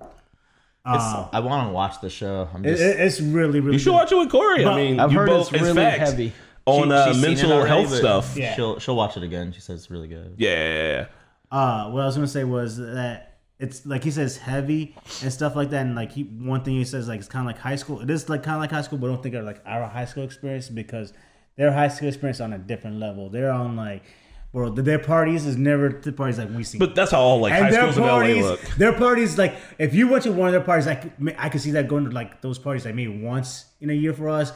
Uh, 0.84 1.28
I 1.34 1.40
want 1.40 1.68
to 1.70 1.74
watch 1.74 2.00
the 2.02 2.10
show. 2.10 2.48
I'm 2.54 2.64
just. 2.64 2.82
it- 2.82 3.00
it's 3.00 3.20
really 3.22 3.60
really. 3.60 3.74
You 3.74 3.80
should 3.80 3.86
good. 3.90 3.94
watch 3.94 4.12
it 4.12 4.16
with 4.18 4.30
Corey. 4.30 4.66
I 4.66 4.76
mean, 4.76 5.00
I've 5.00 5.12
you 5.12 5.18
heard 5.20 5.28
both, 5.30 5.52
it's 5.54 5.62
really 5.62 5.74
facts 5.74 6.12
heavy. 6.12 6.32
on 6.66 6.88
she- 6.88 6.92
uh, 6.94 7.06
she's 7.08 7.16
seen 7.16 7.24
it 7.24 7.28
mental 7.28 7.52
already, 7.54 7.70
health 7.70 7.94
stuff. 7.96 8.38
Yeah. 8.38 8.56
She'll 8.56 8.80
she'll 8.80 8.96
watch 8.96 9.18
it 9.18 9.24
again. 9.24 9.52
She 9.52 9.62
says 9.62 9.80
it's 9.82 9.92
really 9.92 10.08
good. 10.08 10.36
Yeah, 10.38 10.50
yeah, 10.52 10.88
yeah. 10.92 11.06
Uh, 11.58 11.90
what 11.92 12.02
I 12.04 12.06
was 12.06 12.16
gonna 12.16 12.28
say 12.28 12.44
was 12.44 12.78
that 12.78 13.35
it's 13.58 13.86
like 13.86 14.04
he 14.04 14.12
says 14.12 14.38
heavy 14.38 14.96
and 15.22 15.32
stuff 15.32 15.56
like 15.56 15.70
that, 15.70 15.86
and 15.86 15.96
like 15.96 16.12
he 16.12 16.24
one 16.24 16.64
thing 16.64 16.76
he 16.76 16.84
says 16.84 17.08
like 17.08 17.20
it's 17.20 17.30
kind 17.30 17.48
of 17.48 17.56
like 17.56 17.62
high 17.62 17.78
school. 17.78 18.02
It 18.02 18.10
is 18.10 18.28
like 18.28 18.44
kind 18.44 18.56
of 18.56 18.62
like 18.62 18.72
high 18.72 18.82
school, 18.82 18.98
but 18.98 19.08
don't 19.08 19.24
think 19.24 19.36
of 19.36 19.46
like 19.46 19.62
our 19.66 19.88
high 19.88 20.06
school 20.06 20.24
experience 20.24 20.68
because 20.70 21.14
their 21.56 21.72
high 21.72 21.88
school 21.88 22.10
experience 22.10 22.42
on 22.42 22.54
a 22.54 22.58
different 22.58 23.00
level. 23.00 23.30
They're 23.30 23.52
on 23.52 23.78
like, 23.78 24.04
bro, 24.52 24.70
their 24.70 25.00
parties 25.00 25.46
is 25.46 25.56
never 25.56 25.90
the 25.90 26.12
parties 26.12 26.38
like 26.38 26.50
we 26.50 26.64
see. 26.64 26.78
But 26.78 26.96
that's 26.96 27.12
how 27.12 27.22
all 27.22 27.40
like 27.40 27.54
high 27.54 27.60
and 27.60 27.74
their 27.74 27.92
schools 27.92 27.98
in 27.98 28.04
LA 28.04 28.10
parties, 28.10 28.44
look. 28.44 28.62
their 28.78 28.94
parties, 28.94 29.38
like 29.38 29.56
if 29.80 29.94
you 29.94 30.10
went 30.10 30.24
to 30.24 30.34
one 30.34 30.50
of 30.50 30.52
their 30.52 30.62
parties, 30.62 30.88
I 30.88 30.96
could, 30.96 31.36
I 31.38 31.48
could 31.48 31.62
see 31.62 31.72
that 31.72 31.88
going 31.88 32.06
to 32.06 32.12
like 32.12 32.42
those 32.42 32.60
parties 32.60 32.86
like 32.86 32.96
maybe 32.96 33.22
once 33.22 33.66
in 33.80 33.90
a 33.90 33.94
year 33.94 34.14
for 34.14 34.28
us, 34.28 34.52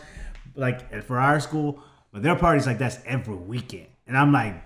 like 0.55 1.03
for 1.03 1.19
our 1.19 1.39
school. 1.39 1.81
But 2.11 2.23
their 2.23 2.35
parties 2.35 2.65
like 2.65 2.79
that's 2.79 2.97
every 3.05 3.35
weekend, 3.35 3.87
and 4.07 4.17
I'm 4.17 4.33
like, 4.33 4.61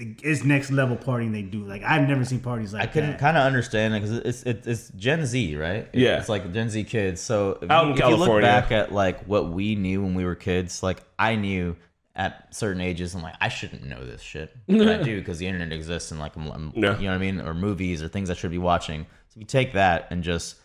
it's 0.00 0.44
next 0.44 0.70
level 0.70 0.96
partying 0.96 1.32
they 1.32 1.42
do. 1.42 1.64
Like 1.64 1.82
I've 1.82 2.08
never 2.08 2.24
seen 2.24 2.40
parties 2.40 2.72
like 2.72 2.82
that. 2.82 2.88
I 2.88 2.92
can 2.92 3.10
that. 3.12 3.20
kind 3.20 3.36
of 3.36 3.44
understand 3.44 3.94
it 3.94 4.00
because 4.02 4.18
it's, 4.18 4.42
it's 4.44 4.66
it's 4.66 4.88
Gen 4.96 5.26
Z, 5.26 5.56
right? 5.56 5.88
It- 5.92 6.00
Yeah. 6.00 6.18
it's 6.18 6.28
like 6.28 6.52
Gen 6.52 6.70
Z 6.70 6.84
kids. 6.84 7.20
So 7.20 7.58
if, 7.62 7.70
Out 7.70 7.84
you, 7.86 7.92
in 7.92 7.98
if 7.98 8.08
you 8.08 8.16
look 8.16 8.40
back 8.40 8.72
at 8.72 8.92
like 8.92 9.24
what 9.26 9.50
we 9.50 9.74
knew 9.74 10.02
when 10.02 10.14
we 10.14 10.24
were 10.24 10.34
kids, 10.34 10.82
like 10.82 11.02
I 11.18 11.36
knew 11.36 11.76
at 12.16 12.54
certain 12.54 12.80
ages, 12.80 13.14
I'm 13.14 13.22
like 13.22 13.34
I 13.40 13.48
shouldn't 13.48 13.84
know 13.84 14.04
this 14.04 14.22
shit, 14.22 14.56
but 14.66 14.88
I 14.88 15.02
do 15.02 15.18
because 15.18 15.38
the 15.38 15.46
internet 15.46 15.72
exists 15.72 16.10
and 16.10 16.18
like 16.20 16.34
I'm, 16.36 16.50
I'm- 16.50 16.72
Yeah. 16.74 16.96
you 16.98 17.04
know 17.04 17.10
what 17.10 17.14
I 17.16 17.18
mean, 17.18 17.40
or 17.40 17.52
movies 17.54 18.02
or 18.02 18.08
things 18.08 18.30
I 18.30 18.34
should 18.34 18.50
be 18.50 18.58
watching. 18.58 19.02
So 19.28 19.34
if 19.36 19.40
you 19.42 19.44
take 19.46 19.74
that 19.74 20.08
and 20.10 20.22
just 20.24 20.56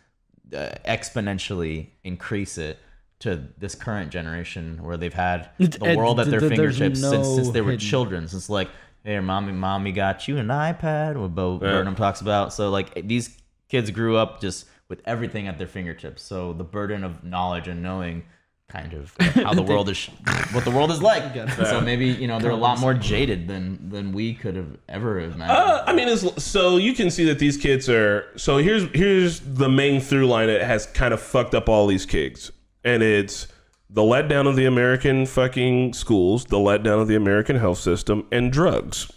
uh, 0.55 0.69
exponentially 0.87 1.87
increase 2.03 2.57
it 2.57 2.79
to 3.19 3.47
this 3.57 3.75
current 3.75 4.11
generation 4.11 4.77
where 4.83 4.97
they've 4.97 5.13
had 5.13 5.49
the 5.57 5.95
world 5.95 6.19
at 6.19 6.29
their 6.29 6.39
th- 6.41 6.55
there's 6.57 6.77
fingertips 6.77 6.99
since, 6.99 7.27
since 7.35 7.49
they 7.51 7.61
were 7.61 7.71
hidden- 7.71 7.79
children 7.87 8.27
since 8.27 8.49
like 8.49 8.69
hey 9.05 9.19
mommy 9.19 9.53
mommy 9.53 9.91
got 9.91 10.27
you 10.27 10.37
an 10.37 10.47
ipad 10.47 11.15
what 11.15 11.33
bo 11.35 11.53
Yeah. 11.53 11.59
burnham 11.71 11.95
talks 11.95 12.21
about. 12.21 12.51
So 12.53 12.69
like 12.69 13.07
these 13.07 13.37
kids 13.69 13.91
grew 13.91 14.17
up 14.17 14.41
just 14.41 14.65
with 14.89 15.01
everything 15.05 15.47
at 15.47 15.57
their 15.57 15.67
fingertips. 15.67 16.21
So 16.21 16.53
the 16.53 16.63
burden 16.63 17.03
of 17.03 17.23
knowledge 17.23 17.67
and 17.67 17.81
knowing 17.81 18.23
kind 18.67 18.93
of 18.93 19.13
how 19.19 19.53
the 19.53 19.61
world 19.61 19.89
is 19.89 20.07
what 20.51 20.65
the 20.65 20.71
world 20.71 20.89
is 20.91 21.01
like. 21.01 21.23
So 21.65 21.79
maybe 21.81 22.07
you 22.07 22.27
know 22.27 22.39
they're 22.39 22.51
a 22.51 22.55
lot 22.55 22.79
more 22.79 22.93
jaded 22.95 23.47
than 23.47 23.89
than 23.89 24.11
we 24.11 24.33
could 24.33 24.55
have 24.55 24.77
ever 24.89 25.19
imagined. 25.19 25.51
Uh, 25.51 25.83
I 25.85 25.93
mean, 25.93 26.07
it's, 26.07 26.43
so 26.43 26.77
you 26.77 26.93
can 26.93 27.09
see 27.11 27.25
that 27.25 27.37
these 27.39 27.57
kids 27.57 27.87
are. 27.89 28.25
So 28.37 28.57
here's 28.57 28.83
here's 28.93 29.39
the 29.39 29.69
main 29.69 30.01
through 30.01 30.27
line 30.27 30.47
that 30.47 30.61
has 30.61 30.87
kind 30.87 31.13
of 31.13 31.21
fucked 31.21 31.53
up 31.53 31.69
all 31.69 31.85
these 31.87 32.05
kids, 32.07 32.51
and 32.83 33.03
it's 33.03 33.47
the 33.95 34.01
letdown 34.01 34.45
of 34.45 34.57
the 34.57 34.65
American 34.65 35.25
fucking 35.25 35.93
schools, 35.93 36.45
the 36.45 36.57
letdown 36.57 37.01
of 37.01 37.07
the 37.07 37.15
American 37.15 37.55
health 37.55 37.79
system, 37.79 38.27
and 38.29 38.51
drugs. 38.51 39.09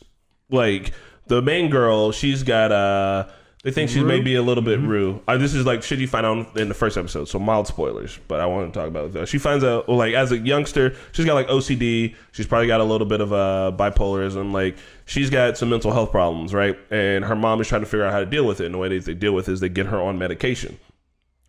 Like 0.51 0.93
the 1.27 1.43
main 1.43 1.69
girl, 1.69 2.13
she's 2.13 2.45
got 2.45 2.71
uh 2.71 3.27
They 3.65 3.73
think 3.73 3.91
she's 3.91 4.05
maybe 4.05 4.37
a 4.37 4.43
little 4.43 4.63
bit 4.63 4.79
rude. 4.79 5.21
Uh, 5.27 5.37
this 5.37 5.53
is 5.53 5.67
like 5.67 5.83
shit 5.83 5.99
you 5.99 6.07
find 6.07 6.25
out 6.25 6.57
in 6.57 6.69
the 6.69 6.75
first 6.75 6.97
episode, 6.97 7.29
so 7.29 7.41
mild 7.41 7.67
spoilers. 7.67 8.21
But 8.29 8.39
I 8.39 8.47
want 8.47 8.73
to 8.73 8.79
talk 8.79 8.87
about 8.87 9.13
that. 9.15 9.29
She 9.29 9.39
finds 9.39 9.65
out, 9.65 9.89
like 9.89 10.15
as 10.15 10.31
a 10.31 10.39
youngster, 10.39 10.95
she's 11.11 11.27
got 11.27 11.35
like 11.35 11.49
OCD. 11.49 12.15
She's 12.31 12.47
probably 12.47 12.69
got 12.69 12.81
a 12.81 12.85
little 12.85 13.07
bit 13.07 13.21
of 13.21 13.33
uh, 13.33 13.73
bipolarism. 13.77 14.53
Like 14.53 14.77
she's 15.07 15.29
got 15.29 15.59
some 15.59 15.71
mental 15.71 15.93
health 15.93 16.13
problems, 16.13 16.55
right? 16.55 16.79
And 16.93 17.25
her 17.25 17.35
mom 17.35 17.61
is 17.61 17.67
trying 17.67 17.83
to 17.83 17.87
figure 17.87 18.07
out 18.07 18.13
how 18.13 18.21
to 18.21 18.27
deal 18.27 18.47
with 18.47 18.61
it. 18.61 18.67
And 18.67 18.75
the 18.75 18.79
way 18.79 18.89
that 18.91 19.05
they 19.05 19.15
deal 19.15 19.33
with 19.35 19.49
it 19.49 19.53
is 19.55 19.61
they 19.61 19.69
get 19.69 19.87
her 19.87 20.01
on 20.01 20.19
medication, 20.19 20.79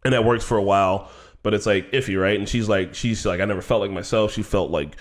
and 0.03 0.13
that 0.15 0.25
works 0.25 0.43
for 0.43 0.57
a 0.57 0.63
while. 0.63 1.11
But 1.41 1.53
it's 1.53 1.65
like 1.65 1.91
iffy, 1.91 2.19
right? 2.19 2.37
And 2.37 2.47
she's 2.47 2.67
like, 2.67 2.93
she's 2.93 3.25
like, 3.25 3.39
I 3.39 3.45
never 3.45 3.61
felt 3.61 3.81
like 3.81 3.91
myself. 3.91 4.33
She 4.33 4.43
felt 4.43 4.71
like 4.71 4.95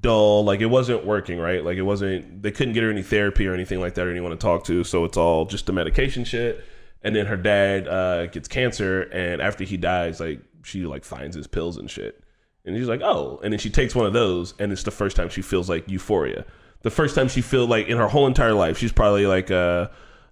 dull. 0.00 0.44
Like 0.44 0.60
it 0.60 0.66
wasn't 0.66 1.04
working 1.04 1.38
right? 1.38 1.64
Like 1.64 1.76
it 1.76 1.82
wasn't 1.82 2.42
they 2.42 2.50
couldn't 2.50 2.74
get 2.74 2.82
her 2.82 2.90
any 2.90 3.02
therapy 3.02 3.46
or 3.46 3.54
anything 3.54 3.80
like 3.80 3.94
that 3.94 4.06
or 4.06 4.10
anyone 4.10 4.30
to 4.30 4.36
talk 4.36 4.64
to. 4.64 4.84
So 4.84 5.04
it's 5.04 5.16
all 5.16 5.44
just 5.44 5.66
the 5.66 5.72
medication 5.72 6.24
shit. 6.24 6.64
And 7.02 7.14
then 7.14 7.26
her 7.26 7.36
dad 7.36 7.88
uh 7.88 8.26
gets 8.26 8.48
cancer 8.48 9.02
and 9.02 9.42
after 9.42 9.64
he 9.64 9.76
dies 9.76 10.20
like 10.20 10.40
she 10.64 10.86
like 10.86 11.04
finds 11.04 11.36
his 11.36 11.46
pills 11.46 11.76
and 11.76 11.90
shit. 11.90 12.22
And 12.64 12.76
she's 12.76 12.88
like 12.88 13.02
oh. 13.02 13.40
And 13.42 13.52
then 13.52 13.58
she 13.58 13.70
takes 13.70 13.94
one 13.94 14.06
of 14.06 14.12
those 14.12 14.54
and 14.58 14.72
it's 14.72 14.84
the 14.84 14.90
first 14.90 15.16
time 15.16 15.28
she 15.28 15.42
feels 15.42 15.68
like 15.68 15.88
euphoria. 15.88 16.44
The 16.82 16.90
first 16.90 17.14
time 17.14 17.28
she 17.28 17.42
feel 17.42 17.66
like 17.66 17.88
in 17.88 17.98
her 17.98 18.08
whole 18.08 18.26
entire 18.26 18.54
life 18.54 18.78
she's 18.78 18.92
probably 18.92 19.26
like 19.26 19.50
uh, 19.50 19.88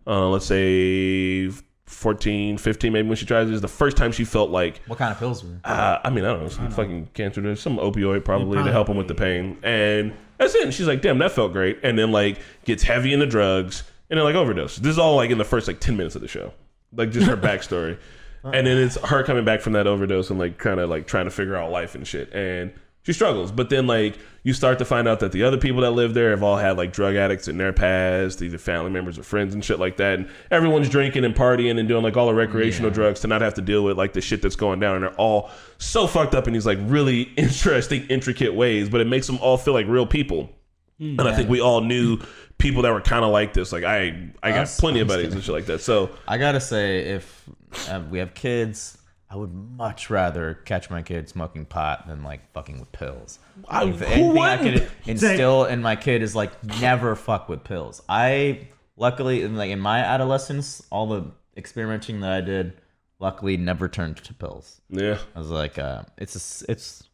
uh 0.06 0.28
let's 0.28 0.46
say 0.46 1.50
14 1.90 2.56
15 2.56 2.92
maybe 2.92 3.08
when 3.08 3.16
she 3.16 3.26
tries 3.26 3.48
this 3.50 3.60
the 3.60 3.68
first 3.68 3.96
time 3.96 4.12
she 4.12 4.24
felt 4.24 4.50
like 4.50 4.80
What 4.86 4.98
kind 4.98 5.12
of 5.12 5.18
pills 5.18 5.44
were? 5.44 5.50
uh, 5.64 5.98
I 6.04 6.08
mean, 6.10 6.24
I 6.24 6.28
don't 6.28 6.42
know, 6.44 6.48
some 6.48 6.70
fucking 6.70 7.08
cancer, 7.14 7.40
there's 7.40 7.60
some 7.60 7.76
opioid 7.78 8.24
probably 8.24 8.62
to 8.62 8.70
help 8.72 8.88
him 8.88 8.96
with 8.96 9.08
the 9.08 9.14
pain. 9.14 9.58
And 9.62 10.14
that's 10.38 10.54
it. 10.54 10.62
And 10.64 10.72
she's 10.72 10.86
like, 10.86 11.02
damn, 11.02 11.18
that 11.18 11.32
felt 11.32 11.52
great. 11.52 11.80
And 11.82 11.98
then 11.98 12.12
like 12.12 12.38
gets 12.64 12.82
heavy 12.84 13.12
into 13.12 13.26
drugs 13.26 13.82
and 14.08 14.18
then 14.18 14.24
like 14.24 14.34
overdose. 14.36 14.76
This 14.76 14.92
is 14.92 14.98
all 14.98 15.16
like 15.16 15.30
in 15.30 15.38
the 15.38 15.44
first 15.44 15.66
like 15.68 15.80
10 15.80 15.96
minutes 15.96 16.14
of 16.14 16.22
the 16.22 16.28
show. 16.28 16.52
Like 16.94 17.10
just 17.10 17.26
her 17.26 17.36
backstory. 17.48 17.98
and 18.44 18.66
then 18.66 18.78
it's 18.78 18.96
her 19.00 19.22
coming 19.24 19.44
back 19.44 19.60
from 19.60 19.74
that 19.74 19.86
overdose 19.86 20.30
and 20.30 20.38
like 20.38 20.58
kind 20.58 20.80
of 20.80 20.88
like 20.88 21.06
trying 21.06 21.26
to 21.26 21.30
figure 21.30 21.56
out 21.56 21.70
life 21.70 21.94
and 21.94 22.06
shit. 22.06 22.32
And 22.32 22.72
she 23.02 23.12
struggles. 23.12 23.50
But 23.52 23.70
then 23.70 23.86
like 23.86 24.18
you 24.42 24.52
start 24.52 24.78
to 24.78 24.84
find 24.84 25.06
out 25.06 25.20
that 25.20 25.32
the 25.32 25.42
other 25.42 25.58
people 25.58 25.82
that 25.82 25.90
live 25.90 26.14
there 26.14 26.30
have 26.30 26.42
all 26.42 26.56
had 26.56 26.76
like 26.78 26.92
drug 26.92 27.14
addicts 27.16 27.48
in 27.48 27.58
their 27.58 27.72
past, 27.72 28.40
either 28.42 28.58
family 28.58 28.90
members 28.90 29.18
or 29.18 29.22
friends 29.22 29.54
and 29.54 29.64
shit 29.64 29.78
like 29.78 29.96
that. 29.98 30.18
And 30.18 30.28
everyone's 30.50 30.88
drinking 30.88 31.24
and 31.24 31.34
partying 31.34 31.78
and 31.78 31.88
doing 31.88 32.02
like 32.02 32.16
all 32.16 32.26
the 32.26 32.34
recreational 32.34 32.90
drugs 32.90 33.20
to 33.20 33.28
not 33.28 33.40
have 33.42 33.54
to 33.54 33.62
deal 33.62 33.84
with 33.84 33.98
like 33.98 34.12
the 34.12 34.20
shit 34.20 34.42
that's 34.42 34.56
going 34.56 34.80
down. 34.80 34.96
And 34.96 35.04
they're 35.04 35.14
all 35.14 35.50
so 35.78 36.06
fucked 36.06 36.34
up 36.34 36.46
in 36.46 36.54
these 36.54 36.66
like 36.66 36.78
really 36.82 37.22
interesting, 37.36 38.06
intricate 38.08 38.54
ways. 38.54 38.88
But 38.88 39.00
it 39.00 39.06
makes 39.06 39.26
them 39.26 39.38
all 39.38 39.56
feel 39.56 39.74
like 39.74 39.86
real 39.86 40.06
people. 40.06 40.50
And 40.98 41.22
I 41.22 41.34
think 41.34 41.48
we 41.48 41.62
all 41.62 41.80
knew 41.80 42.18
people 42.58 42.82
that 42.82 42.92
were 42.92 43.00
kind 43.00 43.24
of 43.24 43.30
like 43.30 43.54
this. 43.54 43.72
Like 43.72 43.84
I, 43.84 44.28
I 44.42 44.50
got 44.50 44.64
Us? 44.64 44.78
plenty 44.78 45.00
of 45.00 45.10
I'm 45.10 45.16
buddies 45.16 45.32
and 45.32 45.42
shit 45.42 45.54
like 45.54 45.64
that. 45.64 45.80
So 45.80 46.10
I 46.28 46.36
gotta 46.36 46.60
say, 46.60 47.00
if 47.00 47.48
uh, 47.88 48.02
we 48.10 48.18
have 48.18 48.34
kids, 48.34 48.98
I 49.30 49.36
would 49.36 49.52
much 49.54 50.10
rather 50.10 50.54
catch 50.64 50.90
my 50.90 51.02
kid 51.02 51.28
smoking 51.28 51.64
pot 51.64 52.08
than 52.08 52.24
like 52.24 52.52
fucking 52.52 52.80
with 52.80 52.90
pills. 52.92 53.38
I- 53.68 53.84
if 53.84 54.00
who 54.00 54.04
anything 54.04 54.38
I 54.42 54.56
could 54.56 54.90
instill 55.06 55.64
in 55.66 55.82
my 55.82 55.96
kid 55.96 56.22
is 56.22 56.34
like 56.34 56.52
never 56.80 57.14
fuck 57.14 57.48
with 57.48 57.62
pills. 57.62 58.02
I 58.08 58.68
luckily, 58.96 59.42
in 59.42 59.56
like 59.56 59.70
in 59.70 59.80
my 59.80 60.00
adolescence, 60.00 60.82
all 60.90 61.06
the 61.06 61.30
experimenting 61.56 62.20
that 62.20 62.32
I 62.32 62.40
did, 62.40 62.74
luckily 63.20 63.56
never 63.56 63.88
turned 63.88 64.16
to 64.16 64.34
pills. 64.34 64.80
yeah, 64.88 65.18
I 65.34 65.38
was 65.38 65.50
like, 65.50 65.78
uh, 65.78 66.02
it's 66.18 66.62
a 66.66 66.70
it's 66.72 67.04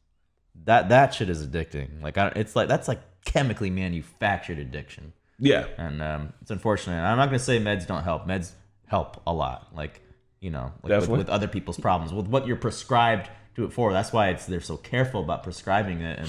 that 0.65 0.89
that 0.89 1.13
shit 1.15 1.29
is 1.29 1.47
addicting. 1.47 2.03
Like 2.03 2.17
I, 2.17 2.29
it's 2.29 2.57
like 2.57 2.69
that's 2.69 2.89
like 2.89 3.01
chemically 3.25 3.71
manufactured 3.71 4.59
addiction 4.59 5.13
yeah. 5.39 5.67
and 5.79 6.03
um, 6.03 6.33
it's 6.43 6.51
unfortunate. 6.51 7.03
I'm 7.03 7.17
not 7.19 7.27
gonna 7.27 7.39
say 7.39 7.59
meds 7.61 7.87
don't 7.87 8.05
help. 8.05 8.27
Meds 8.27 8.53
help 8.87 9.23
a 9.27 9.33
lot. 9.33 9.69
Like 9.75 10.01
you 10.41 10.51
know, 10.51 10.73
like 10.83 11.01
with, 11.01 11.09
with 11.09 11.29
other 11.29 11.49
people's 11.49 11.79
problems, 11.79 12.13
with 12.13 12.27
what 12.27 12.47
you're 12.47 12.57
prescribed 12.57 13.31
to 13.57 13.65
it 13.65 13.73
for. 13.73 13.93
That's 13.93 14.13
why 14.13 14.29
it's 14.29 14.47
they're 14.47 14.61
so 14.61 14.77
careful 14.77 15.21
about 15.23 15.43
prescribing 15.43 16.01
it 16.01 16.19
and 16.19 16.29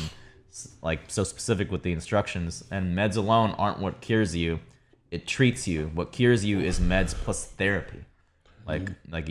like 0.81 1.01
so 1.07 1.23
specific 1.23 1.71
with 1.71 1.83
the 1.83 1.91
instructions. 1.91 2.63
And 2.71 2.97
meds 2.97 3.17
alone 3.17 3.51
aren't 3.51 3.79
what 3.79 4.01
cures 4.01 4.35
you. 4.35 4.59
It 5.11 5.27
treats 5.27 5.67
you. 5.67 5.91
What 5.93 6.11
cures 6.11 6.43
you 6.43 6.59
is 6.59 6.79
meds 6.79 7.13
plus 7.13 7.45
therapy. 7.45 8.05
Like 8.65 8.89
like 9.09 9.29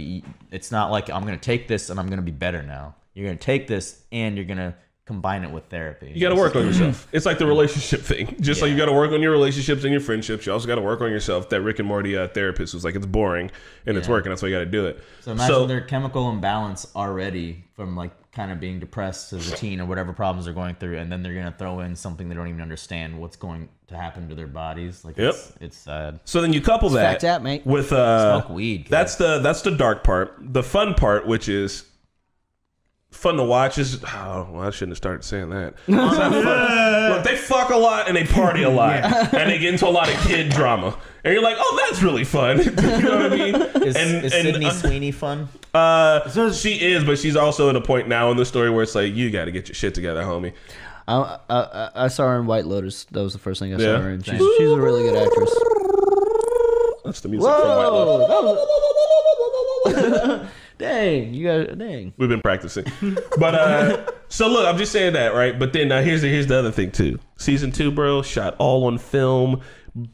it's 0.50 0.70
not 0.70 0.90
like 0.90 1.10
I'm 1.10 1.24
gonna 1.24 1.36
take 1.36 1.68
this 1.68 1.90
and 1.90 2.00
I'm 2.00 2.08
gonna 2.08 2.22
be 2.22 2.30
better 2.30 2.62
now. 2.62 2.94
You're 3.14 3.26
gonna 3.26 3.38
take 3.38 3.66
this 3.66 4.02
and 4.12 4.36
you're 4.36 4.46
gonna 4.46 4.76
combine 5.06 5.44
it 5.44 5.50
with 5.52 5.64
therapy. 5.66 6.10
You 6.12 6.20
got 6.20 6.30
to 6.30 6.34
work 6.34 6.56
on 6.56 6.66
yourself. 6.66 7.06
It's 7.12 7.24
like 7.24 7.38
the 7.38 7.46
relationship 7.46 8.00
thing. 8.00 8.36
Just 8.40 8.60
like 8.60 8.70
you 8.72 8.76
got 8.76 8.86
to 8.86 8.92
work 8.92 9.12
on 9.12 9.22
your 9.22 9.30
relationships 9.30 9.84
and 9.84 9.92
your 9.92 10.00
friendships, 10.00 10.44
you 10.46 10.52
also 10.52 10.66
got 10.66 10.74
to 10.74 10.80
work 10.82 11.00
on 11.00 11.10
yourself. 11.10 11.48
That 11.50 11.60
Rick 11.62 11.78
and 11.78 11.86
Morty 11.88 12.16
uh, 12.16 12.26
therapist 12.28 12.74
was 12.74 12.84
like, 12.84 12.96
it's 12.96 13.06
boring 13.06 13.50
and 13.86 13.96
it's 13.96 14.08
working. 14.08 14.30
That's 14.30 14.42
why 14.42 14.48
you 14.48 14.54
got 14.54 14.60
to 14.60 14.66
do 14.66 14.86
it. 14.86 15.02
So 15.20 15.32
imagine 15.32 15.68
their 15.68 15.80
chemical 15.80 16.28
imbalance 16.28 16.88
already 16.96 17.64
from 17.74 17.96
like 17.96 18.10
kind 18.32 18.50
of 18.52 18.60
being 18.60 18.78
depressed 18.80 19.32
as 19.32 19.50
a 19.50 19.56
teen 19.56 19.80
or 19.80 19.86
whatever 19.86 20.12
problems 20.12 20.44
they're 20.44 20.52
going 20.52 20.74
through, 20.74 20.98
and 20.98 21.10
then 21.10 21.22
they're 21.22 21.32
gonna 21.34 21.54
throw 21.56 21.80
in 21.80 21.96
something 21.96 22.28
they 22.28 22.34
don't 22.34 22.48
even 22.48 22.60
understand 22.60 23.18
what's 23.18 23.36
going 23.36 23.66
to 23.88 23.96
happen 23.96 24.28
to 24.28 24.34
their 24.34 24.46
bodies. 24.46 25.06
Like 25.06 25.16
Yep. 25.16 25.28
it's, 25.34 25.52
it's 25.60 25.76
sad. 25.78 26.20
So 26.26 26.42
then 26.42 26.52
you 26.52 26.60
couple 26.60 26.90
that 26.90 27.24
out, 27.24 27.42
mate. 27.42 27.64
with 27.64 27.92
uh, 27.92 28.40
Smoke 28.42 28.54
weed, 28.54 28.84
kid. 28.84 28.90
That's 28.90 29.14
the 29.14 29.38
that's 29.38 29.62
the 29.62 29.70
dark 29.70 30.04
part. 30.04 30.34
The 30.38 30.62
fun 30.62 30.92
part, 30.94 31.26
which 31.26 31.48
is 31.48 31.84
fun 33.16 33.36
to 33.36 33.42
watch, 33.42 33.78
is 33.78 34.02
oh 34.04 34.48
well, 34.52 34.66
I 34.66 34.70
shouldn't 34.70 34.90
have 34.92 34.98
started 34.98 35.24
saying 35.24 35.50
that. 35.50 35.74
It's. 35.88 37.14
Look, 37.16 37.24
they 37.24 37.36
fuck 37.36 37.70
a 37.70 37.76
lot 37.76 38.08
and 38.08 38.16
they 38.16 38.24
party 38.24 38.62
a 38.62 38.70
lot, 38.70 39.04
and 39.34 39.50
they 39.50 39.58
get 39.58 39.72
into 39.72 39.86
a 39.86 39.90
lot 39.90 40.08
of 40.12 40.14
kid 40.22 40.50
drama, 40.50 40.98
and 41.24 41.32
you're 41.32 41.42
like, 41.42 41.56
oh, 41.58 41.86
that's 41.88 42.02
really 42.02 42.24
fun. 42.24 42.58
you 42.64 42.70
know 42.72 43.16
what 43.22 43.32
I 43.32 43.36
mean? 43.36 43.54
Is, 43.54 43.96
and 43.96 44.24
is 44.24 44.32
and, 44.34 44.42
Sydney 44.44 44.66
uh, 44.66 44.70
Sweeney 44.72 45.12
fun? 45.12 45.48
uh, 45.74 46.28
So- 46.28 46.50
she 46.52 46.74
is, 46.74 47.04
but 47.04 47.18
she's 47.18 47.36
also 47.36 47.68
at 47.70 47.76
a 47.76 47.80
point 47.80 48.08
now 48.08 48.30
in 48.30 48.36
the 48.36 48.44
story 48.44 48.70
where 48.70 48.82
it's 48.82 48.94
like, 48.94 49.14
you 49.14 49.30
got 49.30 49.44
to 49.46 49.50
get 49.52 49.68
your 49.68 49.74
shit 49.74 49.94
together, 49.94 50.22
homie. 50.24 50.52
I, 51.08 51.38
I, 51.48 51.54
I- 51.60 51.90
I 52.04 52.08
saw 52.08 52.24
her 52.28 52.38
in 52.40 52.46
White 52.46 52.66
Lotus. 52.66 53.04
That 53.04 53.22
was 53.22 53.32
the 53.32 53.38
first 53.38 53.60
thing 53.60 53.72
I 53.72 53.78
Yeah. 53.78 53.96
saw 53.96 54.02
her 54.02 54.10
in. 54.10 54.22
She's, 54.22 54.40
she's 54.58 54.70
a 54.70 54.80
really 54.80 55.02
good 55.04 55.16
actress. 55.16 55.54
That's 57.04 57.20
the 57.20 57.28
music 57.28 57.48
from 57.50 57.68
White 57.68 57.86
Lotus. 59.86 60.48
Dang, 60.78 61.32
you 61.32 61.46
got 61.46 61.78
dang. 61.78 62.12
We've 62.18 62.28
been 62.28 62.42
practicing. 62.42 62.84
But 63.38 63.54
uh 63.54 64.10
so 64.28 64.48
look, 64.48 64.66
I'm 64.66 64.76
just 64.76 64.92
saying 64.92 65.14
that, 65.14 65.34
right? 65.34 65.58
But 65.58 65.72
then 65.72 65.88
now 65.88 66.02
here's 66.02 66.22
the 66.22 66.28
here's 66.28 66.46
the 66.46 66.58
other 66.58 66.70
thing 66.72 66.90
too. 66.90 67.18
Season 67.38 67.70
two, 67.72 67.90
bro, 67.90 68.22
shot 68.22 68.54
all 68.58 68.84
on 68.84 68.98
film. 68.98 69.62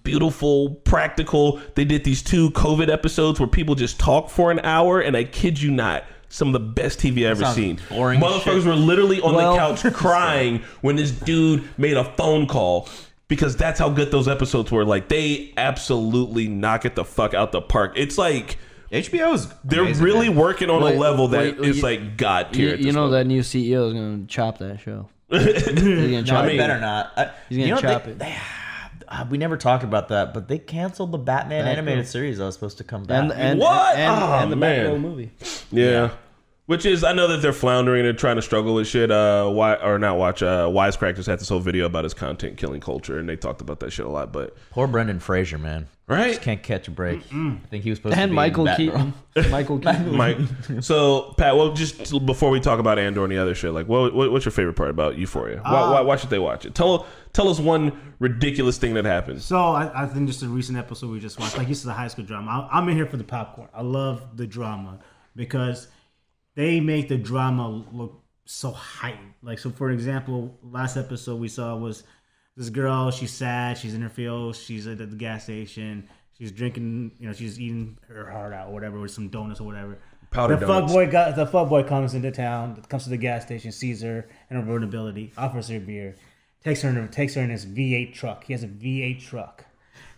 Beautiful, 0.05 0.77
practical. 0.85 1.61
They 1.75 1.85
did 1.85 2.05
these 2.05 2.23
two 2.23 2.51
COVID 2.53 2.89
episodes 2.89 3.41
where 3.41 3.49
people 3.49 3.75
just 3.75 3.99
talk 3.99 4.31
for 4.31 4.53
an 4.53 4.61
hour, 4.61 5.01
and 5.01 5.17
I 5.17 5.25
kid 5.25 5.61
you 5.61 5.73
not, 5.73 6.05
some 6.29 6.47
of 6.49 6.53
the 6.53 6.61
best 6.61 7.01
TV 7.01 7.27
I 7.27 7.31
ever 7.31 7.45
seen. 7.47 7.81
boring 7.89 8.21
Motherfuckers 8.21 8.45
shit. 8.59 8.65
were 8.67 8.77
literally 8.77 9.21
on 9.21 9.35
Well- 9.35 9.53
the 9.55 9.59
couch 9.59 9.93
crying 9.95 10.63
when 10.83 10.95
this 10.95 11.11
dude 11.11 11.69
made 11.79 11.97
a 11.97 12.05
phone 12.05 12.47
call. 12.47 12.89
Because 13.29 13.57
that's 13.57 13.79
how 13.79 13.89
good 13.89 14.11
those 14.11 14.29
episodes 14.29 14.71
were. 14.71 14.85
Like 14.85 15.09
they 15.09 15.55
absolutely 15.57 16.49
knock 16.49 16.85
it 16.85 16.95
the 16.95 17.05
fuck 17.05 17.33
out 17.33 17.51
the 17.51 17.63
park. 17.63 17.95
It's 17.97 18.19
like 18.19 18.59
HBO 18.93 19.33
is 19.35 19.49
they're 19.65 19.81
amazing, 19.81 20.05
really 20.05 20.29
man. 20.29 20.37
working 20.39 20.69
on 20.71 20.83
Wait, 20.83 20.97
a 20.97 20.99
level 20.99 21.29
that 21.29 21.59
wait, 21.59 21.59
is 21.69 21.79
you- 21.79 21.83
like 21.83 22.17
god 22.19 22.53
tier. 22.53 22.69
You, 22.69 22.75
at 22.75 22.81
you 22.81 22.93
know 22.93 23.05
point. 23.05 23.13
that 23.13 23.27
new 23.27 23.41
CEO 23.41 23.89
is 23.89 23.95
gonna 23.95 24.27
chop 24.27 24.59
that 24.59 24.81
show. 24.81 25.09
He's 25.31 25.63
gonna 25.65 26.23
chop 26.25 26.41
I 26.41 26.45
I 26.45 26.47
mean- 26.49 26.57
better 26.59 26.79
not. 26.81 27.13
I, 27.17 27.31
He's 27.49 27.67
gonna 27.67 27.81
chop 27.81 28.05
they, 28.05 28.11
it. 28.11 28.19
They, 28.19 28.37
uh, 29.09 29.27
we 29.31 29.39
never 29.39 29.57
talked 29.57 29.83
about 29.85 30.09
that, 30.09 30.33
but 30.35 30.47
they 30.49 30.59
canceled 30.59 31.13
the 31.13 31.19
Batman 31.19 31.65
Batgirl. 31.65 31.69
animated 31.69 32.07
series 32.07 32.39
that 32.39 32.45
was 32.45 32.55
supposed 32.55 32.79
to 32.79 32.85
come 32.85 33.05
back. 33.05 33.23
and 33.23 33.33
and 33.33 33.61
What? 33.61 33.97
and, 33.97 34.23
Oh, 34.23 34.33
and 34.35 34.53
the 34.53 34.57
man. 34.57 34.87
Batgirl 34.87 35.01
movie. 35.01 35.33
Yeah. 35.71 36.11
Which 36.73 36.87
is, 36.87 37.05
I 37.05 37.13
know 37.13 37.29
that 37.29 37.43
they're 37.43 37.53
floundering 37.53 38.07
and 38.07 38.19
trying 38.19 38.37
to 38.37 38.43
struggle 38.43 38.73
with 38.73 38.87
shit. 38.87 39.11
Uh, 39.11 39.47
why 39.51 39.75
or 39.75 39.99
not 39.99 40.17
watch? 40.17 40.43
Uh, 40.43 40.69
Wisecrack 40.69 41.17
just 41.17 41.29
had 41.29 41.39
this 41.39 41.51
whole 41.51 41.61
video 41.61 41.85
about 41.85 42.05
his 42.05 42.15
content 42.15 42.57
killing 42.57 42.81
culture, 42.81 43.19
and 43.19 43.29
they 43.29 43.37
talked 43.37 43.61
about 43.61 43.81
that 43.81 43.91
shit 43.93 44.07
a 44.07 44.09
lot. 44.09 44.33
But 44.33 44.57
Poor 44.71 44.87
Brendan 44.87 45.21
Fraser, 45.21 45.59
man. 45.59 45.87
right, 46.07 46.29
Just 46.31 46.41
can't 46.41 46.63
catch 46.63 46.89
a 46.89 46.91
break. 46.91 47.21
I 47.31 47.59
think 47.69 47.85
he 47.85 47.91
was 47.91 47.99
supposed 47.99 48.15
to 48.15 48.21
And 48.23 48.31
be 48.31 48.35
Michael 48.37 48.67
Keaton. 48.75 49.13
Michael 49.51 49.81
Keaton. 49.81 50.17
Mike. 50.17 50.39
So 50.81 51.35
Pat, 51.37 51.57
well, 51.57 51.75
just 51.75 52.11
before 52.25 52.49
we 52.49 52.59
talk 52.59 52.79
about 52.79 52.99
Andor 52.99 53.23
and 53.25 53.31
the 53.31 53.37
other 53.37 53.55
shit, 53.55 53.75
like, 53.75 53.87
what, 53.87 54.15
what 54.15 54.33
what's 54.33 54.47
your 54.47 54.53
favorite 54.53 54.77
part 54.77 54.89
about 54.89 55.19
Euphoria? 55.19 55.61
Why, 55.63 55.91
why, 55.91 56.01
why 56.01 56.17
should 56.17 56.31
they 56.31 56.39
watch 56.39 56.65
it? 56.65 56.75
Tell 56.75 57.07
tell 57.35 57.51
us 57.51 57.59
one 57.59 58.15
ridiculous 58.19 58.79
thing 58.79 58.95
that 58.95 59.05
happened. 59.05 59.43
So 59.43 59.59
I, 59.59 60.05
I 60.05 60.07
think 60.07 60.27
just 60.27 60.43
a 60.43 60.49
recent 60.49 60.79
episode 60.79 61.11
we 61.11 61.21
just 61.21 61.39
watched, 61.39 61.59
like 61.59 61.69
this 61.69 61.81
is 61.81 61.87
a 61.87 61.93
high 61.93 62.09
school 62.09 62.25
drama. 62.25 62.67
I, 62.73 62.79
I'm 62.79 62.89
in 62.89 62.97
here 62.97 63.05
for 63.07 63.19
the 63.19 63.25
popcorn. 63.25 63.69
I 63.75 63.83
love 63.83 64.39
the 64.39 64.47
drama 64.47 65.01
because 65.37 65.89
they 66.55 66.81
make 66.81 67.09
the 67.09 67.17
drama 67.17 67.69
look 67.69 68.23
so 68.45 68.71
heightened. 68.71 69.35
Like 69.43 69.59
so, 69.59 69.71
for 69.71 69.91
example, 69.91 70.59
last 70.63 70.97
episode 70.97 71.41
we 71.41 71.49
saw 71.49 71.77
was 71.77 72.05
this 72.57 72.69
girl. 72.69 73.11
She's 73.11 73.33
sad. 73.33 73.79
She's 73.79 73.95
in 73.95 74.03
her 74.03 74.09
field. 74.09 74.57
She's 74.57 74.87
at 74.87 74.99
the 74.99 75.07
gas 75.07 75.45
station. 75.45 76.09
She's 76.39 76.53
drinking. 76.53 77.13
You 77.19 77.29
know, 77.29 77.33
she's 77.33 77.61
eating 77.61 77.99
her 78.09 78.31
heart 78.31 78.53
out, 78.53 78.69
or 78.69 78.73
whatever, 78.73 79.01
with 79.01 79.11
some 79.11 79.29
donuts 79.29 79.61
or 79.61 79.65
whatever. 79.65 79.99
Powdered 80.31 80.61
the 80.61 80.67
fuck 80.67 80.89
boy 80.89 81.11
got 81.11 81.37
the 81.37 81.47
fuck 81.47 81.69
boy 81.69 81.83
comes 81.83 82.15
into 82.15 82.31
town, 82.31 82.83
comes 82.89 83.05
to 83.05 83.11
the 83.11 83.19
gas 83.19 83.45
station, 83.45 83.71
sees 83.71 84.03
her 84.03 84.29
and 84.49 84.59
her 84.59 84.65
vulnerability, 84.65 85.33
offers 85.37 85.69
her 85.69 85.79
beer, 85.79 86.17
takes 86.65 86.83
her 86.83 86.89
in 86.89 87.09
takes 87.09 87.35
her 87.35 87.43
in 87.43 87.51
his 87.51 87.67
V8 87.67 88.15
truck. 88.15 88.45
He 88.45 88.55
has 88.55 88.63
a 88.63 88.69
V8 88.69 89.21
truck. 89.21 89.67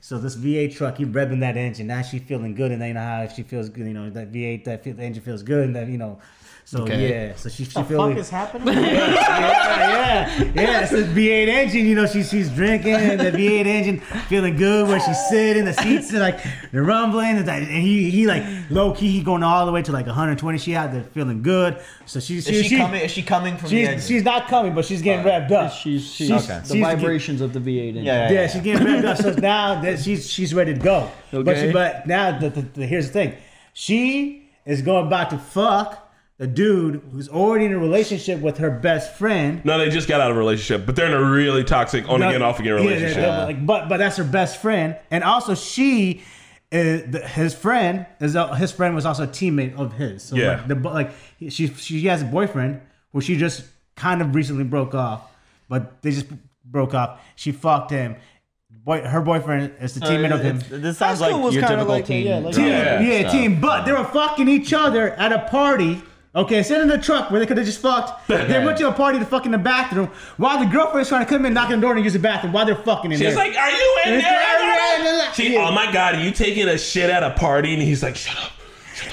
So 0.05 0.19
this 0.19 0.37
V8 0.37 0.77
truck, 0.77 0.99
he 0.99 1.07
revving 1.07 1.41
that 1.41 1.57
engine. 1.57 1.87
Now 1.87 2.03
she 2.03 2.19
feeling 2.19 2.55
good, 2.55 2.73
and 2.73 2.79
then 2.83 2.89
you 2.89 2.95
know 2.95 3.01
how 3.01 3.27
she 3.27 3.43
feels 3.43 3.71
good. 3.71 3.87
You 3.87 3.95
know 3.95 4.11
that 4.11 4.31
V8, 4.31 4.65
that 4.65 4.85
feel, 4.85 4.93
the 4.93 5.03
engine 5.03 5.23
feels 5.23 5.43
good, 5.43 5.65
and 5.65 5.75
that 5.77 5.89
you 5.89 5.97
know. 5.97 6.19
So 6.67 6.83
Okay. 6.83 7.11
yeah, 7.29 7.35
so 7.37 7.51
she 7.51 7.65
she 7.67 7.79
What 7.79 7.89
feeling. 7.89 8.17
the 8.17 8.25
fuck 8.25 8.25
is 8.25 8.31
happening? 8.31 8.75
yeah, 8.75 10.39
yeah, 10.39 10.53
yeah. 10.55 10.81
It's 10.81 10.93
the 10.93 11.03
V8 11.03 11.49
engine. 11.49 11.85
You 11.87 11.95
know, 11.95 12.07
she, 12.07 12.23
she's 12.23 12.49
drinking 12.49 12.95
the 13.19 13.33
V8 13.33 13.67
engine, 13.67 14.01
feeling 14.01 14.57
good 14.57 14.89
where 14.89 14.99
she's 14.99 15.19
sitting. 15.29 15.67
The 15.67 15.75
seats 15.75 16.13
are 16.15 16.21
like 16.21 16.41
they're 16.73 16.83
rumbling, 16.83 17.37
and, 17.37 17.47
and 17.49 17.67
he 17.67 18.11
he 18.11 18.27
like 18.27 18.43
low 18.71 18.93
key, 18.95 19.11
he 19.11 19.23
going 19.23 19.43
all 19.43 19.67
the 19.67 19.73
way 19.73 19.83
to 19.83 19.93
like 19.93 20.07
120. 20.07 20.57
She 20.59 20.75
out 20.75 20.91
there 20.93 21.03
feeling 21.03 21.43
good. 21.43 21.79
So 22.07 22.19
she's 22.19 22.47
she, 22.47 22.63
she, 22.63 22.69
she- 22.71 22.77
coming? 22.79 23.01
Is 23.03 23.11
she 23.11 23.23
coming 23.23 23.59
from 23.59 23.69
the 23.69 23.77
She's, 23.77 23.89
exit? 23.89 24.09
she's 24.09 24.25
not 24.25 24.49
coming, 24.49 24.75
but 24.75 24.87
she's 24.87 25.03
getting 25.03 25.25
revved 25.25 25.51
up. 25.53 25.71
She's, 25.71 26.03
she's, 26.11 26.29
She's- 26.29 26.47
the 26.47 26.65
she's- 26.65 26.81
vibrations 26.83 27.43
of 27.43 27.53
the 27.53 27.61
V8 27.61 27.89
engine. 27.89 28.05
yeah, 28.05 28.31
Yeah, 28.31 28.47
she's 28.47 28.63
getting 28.63 28.87
revved 28.87 29.05
up. 29.05 29.17
So 29.19 29.33
now 29.35 29.81
that 29.97 30.03
she's 30.03 30.31
she's 30.31 30.53
ready 30.55 30.75
to 30.75 30.81
go. 30.81 31.11
But 31.31 31.57
she, 31.59 31.73
but 31.73 32.07
now 32.07 32.39
the, 32.39 32.51
the, 32.51 32.63
the- 32.63 32.87
here's 32.87 33.07
the 33.09 33.13
thing, 33.13 33.35
she 33.73 34.51
is 34.67 34.83
going 34.83 35.07
about 35.07 35.31
to 35.31 35.39
fuck 35.39 36.01
the 36.39 36.47
dude 36.47 37.01
who's 37.13 37.29
already 37.29 37.67
in 37.67 37.73
a 37.73 37.79
relationship 37.79 38.41
with 38.41 38.59
her 38.59 38.71
best 38.71 39.15
friend. 39.17 39.65
No, 39.65 39.79
they 39.79 39.89
just 39.91 40.09
got 40.09 40.21
out 40.21 40.31
of 40.31 40.37
a 40.37 40.39
relationship, 40.41 40.85
but 40.85 40.97
they're 40.97 41.07
in 41.07 41.13
a 41.15 41.23
really 41.31 41.63
toxic 41.65 42.09
on 42.09 42.23
again, 42.23 42.43
off 42.43 42.59
again 42.61 42.75
relationship. 42.75 43.15
they're- 43.15 43.23
they're 43.23 43.45
like, 43.47 43.65
but 43.67 43.89
but 43.89 43.99
that's 43.99 44.17
her 44.17 44.25
best 44.25 44.61
friend, 44.61 44.97
and 45.11 45.23
also 45.23 45.55
she, 45.55 46.23
uh, 46.73 46.77
his 47.29 47.55
friend 47.55 48.07
is 48.21 48.35
a, 48.35 48.55
his 48.57 48.73
friend 48.73 48.95
was 48.95 49.07
also 49.07 49.25
a 49.25 49.29
teammate 49.29 49.77
of 49.79 49.93
his. 49.93 50.23
So 50.25 50.35
Yeah. 50.37 50.57
like, 50.67 50.69
the, 50.69 50.75
like 50.75 51.11
she 51.51 51.69
she 51.69 52.05
has 52.07 52.23
a 52.23 52.27
boyfriend 52.27 52.81
where 53.13 53.23
she 53.23 53.37
just 53.37 53.65
kind 53.97 54.21
of 54.21 54.35
recently 54.35 54.65
broke 54.65 54.95
off, 54.95 55.31
but 55.69 56.03
they 56.03 56.11
just 56.11 56.27
broke 56.65 56.95
off. 56.95 57.21
She 57.37 57.53
fucked 57.53 57.93
him. 57.93 58.17
Boy, 58.85 59.01
her 59.01 59.23
boyfriend 59.23 59.73
is 59.81 59.95
the 59.95 60.01
teammate 60.01 60.31
of 60.35 60.41
him. 60.43 60.59
This 60.69 60.99
sounds 60.99 61.21
High 61.21 61.27
school 61.29 61.39
like 61.39 61.45
was 61.47 61.55
your 61.55 61.63
kinda 61.63 61.77
typical 61.77 61.95
like 61.95 62.05
a- 62.05 62.07
teen. 62.07 62.27
yeah, 62.27 62.39
like- 62.39 62.55
drama 62.55 62.69
Yeah. 62.69 63.01
Yeah, 63.01 63.21
stuff. 63.21 63.33
team. 63.33 63.61
But 63.61 63.85
they 63.87 63.93
were 63.93 64.05
fucking 64.05 64.47
each 64.49 64.73
other 64.75 65.13
at 65.13 65.33
a 65.33 65.39
party. 65.51 66.03
Okay, 66.37 66.63
sitting 66.65 66.83
in 66.83 66.89
the 66.89 66.99
truck 66.99 67.31
where 67.31 67.39
they 67.41 67.47
could 67.47 67.57
have 67.57 67.65
just 67.65 67.81
fucked. 67.81 68.29
They 68.29 68.63
went 68.63 68.77
to 68.79 68.89
a 68.89 68.93
party 68.93 69.21
to 69.21 69.25
fuck 69.25 69.47
in 69.47 69.53
the 69.53 69.59
bathroom 69.59 70.11
while 70.37 70.59
the 70.59 70.67
girlfriend's 70.67 71.09
trying 71.09 71.25
to 71.25 71.29
come 71.33 71.47
in, 71.47 71.55
knock 71.55 71.71
on 71.71 71.77
the 71.77 71.81
door, 71.81 71.95
and 71.95 72.05
use 72.05 72.13
the 72.13 72.19
bathroom 72.19 72.53
while 72.53 72.67
they're 72.67 72.75
fucking 72.75 73.11
in 73.13 73.19
there. 73.21 73.29
She's 73.31 73.37
there. 73.37 73.47
like, 73.49 73.57
"Are 73.57 73.71
you 73.71 73.97
in 74.07 74.19
there?" 74.19 75.33
She, 75.33 75.55
Yeah. 75.55 75.69
oh 75.69 75.73
my 75.73 75.91
god, 75.93 76.17
are 76.17 76.21
you 76.21 76.33
taking 76.33 76.69
a 76.69 76.77
shit 76.77 77.09
at 77.09 77.23
a 77.23 77.31
party? 77.31 77.73
And 77.73 77.83
he's 77.83 78.03
like, 78.03 78.17
"Shut 78.17 78.37
up." 78.37 78.51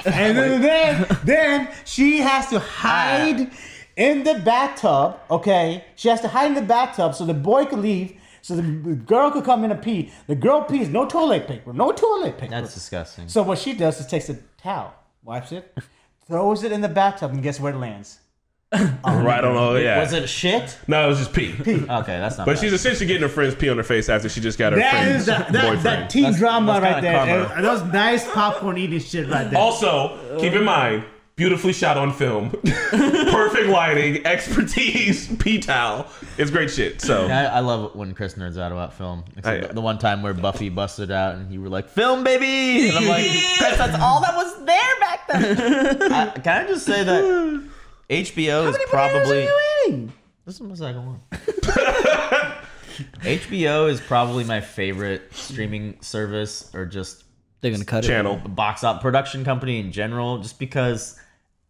and 0.06 0.38
then, 0.38 0.62
then, 0.62 1.06
then 1.24 1.68
she 1.86 2.18
has 2.20 2.48
to 2.50 2.58
ah. 2.58 2.60
hide 2.60 3.52
in 3.96 4.24
the 4.24 4.36
bathtub. 4.44 5.18
Okay, 5.30 5.86
she 5.96 6.10
has 6.10 6.20
to 6.22 6.28
hide 6.28 6.48
in 6.48 6.56
the 6.56 6.62
bathtub 6.62 7.14
so 7.16 7.24
the 7.26 7.34
boy 7.36 7.66
could 7.66 7.80
leave, 7.80 8.14
so 8.42 8.56
the 8.56 8.62
girl 8.62 9.32
could 9.32 9.44
come 9.44 9.64
in 9.64 9.72
and 9.72 9.82
pee. 9.82 10.12
The 10.28 10.36
girl 10.36 10.64
pees, 10.64 10.90
no 10.90 11.06
toilet 11.06 11.48
paper, 11.48 11.74
no 11.74 11.92
toilet 11.92 12.38
paper. 12.38 12.52
That's 12.52 12.74
disgusting. 12.74 13.28
So 13.28 13.44
what 13.44 13.58
she 13.58 13.74
does 13.74 14.00
is 14.00 14.08
takes 14.08 14.30
a 14.30 14.38
towel, 14.62 14.94
wipes 15.24 15.52
it, 15.52 15.76
throws 16.28 16.64
it 16.64 16.72
in 16.72 16.82
the 16.82 16.90
bathtub, 16.90 17.32
and 17.32 17.42
guess 17.44 17.60
where 17.60 17.74
it 17.74 17.78
lands? 17.78 18.20
right 18.74 19.44
on. 19.44 19.58
Oh 19.58 19.76
yeah. 19.76 20.00
Was 20.00 20.14
it 20.14 20.30
shit? 20.30 20.78
No, 20.88 21.04
it 21.04 21.08
was 21.10 21.18
just 21.20 21.34
pee. 21.34 21.52
Pee. 21.52 21.74
Okay, 21.90 22.18
that's 22.20 22.38
not. 22.38 22.46
But 22.48 22.54
bad. 22.56 22.62
she's 22.62 22.72
essentially 22.72 23.06
getting 23.06 23.22
her 23.22 23.28
friends 23.28 23.54
pee 23.54 23.68
on 23.68 23.76
her 23.76 23.84
face 23.84 24.08
after 24.08 24.30
she 24.30 24.40
just 24.40 24.58
got 24.58 24.72
her 24.72 24.80
That 24.80 24.92
friend's 24.94 25.20
is 25.22 25.26
that, 25.26 25.52
boyfriend. 25.52 25.78
that, 25.80 25.84
that 25.84 26.10
teen 26.10 26.24
That's- 26.24 26.40
drama 26.40 26.80
that's 26.80 26.84
right 26.84 27.02
there. 27.02 27.26
karma. 27.26 27.54
And 27.56 27.66
Those 27.66 27.84
nice 27.92 28.32
popcorn 28.32 28.78
eating 28.78 29.00
shit 29.02 29.28
right 29.30 29.52
there. 29.52 29.60
Also, 29.60 30.38
keep 30.40 30.54
in 30.54 30.64
mind, 30.64 31.04
beautifully 31.42 31.74
shot 31.74 31.98
on 31.98 32.14
film, 32.14 32.52
perfect 32.92 33.68
lighting, 33.70 34.24
expertise, 34.28 35.36
pee 35.40 35.58
towel. 35.58 36.06
It's 36.38 36.52
great 36.52 36.70
shit. 36.70 37.02
So 37.02 37.26
I, 37.26 37.46
I 37.46 37.60
love 37.62 37.86
it 37.86 37.96
when 37.96 38.14
Chris 38.14 38.36
nerds 38.36 38.60
out 38.60 38.72
about 38.72 38.94
film. 38.94 39.24
Except 39.36 39.48
Oh, 39.48 39.68
yeah. 39.68 39.74
The 39.74 39.82
one 39.82 39.98
time 39.98 40.22
where 40.22 40.36
Buffy 40.36 40.70
busted 40.70 41.10
out 41.10 41.34
and 41.34 41.52
you 41.52 41.60
were 41.60 41.68
like, 41.70 41.90
"Film, 41.90 42.24
baby!" 42.24 42.90
And 42.90 42.98
I'm 43.00 43.08
like, 43.08 43.24
"Chris, 43.58 43.76
that's 43.76 44.00
all 44.00 44.22
that 44.22 44.36
was 44.36 44.66
there 44.68 45.00
back 45.00 45.28
then." 45.30 46.12
I, 46.14 46.30
can 46.30 46.66
I 46.66 46.68
just 46.68 46.86
say 46.86 47.04
that 47.04 47.24
HBO 48.08 48.70
is 48.70 48.78
probably 48.92 49.48
this 50.46 50.56
is 50.56 50.62
my 50.62 50.76
second 50.76 51.08
one. 51.08 51.22
HBO 53.22 53.90
is 53.90 54.00
probably 54.00 54.44
my 54.44 54.62
favorite 54.62 55.34
streaming 55.34 55.98
service, 56.02 56.70
or 56.76 56.86
just 56.86 57.24
They're 57.62 57.72
gonna 57.72 57.84
cut 57.84 58.04
it. 58.06 58.08
channel. 58.10 58.38
box 58.38 58.84
up 58.84 59.02
production 59.02 59.44
company 59.44 59.80
in 59.80 59.92
general 59.92 60.38
just 60.38 60.60
because 60.60 61.18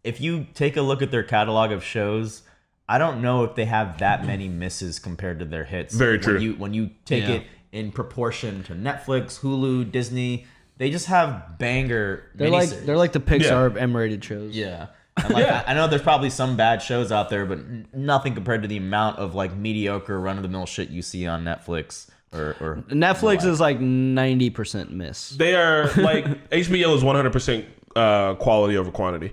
if 0.04 0.20
you 0.20 0.46
take 0.54 0.76
a 0.76 0.82
look 0.82 1.02
at 1.02 1.10
their 1.10 1.22
catalog 1.22 1.72
of 1.72 1.82
shows 1.84 2.42
I 2.88 2.98
don't 2.98 3.22
know 3.22 3.44
if 3.44 3.54
they 3.54 3.64
have 3.64 3.98
that 3.98 4.26
many 4.26 4.48
misses 4.48 4.98
compared 4.98 5.38
to 5.38 5.44
their 5.46 5.64
hits. 5.64 5.94
Very 5.94 6.14
When 6.18 6.20
true. 6.22 6.38
you 6.38 6.52
when 6.54 6.74
you 6.74 6.90
take 7.06 7.22
Yeah. 7.24 7.34
it 7.36 7.42
in 7.70 7.90
proportion 7.92 8.62
to 8.64 8.74
Netflix, 8.74 9.40
Hulu, 9.40 9.90
Disney, 9.90 10.46
they 10.76 10.90
just 10.90 11.06
have 11.06 11.58
banger. 11.58 12.24
They're 12.34 12.50
like 12.50 12.68
they're 12.84 12.98
like 12.98 13.12
the 13.12 13.20
Pixar 13.20 13.66
of 13.66 13.76
M-rated 13.78 14.22
shows. 14.22 14.54
Yeah. 14.54 14.88
And 15.16 15.32
like, 15.32 15.46
Yeah. 15.46 15.62
I, 15.66 15.70
I 15.70 15.74
know 15.74 15.86
there's 15.86 16.02
probably 16.02 16.28
some 16.28 16.56
bad 16.56 16.82
shows 16.82 17.10
out 17.12 17.30
there, 17.30 17.46
but 17.46 17.60
nothing 17.94 18.34
compared 18.34 18.60
to 18.62 18.68
the 18.68 18.76
amount 18.76 19.18
of 19.18 19.34
like 19.34 19.54
mediocre 19.56 20.18
run 20.20 20.36
of 20.36 20.42
the 20.42 20.48
mill 20.50 20.66
shit 20.66 20.90
you 20.90 21.00
see 21.02 21.26
on 21.26 21.44
Netflix 21.44 22.10
or, 22.32 22.56
or 22.60 22.84
Netflix 22.90 23.44
is 23.46 23.60
like 23.60 23.80
ninety 23.80 24.50
percent 24.50 24.90
miss. 24.92 25.30
They 25.30 25.54
are 25.54 25.84
like 25.94 26.26
HBO 26.50 26.94
is 26.96 27.02
100% 27.02 27.64
uh, 27.96 28.34
quality 28.34 28.76
over 28.76 28.90
quantity, 28.90 29.32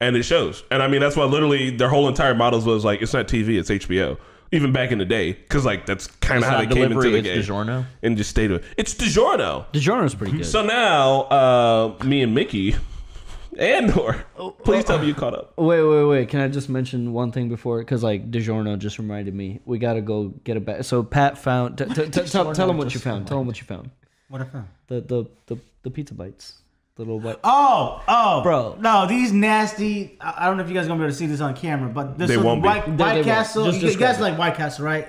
and 0.00 0.16
it 0.16 0.22
shows. 0.24 0.62
And 0.70 0.82
I 0.82 0.88
mean 0.88 1.00
that's 1.00 1.16
why 1.16 1.24
literally 1.24 1.70
their 1.70 1.88
whole 1.88 2.08
entire 2.08 2.34
models 2.34 2.64
was 2.66 2.84
like 2.84 3.02
it's 3.02 3.12
not 3.12 3.28
TV, 3.28 3.58
it's 3.58 3.70
HBO. 3.70 4.18
Even 4.52 4.72
back 4.72 4.92
in 4.92 4.98
the 4.98 5.04
day, 5.04 5.32
because 5.32 5.64
like 5.64 5.86
that's 5.86 6.06
kind 6.06 6.38
of 6.38 6.48
how 6.48 6.58
not 6.58 6.68
they 6.68 6.74
came 6.74 6.84
into 6.84 6.94
delivery, 6.94 7.20
the 7.20 7.30
it's 7.30 7.46
game 7.48 7.56
DiGiorno? 7.56 7.86
and 8.02 8.16
just 8.16 8.30
stayed 8.30 8.50
with 8.52 8.64
it's 8.76 8.94
DiGiorno. 8.94 9.66
DiGiorno's 9.72 10.14
pretty 10.14 10.36
good. 10.36 10.46
So 10.46 10.64
now, 10.64 11.22
uh, 11.22 12.04
me 12.04 12.22
and 12.22 12.32
Mickey, 12.32 12.76
Andor, 13.58 14.24
please 14.62 14.84
tell 14.84 14.98
me 15.00 15.06
you 15.08 15.14
caught 15.14 15.34
up. 15.34 15.54
Wait, 15.58 15.82
wait, 15.82 16.04
wait. 16.04 16.28
Can 16.28 16.40
I 16.40 16.48
just 16.48 16.68
mention 16.68 17.12
one 17.12 17.32
thing 17.32 17.48
before? 17.48 17.80
Because 17.80 18.04
like 18.04 18.30
DiGiorno 18.30 18.78
just 18.78 18.98
reminded 18.98 19.34
me, 19.34 19.60
we 19.64 19.78
gotta 19.78 20.00
go 20.00 20.28
get 20.44 20.56
a 20.56 20.60
bag. 20.60 20.84
So 20.84 21.02
Pat 21.02 21.38
found. 21.38 21.78
T- 21.78 21.86
t- 21.86 22.08
t- 22.08 22.10
tell, 22.26 22.52
tell 22.54 22.70
him 22.70 22.76
what 22.76 22.94
you 22.94 23.00
found. 23.00 23.26
Tell 23.26 23.40
him 23.40 23.48
what 23.48 23.58
you 23.58 23.64
found. 23.66 23.90
What 24.28 24.42
I 24.42 24.44
found? 24.44 24.68
The 24.86 25.00
the 25.00 25.26
the, 25.46 25.60
the 25.82 25.90
pizza 25.90 26.14
bites. 26.14 26.54
The 26.96 27.02
little 27.02 27.20
white. 27.20 27.36
Oh, 27.44 28.02
oh, 28.08 28.42
Bro. 28.42 28.78
No, 28.80 29.06
these 29.06 29.30
nasty. 29.32 30.16
I 30.20 30.34
I 30.38 30.46
don't 30.46 30.56
know 30.56 30.62
if 30.62 30.68
you 30.70 30.74
guys 30.74 30.86
are 30.86 30.88
gonna 30.88 30.98
be 31.00 31.04
able 31.04 31.12
to 31.12 31.18
see 31.18 31.26
this 31.26 31.42
on 31.42 31.54
camera, 31.54 31.90
but 31.90 32.16
this 32.16 32.28
They 32.30 32.36
was 32.38 32.46
won't 32.46 32.62
be. 32.62 32.68
White, 32.68 32.84
They- 32.86 32.90
White 32.92 33.08
they 33.10 33.14
won't. 33.16 33.26
Castle. 33.26 33.64
Just 33.66 33.76
You, 33.78 33.82
you 33.82 33.88
describe 33.88 34.08
guys 34.12 34.18
it. 34.18 34.22
like 34.22 34.38
White 34.38 34.54
Castle, 34.54 34.84
right? 34.86 35.08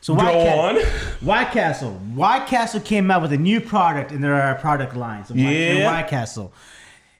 So 0.00 0.14
Go 0.16 0.24
White 0.24 0.32
Ca- 0.32 0.58
on. 0.60 0.76
White 1.26 1.50
Castle. 1.52 1.90
White 2.14 2.46
Castle 2.48 2.80
came 2.80 3.08
out 3.10 3.22
with 3.22 3.32
a 3.32 3.36
new 3.36 3.60
product 3.60 4.10
in 4.10 4.20
their 4.20 4.34
uh, 4.34 4.54
product 4.60 4.96
lines. 4.96 5.30
of 5.30 5.36
White, 5.36 5.46
in 5.46 5.76
Yeah. 5.78 5.92
White 5.92 6.08
Castle. 6.08 6.52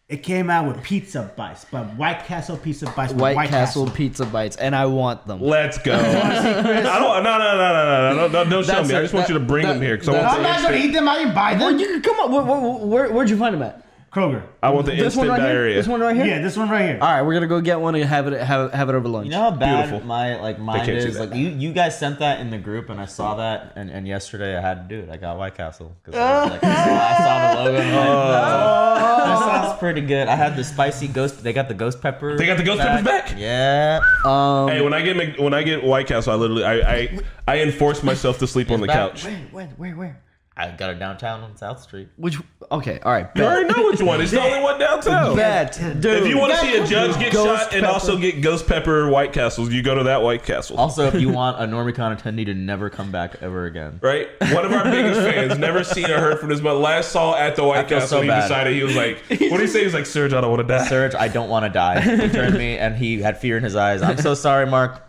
It 0.09 0.23
came 0.25 0.49
out 0.51 0.67
with 0.67 0.83
pizza 0.83 1.31
bites, 1.37 1.67
but 1.71 1.85
White 1.97 2.25
Castle 2.25 2.57
pizza 2.57 2.87
bites. 2.97 3.13
with 3.13 3.21
White, 3.21 3.49
Castle, 3.51 3.89
pizza 3.91 4.25
bites, 4.25 4.57
and 4.57 4.75
I 4.75 4.87
want 4.87 5.27
them. 5.27 5.41
Let's 5.43 5.77
go. 5.79 5.95
I 5.97 6.01
don't. 6.01 7.23
No, 7.23 7.39
no, 7.39 7.39
no, 7.39 7.57
no, 7.57 8.15
no, 8.15 8.15
no, 8.17 8.29
no. 8.29 8.51
Don't 8.51 8.65
show 8.65 8.73
That's 8.73 8.89
me. 8.89 8.95
I 8.97 8.99
it. 9.01 9.03
just 9.03 9.15
want 9.15 9.29
you 9.29 9.35
to 9.35 9.39
That- 9.39 9.47
bring 9.47 9.67
that- 9.67 9.75
them 9.75 9.83
here 9.83 9.97
because 9.97 10.09
I 10.09 10.13
that- 10.15 10.23
want 10.25 10.37
I'm 10.39 10.43
the 10.43 10.49
not 10.49 10.63
gonna 10.63 10.77
eat 10.77 10.93
them. 10.93 11.09
I 11.09 11.19
didn't 11.19 11.35
buy 11.35 11.53
Well, 11.55 11.71
them. 11.71 11.79
you 11.79 12.01
come 12.01 12.19
on. 12.21 12.33
Where, 12.33 12.43
where, 12.43 12.87
where, 12.87 13.13
where'd 13.13 13.31
you 13.31 13.37
find 13.37 13.55
them 13.55 13.63
at? 13.63 13.85
Kroger. 14.11 14.43
I 14.63 14.71
want 14.71 14.87
the 14.87 14.93
This 14.93 15.05
instant 15.05 15.29
one 15.29 15.39
right 15.39 15.47
diarrhea. 15.47 15.69
here. 15.73 15.77
This 15.77 15.87
one 15.89 16.01
right 16.01 16.17
here. 16.17 16.25
Yeah, 16.27 16.41
this 16.41 16.57
one 16.57 16.69
right 16.71 16.83
here. 16.83 16.99
All 17.01 17.09
right, 17.13 17.23
we're 17.23 17.35
gonna 17.35 17.47
go 17.47 17.61
get 17.61 17.79
one 17.81 17.95
and 17.95 18.05
have 18.05 18.27
it 18.27 18.41
have, 18.43 18.73
have 18.73 18.89
it 18.89 18.95
over 18.95 19.07
lunch. 19.07 19.27
You 19.27 19.33
know 19.33 19.43
how 19.43 19.51
bad 19.51 19.89
Beautiful. 19.91 20.07
my 20.07 20.41
like 20.41 20.59
mind 20.59 20.89
is. 20.89 21.17
that. 21.19 21.29
Like 21.31 21.39
you, 21.39 21.49
you 21.51 21.73
guys 21.75 21.99
sent 21.99 22.19
that 22.21 22.41
in 22.41 22.49
the 22.51 22.57
group, 22.59 22.89
and 22.89 22.99
I 23.01 23.05
saw 23.05 23.35
that, 23.35 23.75
and, 23.77 23.91
and 23.91 24.09
yesterday 24.09 24.57
I 24.57 24.61
had 24.63 24.89
to 24.89 24.97
do 24.97 25.03
it. 25.03 25.11
I 25.13 25.19
got 25.19 25.37
White 25.37 25.55
Castle 25.57 25.95
because 26.03 26.19
I, 26.19 26.43
was 26.45 26.51
like, 26.53 26.65
I, 26.65 27.17
saw, 27.19 27.65
the 27.65 27.71
logo. 27.71 27.79
And 27.83 27.97
I'm 27.97 29.19
that 29.29 29.39
sounds 29.65 29.79
pretty 29.79 30.01
good. 30.01 30.27
I 30.27 30.37
had 30.37 30.57
the 30.57 30.65
spicy 30.65 31.09
ghost. 31.09 31.43
They 31.43 31.53
got 31.53 31.69
the 31.69 31.75
ghost 31.75 32.01
pepper. 32.01 32.37
They 32.39 32.47
got 32.47 32.57
the 32.57 32.65
ghost 32.65 32.81
peppers 32.81 33.05
back? 33.05 33.35
Yeah. 33.37 34.01
um, 34.25 34.69
Hey, 34.69 34.81
when 34.81 34.95
I 34.95 35.03
get 35.03 35.39
when 35.39 35.53
I 35.53 35.63
get 35.63 35.85
White 35.85 36.07
Castle, 36.07 36.33
I 36.33 36.37
literally 36.37 36.65
I 36.65 36.75
I, 36.95 37.19
I 37.47 37.59
enforce 37.61 38.03
myself 38.03 38.39
to 38.39 38.47
sleep 38.47 38.71
on 38.71 38.81
the 38.81 38.87
Back- 38.87 38.97
couch. 38.97 39.25
Where, 39.25 39.37
where, 39.53 39.67
where, 39.77 39.97
where? 39.97 40.23
I 40.59 40.73
got 40.73 40.91
it 40.91 40.99
downtown 40.99 41.43
on 41.45 41.57
South 41.57 41.81
Street. 41.81 42.09
which? 42.17 42.37
Okay, 42.73 42.99
all 43.05 43.13
right. 43.13 43.29
You 43.37 43.45
already 43.45 43.73
know 43.73 43.85
which 43.85 44.03
one. 44.03 44.21
It's 44.21 44.33
the 44.33 44.43
only 44.43 44.61
one 44.61 44.79
downtown. 44.79 45.37
Bet, 45.37 45.79
dude. 46.01 46.05
If 46.23 46.27
you 46.27 46.37
want 46.37 46.53
to 46.53 46.59
see 46.59 46.77
a 46.77 46.85
judge 46.85 47.19
get 47.19 47.33
Ghost 47.33 47.63
shot 47.71 47.75
and 47.75 47.87
also 47.87 48.19
get 48.19 48.41
ghost 48.43 48.67
pepper 48.67 49.09
White 49.09 49.33
Castles, 49.33 49.71
you 49.71 49.83
go 49.83 49.95
to 49.95 50.03
that 50.05 50.21
White 50.23 50.43
Castle. 50.43 50.77
Also, 50.77 51.07
if 51.07 51.15
you 51.15 51.29
want 51.31 51.63
a 51.63 51.67
NormieCon 51.67 52.21
attendee 52.21 52.45
to 52.47 52.55
never 52.55 52.91
come 52.91 53.13
back 53.13 53.37
ever 53.41 53.67
again. 53.67 54.01
Right? 54.03 54.29
One 54.53 54.65
of 54.67 54.73
our 54.73 54.85
biggest 54.85 55.21
fans, 55.21 55.59
never 55.59 55.85
seen 55.85 56.11
or 56.11 56.19
heard 56.19 56.41
from 56.41 56.49
this, 56.49 56.61
but 56.61 56.75
last 56.75 57.13
saw 57.13 57.37
at 57.37 57.55
the 57.55 57.63
White 57.65 57.87
Castle, 57.89 58.09
so 58.09 58.23
he 58.23 58.29
bad. 58.29 58.43
decided 58.43 58.75
he 58.75 58.83
was 58.83 58.97
like, 58.97 59.19
what 59.29 59.39
did 59.39 59.61
he 59.61 59.67
say? 59.69 59.79
He 59.79 59.85
was 59.85 59.95
like, 59.95 60.07
Serge, 60.07 60.33
I 60.33 60.41
don't 60.41 60.51
want 60.51 60.67
to 60.67 60.75
die. 60.75 60.89
Serge, 60.89 61.15
I 61.15 61.29
don't 61.29 61.49
want 61.49 61.67
to 61.67 61.71
die. 61.71 62.01
He 62.01 62.29
turned 62.29 62.53
to 62.55 62.59
me 62.59 62.77
and 62.79 62.97
he 62.97 63.21
had 63.23 63.39
fear 63.39 63.57
in 63.57 63.63
his 63.63 63.77
eyes. 63.77 64.03
I'm 64.03 64.19
so 64.19 64.35
sorry, 64.35 64.67
Mark. 64.67 65.08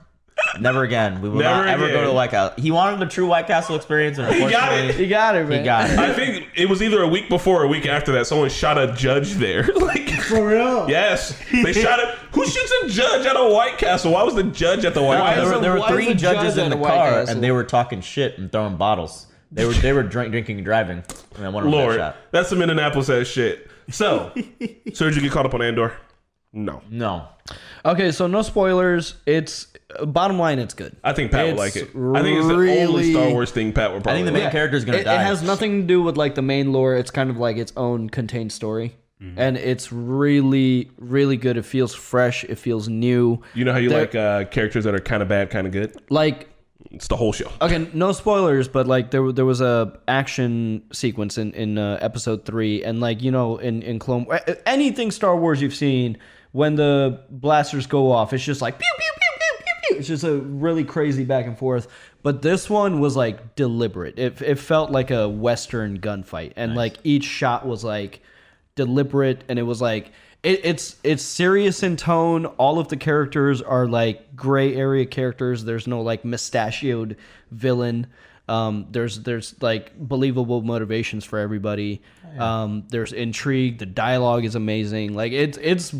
Never 0.59 0.83
again. 0.83 1.21
We 1.21 1.29
will 1.29 1.39
Never 1.39 1.65
not 1.65 1.67
ever 1.67 1.87
go 1.89 2.01
to 2.01 2.07
the 2.07 2.13
White 2.13 2.31
Castle. 2.31 2.61
He 2.61 2.71
wanted 2.71 2.99
the 2.99 3.05
true 3.05 3.27
White 3.27 3.47
Castle 3.47 3.75
experience, 3.75 4.17
and 4.17 4.27
He 4.33 4.41
got 4.41 4.49
it. 4.49 4.55
unfortunately, 4.55 5.03
You 5.03 5.09
got 5.09 5.35
it, 5.35 5.47
man. 5.47 5.59
he 5.59 5.63
got 5.65 5.89
it. 5.89 5.99
I 5.99 6.13
think 6.13 6.47
it 6.55 6.67
was 6.67 6.81
either 6.81 7.01
a 7.01 7.07
week 7.07 7.29
before 7.29 7.61
or 7.61 7.63
a 7.65 7.67
week 7.67 7.85
after 7.85 8.11
that. 8.13 8.27
Someone 8.27 8.49
shot 8.49 8.77
a 8.77 8.91
judge 8.93 9.33
there. 9.33 9.63
like, 9.75 10.09
For 10.09 10.45
real? 10.47 10.89
yes, 10.89 11.37
they 11.51 11.71
shot 11.83 11.99
it. 11.99 12.09
Who 12.33 12.45
shoots 12.45 12.71
a 12.83 12.89
judge 12.89 13.25
at 13.25 13.35
a 13.37 13.47
White 13.53 13.77
Castle? 13.77 14.11
Why 14.13 14.23
was 14.23 14.35
the 14.35 14.43
judge 14.43 14.85
at 14.85 14.93
the 14.93 15.01
White 15.03 15.19
Why 15.19 15.35
There 15.35 15.43
is 15.43 15.49
Castle? 15.49 15.55
were, 15.57 15.61
there 15.61 15.71
were 15.73 15.79
why 15.79 15.87
is 15.87 15.93
three 15.93 16.05
the 16.07 16.15
judge 16.15 16.37
judges 16.37 16.57
at 16.57 16.63
in 16.65 16.69
the 16.71 16.77
White 16.77 16.89
car, 16.93 17.09
Castle? 17.11 17.35
and 17.35 17.43
they 17.43 17.51
were 17.51 17.63
talking 17.63 18.01
shit 18.01 18.37
and 18.37 18.51
throwing 18.51 18.75
bottles. 18.75 19.27
They 19.51 19.65
were 19.65 19.73
they 19.73 19.93
were 19.93 20.03
drink, 20.03 20.31
drinking 20.31 20.57
and 20.57 20.65
driving, 20.65 20.97
and 21.35 21.43
then 21.45 21.53
one 21.53 21.63
of 21.65 21.71
them 21.71 21.79
Lord, 21.79 21.95
shot. 21.95 22.17
that's 22.31 22.49
some 22.49 22.61
Indianapolis 22.61 23.09
ass 23.09 23.25
shit. 23.27 23.67
So, 23.89 24.31
so 24.93 25.05
did 25.05 25.15
you 25.15 25.21
get 25.21 25.31
caught 25.31 25.45
up 25.47 25.53
on 25.55 25.61
Andor? 25.63 25.93
No, 26.53 26.81
No, 26.89 27.27
Okay, 27.85 28.11
so 28.11 28.27
no 28.27 28.41
spoilers. 28.43 29.15
It's 29.25 29.67
bottom 30.05 30.37
line. 30.39 30.59
It's 30.59 30.73
good. 30.73 30.95
I 31.03 31.13
think 31.13 31.31
Pat 31.31 31.47
would 31.47 31.57
like 31.57 31.75
it. 31.75 31.89
I 31.95 32.21
think 32.21 32.37
it's 32.37 32.47
the 32.47 32.53
only 32.53 32.67
really- 32.67 33.11
Star 33.13 33.29
Wars 33.31 33.51
thing 33.51 33.73
Pat 33.73 33.91
would 33.93 34.03
probably. 34.03 34.21
I 34.21 34.23
probably. 34.23 34.23
think 34.23 34.25
the 34.27 34.31
main 34.33 34.43
like. 34.43 34.51
character 34.51 34.77
is 34.77 34.85
gonna 34.85 34.97
It, 34.99 35.01
it 35.01 35.05
die. 35.05 35.23
has 35.23 35.41
nothing 35.43 35.81
to 35.81 35.87
do 35.87 36.01
with 36.01 36.17
like 36.17 36.35
the 36.35 36.41
main 36.41 36.71
lore. 36.71 36.95
It's 36.95 37.11
kind 37.11 37.29
of 37.29 37.37
like 37.37 37.57
its 37.57 37.73
own 37.77 38.09
contained 38.09 38.51
story, 38.51 38.95
Mm-hmm. 39.21 39.37
and 39.39 39.57
it's 39.57 39.91
really, 39.91 40.91
really 40.97 41.35
good. 41.35 41.57
It 41.57 41.65
feels 41.65 41.93
fresh. 41.93 42.45
It 42.45 42.57
feels 42.57 42.87
new. 42.87 43.41
You 43.53 43.65
know 43.65 43.73
how 43.73 43.79
you 43.79 43.89
There- 43.89 43.99
like 43.99 44.15
uh, 44.15 44.45
characters 44.45 44.85
that 44.85 44.95
are 44.95 44.99
kind 44.99 45.21
of 45.21 45.27
bad, 45.27 45.49
kind 45.49 45.67
of 45.67 45.73
good. 45.73 45.93
Like 46.09 46.47
It's 46.91 47.07
the 47.09 47.17
whole 47.17 47.33
show. 47.33 47.51
okay, 47.61 47.85
no 47.93 48.13
spoilers, 48.13 48.67
but 48.69 48.87
like 48.87 49.11
there 49.11 49.31
there 49.33 49.43
was 49.45 49.59
a 49.59 49.99
action 50.07 50.83
sequence 50.93 51.37
in 51.37 51.51
in 51.53 51.77
uh, 51.77 51.97
episode 52.01 52.45
three, 52.45 52.83
and 52.83 53.01
like 53.01 53.21
you 53.21 53.31
know 53.31 53.57
in 53.57 53.81
in 53.81 53.99
Clone 53.99 54.25
anything 54.65 55.11
Star 55.11 55.35
Wars 55.35 55.61
you've 55.61 55.75
seen 55.75 56.17
when 56.51 56.75
the 56.75 57.19
blasters 57.29 57.85
go 57.87 58.11
off, 58.11 58.31
it's 58.33 58.43
just 58.43 58.61
like 58.61 58.79
pew 58.79 58.87
pew 58.97 59.11
pew 59.19 59.28
It's 59.99 60.07
just 60.07 60.23
a 60.23 60.37
really 60.37 60.83
crazy 60.83 61.25
back 61.25 61.45
and 61.45 61.57
forth. 61.57 61.87
But 62.23 62.41
this 62.41 62.69
one 62.69 62.99
was 62.99 63.15
like 63.15 63.55
deliberate. 63.55 64.17
It 64.17 64.41
it 64.41 64.55
felt 64.55 64.91
like 64.91 65.11
a 65.11 65.29
western 65.29 65.99
gunfight, 65.99 66.53
and 66.55 66.75
like 66.75 66.97
each 67.03 67.23
shot 67.23 67.67
was 67.67 67.83
like 67.83 68.21
deliberate, 68.75 69.43
and 69.47 69.59
it 69.59 69.63
was 69.63 69.81
like. 69.81 70.11
It, 70.41 70.61
it's 70.63 70.95
it's 71.03 71.21
serious 71.21 71.83
in 71.83 71.97
tone. 71.97 72.45
All 72.45 72.79
of 72.79 72.87
the 72.87 72.95
characters 72.95 73.61
are 73.61 73.85
like 73.87 74.37
gray 74.37 74.73
area 74.73 75.05
characters. 75.05 75.65
There's 75.65 75.85
no 75.85 75.99
like 75.99 76.23
mustachioed 76.23 77.17
villain. 77.51 78.07
Um, 78.47 78.87
there's 78.89 79.21
there's 79.23 79.61
like 79.61 79.99
believable 79.99 80.61
motivations 80.61 81.25
for 81.25 81.39
everybody. 81.39 82.01
Um, 82.37 82.85
there's 82.89 83.11
intrigue. 83.11 83.79
The 83.79 83.85
dialogue 83.85 84.45
is 84.45 84.55
amazing. 84.55 85.13
Like 85.13 85.33
it's 85.33 85.57
it's 85.61 85.93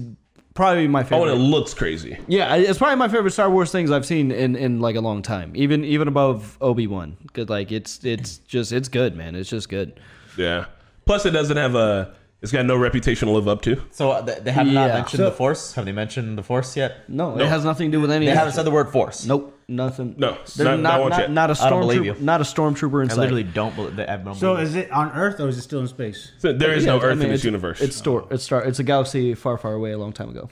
probably 0.54 0.88
my 0.88 1.04
favorite. 1.04 1.20
Oh, 1.30 1.32
and 1.34 1.42
it 1.42 1.44
looks 1.44 1.74
crazy. 1.74 2.18
yeah, 2.28 2.56
it's 2.56 2.78
probably 2.80 2.96
my 2.98 3.08
favorite 3.08 3.32
Star 3.32 3.50
Wars 3.50 3.72
things 3.72 3.92
I've 3.92 4.06
seen 4.06 4.32
in, 4.32 4.56
in 4.56 4.80
like 4.80 4.96
a 4.96 5.02
long 5.02 5.22
time. 5.22 5.52
Even 5.56 5.84
even 5.86 6.08
above 6.08 6.58
Obi 6.62 6.88
Wan. 6.88 7.18
Cause 7.34 7.50
like 7.50 7.72
it's 7.72 8.04
it's 8.04 8.38
just 8.40 8.72
it's 8.72 8.90
good, 8.90 9.16
man. 9.16 9.36
It's 9.36 9.50
just 9.50 9.70
good. 9.70 10.00
Yeah. 10.38 10.66
Plus, 11.06 11.26
it 11.26 11.32
doesn't 11.32 11.58
have 11.58 11.76
a. 11.76 12.14
It's 12.42 12.54
got 12.54 12.66
no 12.66 12.78
reputation 12.78 13.28
to 13.28 13.34
live 13.34 13.50
up 13.50 13.62
to. 13.64 13.82
so 13.92 14.12
uh, 14.12 14.22
they, 14.22 14.40
they 14.40 14.52
have 14.52 14.66
not 14.66 14.88
Yeah. 14.88 14.94
mentioned 14.94 15.18
So- 15.20 15.26
the 15.26 15.32
Force. 15.36 15.74
Have 15.74 15.84
they 15.86 15.92
mentioned 15.92 16.38
the 16.38 16.44
Force 16.44 16.78
yet? 16.78 17.10
No, 17.10 17.38
it 17.38 17.48
has 17.48 17.66
nothing 17.66 17.92
to 17.92 17.98
do 17.98 18.02
with 18.02 18.12
any. 18.12 18.28
They 18.28 18.32
haven't 18.36 18.54
said 18.54 18.64
the 18.64 18.72
word 18.72 18.90
Force. 18.92 19.26
Nope, 19.26 19.59
nothing. 19.70 20.16
No, 20.18 20.32
There's 20.34 20.58
not- 20.60 20.80
not 20.80 21.10
not 21.10 21.10
not, 21.10 21.32
not 21.32 21.50
a 21.50 21.54
I 21.54 21.70
stormtrooper. 21.70 22.20
Not 22.20 22.42
a 22.42 22.44
stormtrooper 22.44 23.00
I 23.00 23.04
inside. 23.04 23.18
literally 23.18 23.44
don't 23.44 23.76
believe. 23.76 24.00
I 24.00 24.18
don't 24.18 24.36
So 24.36 24.54
believe 24.56 24.68
is 24.68 24.76
it 24.76 24.92
on 24.92 25.12
Earth 25.12 25.40
or 25.40 25.48
is 25.48 25.58
it 25.58 25.62
still 25.62 25.80
in 25.80 25.88
space? 25.88 26.32
So 26.40 26.52
there 26.54 26.74
is 26.74 26.86
Yeah, 26.86 26.94
no 26.96 27.00
I 27.00 27.04
Earth 27.04 27.18
mean, 27.18 27.28
in 27.28 27.32
this 27.32 27.42
it's- 27.42 27.46
universe. 27.46 27.80
It's 27.82 27.96
star. 27.96 28.26
It's 28.32 28.44
star. 28.44 28.64
It's 28.64 28.80
a 28.80 28.84
galaxy 28.84 29.34
far, 29.36 29.58
far 29.58 29.74
away, 29.74 29.92
a 29.92 29.98
long 29.98 30.12
time 30.14 30.30
ago. 30.30 30.50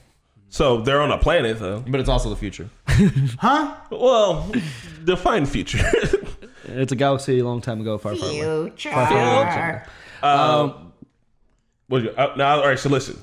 so 0.49 0.79
they're 0.81 1.01
on 1.01 1.11
a 1.11 1.17
planet, 1.17 1.59
though. 1.59 1.83
but 1.87 1.99
it's 1.99 2.07
also 2.09 2.29
the 2.29 2.35
future. 2.37 2.69
Huh? 3.39 3.75
Well, 3.91 4.49
define 5.03 5.45
future. 5.45 5.83
It's 6.69 6.91
a 6.91 6.95
galaxy 6.97 7.39
a 7.39 7.45
long 7.45 7.61
time 7.61 7.79
ago, 7.79 7.97
far, 7.97 8.13
far 8.17 8.27
away. 8.27 8.41
Far, 8.41 8.67
far 8.93 9.11
away, 9.11 9.25
long 9.25 9.45
time 9.47 9.79
ago. 10.69 10.81
What 11.87 12.03
you, 12.03 12.09
uh, 12.09 12.33
now, 12.35 12.59
all 12.61 12.67
right. 12.67 12.77
So 12.77 12.89
listen, 12.89 13.17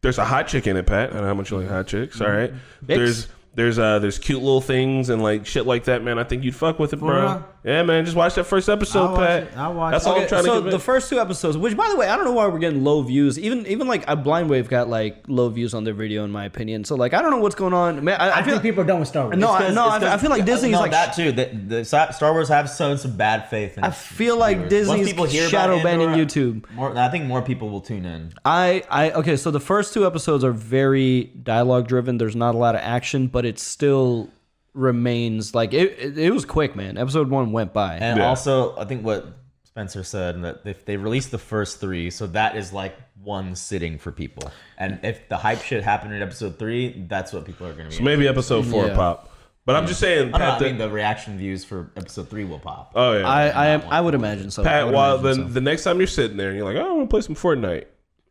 there's 0.00 0.16
a 0.16 0.24
hot 0.24 0.48
chick 0.48 0.66
in 0.66 0.76
it, 0.78 0.86
Pat. 0.86 1.10
I 1.10 1.12
don't 1.12 1.22
know 1.22 1.28
how 1.28 1.34
much 1.34 1.50
you 1.50 1.58
like 1.58 1.68
hot 1.68 1.86
chicks. 1.86 2.18
All 2.20 2.30
right. 2.30 2.50
There's 2.80 3.28
there's 3.58 3.76
uh 3.76 3.98
there's 3.98 4.20
cute 4.20 4.40
little 4.40 4.60
things 4.60 5.10
and 5.10 5.20
like 5.20 5.44
shit 5.44 5.66
like 5.66 5.84
that, 5.84 6.04
man. 6.04 6.16
I 6.16 6.22
think 6.22 6.44
you'd 6.44 6.54
fuck 6.54 6.78
with 6.78 6.92
it, 6.92 7.00
bro. 7.00 7.42
Real? 7.64 7.74
Yeah, 7.74 7.82
man. 7.82 8.04
Just 8.04 8.16
watch 8.16 8.34
that 8.36 8.44
first 8.44 8.68
episode, 8.68 9.00
I'll 9.06 9.12
watch 9.12 9.18
Pat. 9.28 9.42
it. 9.42 9.56
I'll 9.56 9.74
watch 9.74 9.92
That's 9.92 10.04
it. 10.04 10.08
all 10.08 10.14
I'm 10.14 10.20
Okay, 10.22 10.28
trying 10.28 10.44
so 10.44 10.62
to 10.64 10.70
the 10.70 10.78
first 10.78 11.08
two 11.10 11.18
episodes, 11.20 11.56
which 11.56 11.76
by 11.76 11.88
the 11.88 11.96
way, 11.96 12.06
I 12.08 12.16
don't 12.16 12.24
know 12.24 12.32
why 12.32 12.46
we're 12.46 12.58
getting 12.58 12.84
low 12.84 13.02
views. 13.02 13.38
Even 13.38 13.66
even 13.66 13.88
like 13.88 14.04
a 14.08 14.16
Blind 14.16 14.48
Wave 14.48 14.68
got 14.68 14.88
like 14.88 15.24
low 15.28 15.48
views 15.48 15.74
on 15.74 15.84
their 15.84 15.94
video, 15.94 16.24
in 16.24 16.30
my 16.30 16.44
opinion. 16.44 16.84
So 16.84 16.94
like 16.94 17.14
I 17.14 17.20
don't 17.22 17.30
know 17.30 17.38
what's 17.38 17.54
going 17.54 17.72
on. 17.74 18.04
Man, 18.04 18.20
I, 18.20 18.28
I 18.30 18.38
I 18.38 18.42
feel 18.42 18.52
think 18.54 18.62
people 18.62 18.82
are 18.82 18.86
done 18.86 19.00
with 19.00 19.08
Star 19.08 19.24
Wars. 19.24 19.36
no, 19.36 19.50
I, 19.50 19.58
'cause- 19.66 19.74
no, 19.74 19.94
it's 19.94 20.04
I 20.04 20.16
feel 20.18 20.30
like 20.30 20.44
Disney's 20.44 20.72
no, 20.72 20.80
like 20.80 20.92
that 20.92 21.14
too. 21.14 21.32
The, 21.32 21.44
the 21.46 21.84
Star 21.84 22.32
Wars 22.32 22.48
have 22.48 22.70
shown 22.70 22.96
some 22.98 23.16
bad 23.16 23.48
faith. 23.50 23.76
In 23.76 23.84
I 23.84 23.90
feel 23.90 24.36
like 24.36 24.68
Disney's 24.68 25.10
shadow 25.50 25.82
banning 25.82 26.10
YouTube. 26.10 26.70
More, 26.72 26.96
I 26.96 27.08
think 27.10 27.24
more 27.26 27.42
people 27.42 27.68
will 27.70 27.80
tune 27.80 28.04
in. 28.04 28.32
I, 28.44 28.82
I 28.90 29.10
okay, 29.12 29.36
so 29.36 29.50
the 29.50 29.60
first 29.60 29.92
two 29.94 30.06
episodes 30.06 30.44
are 30.44 30.52
very 30.52 31.24
dialogue 31.42 31.88
driven. 31.88 32.18
There's 32.18 32.36
not 32.36 32.54
a 32.54 32.58
lot 32.58 32.74
of 32.74 32.80
action, 32.82 33.26
but 33.26 33.44
it's 33.44 33.62
still 33.62 34.30
remains 34.74 35.54
like 35.54 35.72
it, 35.74 35.98
it. 35.98 36.18
It 36.18 36.30
was 36.32 36.44
quick, 36.44 36.76
man. 36.76 36.96
Episode 36.98 37.28
one 37.30 37.52
went 37.52 37.72
by. 37.72 37.96
And 37.96 38.18
Yeah. 38.18 38.26
also, 38.28 38.76
I 38.76 38.84
think 38.84 39.04
what 39.04 39.26
Spencer 39.64 40.02
said 40.04 40.42
that 40.42 40.60
if 40.64 40.84
they 40.84 40.96
released 40.96 41.30
the 41.30 41.38
first 41.38 41.80
three, 41.80 42.10
so 42.10 42.26
that 42.28 42.56
is 42.56 42.72
like 42.72 42.96
one 43.22 43.54
sitting 43.54 43.98
for 43.98 44.12
people. 44.12 44.50
And 44.76 45.00
if 45.02 45.28
the 45.28 45.36
hype 45.36 45.62
shit 45.62 45.82
happened 45.82 46.14
in 46.14 46.22
episode 46.22 46.58
three, 46.58 47.04
that's 47.08 47.32
what 47.32 47.44
people 47.44 47.66
are 47.66 47.72
going 47.72 47.84
to 47.86 47.90
be. 47.90 47.96
So 47.96 48.02
maybe 48.02 48.26
episode 48.28 48.66
four 48.66 48.86
Yeah. 48.86 48.94
pop. 48.94 49.30
But 49.66 49.76
I'm 49.76 49.86
just 49.86 50.00
saying, 50.00 50.28
I, 50.28 50.30
don't 50.30 50.32
know, 50.32 50.38
Pat, 50.38 50.54
I 50.54 50.58
the- 50.60 50.64
mean, 50.64 50.78
the 50.78 50.88
reaction 50.88 51.36
views 51.36 51.62
for 51.64 51.90
episode 51.96 52.30
three 52.30 52.44
will 52.44 52.58
pop. 52.58 52.92
oh 52.94 53.12
yeah, 53.18 53.28
I 53.28 53.48
I, 53.48 53.66
am, 53.66 53.82
I 53.90 54.00
would 54.00 54.14
imagine 54.14 54.50
so. 54.50 54.62
I 54.62 54.64
Pat. 54.66 54.86
would 54.86 54.94
While 54.94 55.18
imagine 55.18 55.42
the 55.42 55.48
so. 55.48 55.52
the 55.54 55.60
next 55.60 55.84
time 55.84 55.98
you're 55.98 56.06
sitting 56.06 56.38
there 56.38 56.48
and 56.48 56.56
you're 56.56 56.64
like, 56.72 56.82
oh, 56.82 56.88
I 56.88 56.92
want 56.92 57.10
to 57.10 57.12
play 57.12 57.20
some 57.20 57.34
Fortnite. 57.34 57.84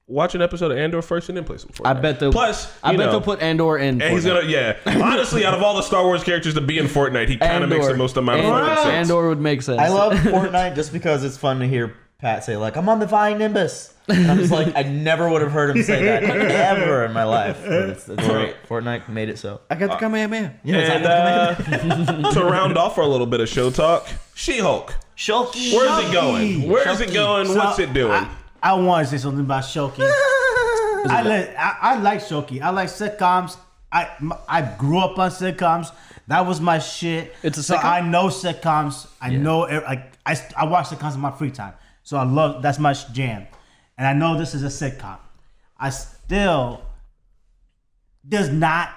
Watch 0.10 0.36
an 0.36 0.42
episode 0.42 0.72
of 0.72 0.78
Andor 0.78 1.02
first 1.02 1.28
and 1.28 1.38
then 1.38 1.44
play 1.44 1.58
some 1.58 1.70
Fortnite. 1.70 1.86
I 1.86 1.94
bet 1.94 2.20
they'll. 2.22 2.32
Plus, 2.32 2.74
I 2.82 2.92
bet 2.92 3.00
know, 3.00 3.12
they'll 3.12 3.22
put 3.22 3.42
Andor 3.42 3.78
in. 3.78 4.02
And 4.02 4.14
he's 4.14 4.24
gonna, 4.26 4.48
yeah. 4.48 4.78
Honestly, 4.86 5.44
out 5.46 5.54
of 5.54 5.62
all 5.62 5.76
the 5.76 5.82
Star 5.82 6.06
Wars 6.06 6.24
characters 6.24 6.54
to 6.54 6.62
be 6.62 6.78
in 6.78 6.86
Fortnite, 6.86 7.28
he 7.28 7.36
kind 7.36 7.62
of 7.62 7.70
makes 7.70 7.88
the 7.88 7.98
most 7.98 8.16
amount 8.16 8.40
of 8.40 8.46
Andor, 8.46 8.66
fucking 8.70 8.84
sense. 8.84 9.10
Andor 9.10 9.28
would 9.28 9.42
make 9.42 9.62
sense. 9.62 9.82
I 9.82 9.90
love 9.90 10.14
Fortnite 10.20 10.76
just 10.76 10.94
because 10.94 11.26
it's 11.26 11.36
fun 11.36 11.60
to 11.60 11.68
hear 11.68 11.94
Pat 12.20 12.46
say 12.46 12.56
like, 12.56 12.78
"I'm 12.78 12.88
on 12.88 13.00
the 13.00 13.08
Flying 13.08 13.38
Nimbus." 13.38 13.94
And 14.08 14.32
I'm 14.32 14.38
just 14.38 14.54
like, 14.54 14.74
I 14.78 14.84
never 14.84 15.30
would 15.30 15.42
have 15.42 15.52
heard 15.52 15.76
him 15.76 15.84
say 15.84 16.02
that 16.06 16.24
ever 16.24 17.04
in 17.04 17.12
my 17.12 17.26
life. 17.26 17.62
But 17.62 17.90
it's, 17.90 18.08
it's 18.08 18.26
great. 18.26 18.56
Fortnite 18.70 19.10
made 19.10 19.28
it 19.28 19.38
so. 19.38 19.60
I 19.70 19.76
got 19.76 19.90
the 19.90 19.96
Kamehameha. 19.98 20.54
And 20.64 21.06
uh, 21.06 22.32
to 22.32 22.46
round 22.46 22.78
off 22.78 22.98
our 22.98 23.06
little 23.06 23.28
bit 23.28 23.42
of 23.42 23.50
show 23.50 23.70
talk, 23.70 24.08
She-Hulk. 24.34 24.96
Shulky. 25.18 25.74
Where's 25.74 26.08
it 26.08 26.14
going? 26.14 26.70
Where 26.70 26.88
is 26.88 27.02
it 27.02 27.12
going? 27.14 27.48
So, 27.48 27.58
What's 27.58 27.80
it 27.80 27.92
doing? 27.92 28.14
I, 28.14 28.30
I 28.62 28.74
want 28.74 29.08
to 29.08 29.12
say 29.12 29.22
something 29.22 29.42
about 29.46 29.64
Shoki. 29.64 30.00
I, 31.10 31.22
li- 31.24 31.56
I 31.56 31.78
I 31.82 32.00
like 32.00 32.20
Shoki. 32.20 32.62
I 32.62 32.70
like 32.72 32.90
sitcoms. 32.90 33.58
I 33.92 34.10
m- 34.20 34.34
I 34.48 34.62
grew 34.78 35.00
up 35.00 35.18
on 35.18 35.30
sitcoms. 35.32 35.92
That 36.28 36.46
was 36.46 36.60
my 36.60 36.80
shit. 36.80 37.34
It's 37.44 37.58
a 37.58 37.64
so 37.64 37.76
sitcom? 37.78 37.84
I 37.84 38.02
know 38.02 38.26
sitcoms. 38.28 39.08
I 39.22 39.30
know 39.30 39.70
e- 39.70 39.80
like 39.80 40.14
I 40.26 40.36
I 40.58 40.66
watch 40.66 40.88
sitcoms 40.88 41.16
in 41.16 41.22
my 41.22 41.32
free 41.32 41.52
time. 41.52 41.74
So 42.04 42.18
I 42.18 42.24
love 42.24 42.62
that's 42.62 42.80
my 42.80 42.94
jam. 42.94 43.48
And 43.98 44.06
I 44.08 44.14
know 44.14 44.38
this 44.38 44.54
is 44.54 44.64
a 44.64 44.68
sitcom. 44.68 45.18
I 45.78 45.90
still 45.92 46.82
does 48.28 48.50
not 48.50 48.90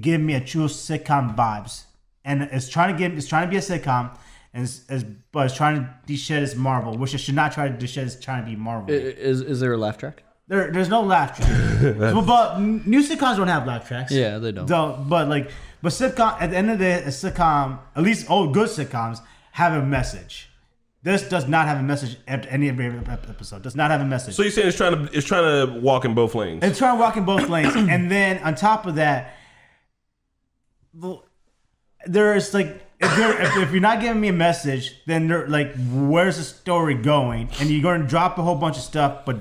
give 0.00 0.20
me 0.20 0.34
a 0.34 0.40
true 0.40 0.66
sitcom 0.66 1.34
vibes. 1.36 1.84
And 2.24 2.42
it's 2.42 2.68
trying 2.68 2.92
to 2.94 2.98
give 2.98 3.16
it's 3.16 3.26
trying 3.26 3.46
to 3.46 3.50
be 3.50 3.56
a 3.56 3.60
sitcom 3.60 4.10
and 4.58 4.66
it's, 4.66 4.84
it's 4.88 5.04
but 5.30 5.46
it's 5.46 5.54
trying 5.54 5.76
to 5.76 5.94
de-shed 6.06 6.42
its 6.42 6.56
Marvel, 6.56 6.98
which 6.98 7.14
it 7.14 7.18
should 7.18 7.36
not 7.36 7.52
try 7.52 7.68
to 7.68 7.76
de-shed 7.76 8.08
it's 8.08 8.18
trying 8.18 8.44
to 8.44 8.50
be 8.50 8.56
Marvel. 8.56 8.90
Is 8.90 9.40
is 9.40 9.60
there 9.60 9.72
a 9.72 9.76
laugh 9.76 9.98
track? 9.98 10.24
There, 10.48 10.72
there's 10.72 10.88
no 10.88 11.02
laugh 11.02 11.36
track. 11.36 11.96
but, 11.98 12.22
but 12.22 12.58
new 12.58 13.02
sitcoms 13.02 13.36
don't 13.36 13.48
have 13.48 13.66
laugh 13.66 13.86
tracks. 13.86 14.10
Yeah, 14.10 14.38
they 14.38 14.50
don't. 14.50 14.66
Don't, 14.66 15.08
but 15.08 15.28
like, 15.28 15.52
but 15.80 15.90
sitcom 15.90 16.40
at 16.40 16.50
the 16.50 16.56
end 16.56 16.70
of 16.70 16.78
the 16.78 16.84
day, 16.84 17.02
a 17.04 17.08
sitcom, 17.08 17.78
at 17.94 18.02
least 18.02 18.28
old 18.28 18.52
good 18.52 18.68
sitcoms, 18.68 19.20
have 19.52 19.74
a 19.74 19.86
message. 19.86 20.50
This 21.04 21.28
does 21.28 21.46
not 21.46 21.68
have 21.68 21.78
a 21.78 21.82
message 21.82 22.16
at 22.26 22.50
any 22.50 22.68
of 22.68 22.80
every 22.80 22.98
episode. 23.12 23.62
Does 23.62 23.76
not 23.76 23.92
have 23.92 24.00
a 24.00 24.04
message. 24.04 24.34
so 24.34 24.42
you're 24.42 24.50
saying 24.50 24.68
it's 24.68 24.76
trying 24.76 25.06
to 25.06 25.16
it's 25.16 25.26
trying 25.26 25.68
to 25.68 25.80
walk 25.80 26.04
in 26.04 26.14
both 26.14 26.34
lanes. 26.34 26.64
and 26.64 26.74
trying 26.74 26.92
and 26.92 27.00
walk 27.00 27.16
in 27.16 27.24
both 27.24 27.48
lanes. 27.48 27.76
and 27.76 28.10
then 28.10 28.38
on 28.42 28.56
top 28.56 28.86
of 28.86 28.96
that, 28.96 29.36
there's 32.06 32.52
like 32.52 32.87
if, 33.00 33.16
there, 33.16 33.40
if, 33.40 33.56
if 33.56 33.70
you're 33.72 33.80
not 33.80 34.00
giving 34.00 34.20
me 34.20 34.28
a 34.28 34.32
message, 34.32 34.94
then 35.06 35.28
like, 35.48 35.74
where's 35.90 36.36
the 36.36 36.42
story 36.42 36.94
going? 36.94 37.48
And 37.60 37.70
you're 37.70 37.82
going 37.82 38.02
to 38.02 38.06
drop 38.06 38.38
a 38.38 38.42
whole 38.42 38.56
bunch 38.56 38.76
of 38.76 38.82
stuff, 38.82 39.24
but 39.24 39.38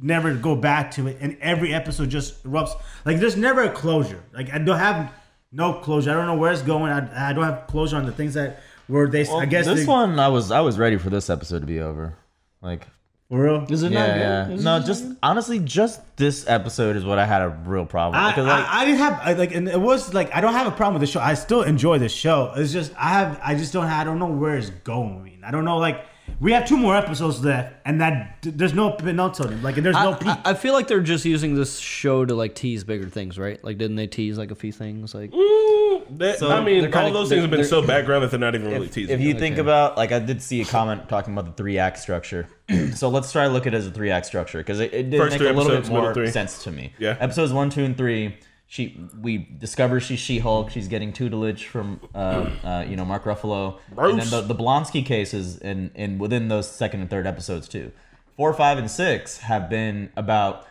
never 0.00 0.34
go 0.34 0.54
back 0.56 0.92
to 0.92 1.08
it. 1.08 1.18
And 1.20 1.36
every 1.40 1.74
episode 1.74 2.10
just 2.10 2.42
erupts. 2.44 2.80
Like 3.04 3.18
there's 3.18 3.36
never 3.36 3.62
a 3.62 3.70
closure. 3.70 4.22
Like 4.32 4.50
I 4.52 4.58
don't 4.58 4.78
have 4.78 5.12
no 5.52 5.74
closure. 5.74 6.10
I 6.10 6.14
don't 6.14 6.26
know 6.26 6.36
where 6.36 6.52
it's 6.52 6.62
going. 6.62 6.92
I, 6.92 7.30
I 7.30 7.32
don't 7.32 7.44
have 7.44 7.66
closure 7.66 7.96
on 7.96 8.06
the 8.06 8.12
things 8.12 8.34
that 8.34 8.60
were 8.88 9.08
they. 9.08 9.26
I 9.26 9.46
guess 9.46 9.66
this 9.66 9.80
they, 9.80 9.86
one, 9.86 10.18
I 10.18 10.28
was 10.28 10.50
I 10.50 10.60
was 10.60 10.78
ready 10.78 10.96
for 10.96 11.10
this 11.10 11.30
episode 11.30 11.60
to 11.60 11.66
be 11.66 11.80
over. 11.80 12.16
Like, 12.62 12.86
for 13.30 13.42
real. 13.42 13.66
Is 13.70 13.82
it 13.84 13.92
yeah, 13.92 13.98
not 13.98 14.14
good? 14.14 14.20
yeah. 14.20 14.48
Is 14.56 14.64
No, 14.64 14.80
just 14.80 15.06
good? 15.06 15.16
honestly, 15.22 15.58
just 15.60 16.00
this 16.16 16.46
episode 16.48 16.96
is 16.96 17.04
what 17.04 17.18
I 17.18 17.24
had 17.24 17.42
a 17.42 17.48
real 17.48 17.86
problem. 17.86 18.20
I, 18.20 18.26
with. 18.26 18.34
Because 18.34 18.46
like, 18.48 18.66
I, 18.66 18.80
I 18.80 18.84
didn't 18.84 18.98
have 18.98 19.20
I, 19.22 19.32
like, 19.34 19.54
and 19.54 19.68
it 19.68 19.80
was 19.80 20.12
like 20.12 20.34
I 20.34 20.40
don't 20.40 20.52
have 20.52 20.66
a 20.66 20.72
problem 20.72 21.00
with 21.00 21.08
the 21.08 21.12
show. 21.12 21.20
I 21.20 21.34
still 21.34 21.62
enjoy 21.62 21.98
the 21.98 22.08
show. 22.08 22.52
It's 22.56 22.72
just 22.72 22.92
I 22.98 23.10
have 23.10 23.40
I 23.42 23.54
just 23.54 23.72
don't 23.72 23.86
I 23.86 24.04
don't 24.04 24.18
know 24.18 24.26
where 24.26 24.56
it's 24.58 24.70
going. 24.70 25.42
I 25.46 25.50
don't 25.52 25.64
know 25.64 25.78
like 25.78 26.04
we 26.38 26.52
have 26.52 26.66
two 26.68 26.76
more 26.76 26.96
episodes 26.96 27.44
left, 27.44 27.74
and 27.84 28.00
that 28.00 28.38
there's 28.42 28.74
no 28.74 28.90
penultimate. 28.92 29.62
Like 29.62 29.74
there's 29.76 29.94
no 29.94 30.12
I, 30.12 30.14
peak. 30.14 30.28
I- 30.28 30.40
I 30.50 30.54
feel 30.54 30.72
like 30.74 30.86
they're 30.88 31.00
just 31.00 31.24
using 31.24 31.54
this 31.54 31.78
show 31.78 32.24
to 32.24 32.34
like 32.34 32.54
tease 32.54 32.84
bigger 32.84 33.08
things, 33.08 33.38
right? 33.38 33.62
Like, 33.64 33.78
didn't 33.78 33.96
they 33.96 34.06
tease 34.06 34.38
like 34.38 34.50
a 34.50 34.54
few 34.54 34.72
things? 34.72 35.14
Like, 35.14 35.30
mm, 35.32 36.18
That- 36.18 36.38
So 36.38 36.50
I 36.50 36.60
mean, 36.64 36.80
they're 36.82 36.90
kinda- 36.90 37.06
all 37.06 37.12
those 37.12 37.28
things 37.28 37.42
have 37.42 37.50
been 37.50 37.64
so 37.64 37.82
background 37.86 38.24
that 38.24 38.30
they're 38.30 38.40
not 38.40 38.54
even 38.54 38.70
really 38.70 38.88
teasing. 38.88 39.14
if 39.14 39.20
you 39.20 39.30
it. 39.30 39.38
think 39.38 39.58
about 39.58 39.96
like 39.96 40.12
I 40.12 40.18
did 40.18 40.42
see 40.42 40.60
a 40.60 40.64
comment 40.64 41.08
talking 41.08 41.32
about 41.32 41.46
the 41.46 41.52
three 41.52 41.78
act 41.78 41.98
structure. 41.98 42.46
so 42.94 43.08
let's 43.08 43.30
try 43.32 43.44
to 43.46 43.52
look 43.52 43.66
at 43.66 43.74
it 43.74 43.76
as 43.76 43.86
a 43.86 43.90
three 43.90 44.10
act 44.10 44.26
structure 44.26 44.58
because 44.58 44.80
it, 44.80 44.92
it 44.92 45.10
did 45.10 45.18
First 45.20 45.38
make 45.38 45.48
a 45.48 45.52
little 45.52 45.76
bit 45.80 45.88
more 45.88 46.26
sense 46.28 46.64
to 46.64 46.72
me. 46.72 46.92
Yeah. 46.98 47.16
Episodes 47.20 47.52
one, 47.52 47.70
two, 47.70 47.84
and 47.84 47.96
three. 47.96 48.36
She 48.70 48.96
we 49.20 49.38
discover 49.38 49.98
she's 49.98 50.20
She 50.20 50.38
Hulk. 50.38 50.70
She's 50.70 50.86
getting 50.86 51.12
tutelage 51.12 51.66
from 51.66 51.98
uh, 52.14 52.48
uh, 52.62 52.84
you 52.88 52.94
know 52.94 53.04
Mark 53.04 53.24
Ruffalo, 53.24 53.80
and 53.98 54.20
then 54.20 54.30
the, 54.30 54.42
the 54.42 54.54
Blonsky 54.54 55.04
cases 55.04 55.58
and 55.58 55.90
and 55.96 56.20
within 56.20 56.46
those 56.46 56.70
second 56.70 57.00
and 57.00 57.10
third 57.10 57.26
episodes 57.26 57.66
too. 57.66 57.90
Four, 58.36 58.54
five, 58.54 58.78
and 58.78 58.88
six 58.88 59.38
have 59.38 59.68
been 59.68 60.12
about 60.16 60.68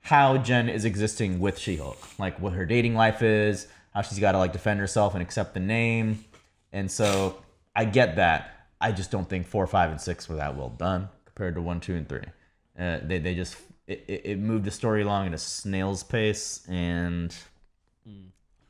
how 0.00 0.38
Jen 0.38 0.70
is 0.70 0.86
existing 0.86 1.38
with 1.38 1.58
She-Hulk, 1.58 1.98
like 2.18 2.40
what 2.40 2.54
her 2.54 2.64
dating 2.64 2.94
life 2.94 3.20
is, 3.20 3.68
how 3.92 4.00
she's 4.00 4.18
got 4.18 4.32
to 4.32 4.38
like 4.38 4.54
defend 4.54 4.80
herself 4.80 5.12
and 5.12 5.20
accept 5.20 5.52
the 5.52 5.60
name, 5.60 6.24
and 6.72 6.90
so 6.90 7.42
I 7.76 7.84
get 7.84 8.16
that. 8.16 8.66
I 8.80 8.92
just 8.92 9.10
don't 9.10 9.28
think 9.28 9.46
four, 9.46 9.66
five, 9.66 9.90
and 9.90 10.00
six 10.00 10.26
were 10.26 10.36
that 10.36 10.56
well 10.56 10.70
done 10.70 11.10
compared 11.26 11.54
to 11.56 11.60
one, 11.60 11.80
two, 11.80 11.96
and 11.96 12.08
three. 12.08 12.24
Uh, 12.78 13.00
they 13.02 13.18
they 13.18 13.34
just 13.34 13.58
it, 13.86 14.04
it 14.08 14.20
it 14.24 14.38
moved 14.38 14.64
the 14.64 14.70
story 14.70 15.02
along 15.02 15.28
at 15.28 15.34
a 15.34 15.38
snail's 15.38 16.02
pace, 16.02 16.66
and 16.68 17.34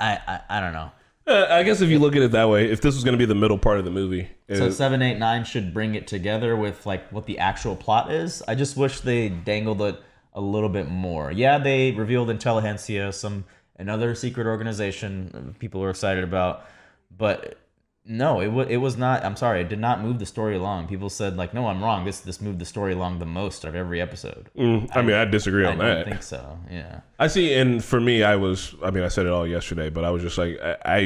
I 0.01 0.19
I, 0.27 0.41
I 0.49 0.61
don't 0.61 0.73
know. 0.73 0.91
Uh, 1.27 1.47
I 1.51 1.65
guess 1.65 1.81
if 1.81 1.91
you 1.91 1.99
look 1.99 2.15
at 2.15 2.23
it 2.23 2.31
that 2.33 2.49
way, 2.49 2.71
if 2.71 2.81
this 2.81 2.95
was 2.95 3.03
going 3.03 3.15
to 3.15 3.19
be 3.19 3.25
the 3.25 3.35
middle 3.35 3.59
part 3.59 3.79
of 3.81 3.85
the 3.85 3.91
movie, 3.91 4.29
So 4.49 4.67
it- 4.67 4.73
seven, 4.73 5.03
eight, 5.03 5.19
nine 5.19 5.45
should 5.45 5.75
bring 5.75 5.97
it 5.97 6.07
together 6.07 6.55
with 6.57 6.87
like 6.87 7.11
what 7.11 7.27
the 7.27 7.41
actual 7.41 7.75
plot 7.75 8.13
is. 8.13 8.43
I 8.47 8.55
just 8.55 8.77
wish 8.77 9.01
they 9.01 9.29
dangled 9.29 9.83
it 9.83 10.01
a 10.35 10.41
little 10.41 10.69
bit 10.69 10.89
more. 10.89 11.33
Yeah, 11.33 11.59
they 11.59 11.91
revealed 11.93 12.31
Intelligentsia, 12.31 13.13
some 13.13 13.45
another 13.77 14.15
secret 14.15 14.47
organization 14.47 15.33
uh, 15.35 15.59
people 15.59 15.81
were 15.81 15.91
excited 15.91 16.23
about, 16.23 16.65
but 17.17 17.59
no, 18.09 18.41
it 18.41 18.49
was 18.49 18.69
it 18.69 18.77
was 18.77 18.97
not. 18.97 19.25
I'm 19.25 19.37
sorry, 19.37 19.61
it 19.63 19.69
did 19.69 19.81
not 19.81 20.01
move 20.01 20.19
the 20.19 20.27
story 20.27 20.55
along. 20.55 20.87
People 20.87 21.11
said 21.11 21.37
like, 21.37 21.53
no, 21.53 21.67
I'm 21.67 21.83
wrong. 21.83 22.05
This 22.05 22.21
this 22.21 22.41
moved 22.41 22.61
the 22.61 22.65
story 22.65 22.93
along 22.93 23.19
the 23.19 23.27
most 23.27 23.65
of 23.65 23.75
every 23.75 24.01
episode. 24.01 24.49
Mm, 24.57 24.89
I 24.95 25.03
mean, 25.03 25.17
I 25.17 25.25
disagree 25.25 25.67
I 25.67 25.73
on 25.73 25.79
that. 25.79 26.07
think 26.07 26.23
so. 26.23 26.59
Yeah. 26.71 27.01
I 27.19 27.27
see, 27.27 27.53
and 27.55 27.83
for 27.85 28.01
me, 28.01 28.23
I 28.23 28.37
was. 28.37 28.75
I 28.83 28.91
mean, 28.93 29.03
I 29.03 29.09
said 29.09 29.27
it 29.27 29.33
all 29.33 29.47
yesterday, 29.47 29.91
but 29.91 30.05
I 30.05 30.11
was 30.11 30.23
just 30.23 30.39
like, 30.39 30.59
I, 30.63 30.77
I, 30.85 30.99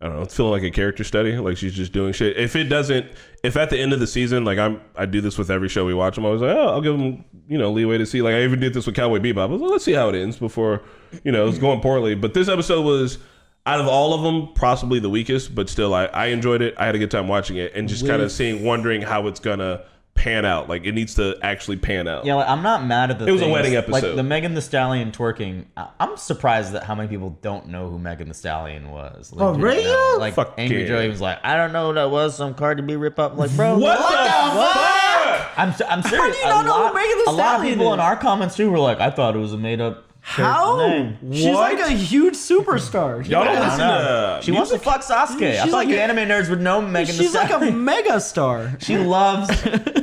I 0.00 0.06
don't 0.06 0.16
know, 0.16 0.22
it's 0.22 0.36
feeling 0.36 0.52
like 0.52 0.64
a 0.64 0.70
character 0.70 1.04
study. 1.04 1.38
Like 1.38 1.56
she's 1.56 1.74
just 1.74 1.92
doing 1.92 2.12
shit. 2.12 2.36
If 2.36 2.56
it 2.56 2.64
doesn't, 2.64 3.06
if 3.44 3.56
at 3.56 3.70
the 3.70 3.78
end 3.78 3.92
of 3.92 4.00
the 4.00 4.06
season, 4.08 4.44
like 4.44 4.58
I'm, 4.58 4.80
I 4.96 5.06
do 5.06 5.20
this 5.20 5.38
with 5.38 5.50
every 5.50 5.68
show 5.68 5.86
we 5.86 5.94
watch. 5.94 6.18
I'm 6.18 6.24
always 6.24 6.40
like, 6.40 6.56
oh, 6.56 6.68
I'll 6.68 6.82
give 6.82 6.98
them, 6.98 7.24
you 7.46 7.56
know, 7.56 7.70
leeway 7.70 7.98
to 7.98 8.06
see. 8.06 8.20
Like 8.20 8.34
I 8.34 8.42
even 8.42 8.58
did 8.58 8.74
this 8.74 8.86
with 8.86 8.96
Cowboy 8.96 9.20
Bebop. 9.20 9.42
I 9.42 9.46
was 9.46 9.60
like, 9.60 9.70
let's 9.70 9.84
see 9.84 9.92
how 9.92 10.08
it 10.08 10.16
ends 10.16 10.38
before, 10.38 10.82
you 11.22 11.30
know, 11.30 11.46
it's 11.46 11.58
going 11.60 11.80
poorly. 11.80 12.16
But 12.16 12.34
this 12.34 12.48
episode 12.48 12.84
was. 12.84 13.18
Out 13.66 13.80
of 13.80 13.88
all 13.88 14.14
of 14.14 14.22
them, 14.22 14.54
possibly 14.54 15.00
the 15.00 15.10
weakest, 15.10 15.52
but 15.54 15.68
still, 15.68 15.92
I, 15.92 16.04
I 16.06 16.26
enjoyed 16.26 16.62
it. 16.62 16.74
I 16.78 16.86
had 16.86 16.94
a 16.94 16.98
good 16.98 17.10
time 17.10 17.26
watching 17.26 17.56
it, 17.56 17.72
and 17.74 17.88
just 17.88 18.06
kind 18.06 18.22
of 18.22 18.30
seeing, 18.30 18.62
wondering 18.64 19.02
how 19.02 19.26
it's 19.26 19.40
gonna 19.40 19.82
pan 20.14 20.44
out. 20.46 20.68
Like 20.68 20.84
it 20.86 20.92
needs 20.92 21.16
to 21.16 21.36
actually 21.42 21.76
pan 21.76 22.06
out. 22.08 22.24
Yeah, 22.24 22.36
like, 22.36 22.48
I'm 22.48 22.62
not 22.62 22.86
mad 22.86 23.10
at 23.10 23.18
the. 23.18 23.26
It 23.26 23.32
was 23.32 23.40
a 23.42 23.44
things- 23.44 23.52
wedding 23.52 23.90
Like 23.90 24.02
the 24.04 24.22
Megan 24.22 24.54
Thee 24.54 24.60
Stallion 24.60 25.10
twerking. 25.10 25.64
I- 25.76 25.88
I'm 25.98 26.16
surprised 26.16 26.72
that 26.74 26.84
how 26.84 26.94
many 26.94 27.08
people 27.08 27.38
don't 27.42 27.66
know 27.66 27.90
who 27.90 27.98
Megan 27.98 28.28
Thee 28.28 28.34
Stallion 28.34 28.90
was. 28.92 29.32
Like, 29.32 29.42
Oh, 29.42 29.56
you 29.56 29.62
really? 29.64 29.84
know, 29.84 30.12
oh, 30.14 30.16
Like 30.20 30.34
Fuck 30.34 30.54
Angry 30.58 30.82
yeah. 30.82 30.88
Joe 30.88 31.08
was 31.08 31.20
like, 31.20 31.40
I 31.44 31.56
don't 31.56 31.72
know 31.72 31.88
who 31.88 31.94
that 31.94 32.10
was. 32.10 32.36
Some 32.36 32.54
Cardi 32.54 32.82
B 32.82 32.94
rip 32.94 33.18
up. 33.18 33.36
Like, 33.36 33.50
bro, 33.56 33.76
What, 33.78 33.98
the 33.98 34.04
fuck? 34.04 35.58
I'm 35.58 35.74
I'm 35.88 36.02
serious. 36.02 36.36
do 36.36 36.42
you 36.42 36.48
not 36.48 36.64
a 36.64 36.68
know 36.68 36.74
who 36.74 36.82
lot, 36.84 36.94
Megan 36.94 37.18
Thee 37.18 37.24
a 37.26 37.30
lot 37.32 37.56
of 37.60 37.66
people 37.66 37.88
is? 37.88 37.94
in 37.94 38.00
our 38.00 38.16
comments 38.16 38.56
too 38.56 38.70
were 38.70 38.78
like, 38.78 39.00
I 39.00 39.10
thought 39.10 39.34
it 39.34 39.38
was 39.40 39.52
a 39.52 39.58
made 39.58 39.80
up. 39.80 40.04
How? 40.28 40.78
Name. 40.78 41.16
She's 41.32 41.46
like 41.54 41.78
a 41.78 41.88
huge 41.90 42.34
superstar. 42.34 43.24
Y'all 43.28 43.44
don't 43.44 43.54
listen 43.60 43.78
don't 43.78 44.04
know. 44.04 44.36
to 44.40 44.44
She 44.44 44.50
wants 44.50 44.72
to 44.72 44.78
fuck 44.80 45.02
Sasuke. 45.02 45.40
I 45.40 45.52
She's 45.62 45.70
thought 45.70 45.72
like 45.72 45.88
you 45.88 45.94
a- 45.94 46.00
anime 46.00 46.28
nerds 46.28 46.50
would 46.50 46.60
know 46.60 46.82
Megan 46.82 47.14
Thee 47.16 47.22
She's 47.22 47.32
like 47.34 47.44
a 47.50 47.54
Stallion. 47.54 47.84
mega 47.84 48.20
star. 48.20 48.72
She 48.80 48.98
loves, 48.98 49.48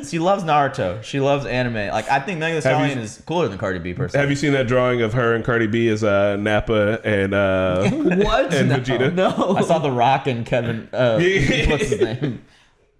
she 0.10 0.20
loves 0.20 0.46
Naruto. 0.46 1.04
She 1.04 1.20
loves 1.20 1.46
anime. 1.46 1.90
Like 1.92 2.10
I 2.10 2.20
think 2.22 2.40
Megan 2.40 2.62
Thee 2.62 2.70
Have 2.70 2.80
you- 2.80 2.86
Stallion 2.88 3.00
is 3.00 3.22
cooler 3.26 3.50
than 3.50 3.58
Cardi 3.58 3.80
B 3.80 3.94
personally. 3.94 4.22
Have 4.22 4.30
you 4.30 4.38
seen 4.38 4.54
that 4.54 4.66
drawing 4.68 5.02
of 5.02 5.12
her 5.12 5.36
and 5.36 5.44
Cardi 5.44 5.68
B 5.68 5.90
as 5.90 6.06
uh, 6.06 6.38
Nappa 6.38 7.02
and 7.04 7.34
uh, 7.34 7.90
What? 7.90 8.54
and 8.54 8.70
no. 8.70 8.78
Vegeta? 8.78 9.14
No. 9.14 9.58
I 9.58 9.62
saw 9.64 9.80
The 9.80 9.92
Rock 9.92 10.28
and 10.28 10.46
Kevin. 10.46 10.88
Uh, 10.94 11.20
Yeah. 11.22 11.70
what's 11.70 11.90
his 11.90 12.00
name? 12.00 12.42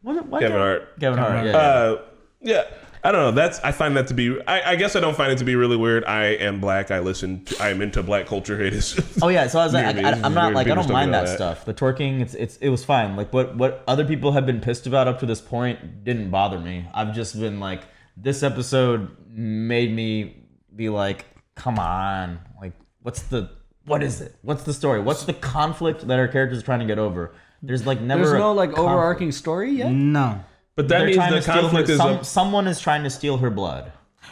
What, 0.02 0.26
what 0.28 0.42
Kevin 0.42 0.58
Hart? 0.58 1.00
Kevin 1.00 1.20
Hart. 1.20 1.46
Yeah. 1.46 1.58
Uh, 1.58 2.02
yeah, 2.42 2.64
I 3.06 3.12
don't 3.12 3.22
know. 3.22 3.32
That's 3.32 3.60
I 3.60 3.74
find 3.74 3.98
that 3.98 4.08
to 4.08 4.14
be. 4.14 4.40
I, 4.48 4.72
I 4.72 4.76
guess 4.78 4.96
I 4.96 5.02
don't 5.02 5.16
find 5.16 5.32
it 5.32 5.38
to 5.40 5.44
be 5.44 5.56
really 5.56 5.76
weird. 5.76 6.06
I 6.06 6.26
am 6.26 6.62
black. 6.62 6.90
I 6.90 7.00
listen. 7.00 7.44
To, 7.46 7.62
I 7.62 7.70
am 7.70 7.82
into 7.82 8.02
black 8.02 8.28
culture. 8.28 8.62
It 8.62 8.74
is. 8.74 8.98
Oh 9.22 9.28
yeah, 9.28 9.48
so 9.48 9.60
I 9.60 9.66
was 9.66 9.74
like, 9.74 9.94
Weird, 9.96 10.06
I, 10.06 10.12
it's 10.14 10.24
am 10.24 10.34
not 10.34 10.54
like 10.54 10.68
I 10.68 10.76
don't 10.76 10.90
mind 10.90 11.14
that, 11.14 11.26
that. 11.26 11.36
stuff. 11.36 11.66
The 11.66 11.74
twerking, 11.74 12.22
it's 12.22 12.34
it's 12.34 12.58
it 12.58 12.70
was 12.70 12.86
fine. 12.86 13.18
Like 13.18 13.34
what 13.34 13.58
what 13.58 13.84
other 13.88 14.06
people 14.06 14.32
have 14.32 14.46
been 14.46 14.62
pissed 14.62 14.88
about 14.88 15.10
up 15.10 15.20
to 15.20 15.26
this 15.26 15.42
point 15.42 16.06
didn't 16.06 16.30
bother 16.30 16.60
me. 16.60 16.86
I've 16.94 17.14
just 17.14 17.38
been 17.38 17.60
like, 17.60 17.84
this 18.16 18.42
episode 18.42 19.10
made 19.30 19.94
me 19.94 20.46
be 20.74 20.88
like, 20.88 21.26
come 21.56 21.80
on, 21.80 22.40
like 22.62 22.74
what's 23.02 23.24
the 23.24 23.50
what 23.86 24.02
is 24.02 24.22
it? 24.22 24.36
What's 24.44 24.64
the 24.64 24.74
story? 24.74 25.02
What's 25.02 25.26
the 25.26 25.34
conflict 25.34 26.08
that 26.08 26.20
our 26.20 26.30
characters 26.30 26.60
are 26.60 26.66
trying 26.66 26.80
to 26.80 26.86
get 26.86 27.00
over? 27.00 27.34
There's 27.62 27.86
like 27.86 28.00
never. 28.00 28.22
There's 28.24 28.34
a 28.34 28.40
no 28.40 28.54
like 28.54 28.70
conflict. 28.70 28.90
overarching 28.90 29.32
story 29.34 29.72
yet. 29.72 29.92
No. 29.92 30.44
But 30.76 30.88
that 30.88 30.98
They're 30.98 31.06
means 31.06 31.18
trying 31.18 31.30
the 31.32 31.36
to 31.38 31.42
steal 31.44 31.68
her, 31.70 31.82
is. 31.84 31.98
some, 31.98 32.10
a, 32.18 32.24
someone 32.24 32.68
is 32.68 32.80
trying 32.80 33.04
to 33.04 33.10
steal 33.10 33.38
her 33.38 33.50
blood. 33.50 33.92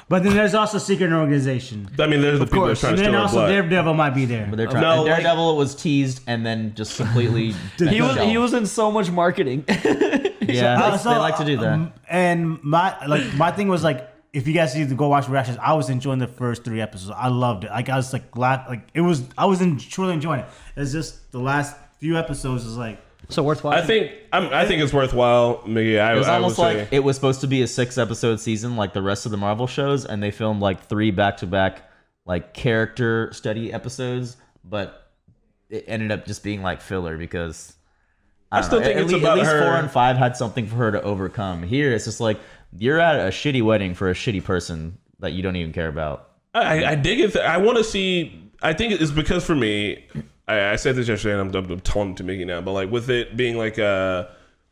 But 0.09 0.23
then 0.23 0.33
there's 0.35 0.55
also 0.55 0.77
secret 0.77 1.11
organization. 1.13 1.87
I 1.99 2.07
mean, 2.07 2.21
there's 2.21 2.39
the 2.39 2.45
people 2.45 2.61
that 2.61 2.65
are 2.65 2.67
course. 2.69 2.79
trying 2.81 2.91
And 2.93 2.97
to 2.97 3.03
then 3.03 3.11
steal 3.11 3.15
our 3.17 3.21
also 3.23 3.35
blood. 3.37 3.47
Daredevil 3.49 3.93
might 3.93 4.09
be 4.15 4.25
there. 4.25 4.47
But 4.49 4.55
they're 4.57 4.67
trying. 4.67 4.81
No, 4.81 4.91
and 4.91 5.01
like- 5.05 5.21
Daredevil 5.23 5.55
was 5.57 5.75
teased 5.75 6.21
and 6.27 6.45
then 6.45 6.73
just 6.75 6.97
completely. 6.97 7.53
He 7.77 8.01
was 8.01 8.17
he 8.17 8.37
was 8.37 8.53
in 8.53 8.65
so 8.65 8.91
much 8.91 9.09
marketing. 9.11 9.65
Yeah, 10.41 10.83
Uh, 10.83 10.91
they, 10.91 10.97
so, 10.97 11.09
they 11.11 11.17
like 11.17 11.37
to 11.37 11.45
do 11.45 11.55
that. 11.57 11.73
um, 11.73 11.93
and 12.09 12.61
my 12.63 13.05
like 13.05 13.31
my 13.35 13.51
thing 13.51 13.67
was 13.67 13.83
like 13.83 14.09
if 14.33 14.47
you 14.47 14.53
guys 14.53 14.75
need 14.75 14.89
to 14.89 14.95
go 14.95 15.07
watch 15.07 15.29
reactions, 15.29 15.57
I 15.61 15.73
was 15.73 15.89
enjoying 15.89 16.17
the 16.19 16.27
first 16.27 16.63
three 16.65 16.81
episodes. 16.81 17.11
I 17.15 17.27
loved 17.27 17.63
it. 17.63 17.69
Like 17.69 17.87
I 17.89 17.95
was 17.95 18.11
like 18.11 18.31
glad 18.31 18.65
like 18.67 18.87
it 18.93 19.01
was 19.01 19.23
I 19.37 19.45
was 19.45 19.61
in, 19.61 19.77
truly 19.77 20.13
enjoying 20.13 20.39
it. 20.41 20.47
It's 20.75 20.91
just 20.91 21.31
the 21.31 21.39
last 21.39 21.77
few 21.99 22.17
episodes 22.17 22.65
is 22.65 22.75
like 22.75 22.99
so 23.31 23.43
worthwhile. 23.43 23.73
I 23.77 23.81
think 23.85 24.11
I'm, 24.33 24.53
I 24.53 24.65
think 24.65 24.81
it's 24.81 24.93
worthwhile, 24.93 25.59
Miggy. 25.65 25.99
I, 25.99 26.13
It 26.13 26.17
was 26.17 26.27
I 26.27 26.35
almost 26.35 26.57
would 26.57 26.63
like 26.63 26.77
say. 26.77 26.87
it 26.91 27.03
was 27.03 27.15
supposed 27.15 27.41
to 27.41 27.47
be 27.47 27.61
a 27.61 27.67
six 27.67 27.97
episode 27.97 28.39
season 28.39 28.75
like 28.75 28.93
the 28.93 29.01
rest 29.01 29.25
of 29.25 29.31
the 29.31 29.37
Marvel 29.37 29.67
shows, 29.67 30.05
and 30.05 30.21
they 30.21 30.31
filmed 30.31 30.61
like 30.61 30.85
three 30.87 31.11
back 31.11 31.37
to 31.37 31.47
back 31.47 31.89
like 32.25 32.53
character 32.53 33.31
study 33.33 33.73
episodes, 33.73 34.37
but 34.63 35.11
it 35.69 35.85
ended 35.87 36.11
up 36.11 36.25
just 36.25 36.43
being 36.43 36.61
like 36.61 36.81
filler 36.81 37.17
because 37.17 37.73
I, 38.51 38.57
don't 38.57 38.63
still 38.65 38.79
know, 38.79 38.85
think 38.85 38.97
at, 38.97 39.03
it's 39.03 39.11
lea- 39.13 39.19
about 39.19 39.31
at 39.37 39.37
least 39.39 39.51
her- 39.51 39.61
four 39.63 39.75
and 39.75 39.89
five 39.89 40.17
had 40.17 40.35
something 40.37 40.67
for 40.67 40.75
her 40.75 40.91
to 40.91 41.01
overcome. 41.01 41.63
Here 41.63 41.91
it's 41.93 42.05
just 42.05 42.19
like 42.19 42.39
you're 42.77 42.99
at 42.99 43.15
a 43.15 43.29
shitty 43.31 43.61
wedding 43.63 43.93
for 43.95 44.09
a 44.09 44.13
shitty 44.13 44.43
person 44.43 44.97
that 45.19 45.33
you 45.33 45.41
don't 45.41 45.55
even 45.55 45.73
care 45.73 45.87
about. 45.87 46.29
I, 46.53 46.83
I 46.85 46.95
dig 46.95 47.19
it. 47.21 47.35
I 47.37 47.57
want 47.57 47.77
to 47.77 47.83
see. 47.83 48.49
I 48.61 48.73
think 48.73 48.99
it's 48.99 49.11
because 49.11 49.45
for 49.45 49.55
me, 49.55 50.05
I, 50.47 50.71
I 50.71 50.75
said 50.75 50.95
this 50.95 51.07
yesterday, 51.07 51.39
and 51.39 51.55
I'm, 51.55 51.71
I'm 51.71 51.79
telling 51.81 52.15
to 52.15 52.23
Mickey 52.23 52.45
now. 52.45 52.61
But 52.61 52.71
like 52.71 52.91
with 52.91 53.09
it 53.09 53.37
being 53.37 53.57
like 53.57 53.79
uh 53.79 54.25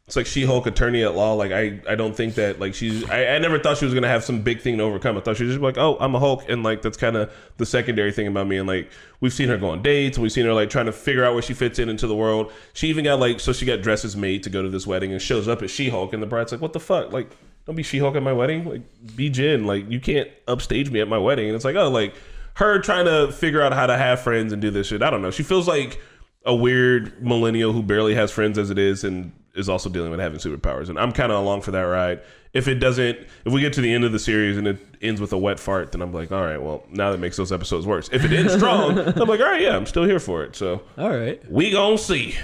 it's 0.10 0.16
like 0.16 0.26
She-Hulk 0.26 0.66
attorney 0.66 1.04
at 1.04 1.14
law. 1.14 1.34
Like 1.34 1.52
I, 1.52 1.82
I 1.88 1.94
don't 1.94 2.16
think 2.16 2.34
that 2.34 2.60
like 2.60 2.74
she's. 2.74 3.08
I, 3.12 3.28
I 3.28 3.38
never 3.38 3.60
thought 3.60 3.78
she 3.78 3.86
was 3.86 3.94
gonna 3.94 4.08
have 4.08 4.24
some 4.24 4.42
big 4.42 4.60
thing 4.60 4.80
to 4.80 4.84
overcome. 4.84 5.16
I 5.16 5.22
thought 5.22 5.38
she 5.38 5.44
was 5.44 5.54
just 5.54 5.62
like, 5.62 5.78
oh, 5.78 5.98
I'm 6.00 6.16
a 6.16 6.20
Hulk, 6.20 6.50
and 6.50 6.64
like 6.64 6.82
that's 6.82 6.98
kind 6.98 7.16
of 7.16 7.32
the 7.58 7.66
secondary 7.68 8.12
thing 8.12 8.26
about 8.26 8.48
me. 8.48 8.58
And 8.58 8.68
like 8.68 8.90
we've 9.20 9.32
seen 9.32 9.50
her 9.50 9.58
go 9.60 9.70
on 9.70 9.84
dates, 9.84 10.18
and 10.18 10.24
we've 10.24 10.32
seen 10.32 10.46
her 10.46 10.54
like 10.54 10.72
trying 10.72 10.88
to 10.88 10.92
figure 10.92 11.24
out 11.24 11.34
where 11.34 11.44
she 11.44 11.54
fits 11.54 11.78
in 11.78 11.90
into 11.90 12.08
the 12.08 12.16
world. 12.16 12.52
She 12.74 12.88
even 12.88 13.04
got 13.04 13.20
like 13.20 13.40
so 13.40 13.54
she 13.54 13.68
got 13.68 13.84
dresses 13.84 14.18
made 14.18 14.42
to 14.44 14.50
go 14.50 14.64
to 14.64 14.70
this 14.70 14.88
wedding, 14.88 15.12
and 15.12 15.22
shows 15.22 15.48
up 15.48 15.62
as 15.62 15.70
She-Hulk, 15.70 16.12
and 16.12 16.24
the 16.24 16.28
bride's 16.28 16.52
like, 16.52 16.62
what 16.62 16.74
the 16.74 16.80
fuck, 16.80 17.14
like. 17.14 17.30
Don't 17.66 17.76
be 17.76 17.84
She-Hulk 17.84 18.16
at 18.16 18.24
my 18.24 18.34
wedding. 18.34 18.66
Like, 18.66 18.82
be 19.16 19.30
Jen. 19.30 19.66
Like, 19.66 19.92
you 19.92 20.00
can't 20.00 20.28
upstage 20.48 20.90
me 20.90 21.02
at 21.02 21.08
my 21.08 21.20
wedding. 21.20 21.46
And 21.46 21.56
it's 21.56 21.66
like, 21.66 21.76
oh, 21.76 21.90
like 21.90 22.16
her 22.60 22.80
trying 22.80 23.06
to 23.06 23.32
figure 23.32 23.62
out 23.62 23.74
how 23.74 23.88
to 23.88 23.98
have 23.98 24.22
friends 24.22 24.54
and 24.54 24.62
do 24.62 24.70
this 24.70 24.88
shit. 24.88 25.02
I 25.02 25.10
don't 25.10 25.22
know. 25.22 25.32
She 25.32 25.44
feels 25.44 25.68
like 25.68 26.00
a 26.46 26.54
weird 26.54 27.24
millennial 27.26 27.74
who 27.74 27.82
barely 27.82 28.16
has 28.16 28.32
friends 28.32 28.58
as 28.58 28.70
it 28.70 28.78
is 28.78 29.04
and 29.04 29.32
is 29.56 29.68
also 29.70 29.90
dealing 29.90 30.12
with 30.12 30.20
having 30.20 30.40
superpowers. 30.40 30.90
And 30.90 31.00
I'm 31.00 31.12
kind 31.12 31.32
of 31.32 31.40
along 31.40 31.62
for 31.62 31.72
that 31.72 31.82
ride. 31.82 32.22
If 32.54 32.68
it 32.68 32.76
doesn't, 32.76 33.18
if 33.46 33.54
we 33.54 33.62
get 33.62 33.74
to 33.74 33.82
the 33.82 33.94
end 33.94 34.04
of 34.04 34.12
the 34.12 34.20
series 34.20 34.58
and 34.58 34.68
it 34.68 34.78
ends 35.02 35.22
with 35.22 35.32
a 35.34 35.38
wet 35.38 35.60
fart, 35.60 35.92
then 35.92 36.02
I'm 36.02 36.14
like, 36.14 36.32
all 36.32 36.44
right, 36.44 36.62
well, 36.62 36.84
now 36.90 37.12
that 37.12 37.20
makes 37.20 37.38
those 37.38 37.52
episodes 37.52 37.86
worse. 37.86 38.10
If 38.12 38.26
it 38.26 38.32
ends 38.32 38.54
strong, 38.54 38.98
I'm 39.00 39.28
like, 39.28 39.40
all 39.40 39.46
right, 39.46 39.62
yeah, 39.62 39.76
I'm 39.76 39.86
still 39.86 40.04
here 40.04 40.20
for 40.20 40.44
it. 40.44 40.56
So 40.56 40.82
All 40.98 41.10
right. 41.10 41.42
we 41.52 41.72
gonna 41.72 41.98
see. 41.98 42.36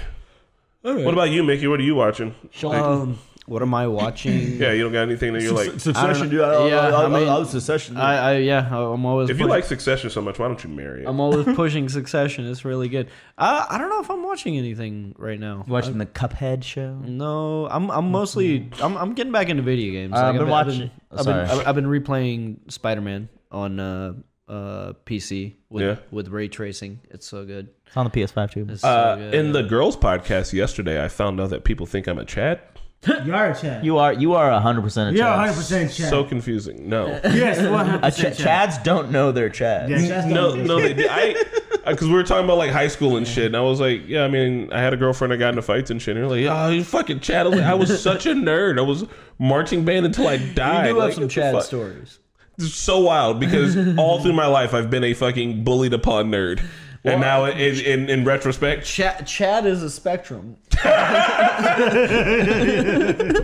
What 0.82 1.12
about 1.12 1.30
you, 1.30 1.42
Mickey? 1.42 1.66
What 1.66 1.80
are 1.80 1.82
you 1.84 1.96
watching? 1.96 2.34
Um, 2.64 3.18
what 3.46 3.62
am 3.62 3.72
I 3.74 3.86
watching? 3.86 4.60
Yeah, 4.60 4.72
you 4.72 4.82
don't 4.82 4.92
got 4.92 5.02
anything 5.02 5.32
that 5.34 5.42
you're 5.42 5.52
like. 5.54 5.78
Succession, 5.80 6.28
dude. 6.28 6.40
I- 6.40 6.68
Yeah, 6.68 6.80
I- 6.80 6.90
I 6.90 7.04
I- 7.04 7.08
mean- 7.08 7.28
I 7.28 7.38
was 7.38 7.50
Succession. 7.50 7.96
I, 7.96 8.16
I 8.16 8.36
yeah, 8.38 8.66
I'm 8.66 9.04
always. 9.06 9.30
If 9.30 9.38
you 9.38 9.46
like 9.46 9.64
Succession 9.64 10.10
so 10.10 10.20
much, 10.20 10.38
why 10.38 10.48
don't 10.48 10.62
you 10.64 10.70
marry 10.70 11.02
it? 11.02 11.08
I'm 11.08 11.20
always 11.20 11.44
pushing 11.56 11.88
Succession. 11.88 12.46
It's 12.46 12.64
really 12.64 12.88
good. 12.88 13.08
I 13.38 13.66
I 13.70 13.78
don't 13.78 13.88
know 13.90 14.00
if 14.00 14.10
I'm 14.10 14.22
watching 14.24 14.56
anything 14.58 15.14
right 15.18 15.38
now. 15.40 15.64
watching 15.68 15.98
the 15.98 16.06
Cuphead 16.06 16.62
show. 16.64 16.94
No, 17.04 17.66
I'm 17.68 17.90
I'm 17.90 18.10
mostly 18.10 18.68
I'm 18.82 18.96
I'm 18.96 19.14
getting 19.14 19.32
back 19.32 19.48
into 19.48 19.62
video 19.62 19.92
games. 19.92 20.14
Uh, 20.14 20.24
I've 20.26 20.32
been 20.34 20.42
I've 20.42 20.48
watching- 20.48 20.90
I've 21.10 21.16
been, 21.18 21.24
sorry. 21.24 21.40
I've, 21.42 21.58
been, 21.58 21.66
I've 21.68 21.74
been 21.74 21.86
replaying 21.86 22.70
Spider 22.72 23.00
Man 23.00 23.28
on 23.50 23.78
uh 23.80 24.12
uh 24.48 24.92
PC 25.04 25.54
with 25.70 25.82
Yeah. 25.84 25.96
with 26.10 26.28
ray 26.28 26.48
tracing. 26.48 27.00
It's 27.10 27.26
so 27.26 27.44
good. 27.44 27.68
It's 27.86 27.96
on 27.96 28.04
the 28.04 28.10
PS5 28.10 28.50
too. 28.52 28.66
It's 28.70 28.82
so 28.82 28.88
Uh, 28.88 29.16
good. 29.16 29.34
in 29.34 29.52
the 29.52 29.62
girls' 29.62 29.96
podcast 29.96 30.52
yesterday, 30.52 31.04
I 31.04 31.08
found 31.08 31.40
out 31.40 31.50
that 31.50 31.64
people 31.64 31.86
think 31.86 32.06
I'm 32.06 32.18
a 32.18 32.24
Chad. 32.24 32.60
You 33.24 33.34
are 33.34 33.50
a 33.50 33.54
Chad. 33.56 33.84
You 33.84 33.98
are 33.98 34.12
you 34.12 34.34
are 34.34 34.60
hundred 34.60 34.82
percent 34.82 35.10
a 35.10 35.12
You're 35.18 35.24
Chad. 35.26 35.36
100 35.38 35.54
percent 35.54 35.92
Chad. 35.92 36.10
So 36.10 36.24
confusing. 36.24 36.88
No, 36.88 37.06
yes, 37.24 37.58
100 37.58 38.04
A 38.04 38.10
Ch- 38.10 38.38
Chads 38.38 38.82
don't 38.84 39.10
know 39.10 39.32
their 39.32 39.48
Chad. 39.48 39.88
Yeah, 39.90 40.06
Chad's 40.06 40.26
no, 40.26 40.54
not- 40.54 40.66
no. 40.66 40.80
They 40.80 40.94
did. 40.94 41.08
I 41.10 41.32
uh, 41.84 41.90
because 41.92 42.08
we 42.08 42.14
were 42.14 42.24
talking 42.24 42.44
about 42.44 42.58
like 42.58 42.70
high 42.72 42.88
school 42.88 43.16
and 43.16 43.26
shit, 43.26 43.46
and 43.46 43.56
I 43.56 43.60
was 43.60 43.80
like, 43.80 44.06
yeah, 44.08 44.24
I 44.24 44.28
mean, 44.28 44.72
I 44.72 44.80
had 44.80 44.92
a 44.92 44.96
girlfriend 44.96 45.32
I 45.32 45.36
got 45.36 45.50
into 45.50 45.62
fights 45.62 45.90
and 45.90 46.00
shit. 46.02 46.16
And 46.16 46.24
they're 46.28 46.48
like, 46.50 46.58
oh, 46.58 46.70
you 46.70 46.82
fucking 46.84 47.20
Chad. 47.20 47.46
I 47.46 47.48
was, 47.50 47.58
like, 47.58 47.68
I 47.68 47.74
was 47.74 48.02
such 48.02 48.26
a 48.26 48.30
nerd. 48.34 48.78
I 48.78 48.82
was 48.82 49.04
marching 49.38 49.84
band 49.84 50.06
until 50.06 50.26
I 50.26 50.34
you 50.34 50.52
died. 50.54 50.88
do 50.88 50.98
Like, 50.98 51.04
have 51.06 51.14
some 51.14 51.22
what 51.24 51.28
the 51.28 51.34
Chad 51.34 51.54
fuck? 51.54 51.64
stories. 51.64 52.18
It's 52.58 52.74
so 52.74 53.00
wild 53.00 53.38
because 53.38 53.76
all 53.98 54.20
through 54.22 54.32
my 54.32 54.46
life 54.46 54.72
I've 54.72 54.88
been 54.88 55.04
a 55.04 55.12
fucking 55.12 55.62
bullied 55.62 55.92
upon 55.92 56.30
nerd, 56.30 56.60
and 57.06 57.20
now 57.20 57.44
in, 57.46 57.76
in 57.80 58.10
in 58.10 58.24
retrospect, 58.24 58.84
Chad 58.86 59.26
Chad 59.26 59.66
is 59.66 59.82
a 59.82 59.90
spectrum. 59.90 60.56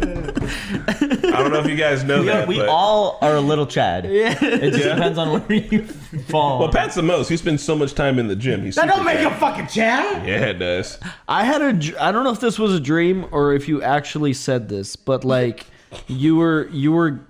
I 0.04 1.38
don't 1.38 1.52
know 1.52 1.60
if 1.60 1.66
you 1.66 1.76
guys 1.76 2.04
know 2.04 2.22
Yeah, 2.22 2.38
that. 2.40 2.48
we 2.48 2.58
but, 2.58 2.68
all 2.68 3.18
are 3.22 3.36
a 3.36 3.40
little 3.40 3.66
Chad. 3.66 4.04
Yeah. 4.06 4.36
It 4.42 4.72
just 4.72 4.84
depends 4.84 5.18
on 5.18 5.40
where 5.40 5.52
you 5.58 5.84
fall. 6.28 6.58
well, 6.60 6.68
Pat's 6.70 6.94
the 6.94 7.02
most. 7.02 7.28
He 7.28 7.36
spends 7.36 7.62
so 7.62 7.74
much 7.76 7.94
time 7.94 8.18
in 8.18 8.28
the 8.28 8.36
gym. 8.36 8.62
He's 8.64 8.74
That 8.74 8.82
super 8.82 8.96
don't 8.96 9.04
make 9.04 9.18
Chad. 9.18 9.32
you 9.32 9.38
fucking 9.38 9.66
Chad. 9.68 10.26
Yeah, 10.26 10.46
it 10.46 10.54
does. 10.58 10.98
I 11.28 11.44
had 11.44 11.62
a 11.62 11.72
dr- 11.72 11.96
I 11.98 12.12
don't 12.12 12.24
know 12.24 12.32
if 12.32 12.40
this 12.40 12.58
was 12.58 12.74
a 12.74 12.80
dream 12.80 13.26
or 13.30 13.52
if 13.54 13.68
you 13.68 13.82
actually 13.82 14.32
said 14.34 14.68
this, 14.68 14.96
but 14.96 15.24
like 15.24 15.66
you 16.06 16.36
were 16.36 16.68
you 16.70 16.92
were 16.92 17.20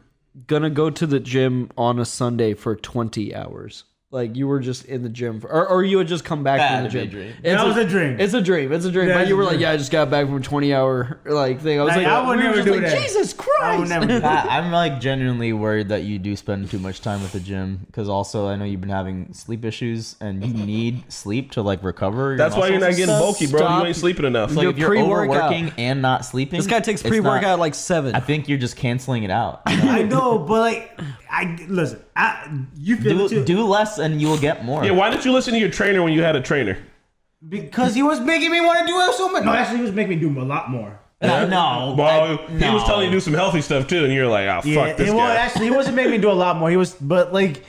gonna 0.46 0.70
go 0.70 0.90
to 0.90 1.06
the 1.06 1.20
gym 1.20 1.70
on 1.76 1.98
a 1.98 2.04
Sunday 2.04 2.54
for 2.54 2.74
20 2.76 3.34
hours. 3.34 3.84
Like 4.12 4.36
you 4.36 4.46
were 4.46 4.60
just 4.60 4.84
in 4.84 5.02
the 5.02 5.08
gym, 5.08 5.40
for, 5.40 5.50
or, 5.50 5.66
or 5.66 5.82
you 5.82 5.96
had 5.96 6.06
just 6.06 6.22
come 6.22 6.44
back 6.44 6.58
That 6.58 6.68
from 6.68 6.76
the 6.76 6.82
had 6.82 6.90
to 6.90 6.98
gym. 6.98 7.08
be 7.08 7.08
a 7.08 7.10
dream. 7.24 7.34
It's 7.42 7.56
That 7.62 7.66
was 7.66 7.76
a 7.78 7.86
dream. 7.86 8.20
It's 8.20 8.34
a 8.34 8.42
dream. 8.42 8.70
It's 8.70 8.84
a 8.84 8.92
dream. 8.92 9.08
Yeah, 9.08 9.14
but 9.14 9.20
it's 9.22 9.28
you 9.30 9.34
a 9.34 9.38
were 9.38 9.44
like, 9.44 9.52
dream. 9.52 9.62
yeah, 9.62 9.70
I 9.70 9.76
just 9.78 9.90
got 9.90 10.10
back 10.10 10.26
from 10.26 10.36
a 10.36 10.40
20 10.40 10.74
hour 10.74 11.18
like 11.24 11.62
thing. 11.62 11.80
I 11.80 11.82
was 11.84 11.96
Like, 11.96 12.04
like, 12.04 12.06
I 12.12 12.28
would 12.28 12.36
we 12.38 12.44
were 12.44 12.50
never 12.50 12.56
just 12.56 12.66
do 12.66 12.72
like, 12.74 12.82
that. 12.82 13.00
Jesus 13.02 13.32
I 13.32 13.42
Christ. 13.42 13.78
would 13.80 13.88
never 13.88 14.04
do 14.06 14.20
that. 14.20 14.46
Pat, 14.46 14.52
I'm 14.64 14.70
like 14.70 15.00
genuinely 15.00 15.54
worried 15.54 15.88
that 15.88 16.02
you 16.02 16.18
do 16.18 16.36
spend 16.36 16.70
too 16.70 16.78
much 16.78 17.00
time 17.00 17.22
at 17.22 17.32
the 17.32 17.40
gym 17.40 17.80
because 17.86 18.10
also 18.10 18.48
I 18.48 18.56
know 18.56 18.66
you've 18.66 18.82
been 18.82 18.90
having 18.90 19.32
sleep 19.32 19.64
issues 19.64 20.14
and 20.20 20.44
you 20.44 20.52
need 20.52 21.10
sleep 21.10 21.52
to 21.52 21.62
like 21.62 21.82
recover. 21.82 22.28
Your 22.32 22.36
That's 22.36 22.54
why 22.54 22.66
you're 22.68 22.80
not 22.80 22.88
muscles 22.90 22.96
getting 22.98 23.18
bulky, 23.18 23.46
bro. 23.46 23.60
Stop. 23.60 23.80
You 23.80 23.86
ain't 23.88 23.96
sleeping 23.96 24.26
enough. 24.26 24.54
Like 24.54 24.62
Your 24.64 24.72
if 24.72 24.78
you're 24.78 24.88
pre-workout. 24.90 25.44
overworking 25.52 25.72
and 25.78 26.02
not 26.02 26.26
sleeping, 26.26 26.58
This 26.58 26.66
guy 26.66 26.80
takes 26.80 27.00
it's 27.00 27.08
pre 27.08 27.20
not- 27.20 27.30
workout 27.36 27.58
like 27.58 27.74
seven. 27.74 28.14
I 28.14 28.20
think 28.20 28.46
you're 28.46 28.58
just 28.58 28.76
canceling 28.76 29.22
it 29.22 29.30
out. 29.30 29.62
I 29.66 30.02
know, 30.02 30.38
but 30.38 30.60
like, 30.60 31.00
I 31.34 31.56
listen. 31.68 32.00
I, 32.14 32.46
you 32.76 32.96
feel 32.98 33.22
it 33.22 33.30
do, 33.30 33.36
too. 33.36 33.44
do 33.44 33.64
less 33.64 33.98
and 33.98 34.20
you 34.20 34.28
will 34.28 34.38
get 34.38 34.64
more. 34.64 34.84
yeah, 34.84 34.90
why 34.92 35.08
didn't 35.10 35.24
you 35.24 35.32
listen 35.32 35.54
to 35.54 35.58
your 35.58 35.70
trainer 35.70 36.02
when 36.02 36.12
you 36.12 36.22
had 36.22 36.36
a 36.36 36.40
trainer? 36.42 36.78
because 37.48 37.92
he 37.92 38.04
was 38.04 38.20
making 38.20 38.52
me 38.52 38.60
want 38.60 38.78
to 38.80 38.86
do 38.86 39.00
it 39.00 39.14
so 39.14 39.28
much. 39.28 39.42
No, 39.44 39.52
actually, 39.52 39.78
he 39.78 39.82
was 39.82 39.90
making 39.92 40.10
me 40.10 40.16
do 40.16 40.40
a 40.40 40.44
lot 40.44 40.70
more. 40.70 41.00
No, 41.20 41.44
no. 41.48 41.94
Well, 41.98 42.38
I- 42.38 42.50
he 42.52 42.70
was 42.70 42.84
telling 42.84 43.04
you 43.06 43.10
to 43.10 43.16
do 43.16 43.20
some 43.20 43.34
healthy 43.34 43.60
stuff 43.62 43.88
too, 43.88 44.04
and 44.04 44.12
you're 44.12 44.28
like, 44.28 44.46
oh, 44.46 44.60
Yeah, 44.68 44.86
fuck 44.86 44.96
this 44.96 45.08
and 45.08 45.16
well, 45.16 45.26
guy. 45.26 45.34
actually, 45.36 45.64
he 45.64 45.70
wasn't 45.72 45.96
making 45.96 46.12
me 46.12 46.18
do 46.18 46.30
a 46.30 46.32
lot 46.34 46.56
more. 46.58 46.70
He 46.70 46.76
was, 46.76 46.94
but 46.94 47.32
like, 47.32 47.64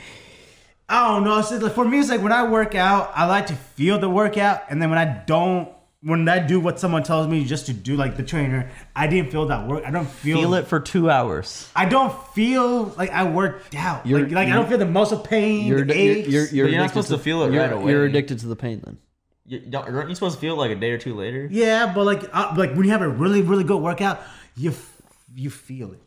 I 0.89 1.07
don't 1.07 1.23
know. 1.23 1.39
It's 1.39 1.49
just, 1.49 1.63
like, 1.63 1.73
for 1.73 1.85
me, 1.85 1.99
it's 1.99 2.09
like 2.09 2.21
when 2.21 2.31
I 2.31 2.47
work 2.47 2.75
out, 2.75 3.11
I 3.15 3.25
like 3.25 3.47
to 3.47 3.55
feel 3.55 3.97
the 3.97 4.09
workout, 4.09 4.61
and 4.69 4.79
then 4.81 4.89
when 4.91 4.99
I 4.99 5.05
don't, 5.25 5.69
when 6.03 6.27
I 6.27 6.39
do 6.39 6.59
what 6.59 6.79
someone 6.79 7.03
tells 7.03 7.27
me 7.27 7.45
just 7.45 7.67
to 7.67 7.73
do, 7.73 7.95
like 7.95 8.17
the 8.17 8.23
trainer, 8.23 8.69
I 8.95 9.07
didn't 9.07 9.31
feel 9.31 9.45
that 9.47 9.67
work. 9.67 9.83
I 9.85 9.91
don't 9.91 10.07
feel, 10.07 10.37
Feel 10.39 10.53
it 10.55 10.67
for 10.67 10.79
two 10.81 11.09
hours. 11.09 11.69
I 11.75 11.85
don't 11.85 12.13
feel 12.33 12.85
like 12.97 13.09
I 13.11 13.23
worked 13.23 13.73
out. 13.73 14.05
You're- 14.05 14.23
like, 14.23 14.31
like 14.33 14.47
I 14.49 14.53
don't 14.53 14.67
feel 14.67 14.77
the 14.77 14.85
muscle 14.85 15.19
pain, 15.19 15.65
you're, 15.65 15.85
the 15.85 15.95
you're, 15.97 16.15
aches. 16.15 16.27
you're, 16.27 16.45
you're, 16.47 16.67
you're 16.67 16.77
not 16.77 16.85
addicted 16.91 17.03
supposed 17.03 17.07
to 17.09 17.17
feel 17.19 17.43
it 17.43 17.53
you're, 17.53 17.61
right 17.63 17.71
away. 17.71 17.91
You're 17.91 18.03
addicted 18.05 18.39
to 18.39 18.47
the 18.47 18.55
pain 18.57 18.81
then. 18.83 18.97
You, 19.45 19.59
don't, 19.59 19.87
aren't 19.95 20.09
you 20.09 20.15
supposed 20.15 20.35
to 20.35 20.41
feel 20.41 20.53
it 20.53 20.57
like 20.57 20.71
a 20.71 20.75
day 20.75 20.91
or 20.91 20.97
two 20.97 21.15
later? 21.15 21.47
yeah, 21.49 21.91
but 21.95 22.03
like, 22.05 22.23
uh, 22.33 22.53
like 22.57 22.73
when 22.75 22.83
you 22.85 22.91
have 22.91 23.01
a 23.01 23.09
really, 23.09 23.41
really 23.41 23.63
good 23.63 23.81
workout, 23.81 24.19
you 24.57 24.71
f- 24.71 25.01
you 25.35 25.49
feel 25.49 25.93
it. 25.93 26.01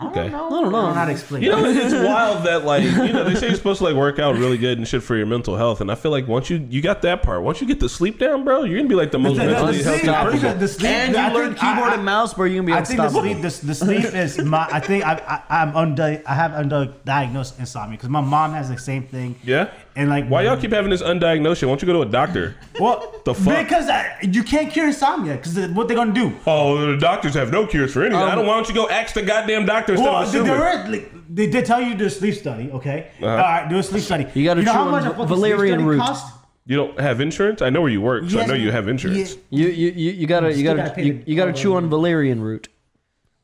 Okay. 0.00 0.26
I 0.26 0.28
don't 0.28 0.34
I 0.34 0.48
don't 0.62 0.70
know 0.70 0.86
know. 0.86 0.92
how 0.92 1.06
to 1.06 1.10
explain. 1.10 1.42
You 1.42 1.50
know, 1.50 1.64
it's 1.64 1.92
wild 2.06 2.46
that 2.46 2.64
like 2.64 2.84
you 2.84 3.12
know 3.12 3.24
they 3.24 3.34
say 3.34 3.48
you're 3.48 3.56
supposed 3.56 3.78
to 3.78 3.84
like 3.84 3.96
work 3.96 4.20
out 4.20 4.36
really 4.36 4.56
good 4.56 4.78
and 4.78 4.86
shit 4.86 5.02
for 5.02 5.16
your 5.16 5.26
mental 5.26 5.56
health, 5.56 5.80
and 5.80 5.90
I 5.90 5.96
feel 5.96 6.12
like 6.12 6.28
once 6.28 6.48
you 6.50 6.64
you 6.70 6.80
got 6.80 7.02
that 7.02 7.24
part, 7.24 7.42
once 7.42 7.60
you 7.60 7.66
get 7.66 7.80
the 7.80 7.88
sleep 7.88 8.16
down, 8.20 8.44
bro, 8.44 8.62
you're 8.62 8.76
gonna 8.78 8.88
be 8.88 8.94
like 8.94 9.10
the 9.10 9.18
most 9.18 9.38
The- 9.38 9.46
the- 9.46 9.50
mentally 9.50 9.82
healthy 9.82 9.98
sleep- 10.02 10.14
I 10.14 10.30
think 10.30 10.42
person. 10.42 10.58
the 10.60 10.68
sleep- 10.68 10.86
And 10.92 11.12
you 11.14 11.18
I 11.18 11.32
learn 11.32 11.46
think- 11.48 11.58
keyboard 11.58 11.90
I- 11.90 11.94
and 11.94 12.04
mouse, 12.04 12.32
bro. 12.32 12.44
You 12.46 12.58
can 12.58 12.66
be 12.66 12.72
I 12.74 12.84
think 12.84 13.00
the 13.00 13.08
sleep, 13.10 13.36
the, 13.38 13.66
the 13.66 13.74
sleep 13.74 14.04
is 14.14 14.38
my. 14.38 14.68
I 14.70 14.78
think 14.78 15.04
I, 15.04 15.42
I 15.48 15.62
I'm 15.62 15.76
under. 15.76 16.22
I 16.24 16.34
have 16.34 16.52
undiagnosed 16.52 17.58
insomnia 17.58 17.96
because 17.96 18.08
my 18.08 18.20
mom 18.20 18.52
has 18.52 18.68
the 18.68 18.78
same 18.78 19.02
thing. 19.02 19.34
Yeah. 19.42 19.70
And 19.98 20.08
like, 20.08 20.28
Why 20.28 20.42
y'all 20.42 20.56
keep 20.56 20.70
having 20.72 20.90
this 20.90 21.02
undiagnosed 21.02 21.56
shit? 21.58 21.68
Why 21.68 21.72
don't 21.74 21.82
you 21.82 21.86
go 21.86 21.92
to 21.94 22.08
a 22.08 22.10
doctor? 22.10 22.54
What 22.78 23.24
The 23.24 23.34
fuck? 23.34 23.64
Because 23.66 23.88
I, 23.88 24.16
you 24.22 24.44
can't 24.44 24.72
cure 24.72 24.86
insomnia. 24.86 25.34
Because 25.34 25.58
what 25.70 25.88
they're 25.88 25.96
gonna 25.96 26.12
do? 26.14 26.32
Oh, 26.46 26.92
the 26.92 26.96
doctors 26.96 27.34
have 27.34 27.50
no 27.50 27.66
cures 27.66 27.92
for 27.92 28.02
anything. 28.02 28.20
I 28.22 28.30
Um, 28.30 28.36
don't. 28.38 28.46
Why 28.46 28.54
don't 28.54 28.68
you 28.68 28.74
go 28.74 28.88
ask 28.88 29.14
the 29.14 29.22
goddamn 29.22 29.66
doctor 29.66 29.92
instead 29.94 30.08
Well, 30.08 30.22
of 30.22 30.30
they, 30.32 30.38
assuming? 30.38 30.56
there 30.60 30.84
is, 30.84 30.88
like, 30.90 31.12
they 31.34 31.46
did 31.50 31.64
tell 31.66 31.80
you 31.82 31.90
to 31.92 31.96
do 31.98 32.04
a 32.06 32.10
sleep 32.10 32.34
study. 32.36 32.70
Okay. 32.70 33.10
Uh-huh. 33.20 33.28
All 33.28 33.36
right, 33.36 33.68
do 33.68 33.76
a 33.78 33.82
sleep 33.82 34.04
study. 34.04 34.26
You 34.34 34.44
gotta 34.44 34.62
know 34.62 34.70
chew 34.72 34.78
how 34.78 34.84
on 34.84 34.90
much 34.92 35.04
a 35.06 35.10
v- 35.16 35.26
valerian 35.26 35.80
sleep 35.80 35.86
study 35.86 35.96
root. 35.96 35.98
cost? 36.00 36.34
You 36.66 36.76
don't 36.76 37.00
have 37.00 37.20
insurance? 37.20 37.60
I 37.62 37.70
know 37.70 37.80
where 37.80 37.90
you 37.90 38.00
work, 38.00 38.30
so 38.30 38.38
I 38.40 38.46
know 38.46 38.54
you 38.54 38.70
have 38.70 38.86
insurance. 38.88 39.34
yeah. 39.50 39.66
You 39.66 39.68
you 39.68 39.90
you, 39.96 40.10
you 40.12 40.26
gotta 40.28 40.54
you 40.54 40.62
gotta 40.62 40.90
gotta 40.90 41.02
you, 41.02 41.22
you 41.26 41.34
gotta 41.34 41.52
chew 41.52 41.74
on 41.74 41.84
um, 41.84 41.90
valerian 41.90 42.40
root. 42.40 42.68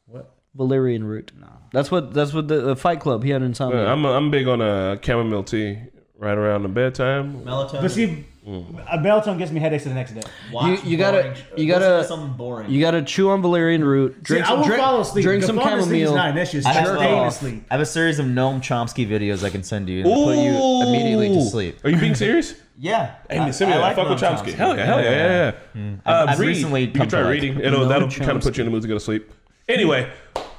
What? 0.06 0.30
Valerian 0.54 1.02
root. 1.04 1.32
No. 1.40 1.48
That's 1.72 1.90
what 1.90 2.12
that's 2.14 2.32
what 2.32 2.46
the, 2.46 2.60
the 2.60 2.76
Fight 2.76 3.00
Club. 3.00 3.24
He 3.24 3.30
had 3.30 3.42
insomnia. 3.42 3.86
Uh, 3.88 3.92
I'm 3.92 4.04
I'm 4.04 4.30
big 4.30 4.46
on 4.46 4.60
a 4.60 5.00
chamomile 5.02 5.42
tea 5.42 5.78
right 6.18 6.36
around 6.36 6.62
the 6.62 6.68
bedtime. 6.68 7.40
Melatonin. 7.44 7.80
But 7.82 7.90
see, 7.90 8.24
a 8.46 8.98
melatonin 8.98 9.38
gives 9.38 9.50
me 9.52 9.58
headaches 9.60 9.84
the 9.84 9.94
next 9.94 10.12
day. 10.12 10.22
Watch 10.52 10.84
You- 10.84 10.90
you 10.92 10.96
gotta- 10.96 11.22
boring 11.22 11.34
sh- 11.34 11.38
you 11.56 11.66
listen 11.66 11.68
gotta- 11.80 12.02
to 12.02 12.04
something 12.08 12.36
boring. 12.36 12.70
you 12.70 12.80
gotta 12.80 13.02
chew 13.02 13.30
on 13.30 13.40
valerian 13.42 13.82
root. 13.84 14.22
Drink 14.22 14.44
See, 14.44 14.46
I 14.46 14.52
some 14.52 14.60
will 14.60 14.66
drink, 14.66 14.82
fall 14.82 15.00
asleep. 15.00 15.22
drink 15.24 15.40
The 15.40 15.46
some 15.48 15.56
falling 15.58 15.78
asleep 15.78 16.02
is 16.02 16.08
chamomile. 16.08 16.14
not 16.26 16.30
an 16.30 16.38
issue. 16.38 16.58
It's 16.58 16.66
I 16.66 16.74
just 16.74 16.86
have, 16.90 16.96
staying 16.98 17.24
asleep. 17.24 17.64
I 17.70 17.74
have 17.74 17.80
a 17.80 17.86
series 17.86 18.18
of 18.18 18.26
Noam 18.26 18.60
Chomsky 18.60 19.08
videos 19.08 19.42
I 19.44 19.50
can 19.50 19.62
send 19.62 19.88
you 19.88 20.02
to 20.02 20.08
put 20.08 20.36
you 20.36 20.82
immediately 20.86 21.28
to 21.30 21.42
sleep. 21.42 21.78
Are 21.84 21.90
you 21.90 21.96
being 21.96 22.14
serious? 22.14 22.54
Yeah. 22.76 23.12
Hey, 23.30 23.38
man, 23.38 23.52
send 23.52 23.70
me 23.70 23.76
that. 23.76 23.94
Fuck 23.94 24.08
with 24.08 24.18
Chomsky. 24.18 24.52
Hell 24.52 24.76
yeah, 24.76 24.84
hell 24.84 25.00
yeah, 25.00 25.10
yeah. 25.10 25.52
yeah. 25.76 25.90
Uh, 26.04 26.26
I've 26.28 26.40
read. 26.40 26.48
recently 26.48 26.80
you 26.86 26.90
can 26.90 27.08
try 27.08 27.20
to 27.20 27.24
like- 27.26 27.32
reading. 27.34 27.60
It'll 27.60 27.86
that'll 27.86 28.10
kind 28.10 28.32
of 28.32 28.42
put 28.42 28.56
you 28.56 28.62
in 28.62 28.66
the 28.66 28.72
mood 28.72 28.82
to 28.82 28.88
go 28.88 28.94
to 28.94 29.00
sleep. 29.00 29.30
Anyway, 29.68 30.08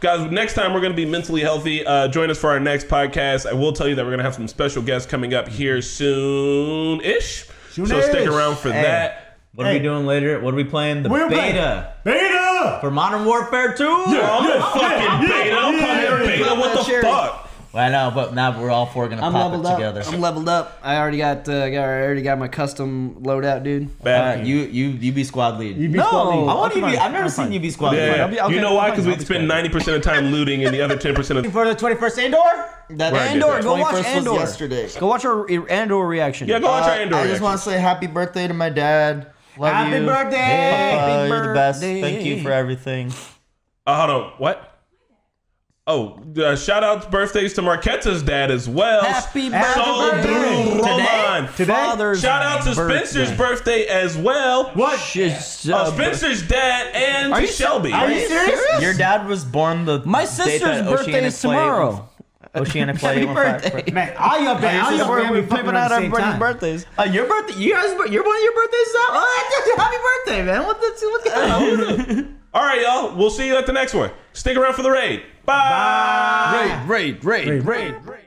guys, 0.05 0.29
next 0.31 0.53
time 0.53 0.71
we're 0.71 0.81
going 0.81 0.91
to 0.91 0.95
be 0.95 1.05
mentally 1.05 1.41
healthy. 1.41 1.83
Uh, 1.83 2.07
join 2.07 2.29
us 2.29 2.37
for 2.37 2.51
our 2.51 2.59
next 2.59 2.87
podcast. 2.87 3.47
I 3.49 3.53
will 3.53 3.73
tell 3.73 3.87
you 3.87 3.95
that 3.95 4.03
we're 4.03 4.11
going 4.11 4.19
to 4.19 4.23
have 4.23 4.35
some 4.35 4.47
special 4.47 4.83
guests 4.83 5.09
coming 5.09 5.33
up 5.33 5.47
here 5.47 5.81
soon 5.81 7.01
ish. 7.01 7.45
So 7.71 7.85
Soon-ish. 7.85 8.05
stick 8.05 8.27
around 8.27 8.57
for 8.57 8.71
Hey. 8.71 8.83
that. 8.83 9.37
What 9.55 9.65
are 9.67 9.73
we 9.73 9.79
doing 9.79 10.05
later? 10.05 10.39
What 10.41 10.53
are 10.53 10.57
we 10.57 10.63
playing? 10.63 11.01
The 11.03 11.09
We're 11.09 11.27
playing- 11.27 11.53
beta 11.55 11.93
Beta. 12.03 12.77
for 12.81 12.91
Modern 12.91 13.25
Warfare 13.25 13.73
2? 13.73 13.83
Oh, 13.83 14.05
I'm 14.21 14.51
a 14.51 14.63
fucking 14.79 15.27
beta. 15.27 15.49
Don't 15.49 15.79
call 15.79 15.95
me 15.95 16.05
a 16.05 16.27
beta. 16.37 16.55
What 16.55 16.77
the 16.77 16.83
Cherry. 16.83 17.01
Fuck? 17.75 17.81
I 17.83 17.89
know, 17.89 18.11
but 18.15 18.33
now 18.33 18.59
we're 18.59 18.71
all 18.71 18.85
four 18.85 19.07
gonna 19.07 19.21
I'm 19.25 19.31
pop 19.31 19.41
it 19.53 19.57
leveled 19.57 19.65
up. 19.65 19.77
together. 19.77 20.03
I'm 20.07 20.21
leveled 20.21 20.49
up. 20.49 20.79
I 20.81 20.97
already 20.97 21.17
got 21.17 21.47
uh, 21.49 21.69
got 21.69 21.79
I 21.83 22.01
already 22.03 22.21
got 22.21 22.39
my 22.39 22.47
custom 22.47 23.15
loadout, 23.21 23.63
dude. 23.63 24.01
Bad. 24.03 24.39
Uh, 24.39 24.43
you 24.43 24.57
you 24.57 24.87
you 24.89 25.11
be 25.11 25.23
squad 25.23 25.59
lead. 25.59 25.77
You 25.77 25.89
be 25.89 25.97
No. 25.97 26.05
squad 26.05 26.29
lead. 26.29 26.49
I 26.49 26.53
want 26.55 26.75
you 26.75 26.81
to 26.81 26.87
be. 26.87 26.93
Fine. 26.95 27.05
I've 27.05 27.11
never 27.11 27.29
seen 27.29 27.51
you 27.51 27.59
be 27.59 27.69
squad 27.69 27.91
Yeah, 27.95 28.25
lead. 28.25 28.33
yeah. 28.35 28.47
be- 28.47 28.55
you 28.55 28.61
know 28.61 28.73
why? 28.75 28.89
Because 28.89 29.05
we 29.05 29.17
spend 29.19 29.47
ninety 29.47 29.69
percent 29.69 29.97
of 29.97 30.03
the 30.03 30.09
time 30.09 30.27
looting, 30.31 30.63
and 30.65 30.73
the 30.73 30.81
other 30.81 30.97
ten 30.97 31.13
percent 31.15 31.45
of 31.45 31.51
for 31.51 31.65
the 31.67 31.75
21st 31.75 32.17
Andor. 32.23 32.37
That 32.91 33.13
Right, 33.13 33.31
Andor, 33.31 33.47
yeah. 33.47 33.61
go 33.61 33.75
watch 33.77 34.05
Andor. 34.05 34.33
yesterday. 34.33 34.89
Go 34.99 35.07
watch 35.07 35.25
our 35.25 35.49
Andor 35.71 36.05
reaction. 36.05 36.47
yeah. 36.47 36.59
Go 36.59 36.67
watch 36.67 36.83
our 36.83 36.91
Uh, 36.91 37.01
Andor. 37.01 37.15
I 37.17 37.27
just 37.27 37.41
want 37.41 37.59
to 37.59 37.63
say 37.69 37.79
happy 37.79 38.07
birthday 38.07 38.47
to 38.47 38.53
my 38.53 38.69
dad. 38.69 39.27
Love 39.57 39.73
Happy 39.73 39.99
you. 40.01 40.05
birthday! 40.05 40.91
Papa, 40.91 40.99
Happy 41.11 41.29
you're 41.29 41.47
the 41.47 41.53
best. 41.53 41.81
birthday. 41.81 42.01
Thank 42.01 42.25
you 42.25 42.43
for 42.43 42.51
everything. 42.51 43.11
Uh, 43.87 43.95
hold 44.07 44.09
on. 44.23 44.31
What? 44.37 44.74
Oh, 45.87 46.19
uh, 46.41 46.55
shout 46.55 46.83
out 46.83 47.11
birthdays 47.11 47.53
to 47.53 47.61
Marquetta's 47.61 48.23
dad 48.23 48.49
as 48.49 48.67
well. 48.67 49.03
Happy 49.03 49.51
Sol 49.51 50.09
birthday. 50.09 50.23
Drew 50.23 50.81
Roman. 50.81 51.53
Today? 51.53 51.65
Father's 51.73 52.21
Shout 52.21 52.41
out 52.41 52.63
to 52.63 52.73
Spencer's 52.73 53.31
birthday 53.37 53.85
as 53.85 54.17
well. 54.17 54.71
What? 54.73 54.99
Shit, 54.99 55.33
Uh, 55.69 55.75
uh, 55.75 55.91
Spencer's 55.91 56.41
dad 56.47 56.87
and 56.95 57.31
Are 57.31 57.41
you 57.41 57.45
Shelby. 57.47 57.93
Are 57.93 58.09
you 58.11 58.27
serious? 58.27 58.81
Your 58.81 58.95
dad 58.95 59.27
was 59.27 59.43
born 59.45 59.85
the 59.85 60.03
My 60.07 60.21
date 60.21 60.29
sister's 60.29 60.61
that 60.61 60.85
birthday 60.85 61.01
Oceanic 61.11 61.23
is 61.27 61.41
Play- 61.41 61.55
tomorrow. 61.55 62.09
Oceanic 62.55 62.97
Play 62.99 63.13
Happy 63.13 63.25
went 63.27 63.35
back 63.37 63.61
birthday. 63.61 63.83
for- 63.89 63.93
Man, 63.93 64.17
all 64.17 64.39
your 64.39 64.55
bad. 64.55 64.85
All 64.85 64.91
your 64.97 65.07
We're, 65.07 65.19
family 65.43 65.71
we're 65.71 65.75
at 65.77 65.91
out 65.91 66.01
the 66.01 66.07
our 66.09 66.19
time. 66.19 66.39
birthdays. 66.39 66.85
Uh, 66.97 67.03
your 67.03 67.27
birthday, 67.27 67.59
you 67.59 67.73
guys, 67.73 67.91
your 68.11 68.23
one 68.25 68.35
of 68.37 68.41
your 68.43 68.53
birthdays 68.55 68.79
is 68.87 68.95
out. 68.95 69.09
Oh, 69.11 69.75
happy 69.77 69.97
birthday, 70.31 70.45
man! 70.45 70.65
What 70.65 70.81
the 70.81 71.07
what 71.11 71.23
the 71.23 71.29
hell? 71.29 72.25
All 72.55 72.63
right, 72.63 72.81
y'all. 72.81 73.15
We'll 73.15 73.29
see 73.29 73.45
you 73.45 73.55
at 73.57 73.67
the 73.67 73.73
next 73.73 73.93
one. 73.93 74.09
Stick 74.33 74.57
around 74.57 74.73
for 74.73 74.81
the 74.81 74.89
raid. 74.89 75.21
Bye. 75.45 76.85
Raid, 76.87 77.23
raid, 77.23 77.23
raid, 77.25 77.65
raid, 77.65 78.05
raid. 78.05 78.24